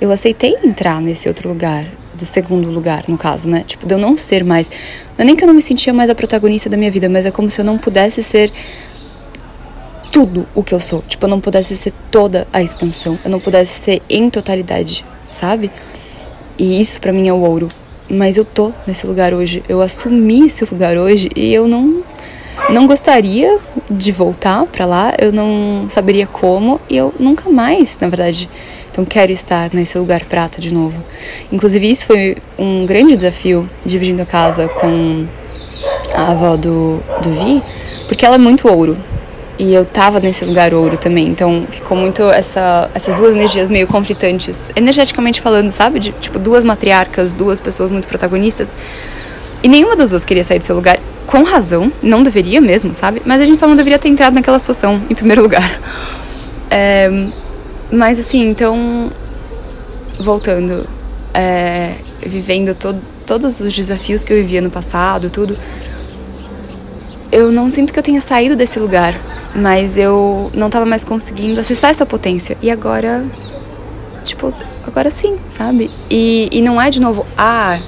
eu 0.00 0.12
aceitei 0.12 0.56
entrar 0.62 1.00
nesse 1.00 1.26
outro 1.26 1.48
lugar, 1.48 1.84
do 2.14 2.24
segundo 2.24 2.70
lugar, 2.70 3.02
no 3.08 3.18
caso, 3.18 3.50
né? 3.50 3.64
Tipo, 3.66 3.84
de 3.84 3.94
eu 3.94 3.98
não 3.98 4.16
ser 4.16 4.44
mais. 4.44 4.70
Não 5.18 5.24
é 5.24 5.24
nem 5.24 5.34
que 5.34 5.42
eu 5.42 5.48
não 5.48 5.54
me 5.54 5.62
sentia 5.62 5.92
mais 5.92 6.08
a 6.08 6.14
protagonista 6.14 6.70
da 6.70 6.76
minha 6.76 6.90
vida, 6.90 7.08
mas 7.08 7.26
é 7.26 7.32
como 7.32 7.50
se 7.50 7.60
eu 7.60 7.64
não 7.64 7.76
pudesse 7.76 8.22
ser 8.22 8.52
tudo 10.12 10.46
o 10.54 10.62
que 10.62 10.72
eu 10.72 10.78
sou. 10.78 11.02
Tipo, 11.08 11.24
eu 11.24 11.30
não 11.30 11.40
pudesse 11.40 11.76
ser 11.76 11.92
toda 12.12 12.46
a 12.52 12.62
expansão. 12.62 13.18
Eu 13.24 13.30
não 13.32 13.40
pudesse 13.40 13.72
ser 13.72 14.02
em 14.08 14.30
totalidade, 14.30 15.04
sabe? 15.26 15.68
E 16.56 16.80
isso 16.80 17.00
para 17.00 17.12
mim 17.12 17.26
é 17.26 17.32
o 17.32 17.40
ouro. 17.40 17.68
Mas 18.08 18.36
eu 18.36 18.44
tô 18.44 18.70
nesse 18.86 19.04
lugar 19.04 19.34
hoje. 19.34 19.64
Eu 19.68 19.82
assumi 19.82 20.46
esse 20.46 20.64
lugar 20.72 20.96
hoje 20.96 21.28
e 21.34 21.52
eu 21.52 21.66
não 21.66 22.04
não 22.68 22.86
gostaria 22.86 23.58
de 23.90 24.12
voltar 24.12 24.64
para 24.66 24.86
lá. 24.86 25.14
Eu 25.18 25.32
não 25.32 25.86
saberia 25.88 26.26
como 26.26 26.80
e 26.88 26.96
eu 26.96 27.14
nunca 27.18 27.50
mais, 27.50 27.98
na 27.98 28.08
verdade. 28.08 28.48
Então 28.90 29.04
quero 29.04 29.32
estar 29.32 29.70
nesse 29.72 29.98
lugar 29.98 30.24
prata 30.24 30.60
de 30.60 30.72
novo. 30.72 31.02
Inclusive 31.50 31.90
isso 31.90 32.06
foi 32.06 32.36
um 32.58 32.86
grande 32.86 33.16
desafio 33.16 33.68
dividindo 33.84 34.22
a 34.22 34.26
casa 34.26 34.68
com 34.68 35.26
a 36.14 36.30
avó 36.30 36.56
do 36.56 37.02
do 37.20 37.30
Vi, 37.32 37.62
porque 38.06 38.24
ela 38.24 38.36
é 38.36 38.38
muito 38.38 38.68
ouro. 38.68 38.96
E 39.56 39.72
eu 39.72 39.84
tava 39.84 40.18
nesse 40.18 40.44
lugar 40.44 40.74
ouro 40.74 40.96
também, 40.96 41.28
então 41.28 41.64
ficou 41.70 41.96
muito 41.96 42.24
essa, 42.24 42.90
essas 42.92 43.14
duas 43.14 43.34
energias 43.36 43.70
meio 43.70 43.86
conflitantes, 43.86 44.68
energeticamente 44.74 45.40
falando, 45.40 45.70
sabe? 45.70 46.00
De, 46.00 46.10
tipo, 46.10 46.40
duas 46.40 46.64
matriarcas, 46.64 47.32
duas 47.32 47.60
pessoas 47.60 47.92
muito 47.92 48.08
protagonistas. 48.08 48.74
E 49.64 49.68
nenhuma 49.68 49.96
das 49.96 50.10
duas 50.10 50.24
queria 50.24 50.44
sair 50.44 50.60
do 50.60 50.64
seu 50.64 50.76
lugar, 50.76 51.00
com 51.26 51.42
razão, 51.42 51.90
não 52.02 52.22
deveria 52.22 52.60
mesmo, 52.60 52.94
sabe? 52.94 53.20
Mas 53.24 53.40
a 53.40 53.46
gente 53.46 53.58
só 53.58 53.66
não 53.66 53.74
deveria 53.74 53.98
ter 53.98 54.08
entrado 54.08 54.34
naquela 54.34 54.58
situação, 54.60 55.02
em 55.10 55.14
primeiro 55.14 55.42
lugar. 55.42 55.80
É, 56.70 57.10
mas 57.90 58.20
assim, 58.20 58.48
então, 58.48 59.10
voltando, 60.20 60.86
é, 61.32 61.94
vivendo 62.24 62.74
todo, 62.74 63.00
todos 63.26 63.58
os 63.60 63.72
desafios 63.74 64.22
que 64.22 64.32
eu 64.32 64.36
vivia 64.36 64.60
no 64.60 64.70
passado, 64.70 65.30
tudo, 65.30 65.58
eu 67.32 67.50
não 67.50 67.68
sinto 67.68 67.92
que 67.92 67.98
eu 67.98 68.02
tenha 68.02 68.20
saído 68.20 68.54
desse 68.54 68.78
lugar 68.78 69.18
mas 69.54 69.96
eu 69.96 70.50
não 70.52 70.68
tava 70.68 70.84
mais 70.84 71.04
conseguindo 71.04 71.60
acessar 71.60 71.90
essa 71.90 72.04
potência. 72.04 72.58
E 72.60 72.70
agora, 72.70 73.24
tipo, 74.24 74.52
agora 74.86 75.10
sim, 75.10 75.36
sabe? 75.48 75.90
E, 76.10 76.48
e 76.50 76.60
não 76.60 76.80
é 76.80 76.90
de 76.90 77.00
novo, 77.00 77.24
ah, 77.38 77.78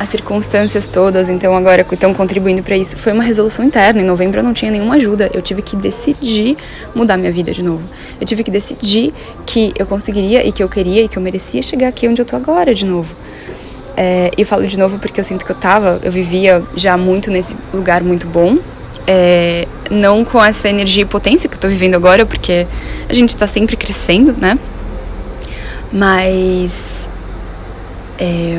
as 0.00 0.08
circunstâncias 0.08 0.88
todas, 0.88 1.28
então 1.28 1.54
agora 1.54 1.86
estão 1.92 2.14
contribuindo 2.14 2.62
para 2.62 2.74
isso. 2.74 2.96
Foi 2.96 3.12
uma 3.12 3.22
resolução 3.22 3.62
interna. 3.62 4.00
Em 4.00 4.04
novembro 4.04 4.40
eu 4.40 4.42
não 4.42 4.54
tinha 4.54 4.70
nenhuma 4.70 4.94
ajuda. 4.94 5.30
Eu 5.34 5.42
tive 5.42 5.60
que 5.60 5.76
decidir 5.76 6.56
mudar 6.94 7.18
minha 7.18 7.30
vida 7.30 7.52
de 7.52 7.62
novo. 7.62 7.82
Eu 8.18 8.26
tive 8.26 8.42
que 8.42 8.50
decidir 8.50 9.12
que 9.44 9.74
eu 9.78 9.84
conseguiria 9.84 10.42
e 10.42 10.52
que 10.52 10.62
eu 10.62 10.70
queria 10.70 11.02
e 11.02 11.08
que 11.08 11.18
eu 11.18 11.22
merecia 11.22 11.62
chegar 11.62 11.88
aqui 11.88 12.08
onde 12.08 12.18
eu 12.18 12.24
tô 12.24 12.34
agora 12.34 12.74
de 12.74 12.86
novo. 12.86 13.14
É, 13.94 14.30
e 14.38 14.42
falo 14.42 14.66
de 14.66 14.78
novo 14.78 14.98
porque 14.98 15.20
eu 15.20 15.24
sinto 15.24 15.44
que 15.44 15.52
eu 15.52 15.56
tava, 15.56 16.00
eu 16.02 16.10
vivia 16.10 16.62
já 16.74 16.96
muito 16.96 17.30
nesse 17.30 17.54
lugar 17.70 18.02
muito 18.02 18.26
bom, 18.26 18.56
é, 19.06 19.68
não 19.90 20.24
com 20.24 20.42
essa 20.42 20.66
energia 20.66 21.02
e 21.02 21.06
potência 21.06 21.46
que 21.46 21.56
eu 21.56 21.60
tô 21.60 21.68
vivendo 21.68 21.94
agora, 21.94 22.24
porque 22.24 22.66
a 23.06 23.12
gente 23.12 23.36
tá 23.36 23.46
sempre 23.46 23.76
crescendo, 23.76 24.34
né? 24.40 24.58
Mas. 25.92 27.06
É, 28.18 28.58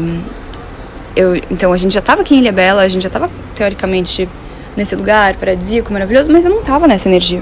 eu, 1.16 1.36
então 1.50 1.74
a 1.74 1.78
gente 1.78 1.94
já 1.94 2.02
tava 2.02 2.22
aqui 2.22 2.36
em 2.36 2.40
Ilha 2.40 2.52
Bela, 2.52 2.82
a 2.82 2.88
gente 2.88 3.04
já 3.04 3.10
tava 3.10 3.30
teoricamente 3.56 4.28
nesse 4.76 4.96
lugar 4.96 5.36
paradisíaco, 5.36 5.92
maravilhoso, 5.92 6.32
mas 6.32 6.46
eu 6.46 6.52
não 6.52 6.62
tava 6.62 6.88
nessa 6.88 7.08
energia. 7.08 7.42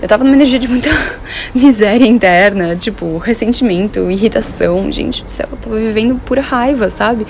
Eu 0.00 0.06
tava 0.06 0.22
numa 0.22 0.36
energia 0.36 0.60
de 0.60 0.68
muita 0.68 0.88
miséria 1.52 2.06
interna, 2.06 2.76
tipo, 2.76 3.18
ressentimento, 3.18 4.08
irritação. 4.10 4.90
Gente 4.92 5.24
do 5.24 5.30
céu, 5.30 5.48
eu 5.50 5.58
tava 5.58 5.76
vivendo 5.76 6.20
pura 6.24 6.40
raiva, 6.40 6.88
sabe? 6.88 7.26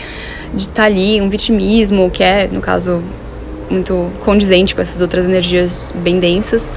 De 0.53 0.61
estar 0.61 0.75
tá 0.75 0.85
ali, 0.85 1.21
um 1.21 1.31
vitimismo, 1.31 2.11
que 2.11 2.23
é, 2.23 2.47
no 2.53 2.61
caso, 2.61 3.03
muito 3.71 4.11
condizente 4.23 4.75
com 4.75 4.83
essas 4.83 5.01
outras 5.01 5.25
energias 5.25 5.93
bem 5.97 6.21
densas. 6.21 6.71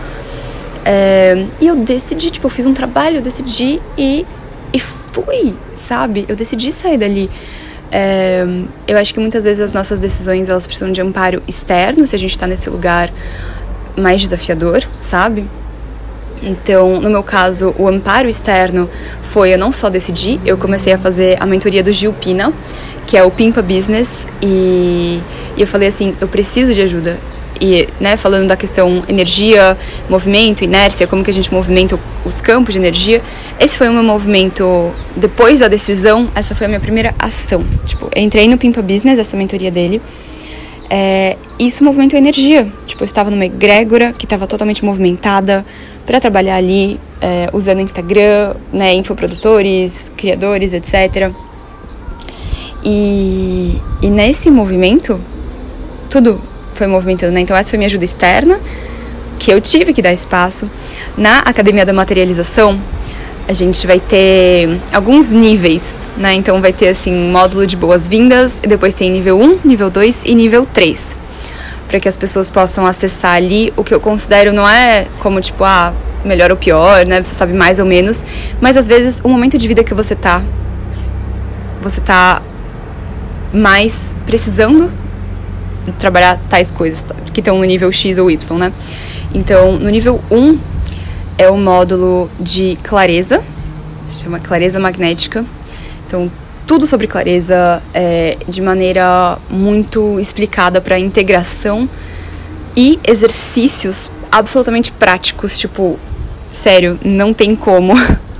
É, 0.85 1.45
e 1.59 1.67
eu 1.67 1.75
decidi, 1.75 2.31
tipo, 2.31 2.47
eu 2.47 2.49
fiz 2.49 2.65
um 2.65 2.73
trabalho, 2.73 3.17
eu 3.17 3.21
decidi 3.21 3.81
e, 3.97 4.25
e 4.73 4.79
fui, 4.79 5.53
sabe? 5.75 6.25
Eu 6.29 6.37
decidi 6.37 6.71
sair 6.71 6.97
dali. 6.97 7.29
É, 7.91 8.45
eu 8.87 8.97
acho 8.97 9.13
que 9.13 9.19
muitas 9.19 9.43
vezes 9.43 9.61
as 9.61 9.73
nossas 9.73 9.99
decisões 9.99 10.47
elas 10.47 10.65
precisam 10.65 10.91
de 10.91 11.01
amparo 11.01 11.43
externo 11.45 12.07
se 12.07 12.15
a 12.15 12.19
gente 12.19 12.31
está 12.31 12.47
nesse 12.47 12.69
lugar 12.69 13.09
mais 13.97 14.21
desafiador, 14.21 14.81
sabe? 15.01 15.45
Então, 16.41 16.99
no 16.99 17.09
meu 17.09 17.21
caso, 17.21 17.75
o 17.77 17.87
amparo 17.87 18.27
externo 18.27 18.89
foi 19.23 19.53
eu 19.53 19.57
não 19.57 19.71
só 19.71 19.89
decidi, 19.89 20.39
eu 20.45 20.57
comecei 20.57 20.91
a 20.91 20.97
fazer 20.97 21.37
a 21.39 21.45
mentoria 21.45 21.83
do 21.83 21.91
Gil 21.91 22.13
Pina, 22.13 22.51
que 23.05 23.15
é 23.15 23.23
o 23.23 23.29
Pimpa 23.29 23.61
Business, 23.61 24.25
e, 24.41 25.21
e 25.55 25.61
eu 25.61 25.67
falei 25.67 25.89
assim, 25.89 26.15
eu 26.19 26.27
preciso 26.27 26.73
de 26.73 26.81
ajuda. 26.81 27.17
E, 27.61 27.87
né, 27.99 28.17
falando 28.17 28.47
da 28.47 28.57
questão 28.57 29.03
energia, 29.07 29.77
movimento, 30.09 30.63
inércia, 30.63 31.05
como 31.05 31.23
que 31.23 31.29
a 31.29 31.33
gente 31.33 31.53
movimenta 31.53 31.95
os 32.25 32.41
campos 32.41 32.73
de 32.73 32.79
energia, 32.79 33.21
esse 33.59 33.77
foi 33.77 33.87
o 33.87 33.93
meu 33.93 34.01
movimento, 34.01 34.91
depois 35.15 35.59
da 35.59 35.67
decisão, 35.67 36.27
essa 36.33 36.55
foi 36.55 36.65
a 36.65 36.67
minha 36.67 36.79
primeira 36.79 37.13
ação. 37.19 37.63
Tipo, 37.85 38.09
entrei 38.15 38.47
no 38.47 38.57
Pimpa 38.57 38.81
Business, 38.81 39.19
essa 39.19 39.37
mentoria 39.37 39.69
dele, 39.69 40.01
é, 40.89 41.37
isso 41.59 41.85
movimentou 41.85 42.17
energia. 42.19 42.67
Tipo, 42.87 43.03
eu 43.03 43.05
estava 43.05 43.29
numa 43.29 43.45
egrégora 43.45 44.11
que 44.11 44.25
estava 44.25 44.45
totalmente 44.47 44.83
movimentada 44.83 45.63
para 46.05 46.19
trabalhar 46.19 46.55
ali, 46.55 46.99
é, 47.21 47.47
usando 47.53 47.79
Instagram, 47.79 48.55
né, 48.73 48.93
infoprodutores, 48.95 50.11
criadores, 50.17 50.73
etc. 50.73 51.31
E, 52.83 53.79
e 54.01 54.09
nesse 54.09 54.49
movimento, 54.49 55.17
tudo 56.09 56.41
foi 56.81 56.87
movimentando, 56.87 57.31
né? 57.31 57.41
Então 57.41 57.55
essa 57.55 57.69
foi 57.69 57.77
minha 57.77 57.85
ajuda 57.85 58.03
externa, 58.03 58.59
que 59.37 59.53
eu 59.53 59.61
tive 59.61 59.93
que 59.93 60.01
dar 60.01 60.11
espaço. 60.11 60.67
Na 61.15 61.37
Academia 61.39 61.85
da 61.85 61.93
Materialização, 61.93 62.81
a 63.47 63.53
gente 63.53 63.85
vai 63.85 63.99
ter 63.99 64.79
alguns 64.91 65.31
níveis, 65.31 66.07
né? 66.17 66.33
Então 66.33 66.59
vai 66.59 66.73
ter 66.73 66.87
assim, 66.87 67.29
módulo 67.29 67.67
de 67.67 67.77
boas-vindas, 67.77 68.59
depois 68.67 68.95
tem 68.95 69.11
nível 69.11 69.39
1, 69.39 69.59
nível 69.63 69.91
2 69.91 70.23
e 70.25 70.33
nível 70.33 70.65
3. 70.65 71.17
Para 71.87 71.99
que 71.99 72.09
as 72.09 72.15
pessoas 72.15 72.49
possam 72.49 72.87
acessar 72.87 73.35
ali 73.35 73.71
o 73.77 73.83
que 73.83 73.93
eu 73.93 73.99
considero 73.99 74.51
não 74.51 74.67
é 74.67 75.05
como 75.19 75.39
tipo, 75.39 75.63
ah, 75.63 75.93
melhor 76.25 76.49
ou 76.49 76.57
pior, 76.57 77.05
né? 77.05 77.23
Você 77.23 77.35
sabe 77.35 77.53
mais 77.53 77.77
ou 77.77 77.85
menos, 77.85 78.23
mas 78.59 78.75
às 78.75 78.87
vezes 78.87 79.21
o 79.23 79.29
momento 79.29 79.55
de 79.55 79.67
vida 79.67 79.83
que 79.83 79.93
você 79.93 80.15
tá 80.15 80.41
você 81.79 82.01
tá 82.01 82.41
mais 83.53 84.17
precisando 84.25 85.00
trabalhar 85.97 86.39
tais 86.49 86.69
coisas 86.71 87.05
que 87.33 87.39
estão 87.39 87.57
no 87.57 87.63
nível 87.63 87.91
X 87.91 88.17
ou 88.17 88.29
Y, 88.29 88.57
né? 88.57 88.71
Então, 89.33 89.73
no 89.77 89.89
nível 89.89 90.21
1, 90.29 90.59
é 91.37 91.49
o 91.49 91.57
módulo 91.57 92.29
de 92.39 92.77
clareza, 92.83 93.41
se 94.09 94.23
chama 94.23 94.39
clareza 94.39 94.79
magnética. 94.79 95.43
Então, 96.05 96.29
tudo 96.67 96.85
sobre 96.85 97.07
clareza 97.07 97.81
é, 97.93 98.37
de 98.47 98.61
maneira 98.61 99.37
muito 99.49 100.19
explicada 100.19 100.79
para 100.79 100.99
integração 100.99 101.89
e 102.75 102.99
exercícios 103.05 104.11
absolutamente 104.31 104.91
práticos, 104.91 105.57
tipo, 105.57 105.99
sério, 106.51 106.99
não 107.03 107.33
tem 107.33 107.55
como. 107.55 107.93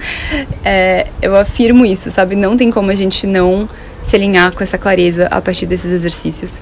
É, 0.65 1.07
eu 1.22 1.35
afirmo 1.35 1.85
isso, 1.85 2.09
sabe? 2.09 2.35
Não 2.35 2.57
tem 2.57 2.72
como 2.72 2.89
a 2.89 2.95
gente 2.95 3.27
não 3.27 3.69
se 4.01 4.15
alinhar 4.15 4.51
com 4.51 4.63
essa 4.63 4.76
clareza 4.76 5.27
a 5.27 5.39
partir 5.39 5.68
desses 5.68 5.91
exercícios. 5.91 6.59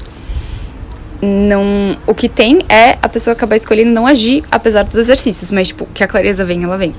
Não, 1.21 1.97
o 2.07 2.15
que 2.15 2.29
tem 2.29 2.59
é 2.69 2.97
a 3.01 3.09
pessoa 3.09 3.33
acabar 3.33 3.55
escolhendo 3.55 3.91
não 3.91 4.07
agir 4.07 4.43
apesar 4.49 4.83
dos 4.83 4.95
exercícios, 4.95 5.51
mas 5.51 5.67
tipo, 5.67 5.85
que 5.93 6.03
a 6.03 6.07
clareza 6.07 6.45
vem, 6.45 6.63
ela 6.63 6.77
vem. 6.77 6.95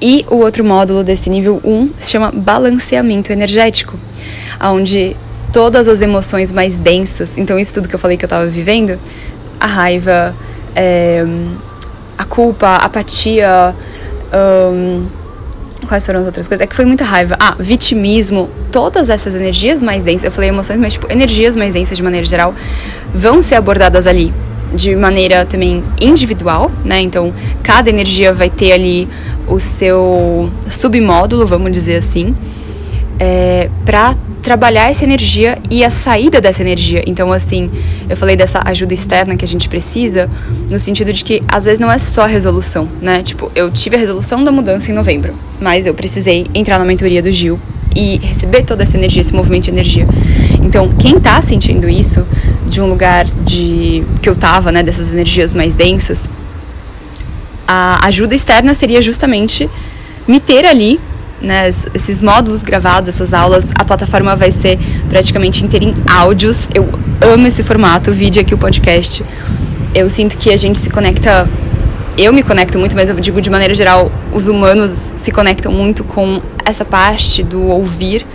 E 0.00 0.26
o 0.30 0.36
outro 0.36 0.62
módulo 0.64 1.02
desse 1.02 1.30
nível 1.30 1.60
1 1.64 1.90
se 1.98 2.10
chama 2.10 2.30
balanceamento 2.30 3.32
energético, 3.32 3.98
onde 4.60 5.16
todas 5.52 5.88
as 5.88 6.02
emoções 6.02 6.52
mais 6.52 6.78
densas, 6.78 7.38
então 7.38 7.58
isso 7.58 7.74
tudo 7.74 7.88
que 7.88 7.94
eu 7.94 7.98
falei 7.98 8.16
que 8.16 8.24
eu 8.24 8.28
estava 8.28 8.46
vivendo, 8.46 8.98
a 9.58 9.66
raiva, 9.66 10.34
é, 10.76 11.24
a 12.16 12.24
culpa, 12.24 12.66
a 12.66 12.84
apatia, 12.84 13.74
um, 14.72 15.06
quais 15.86 16.04
foram 16.04 16.20
as 16.20 16.26
outras 16.26 16.48
coisas? 16.48 16.64
É 16.64 16.66
que 16.66 16.74
foi 16.74 16.84
muita 16.84 17.04
raiva. 17.04 17.36
Ah, 17.38 17.54
vitimismo, 17.58 18.48
todas 18.72 19.08
essas 19.08 19.34
energias 19.34 19.80
mais 19.80 20.04
densas, 20.04 20.24
eu 20.24 20.32
falei 20.32 20.50
emoções, 20.50 20.78
mas 20.78 20.94
tipo, 20.94 21.10
energias 21.10 21.54
mais 21.54 21.74
densas 21.74 21.96
de 21.96 22.02
maneira 22.02 22.26
geral, 22.26 22.54
vão 23.14 23.42
ser 23.42 23.54
abordadas 23.54 24.06
ali 24.06 24.32
de 24.74 24.94
maneira 24.94 25.46
também 25.46 25.82
individual, 26.00 26.70
né? 26.84 27.00
Então, 27.00 27.32
cada 27.62 27.88
energia 27.88 28.32
vai 28.32 28.50
ter 28.50 28.72
ali 28.72 29.08
o 29.46 29.58
seu 29.58 30.50
submódulo, 30.70 31.46
vamos 31.46 31.72
dizer 31.72 31.96
assim, 31.96 32.34
é, 33.18 33.68
para 33.84 34.14
trabalhar 34.42 34.90
essa 34.90 35.04
energia 35.04 35.58
e 35.70 35.84
a 35.84 35.90
saída 35.90 36.40
dessa 36.40 36.62
energia. 36.62 37.02
Então, 37.06 37.32
assim, 37.32 37.68
eu 38.08 38.16
falei 38.16 38.36
dessa 38.36 38.62
ajuda 38.64 38.94
externa 38.94 39.36
que 39.36 39.44
a 39.44 39.48
gente 39.48 39.68
precisa, 39.68 40.28
no 40.70 40.78
sentido 40.78 41.12
de 41.12 41.24
que 41.24 41.42
às 41.48 41.64
vezes 41.64 41.80
não 41.80 41.90
é 41.90 41.98
só 41.98 42.22
a 42.22 42.26
resolução, 42.26 42.88
né? 43.00 43.22
Tipo, 43.22 43.50
eu 43.54 43.70
tive 43.70 43.96
a 43.96 43.98
resolução 43.98 44.44
da 44.44 44.52
mudança 44.52 44.90
em 44.90 44.94
novembro, 44.94 45.34
mas 45.60 45.86
eu 45.86 45.94
precisei 45.94 46.46
entrar 46.54 46.78
na 46.78 46.84
mentoria 46.84 47.22
do 47.22 47.30
Gil 47.32 47.58
e 47.94 48.18
receber 48.18 48.62
toda 48.62 48.84
essa 48.84 48.96
energia, 48.96 49.20
esse 49.20 49.34
movimento 49.34 49.64
de 49.64 49.70
energia. 49.70 50.06
Então, 50.62 50.88
quem 50.98 51.18
tá 51.18 51.40
sentindo 51.42 51.88
isso 51.88 52.24
de 52.66 52.80
um 52.80 52.86
lugar 52.86 53.26
de 53.44 54.04
que 54.22 54.28
eu 54.28 54.36
tava, 54.36 54.70
né, 54.70 54.82
dessas 54.82 55.12
energias 55.12 55.52
mais 55.52 55.74
densas, 55.74 56.28
a 57.66 58.06
ajuda 58.06 58.34
externa 58.34 58.72
seria 58.72 59.02
justamente 59.02 59.68
me 60.26 60.40
ter 60.40 60.64
ali 60.64 61.00
né, 61.40 61.68
esses 61.94 62.20
módulos 62.20 62.62
gravados, 62.62 63.08
essas 63.08 63.32
aulas, 63.32 63.70
a 63.78 63.84
plataforma 63.84 64.34
vai 64.34 64.50
ser 64.50 64.78
praticamente 65.08 65.64
inteira 65.64 65.84
em 65.84 65.94
áudios. 66.08 66.68
Eu 66.74 66.88
amo 67.20 67.46
esse 67.46 67.62
formato, 67.62 68.10
o 68.10 68.14
vídeo 68.14 68.42
aqui, 68.42 68.54
o 68.54 68.58
podcast. 68.58 69.24
Eu 69.94 70.08
sinto 70.10 70.36
que 70.36 70.50
a 70.50 70.56
gente 70.56 70.78
se 70.78 70.90
conecta. 70.90 71.48
Eu 72.16 72.32
me 72.32 72.42
conecto 72.42 72.78
muito, 72.78 72.96
mas 72.96 73.08
eu 73.08 73.14
digo 73.16 73.40
de 73.40 73.48
maneira 73.48 73.72
geral, 73.74 74.10
os 74.32 74.48
humanos 74.48 75.12
se 75.16 75.30
conectam 75.30 75.70
muito 75.70 76.02
com 76.02 76.42
essa 76.64 76.84
parte 76.84 77.42
do 77.42 77.62
ouvir. 77.66 78.26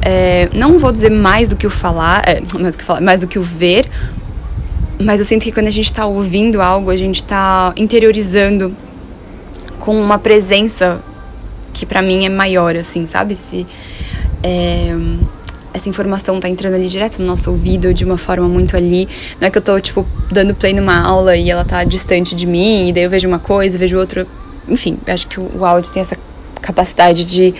É, 0.00 0.48
não 0.52 0.78
vou 0.78 0.90
dizer 0.90 1.10
mais 1.10 1.48
do 1.48 1.54
que 1.54 1.66
o 1.66 1.70
falar, 1.70 2.22
é, 2.26 2.42
mais, 2.58 2.74
do 2.74 2.78
que 2.78 2.84
falar 2.84 3.00
mais 3.00 3.20
do 3.20 3.28
que 3.28 3.38
o 3.38 3.42
ver, 3.42 3.86
mas 4.98 5.20
eu 5.20 5.24
sinto 5.24 5.44
que 5.44 5.52
quando 5.52 5.68
a 5.68 5.70
gente 5.70 5.84
está 5.84 6.06
ouvindo 6.06 6.60
algo, 6.60 6.90
a 6.90 6.96
gente 6.96 7.16
está 7.16 7.72
interiorizando 7.76 8.74
com 9.78 10.00
uma 10.00 10.18
presença 10.18 11.00
que 11.72 11.86
para 11.86 12.02
mim 12.02 12.24
é 12.24 12.28
maior, 12.28 12.76
assim, 12.76 13.06
sabe? 13.06 13.34
Se 13.34 13.66
é, 14.42 14.94
essa 15.74 15.88
informação 15.88 16.38
tá 16.38 16.48
entrando 16.48 16.74
ali 16.74 16.88
direto 16.88 17.20
no 17.20 17.26
nosso 17.26 17.50
ouvido 17.50 17.94
de 17.94 18.04
uma 18.04 18.18
forma 18.18 18.48
muito 18.48 18.76
ali. 18.76 19.08
Não 19.40 19.48
é 19.48 19.50
que 19.50 19.58
eu 19.58 19.62
tô, 19.62 19.80
tipo, 19.80 20.06
dando 20.30 20.54
play 20.54 20.72
numa 20.72 21.00
aula 21.00 21.36
e 21.36 21.50
ela 21.50 21.64
tá 21.64 21.82
distante 21.84 22.34
de 22.34 22.46
mim, 22.46 22.88
e 22.88 22.92
daí 22.92 23.04
eu 23.04 23.10
vejo 23.10 23.26
uma 23.26 23.38
coisa, 23.38 23.78
vejo 23.78 23.98
outra. 23.98 24.26
Enfim, 24.68 24.98
acho 25.06 25.26
que 25.28 25.40
o 25.40 25.64
áudio 25.64 25.90
tem 25.90 26.02
essa 26.02 26.16
capacidade 26.60 27.24
de 27.24 27.54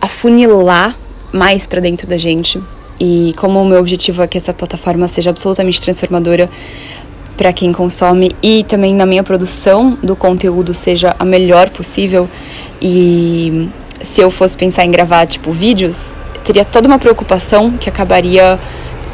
afunilar 0.00 0.96
mais 1.32 1.66
para 1.66 1.80
dentro 1.80 2.06
da 2.06 2.16
gente. 2.16 2.60
E 3.00 3.32
como 3.36 3.62
o 3.62 3.64
meu 3.64 3.78
objetivo 3.78 4.22
é 4.22 4.26
que 4.26 4.36
essa 4.36 4.52
plataforma 4.52 5.06
seja 5.06 5.30
absolutamente 5.30 5.80
transformadora, 5.80 6.50
para 7.38 7.52
quem 7.52 7.72
consome 7.72 8.32
e 8.42 8.64
também 8.64 8.94
na 8.96 9.06
minha 9.06 9.22
produção 9.22 9.96
do 10.02 10.16
conteúdo 10.16 10.74
seja 10.74 11.14
a 11.16 11.24
melhor 11.24 11.70
possível. 11.70 12.28
E 12.82 13.68
se 14.02 14.20
eu 14.20 14.28
fosse 14.28 14.56
pensar 14.56 14.84
em 14.84 14.90
gravar 14.90 15.24
tipo 15.24 15.52
vídeos, 15.52 16.12
teria 16.44 16.64
toda 16.64 16.88
uma 16.88 16.98
preocupação 16.98 17.70
que 17.78 17.88
acabaria 17.88 18.58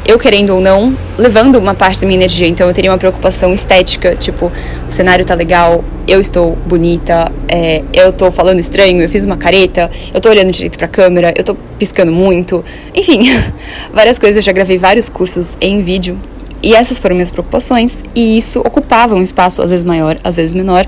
eu 0.07 0.19
querendo 0.19 0.55
ou 0.55 0.61
não, 0.61 0.95
levando 1.17 1.57
uma 1.57 1.75
parte 1.75 2.01
da 2.01 2.07
minha 2.07 2.17
energia. 2.17 2.47
Então 2.47 2.67
eu 2.67 2.73
teria 2.73 2.91
uma 2.91 2.97
preocupação 2.97 3.53
estética, 3.53 4.15
tipo, 4.15 4.51
o 4.87 4.91
cenário 4.91 5.23
tá 5.23 5.35
legal, 5.35 5.83
eu 6.07 6.19
estou 6.19 6.55
bonita, 6.65 7.31
é, 7.47 7.83
eu 7.93 8.11
tô 8.11 8.31
falando 8.31 8.59
estranho, 8.59 9.01
eu 9.01 9.09
fiz 9.09 9.23
uma 9.23 9.37
careta, 9.37 9.89
eu 10.11 10.19
tô 10.19 10.29
olhando 10.29 10.51
direito 10.51 10.79
pra 10.79 10.87
câmera, 10.87 11.31
eu 11.37 11.43
tô 11.43 11.55
piscando 11.77 12.11
muito. 12.11 12.65
Enfim, 12.93 13.23
várias 13.93 14.17
coisas. 14.17 14.37
Eu 14.37 14.41
já 14.41 14.51
gravei 14.51 14.79
vários 14.79 15.09
cursos 15.09 15.55
em 15.61 15.83
vídeo 15.83 16.19
e 16.65 16.73
essas 16.73 16.97
foram 16.97 17.15
minhas 17.15 17.29
preocupações, 17.29 18.03
e 18.15 18.39
isso 18.39 18.59
ocupava 18.61 19.13
um 19.13 19.21
espaço, 19.21 19.61
às 19.61 19.69
vezes 19.69 19.85
maior, 19.85 20.17
às 20.23 20.35
vezes 20.37 20.51
menor, 20.51 20.87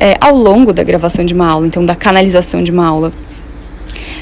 é, 0.00 0.16
ao 0.20 0.34
longo 0.34 0.72
da 0.72 0.82
gravação 0.82 1.24
de 1.24 1.32
uma 1.32 1.48
aula, 1.48 1.68
então 1.68 1.86
da 1.86 1.94
canalização 1.94 2.64
de 2.64 2.72
uma 2.72 2.84
aula. 2.84 3.12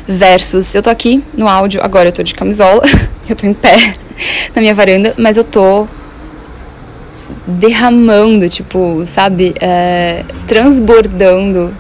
Versus, 0.07 0.75
eu 0.75 0.83
tô 0.83 0.91
aqui 0.91 1.25
no 1.33 1.49
áudio, 1.49 1.81
agora 1.83 2.11
eu 2.11 2.13
tô 2.13 2.23
de 2.23 2.35
camisola, 2.35 2.83
eu 3.27 3.35
tô 3.35 3.47
em 3.47 3.55
pé 3.55 3.95
na 4.55 4.61
minha 4.61 4.75
varanda, 4.75 5.15
mas 5.17 5.39
eu 5.39 5.45
tô 5.45 5.89
derramando, 7.47 8.47
tipo, 8.51 9.03
sabe, 9.07 9.55
é, 9.63 10.27
transbordando 10.47 11.73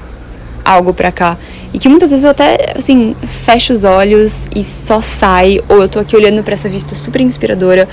algo 0.65 0.95
pra 0.95 1.13
cá. 1.13 1.37
E 1.75 1.79
que 1.79 1.87
muitas 1.87 2.11
vezes 2.11 2.25
eu 2.25 2.31
até, 2.31 2.73
assim, 2.77 3.15
fecho 3.27 3.75
os 3.75 3.85
olhos 3.85 4.47
e 4.57 4.65
só 4.65 5.03
sai, 5.03 5.61
ou 5.69 5.83
eu 5.83 5.89
tô 5.89 5.99
aqui 5.99 6.17
olhando 6.17 6.43
para 6.43 6.55
essa 6.55 6.69
vista 6.69 6.95
super 6.95 7.21
inspiradora. 7.21 7.87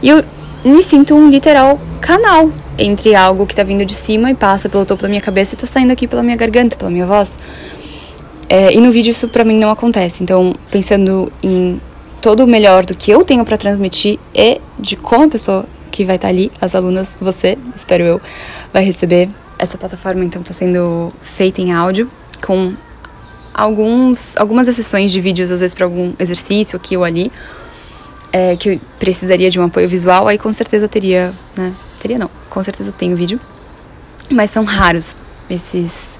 E 0.00 0.08
eu 0.08 0.22
me 0.64 0.82
sinto 0.82 1.14
um 1.14 1.30
literal 1.30 1.78
canal 2.00 2.50
entre 2.78 3.14
algo 3.14 3.46
que 3.46 3.52
está 3.52 3.62
vindo 3.62 3.84
de 3.84 3.94
cima 3.94 4.30
e 4.30 4.34
passa 4.34 4.68
pelo 4.68 4.84
topo 4.84 5.02
da 5.02 5.08
minha 5.08 5.20
cabeça 5.20 5.54
e 5.54 5.56
está 5.56 5.66
saindo 5.66 5.92
aqui 5.92 6.06
pela 6.06 6.22
minha 6.22 6.36
garganta, 6.36 6.76
pela 6.76 6.90
minha 6.90 7.06
voz. 7.06 7.38
É, 8.48 8.72
e 8.72 8.80
no 8.80 8.90
vídeo 8.90 9.10
isso 9.10 9.28
para 9.28 9.44
mim 9.44 9.58
não 9.58 9.70
acontece. 9.70 10.22
Então, 10.22 10.54
pensando 10.70 11.32
em 11.42 11.80
todo 12.20 12.44
o 12.44 12.46
melhor 12.46 12.84
do 12.84 12.94
que 12.94 13.10
eu 13.10 13.24
tenho 13.24 13.44
para 13.44 13.56
transmitir 13.56 14.18
e 14.34 14.60
de 14.78 14.96
como 14.96 15.24
a 15.24 15.28
pessoa 15.28 15.64
que 15.90 16.04
vai 16.04 16.16
estar 16.16 16.28
tá 16.28 16.32
ali, 16.32 16.50
as 16.60 16.74
alunas, 16.74 17.16
você, 17.20 17.56
espero 17.74 18.04
eu, 18.04 18.20
vai 18.72 18.84
receber. 18.84 19.28
Essa 19.58 19.76
plataforma 19.76 20.24
então 20.24 20.40
está 20.40 20.54
sendo 20.54 21.12
feita 21.20 21.60
em 21.60 21.72
áudio 21.72 22.10
com 22.44 22.72
alguns 23.52 24.36
algumas 24.38 24.66
exceções 24.68 25.12
de 25.12 25.20
vídeos 25.20 25.50
às 25.50 25.60
vezes 25.60 25.74
para 25.74 25.84
algum 25.84 26.14
exercício 26.18 26.76
aqui 26.76 26.96
ou 26.96 27.04
ali 27.04 27.30
é, 28.32 28.56
que 28.56 28.80
precisaria 28.98 29.50
de 29.50 29.58
um 29.58 29.64
apoio 29.64 29.88
visual, 29.88 30.28
aí 30.28 30.38
com 30.38 30.52
certeza 30.52 30.88
teria, 30.88 31.32
né? 31.56 31.72
Teria 32.00 32.18
não, 32.18 32.30
com 32.48 32.62
certeza 32.62 32.92
tem 32.92 33.12
o 33.12 33.16
vídeo. 33.16 33.40
Mas 34.30 34.50
são 34.50 34.64
raros 34.64 35.20
esses, 35.48 36.18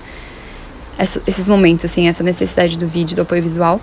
esses 1.27 1.47
momentos, 1.47 1.85
assim, 1.85 2.09
essa 2.09 2.23
necessidade 2.23 2.77
do 2.77 2.87
vídeo, 2.87 3.15
do 3.15 3.23
apoio 3.23 3.43
visual. 3.43 3.81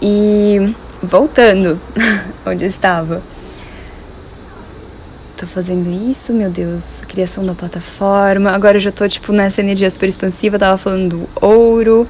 E 0.00 0.74
voltando 1.02 1.80
onde 2.46 2.64
eu 2.64 2.68
estava. 2.68 3.22
Tô 5.36 5.46
fazendo 5.46 5.90
isso, 6.10 6.32
meu 6.32 6.50
Deus, 6.50 7.00
criação 7.08 7.44
da 7.44 7.54
plataforma. 7.54 8.50
Agora 8.50 8.76
eu 8.76 8.80
já 8.80 8.90
tô, 8.90 9.08
tipo, 9.08 9.32
nessa 9.32 9.60
energia 9.60 9.90
super 9.90 10.08
expansiva, 10.08 10.58
tava 10.58 10.78
falando 10.78 11.16
do 11.16 11.28
ouro. 11.40 12.06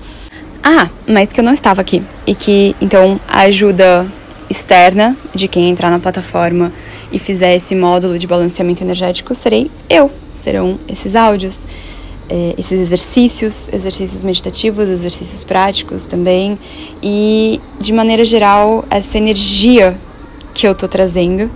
Ah, 0.62 0.90
mas 1.06 1.32
que 1.32 1.40
eu 1.40 1.44
não 1.44 1.54
estava 1.54 1.80
aqui. 1.80 2.02
E 2.26 2.34
que, 2.34 2.76
então, 2.80 3.20
ajuda 3.28 4.06
externa 4.50 5.16
de 5.32 5.46
quem 5.46 5.70
entrar 5.70 5.90
na 5.90 6.00
plataforma 6.00 6.72
e 7.12 7.18
fizer 7.18 7.54
esse 7.54 7.74
módulo 7.76 8.18
de 8.18 8.26
balanceamento 8.26 8.82
energético 8.82 9.32
serei 9.34 9.70
eu. 9.88 10.10
Serão 10.32 10.78
esses 10.88 11.14
áudios, 11.14 11.64
é, 12.28 12.54
esses 12.58 12.80
exercícios, 12.80 13.68
exercícios 13.72 14.24
meditativos, 14.24 14.88
exercícios 14.88 15.44
práticos 15.44 16.04
também. 16.04 16.58
E, 17.00 17.60
de 17.78 17.92
maneira 17.92 18.24
geral, 18.24 18.84
essa 18.90 19.16
energia 19.16 19.96
que 20.52 20.66
eu 20.66 20.74
tô 20.74 20.88
trazendo 20.88 21.48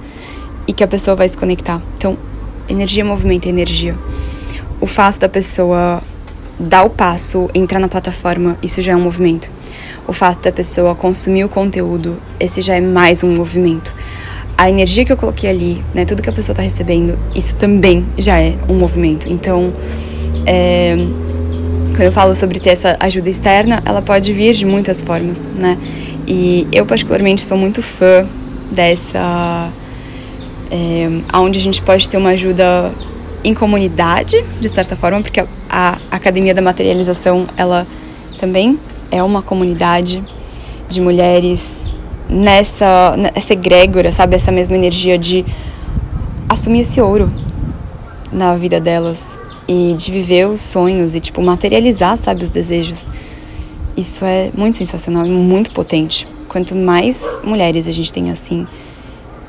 e 0.66 0.72
que 0.72 0.84
a 0.84 0.88
pessoa 0.88 1.16
vai 1.16 1.28
se 1.28 1.36
conectar. 1.36 1.82
Então, 1.98 2.16
energia, 2.68 3.04
movimento 3.04 3.46
e 3.46 3.48
energia. 3.48 3.96
O 4.80 4.86
fato 4.86 5.18
da 5.18 5.28
pessoa 5.28 6.00
dar 6.58 6.84
o 6.84 6.90
passo, 6.90 7.50
entrar 7.52 7.80
na 7.80 7.88
plataforma, 7.88 8.56
isso 8.62 8.80
já 8.80 8.92
é 8.92 8.96
um 8.96 9.00
movimento 9.00 9.50
o 10.06 10.12
fato 10.12 10.42
da 10.42 10.52
pessoa 10.52 10.94
consumir 10.94 11.44
o 11.44 11.48
conteúdo, 11.48 12.16
esse 12.38 12.60
já 12.60 12.76
é 12.76 12.80
mais 12.80 13.22
um 13.22 13.34
movimento. 13.34 13.92
A 14.56 14.70
energia 14.70 15.04
que 15.04 15.12
eu 15.12 15.16
coloquei 15.16 15.50
ali, 15.50 15.82
né, 15.92 16.04
tudo 16.04 16.22
que 16.22 16.30
a 16.30 16.32
pessoa 16.32 16.52
está 16.52 16.62
recebendo, 16.62 17.18
isso 17.34 17.56
também 17.56 18.06
já 18.16 18.38
é 18.40 18.54
um 18.68 18.74
movimento. 18.74 19.28
Então, 19.28 19.74
é, 20.46 20.96
quando 21.90 22.02
eu 22.02 22.12
falo 22.12 22.34
sobre 22.34 22.60
ter 22.60 22.70
essa 22.70 22.96
ajuda 23.00 23.28
externa, 23.28 23.82
ela 23.84 24.02
pode 24.02 24.32
vir 24.32 24.54
de 24.54 24.64
muitas 24.64 25.00
formas, 25.00 25.48
né? 25.58 25.78
E 26.26 26.66
eu 26.72 26.86
particularmente 26.86 27.42
sou 27.42 27.56
muito 27.56 27.82
fã 27.82 28.26
dessa 28.70 29.70
é, 30.70 31.08
onde 31.38 31.58
a 31.58 31.62
gente 31.62 31.82
pode 31.82 32.08
ter 32.08 32.16
uma 32.16 32.30
ajuda 32.30 32.92
em 33.44 33.54
comunidade, 33.54 34.42
de 34.60 34.68
certa 34.68 34.96
forma, 34.96 35.20
porque 35.20 35.40
a, 35.40 35.46
a 35.68 36.16
Academia 36.16 36.54
da 36.54 36.62
Materialização, 36.62 37.46
ela 37.56 37.86
também 38.38 38.78
é 39.10 39.22
uma 39.22 39.42
comunidade 39.42 40.22
de 40.88 41.00
mulheres 41.00 41.92
nessa, 42.28 43.16
nessa 43.16 43.52
egrégora, 43.52 44.12
sabe? 44.12 44.36
Essa 44.36 44.52
mesma 44.52 44.74
energia 44.74 45.18
de 45.18 45.44
assumir 46.48 46.80
esse 46.80 47.00
ouro 47.00 47.28
na 48.32 48.56
vida 48.56 48.80
delas 48.80 49.26
e 49.68 49.94
de 49.96 50.10
viver 50.10 50.46
os 50.46 50.60
sonhos 50.60 51.14
e, 51.14 51.20
tipo, 51.20 51.42
materializar, 51.42 52.16
sabe, 52.18 52.44
os 52.44 52.50
desejos. 52.50 53.08
Isso 53.96 54.24
é 54.24 54.50
muito 54.56 54.76
sensacional 54.76 55.24
e 55.24 55.30
muito 55.30 55.70
potente. 55.70 56.26
Quanto 56.48 56.74
mais 56.74 57.38
mulheres 57.42 57.88
a 57.88 57.92
gente 57.92 58.12
tem 58.12 58.30
assim, 58.30 58.66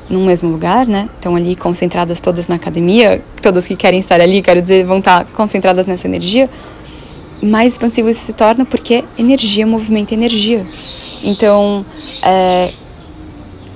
num 0.08 0.24
mesmo 0.24 0.48
lugar, 0.48 0.86
né? 0.86 1.08
Estão 1.16 1.34
ali 1.34 1.56
concentradas 1.56 2.20
todas 2.20 2.46
na 2.48 2.54
academia, 2.54 3.22
todas 3.42 3.66
que 3.66 3.76
querem 3.76 3.98
estar 3.98 4.20
ali, 4.20 4.40
quero 4.40 4.62
dizer, 4.62 4.84
vão 4.84 4.98
estar 4.98 5.24
concentradas 5.26 5.86
nessa 5.86 6.06
energia. 6.06 6.48
Mais 7.42 7.74
expansivo 7.74 8.08
isso 8.08 8.20
se 8.20 8.32
torna 8.32 8.64
porque 8.64 9.04
energia 9.18 9.66
movimenta 9.66 10.14
energia. 10.14 10.66
Então, 11.22 11.84
é, 12.22 12.70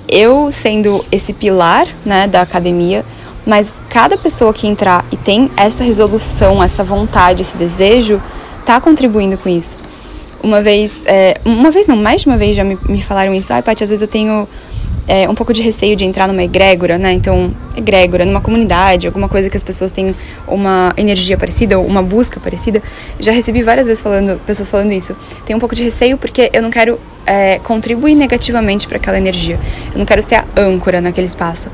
eu 0.07 0.51
sendo 0.51 1.05
esse 1.11 1.33
pilar, 1.33 1.87
né, 2.05 2.27
da 2.27 2.41
academia, 2.41 3.05
mas 3.45 3.79
cada 3.89 4.17
pessoa 4.17 4.53
que 4.53 4.67
entrar 4.67 5.05
e 5.11 5.17
tem 5.17 5.49
essa 5.57 5.83
resolução, 5.83 6.63
essa 6.63 6.83
vontade, 6.83 7.41
esse 7.41 7.57
desejo, 7.57 8.21
tá 8.65 8.79
contribuindo 8.79 9.37
com 9.37 9.49
isso. 9.49 9.77
Uma 10.43 10.61
vez, 10.61 11.03
é, 11.05 11.39
uma 11.45 11.71
vez 11.71 11.87
não, 11.87 11.95
mais 11.95 12.21
de 12.21 12.27
uma 12.27 12.37
vez 12.37 12.55
já 12.55 12.63
me, 12.63 12.77
me 12.87 13.01
falaram 13.01 13.33
isso. 13.33 13.53
Ai, 13.53 13.61
Paty, 13.61 13.83
às 13.83 13.89
vezes 13.89 14.01
eu 14.01 14.07
tenho 14.07 14.47
é, 15.07 15.27
um 15.29 15.35
pouco 15.35 15.53
de 15.53 15.61
receio 15.61 15.95
de 15.95 16.05
entrar 16.05 16.27
numa 16.27 16.43
egrégora, 16.43 16.97
né? 16.97 17.11
Então, 17.11 17.51
egrégora, 17.75 18.25
numa 18.25 18.41
comunidade, 18.41 19.07
alguma 19.07 19.27
coisa 19.27 19.49
que 19.49 19.57
as 19.57 19.63
pessoas 19.63 19.91
têm 19.91 20.15
uma 20.47 20.93
energia 20.95 21.37
parecida 21.37 21.77
ou 21.79 21.85
uma 21.85 22.01
busca 22.01 22.39
parecida. 22.39 22.81
Já 23.19 23.31
recebi 23.31 23.61
várias 23.61 23.87
vezes 23.87 24.01
falando, 24.01 24.39
pessoas 24.45 24.69
falando 24.69 24.91
isso. 24.91 25.15
Tenho 25.45 25.57
um 25.57 25.59
pouco 25.59 25.75
de 25.75 25.83
receio 25.83 26.17
porque 26.17 26.49
eu 26.53 26.61
não 26.61 26.69
quero 26.69 26.99
é, 27.25 27.59
contribuir 27.59 28.15
negativamente 28.15 28.87
para 28.87 28.97
aquela 28.97 29.17
energia. 29.17 29.59
Eu 29.91 29.99
não 29.99 30.05
quero 30.05 30.21
ser 30.21 30.35
a 30.35 30.45
âncora 30.55 31.01
naquele 31.01 31.27
espaço. 31.27 31.69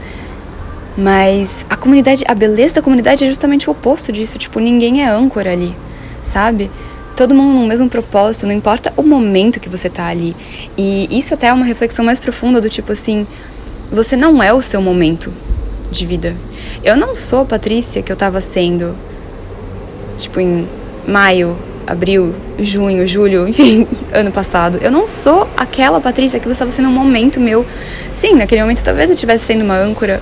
Mas 0.97 1.63
a 1.69 1.75
comunidade, 1.75 2.23
a 2.27 2.33
beleza 2.33 2.75
da 2.75 2.81
comunidade 2.81 3.23
é 3.23 3.27
justamente 3.27 3.69
o 3.69 3.71
oposto 3.71 4.11
disso. 4.11 4.39
Tipo, 4.39 4.59
ninguém 4.59 5.03
é 5.03 5.09
âncora 5.09 5.51
ali, 5.51 5.75
sabe? 6.23 6.71
Todo 7.17 7.33
mundo 7.33 7.59
no 7.59 7.65
mesmo 7.65 7.89
propósito, 7.89 8.45
não 8.45 8.53
importa 8.53 8.93
o 8.95 9.01
momento 9.01 9.59
que 9.59 9.67
você 9.67 9.89
tá 9.89 10.05
ali. 10.05 10.35
E 10.77 11.07
isso 11.09 11.33
até 11.33 11.47
é 11.47 11.53
uma 11.53 11.65
reflexão 11.65 12.05
mais 12.05 12.19
profunda 12.19 12.61
do 12.61 12.69
tipo 12.69 12.91
assim, 12.91 13.25
você 13.91 14.15
não 14.15 14.41
é 14.41 14.53
o 14.53 14.61
seu 14.61 14.79
momento 14.79 15.33
de 15.89 16.05
vida. 16.05 16.35
Eu 16.83 16.95
não 16.95 17.15
sou 17.15 17.41
a 17.41 17.45
Patrícia 17.45 18.03
que 18.03 18.11
eu 18.11 18.15
tava 18.15 18.39
sendo 18.39 18.95
tipo 20.15 20.39
em 20.39 20.67
maio, 21.07 21.57
abril, 21.87 22.35
junho, 22.59 23.07
julho, 23.07 23.47
enfim, 23.49 23.87
ano 24.13 24.31
passado. 24.31 24.77
Eu 24.79 24.91
não 24.91 25.07
sou 25.07 25.49
aquela 25.57 25.99
Patrícia 25.99 26.39
que 26.39 26.47
estava 26.47 26.69
sendo 26.69 26.87
um 26.87 26.93
momento 26.93 27.39
meu. 27.39 27.65
Sim, 28.13 28.35
naquele 28.35 28.61
momento 28.61 28.83
talvez 28.83 29.09
eu 29.09 29.15
estivesse 29.15 29.45
sendo 29.45 29.63
uma 29.63 29.75
âncora, 29.75 30.21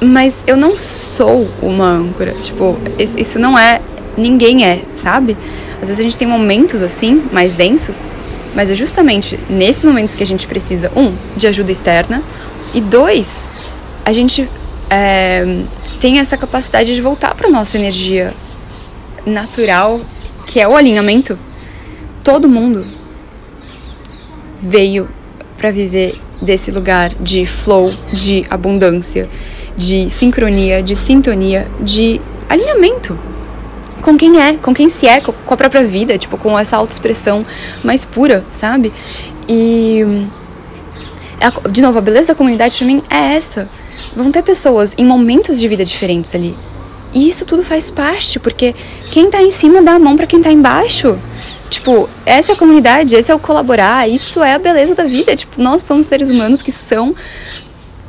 mas 0.00 0.42
eu 0.46 0.56
não 0.56 0.74
sou 0.74 1.50
uma 1.60 1.90
âncora. 1.90 2.32
Tipo, 2.32 2.78
isso 2.98 3.38
não 3.38 3.58
é 3.58 3.82
ninguém 4.16 4.64
é, 4.64 4.82
sabe? 4.94 5.36
Às 5.74 5.88
vezes 5.88 6.00
a 6.00 6.02
gente 6.02 6.16
tem 6.16 6.26
momentos 6.26 6.82
assim, 6.82 7.22
mais 7.32 7.54
densos, 7.54 8.06
mas 8.54 8.70
é 8.70 8.74
justamente 8.74 9.38
nesses 9.50 9.84
momentos 9.84 10.14
que 10.14 10.22
a 10.22 10.26
gente 10.26 10.46
precisa, 10.46 10.90
um, 10.96 11.14
de 11.36 11.46
ajuda 11.46 11.72
externa, 11.72 12.22
e 12.72 12.80
dois, 12.80 13.48
a 14.04 14.12
gente 14.12 14.48
é, 14.90 15.62
tem 16.00 16.18
essa 16.18 16.36
capacidade 16.36 16.94
de 16.94 17.00
voltar 17.00 17.34
para 17.34 17.50
nossa 17.50 17.76
energia 17.76 18.32
natural, 19.26 20.00
que 20.46 20.60
é 20.60 20.68
o 20.68 20.76
alinhamento. 20.76 21.38
Todo 22.22 22.48
mundo 22.48 22.86
veio 24.62 25.08
para 25.56 25.70
viver 25.70 26.14
desse 26.40 26.70
lugar 26.70 27.14
de 27.14 27.46
flow, 27.46 27.92
de 28.12 28.44
abundância, 28.50 29.28
de 29.76 30.08
sincronia, 30.10 30.82
de 30.82 30.94
sintonia, 30.94 31.66
de 31.80 32.20
alinhamento 32.48 33.18
com 34.04 34.18
quem 34.18 34.38
é, 34.40 34.52
com 34.52 34.74
quem 34.74 34.90
se 34.90 35.08
é, 35.08 35.20
com 35.20 35.54
a 35.54 35.56
própria 35.56 35.82
vida, 35.82 36.18
tipo, 36.18 36.36
com 36.36 36.56
essa 36.58 36.76
autoexpressão 36.76 37.44
mais 37.82 38.04
pura, 38.04 38.44
sabe? 38.52 38.92
E. 39.48 40.26
De 41.70 41.82
novo, 41.82 41.98
a 41.98 42.00
beleza 42.00 42.28
da 42.28 42.34
comunidade 42.34 42.76
pra 42.76 42.86
mim 42.86 43.02
é 43.10 43.34
essa. 43.34 43.68
Vão 44.14 44.30
ter 44.30 44.42
pessoas 44.42 44.94
em 44.96 45.04
momentos 45.04 45.58
de 45.58 45.66
vida 45.66 45.84
diferentes 45.84 46.34
ali. 46.34 46.54
E 47.12 47.28
isso 47.28 47.44
tudo 47.44 47.62
faz 47.62 47.90
parte, 47.90 48.38
porque 48.38 48.74
quem 49.10 49.30
tá 49.30 49.40
em 49.40 49.50
cima 49.50 49.82
dá 49.82 49.92
a 49.92 49.98
mão 49.98 50.16
para 50.16 50.26
quem 50.26 50.42
tá 50.42 50.52
embaixo. 50.52 51.18
Tipo, 51.70 52.08
essa 52.26 52.52
é 52.52 52.54
a 52.54 52.58
comunidade, 52.58 53.16
esse 53.16 53.32
é 53.32 53.34
o 53.34 53.38
colaborar, 53.38 54.08
isso 54.08 54.42
é 54.42 54.54
a 54.54 54.58
beleza 54.58 54.94
da 54.94 55.04
vida. 55.04 55.34
Tipo, 55.34 55.60
nós 55.60 55.82
somos 55.82 56.06
seres 56.06 56.28
humanos 56.28 56.60
que 56.60 56.70
são, 56.70 57.14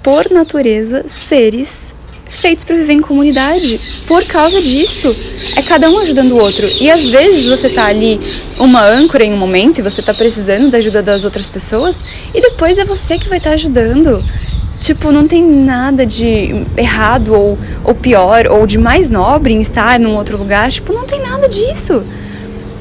por 0.04 0.30
natureza, 0.30 1.06
seres 1.08 1.95
feitos 2.36 2.64
para 2.64 2.76
viver 2.76 2.94
em 2.94 3.00
comunidade. 3.00 3.80
Por 4.08 4.24
causa 4.26 4.62
disso, 4.62 5.16
é 5.56 5.62
cada 5.62 5.90
um 5.90 6.00
ajudando 6.00 6.34
o 6.34 6.38
outro. 6.38 6.68
E 6.80 6.90
às 6.90 7.10
vezes 7.10 7.46
você 7.46 7.70
tá 7.70 7.86
ali 7.86 8.20
uma 8.58 8.84
âncora 8.84 9.24
em 9.24 9.34
um 9.34 9.38
momento 9.38 9.80
e 9.80 9.82
você 9.82 10.02
tá 10.02 10.14
precisando 10.14 10.70
da 10.70 10.78
ajuda 10.78 11.02
das 11.02 11.26
outras 11.26 11.50
pessoas 11.50 12.00
e 12.34 12.42
depois 12.42 12.78
é 12.78 12.86
você 12.86 13.18
que 13.18 13.28
vai 13.28 13.38
estar 13.38 13.52
tá 13.52 13.56
ajudando. 13.56 14.24
Tipo, 14.78 15.12
não 15.12 15.26
tem 15.26 15.44
nada 15.44 16.06
de 16.06 16.66
errado 16.76 17.34
ou, 17.34 17.58
ou 17.84 17.96
pior 17.96 18.48
ou 18.48 18.68
de 18.68 18.78
mais 18.78 19.10
nobre 19.10 19.54
em 19.54 19.62
estar 19.62 20.00
num 20.00 20.16
outro 20.16 20.38
lugar. 20.38 20.70
Tipo, 20.70 20.94
não 20.94 21.06
tem 21.06 21.22
nada 21.22 21.48
disso. 21.48 22.04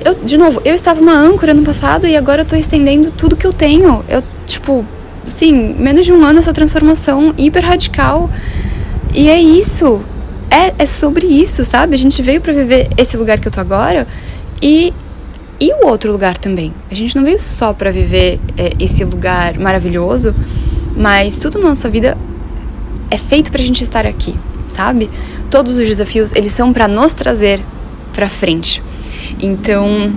Eu, 0.05 0.14
de 0.14 0.36
novo, 0.36 0.60
eu 0.64 0.74
estava 0.74 1.01
uma 1.01 1.14
âncora 1.14 1.55
no 1.55 1.62
passado 1.62 2.06
e 2.06 2.16
agora 2.16 2.43
eu 2.43 2.44
tô 2.44 2.56
estendendo 2.56 3.10
tudo 3.10 3.36
que 3.36 3.47
eu 3.47 3.52
tenho. 3.52 4.05
Eu, 4.09 4.22
tipo, 4.44 4.85
sim, 5.24 5.74
menos 5.78 6.05
de 6.05 6.12
um 6.12 6.22
ano 6.24 6.40
essa 6.40 6.52
transformação 6.52 7.32
hiper 7.39 7.64
radical. 7.64 8.28
E 9.15 9.31
é 9.31 9.41
isso. 9.41 10.03
É, 10.51 10.74
é 10.82 10.86
sobre 10.86 11.27
isso, 11.27 11.65
sabe? 11.65 11.95
A 11.95 11.99
gente 11.99 12.20
veio 12.20 12.41
para 12.41 12.53
viver 12.53 12.89
esse 12.99 13.16
lugar 13.16 13.39
que 13.39 13.49
eu 13.49 13.53
tô 13.53 13.61
agora 13.61 14.07
e 14.61 14.93
e 15.61 15.73
o 15.73 15.86
outro 15.86 16.11
lugar 16.11 16.36
também. 16.36 16.74
A 16.91 16.95
gente 16.95 17.15
não 17.15 17.24
veio 17.24 17.41
só 17.41 17.73
para 17.73 17.91
viver 17.91 18.41
é, 18.57 18.73
esse 18.78 19.05
lugar 19.05 19.59
maravilhoso, 19.59 20.35
mas 20.97 21.39
tudo 21.39 21.59
na 21.61 21.69
nossa 21.70 21.89
vida 21.89 22.19
é 23.11 23.16
feito 23.16 23.53
pra 23.53 23.62
gente 23.62 23.82
estar 23.82 24.05
aqui, 24.05 24.35
sabe? 24.66 25.09
Todos 25.51 25.77
os 25.77 25.86
desafios, 25.86 26.32
eles 26.32 26.53
são 26.53 26.73
para 26.73 26.89
nos 26.89 27.15
trazer 27.15 27.61
para 28.12 28.28
frente. 28.28 28.82
Então, 29.41 30.12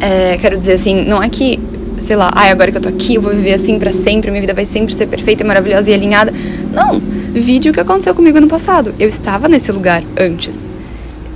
é, 0.00 0.36
quero 0.38 0.56
dizer 0.58 0.72
assim, 0.72 1.04
não 1.04 1.22
é 1.22 1.28
que, 1.28 1.58
sei 2.00 2.16
lá, 2.16 2.30
ai, 2.34 2.50
agora 2.50 2.70
que 2.70 2.78
eu 2.78 2.82
tô 2.82 2.88
aqui, 2.88 3.14
eu 3.14 3.22
vou 3.22 3.32
viver 3.32 3.54
assim 3.54 3.78
para 3.78 3.92
sempre, 3.92 4.30
minha 4.30 4.40
vida 4.40 4.54
vai 4.54 4.64
sempre 4.64 4.94
ser 4.94 5.06
perfeita, 5.06 5.44
maravilhosa 5.44 5.90
e 5.90 5.94
alinhada. 5.94 6.32
Não, 6.72 7.00
Vide 7.32 7.68
o 7.68 7.72
que 7.74 7.80
aconteceu 7.80 8.14
comigo 8.14 8.40
no 8.40 8.48
passado. 8.48 8.94
Eu 8.98 9.08
estava 9.08 9.48
nesse 9.48 9.70
lugar 9.70 10.02
antes. 10.18 10.68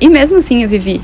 E 0.01 0.09
mesmo 0.09 0.39
assim 0.39 0.62
eu 0.62 0.68
vivi 0.68 1.02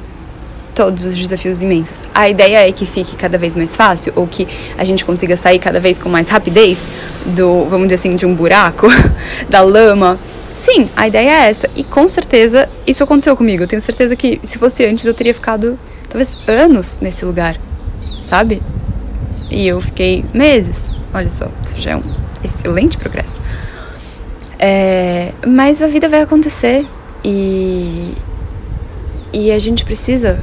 todos 0.74 1.04
os 1.04 1.16
desafios 1.16 1.62
imensos. 1.62 2.04
A 2.14 2.28
ideia 2.28 2.66
é 2.66 2.72
que 2.72 2.86
fique 2.86 3.14
cada 3.14 3.36
vez 3.36 3.54
mais 3.54 3.76
fácil 3.76 4.12
ou 4.16 4.26
que 4.26 4.48
a 4.78 4.84
gente 4.84 5.04
consiga 5.04 5.36
sair 5.36 5.58
cada 5.58 5.78
vez 5.78 5.98
com 5.98 6.08
mais 6.08 6.28
rapidez 6.28 6.86
do, 7.26 7.66
vamos 7.66 7.88
dizer 7.88 7.96
assim, 7.96 8.16
de 8.16 8.24
um 8.24 8.34
buraco, 8.34 8.88
da 9.48 9.60
lama. 9.60 10.18
Sim, 10.54 10.88
a 10.96 11.06
ideia 11.06 11.44
é 11.44 11.50
essa. 11.50 11.68
E 11.76 11.84
com 11.84 12.08
certeza 12.08 12.68
isso 12.86 13.04
aconteceu 13.04 13.36
comigo. 13.36 13.64
Eu 13.64 13.68
tenho 13.68 13.82
certeza 13.82 14.16
que 14.16 14.40
se 14.42 14.58
fosse 14.58 14.86
antes 14.86 15.04
eu 15.04 15.14
teria 15.14 15.34
ficado 15.34 15.78
talvez 16.08 16.36
anos 16.48 16.98
nesse 17.02 17.24
lugar, 17.24 17.56
sabe? 18.24 18.62
E 19.50 19.66
eu 19.66 19.80
fiquei 19.80 20.24
meses. 20.34 20.90
Olha 21.12 21.30
só, 21.30 21.48
isso 21.64 21.80
já 21.80 21.92
é 21.92 21.96
um 21.96 22.02
excelente 22.44 22.96
progresso. 22.96 23.40
É, 24.58 25.32
mas 25.46 25.80
a 25.80 25.86
vida 25.86 26.08
vai 26.08 26.20
acontecer 26.20 26.84
e, 27.24 28.14
e 29.32 29.52
a 29.52 29.58
gente 29.58 29.84
precisa 29.84 30.40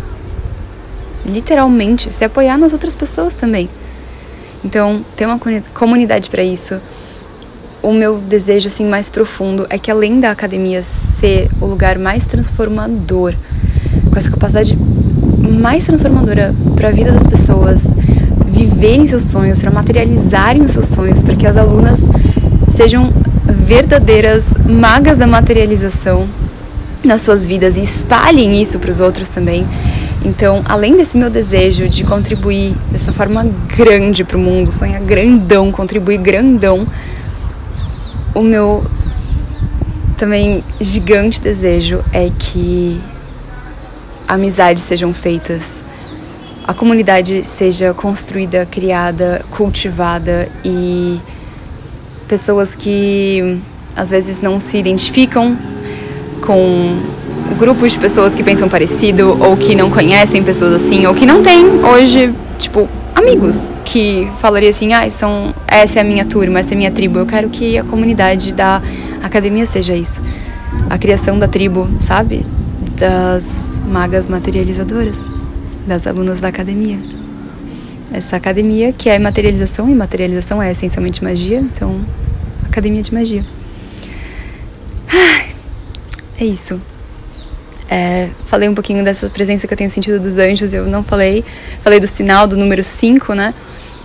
literalmente 1.26 2.12
se 2.12 2.24
apoiar 2.24 2.58
nas 2.58 2.72
outras 2.72 2.96
pessoas 2.96 3.36
também. 3.36 3.70
Então, 4.64 5.04
ter 5.16 5.26
uma 5.26 5.40
comunidade 5.74 6.30
para 6.30 6.44
isso. 6.44 6.80
O 7.84 7.94
meu 7.94 8.18
desejo 8.18 8.68
assim 8.68 8.86
mais 8.86 9.10
profundo 9.10 9.68
é 9.70 9.78
que 9.78 9.92
além 9.92 10.20
da 10.20 10.32
academia 10.32 10.82
ser 10.82 11.50
o 11.62 11.68
lugar 11.68 12.00
mais 12.00 12.26
transformador, 12.26 13.36
com 14.10 14.18
essa 14.18 14.30
capacidade 14.30 14.76
mais 15.38 15.86
transformadora 15.86 16.56
para 16.76 16.88
a 16.88 16.92
vida 16.92 17.12
das 17.12 17.28
pessoas, 17.28 17.96
viverem 18.86 19.08
seus 19.08 19.24
sonhos, 19.24 19.60
para 19.60 19.72
materializarem 19.72 20.62
os 20.62 20.72
seus 20.72 20.88
sonhos, 20.88 21.24
para 21.24 21.36
que 21.36 21.48
as 21.48 21.58
alunas 21.58 22.02
sejam 22.68 23.12
verdadeiras 23.46 24.54
magas 24.64 25.18
da 25.18 25.26
materialização. 25.26 26.28
nas 27.04 27.22
suas 27.22 27.46
vidas 27.46 27.78
e 27.78 27.84
espalhem 27.84 28.60
isso 28.60 28.80
para 28.80 28.90
os 28.90 29.00
outros 29.00 29.30
também. 29.30 29.64
Então, 30.24 30.64
além 30.66 30.98
desse 30.98 31.20
meu 31.20 31.30
desejo 31.30 31.88
de 31.88 32.04
contribuir 32.04 32.74
dessa 32.92 33.14
forma 33.14 33.46
grande 33.78 34.24
para 34.24 34.36
o 34.36 34.40
mundo, 34.40 34.72
sonhar 34.72 35.00
grandão, 35.02 35.72
contribuir 35.72 36.18
grandão, 36.18 36.88
o 38.34 38.42
meu 38.42 38.84
também 40.18 40.64
gigante 40.82 41.40
desejo 41.40 42.04
é 42.12 42.32
que 42.40 43.00
amizades 44.28 44.82
sejam 44.82 45.14
feitas, 45.14 45.84
a 46.68 46.74
comunidade 46.74 47.48
seja 47.48 47.94
construída, 47.94 48.66
criada, 48.66 49.46
cultivada 49.52 50.50
e 50.64 51.20
pessoas 52.28 52.76
que 52.76 53.60
às 53.96 54.10
vezes 54.10 54.42
não 54.42 54.60
se 54.60 54.76
identificam 54.78 55.56
com 56.42 56.98
grupos 57.60 57.92
de 57.92 58.00
pessoas 58.00 58.34
que 58.34 58.44
pensam 58.44 58.68
parecido 58.68 59.38
ou 59.44 59.56
que 59.56 59.76
não 59.76 59.92
conhecem 59.92 60.44
pessoas 60.44 60.74
assim 60.74 61.06
ou 61.06 61.14
que 61.14 61.26
não 61.26 61.44
têm 61.44 61.64
hoje, 61.86 62.34
tipo, 62.58 62.90
amigos 63.14 63.70
que 63.84 64.28
falaria 64.40 64.72
assim, 64.72 64.92
ah, 64.92 65.10
são, 65.12 65.54
essa 65.68 66.00
é 66.00 66.02
a 66.02 66.04
minha 66.04 66.26
turma, 66.26 66.60
essa 66.60 66.74
é 66.74 66.76
a 66.76 66.78
minha 66.78 66.92
tribo. 66.92 67.20
Eu 67.20 67.28
quero 67.28 67.48
que 67.50 67.78
a 67.78 67.84
comunidade 67.84 68.52
da 68.52 68.82
academia 69.22 69.68
seja 69.68 69.96
isso. 69.96 70.20
A 70.90 70.98
criação 70.98 71.38
da 71.38 71.48
tribo, 71.48 71.88
sabe? 72.00 72.44
Das 72.98 73.78
magas 73.88 74.28
materializadoras, 74.28 75.30
das 75.86 76.08
alunas 76.08 76.42
da 76.42 76.48
academia. 76.48 77.00
Essa 78.14 78.36
academia 78.38 78.94
que 78.94 79.10
é 79.10 79.20
materialização, 79.20 79.90
e 79.90 79.94
materialização 79.94 80.62
é 80.62 80.72
essencialmente 80.72 81.24
magia, 81.24 81.60
então, 81.60 82.04
academia 82.64 83.02
de 83.02 83.14
magia. 83.14 83.44
É 86.38 86.44
isso. 86.44 86.82
É, 87.90 88.30
falei 88.46 88.68
um 88.68 88.74
pouquinho 88.76 89.04
dessa 89.04 89.30
presença 89.30 89.68
que 89.68 89.74
eu 89.74 89.78
tenho 89.78 89.90
sentido 89.90 90.20
dos 90.20 90.38
anjos, 90.38 90.74
eu 90.74 90.86
não 90.86 91.04
falei. 91.04 91.46
Falei 91.82 92.00
do 92.00 92.08
sinal 92.08 92.48
do 92.48 92.58
número 92.58 92.84
5, 92.84 93.34
né? 93.34 93.54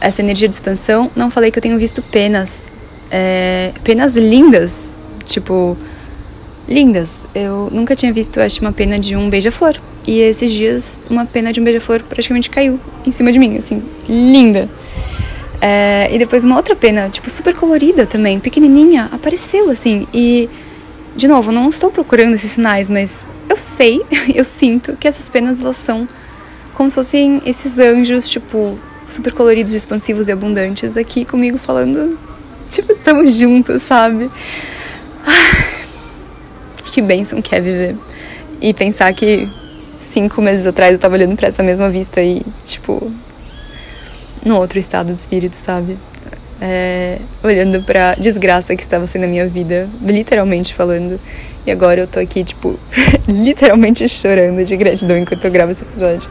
Essa 0.01 0.23
energia 0.23 0.49
de 0.49 0.55
expansão. 0.55 1.11
Não 1.17 1.31
falei 1.31 1.51
que 1.51 1.59
eu 1.59 1.63
tenho 1.63 1.79
visto 1.79 2.03
penas. 2.03 2.71
É, 3.11 3.73
penas 3.83 4.15
lindas. 4.15 4.91
Tipo, 5.25 5.77
lindas. 6.69 7.21
Eu 7.35 7.69
nunca 7.73 7.97
tinha 7.97 8.13
visto, 8.13 8.41
acho, 8.41 8.61
uma 8.61 8.73
pena 8.73 8.99
de 8.99 9.17
um 9.17 9.29
beija-flor. 9.29 9.77
E 10.07 10.21
esses 10.21 10.51
dias, 10.51 11.03
uma 11.11 11.27
pena 11.27 11.53
de 11.53 11.61
um 11.61 11.65
beija-flor 11.65 12.03
praticamente 12.03 12.49
caiu 12.49 12.81
em 13.07 13.13
cima 13.13 13.31
de 13.31 13.39
mim, 13.39 13.57
assim, 13.59 13.83
linda. 14.09 14.69
É, 15.61 16.09
e 16.11 16.19
depois 16.19 16.43
uma 16.43 16.57
outra 16.57 16.75
pena, 16.75 17.11
tipo, 17.11 17.29
super 17.29 17.55
colorida 17.55 18.07
também, 18.07 18.41
pequenininha, 18.41 19.09
apareceu, 19.13 19.71
assim. 19.71 20.07
E, 20.13 20.49
de 21.15 21.29
novo, 21.29 21.53
não 21.53 21.69
estou 21.69 21.91
procurando 21.91 22.35
esses 22.35 22.53
sinais, 22.53 22.89
mas 22.89 23.25
eu 23.49 23.57
sei, 23.57 24.01
eu 24.35 24.45
sinto 24.45 24.97
que 24.97 25.07
essas 25.07 25.29
penas 25.29 25.61
elas 25.61 25.77
são 25.77 26.09
como 26.75 26.89
se 26.89 26.95
fossem 26.95 27.43
esses 27.45 27.79
anjos, 27.79 28.27
tipo, 28.27 28.79
super 29.07 29.33
coloridos, 29.33 29.73
expansivos 29.73 30.29
e 30.29 30.33
abundantes 30.33 30.97
aqui 30.97 31.27
comigo 31.27 31.59
falando, 31.59 32.19
tipo, 32.71 32.95
tamo 32.95 33.31
juntos, 33.31 33.83
sabe? 33.83 34.31
Que 36.91 37.01
bênção 37.01 37.41
que 37.41 37.55
é 37.55 37.61
viver. 37.61 37.97
E 38.61 38.75
pensar 38.75 39.13
que 39.15 39.49
cinco 40.13 40.43
meses 40.43 40.67
atrás 40.67 40.93
eu 40.93 40.99
tava 40.99 41.15
olhando 41.15 41.37
para 41.37 41.49
essa 41.49 41.63
mesma 41.63 41.89
vista 41.91 42.21
e, 42.23 42.43
tipo, 42.65 43.11
num 44.45 44.57
outro 44.57 44.79
estado 44.79 45.13
de 45.13 45.21
espírito, 45.21 45.57
sabe? 45.57 45.97
É, 46.61 47.19
olhando 47.43 47.83
pra 47.83 48.15
desgraça 48.15 48.77
que 48.77 48.83
estava 48.83 49.07
sendo 49.07 49.25
a 49.25 49.29
minha 49.29 49.47
vida, 49.47 49.89
literalmente 50.03 50.75
falando. 50.75 51.19
E 51.67 51.71
agora 51.71 52.01
eu 52.01 52.07
tô 52.07 52.19
aqui, 52.19 52.45
tipo, 52.45 52.79
literalmente 53.27 54.09
chorando 54.09 54.65
de 54.65 54.77
gratidão 54.77 55.17
enquanto 55.19 55.45
eu 55.45 55.51
gravo 55.51 55.73
esse 55.73 55.83
episódio. 55.83 56.29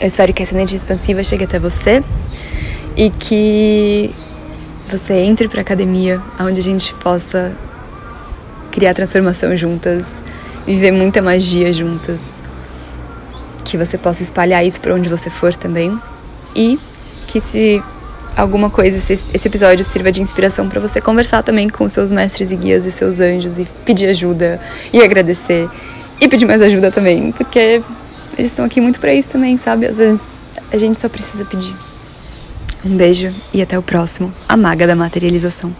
Eu 0.00 0.06
espero 0.06 0.32
que 0.32 0.44
essa 0.44 0.54
energia 0.54 0.76
expansiva 0.76 1.24
chegue 1.24 1.44
até 1.44 1.58
você 1.58 2.04
e 2.96 3.10
que 3.10 4.10
você 4.88 5.14
entre 5.14 5.48
pra 5.48 5.60
academia, 5.60 6.22
onde 6.40 6.60
a 6.60 6.62
gente 6.62 6.94
possa 6.94 7.52
criar 8.78 8.94
transformação 8.94 9.56
juntas, 9.56 10.06
viver 10.64 10.92
muita 10.92 11.20
magia 11.20 11.72
juntas. 11.72 12.26
Que 13.64 13.76
você 13.76 13.98
possa 13.98 14.22
espalhar 14.22 14.64
isso 14.64 14.80
para 14.80 14.94
onde 14.94 15.08
você 15.08 15.28
for 15.28 15.52
também. 15.52 15.90
E 16.54 16.78
que 17.26 17.40
se 17.40 17.82
alguma 18.36 18.70
coisa, 18.70 18.96
esse, 18.96 19.48
episódio 19.48 19.84
sirva 19.84 20.12
de 20.12 20.22
inspiração 20.22 20.68
para 20.68 20.80
você 20.80 21.00
conversar 21.00 21.42
também 21.42 21.68
com 21.68 21.88
seus 21.88 22.12
mestres 22.12 22.52
e 22.52 22.56
guias 22.56 22.86
e 22.86 22.92
seus 22.92 23.18
anjos 23.18 23.58
e 23.58 23.66
pedir 23.84 24.08
ajuda 24.08 24.60
e 24.92 25.02
agradecer 25.02 25.68
e 26.20 26.28
pedir 26.28 26.46
mais 26.46 26.62
ajuda 26.62 26.92
também, 26.92 27.32
porque 27.32 27.82
eles 28.38 28.52
estão 28.52 28.64
aqui 28.64 28.80
muito 28.80 29.00
para 29.00 29.12
isso 29.12 29.32
também, 29.32 29.58
sabe? 29.58 29.86
Às 29.86 29.98
vezes 29.98 30.22
a 30.70 30.78
gente 30.78 30.96
só 30.98 31.08
precisa 31.08 31.44
pedir. 31.44 31.74
Um 32.84 32.96
beijo 32.96 33.34
e 33.52 33.60
até 33.60 33.76
o 33.76 33.82
próximo. 33.82 34.32
A 34.48 34.56
Maga 34.56 34.86
da 34.86 34.94
Materialização. 34.94 35.74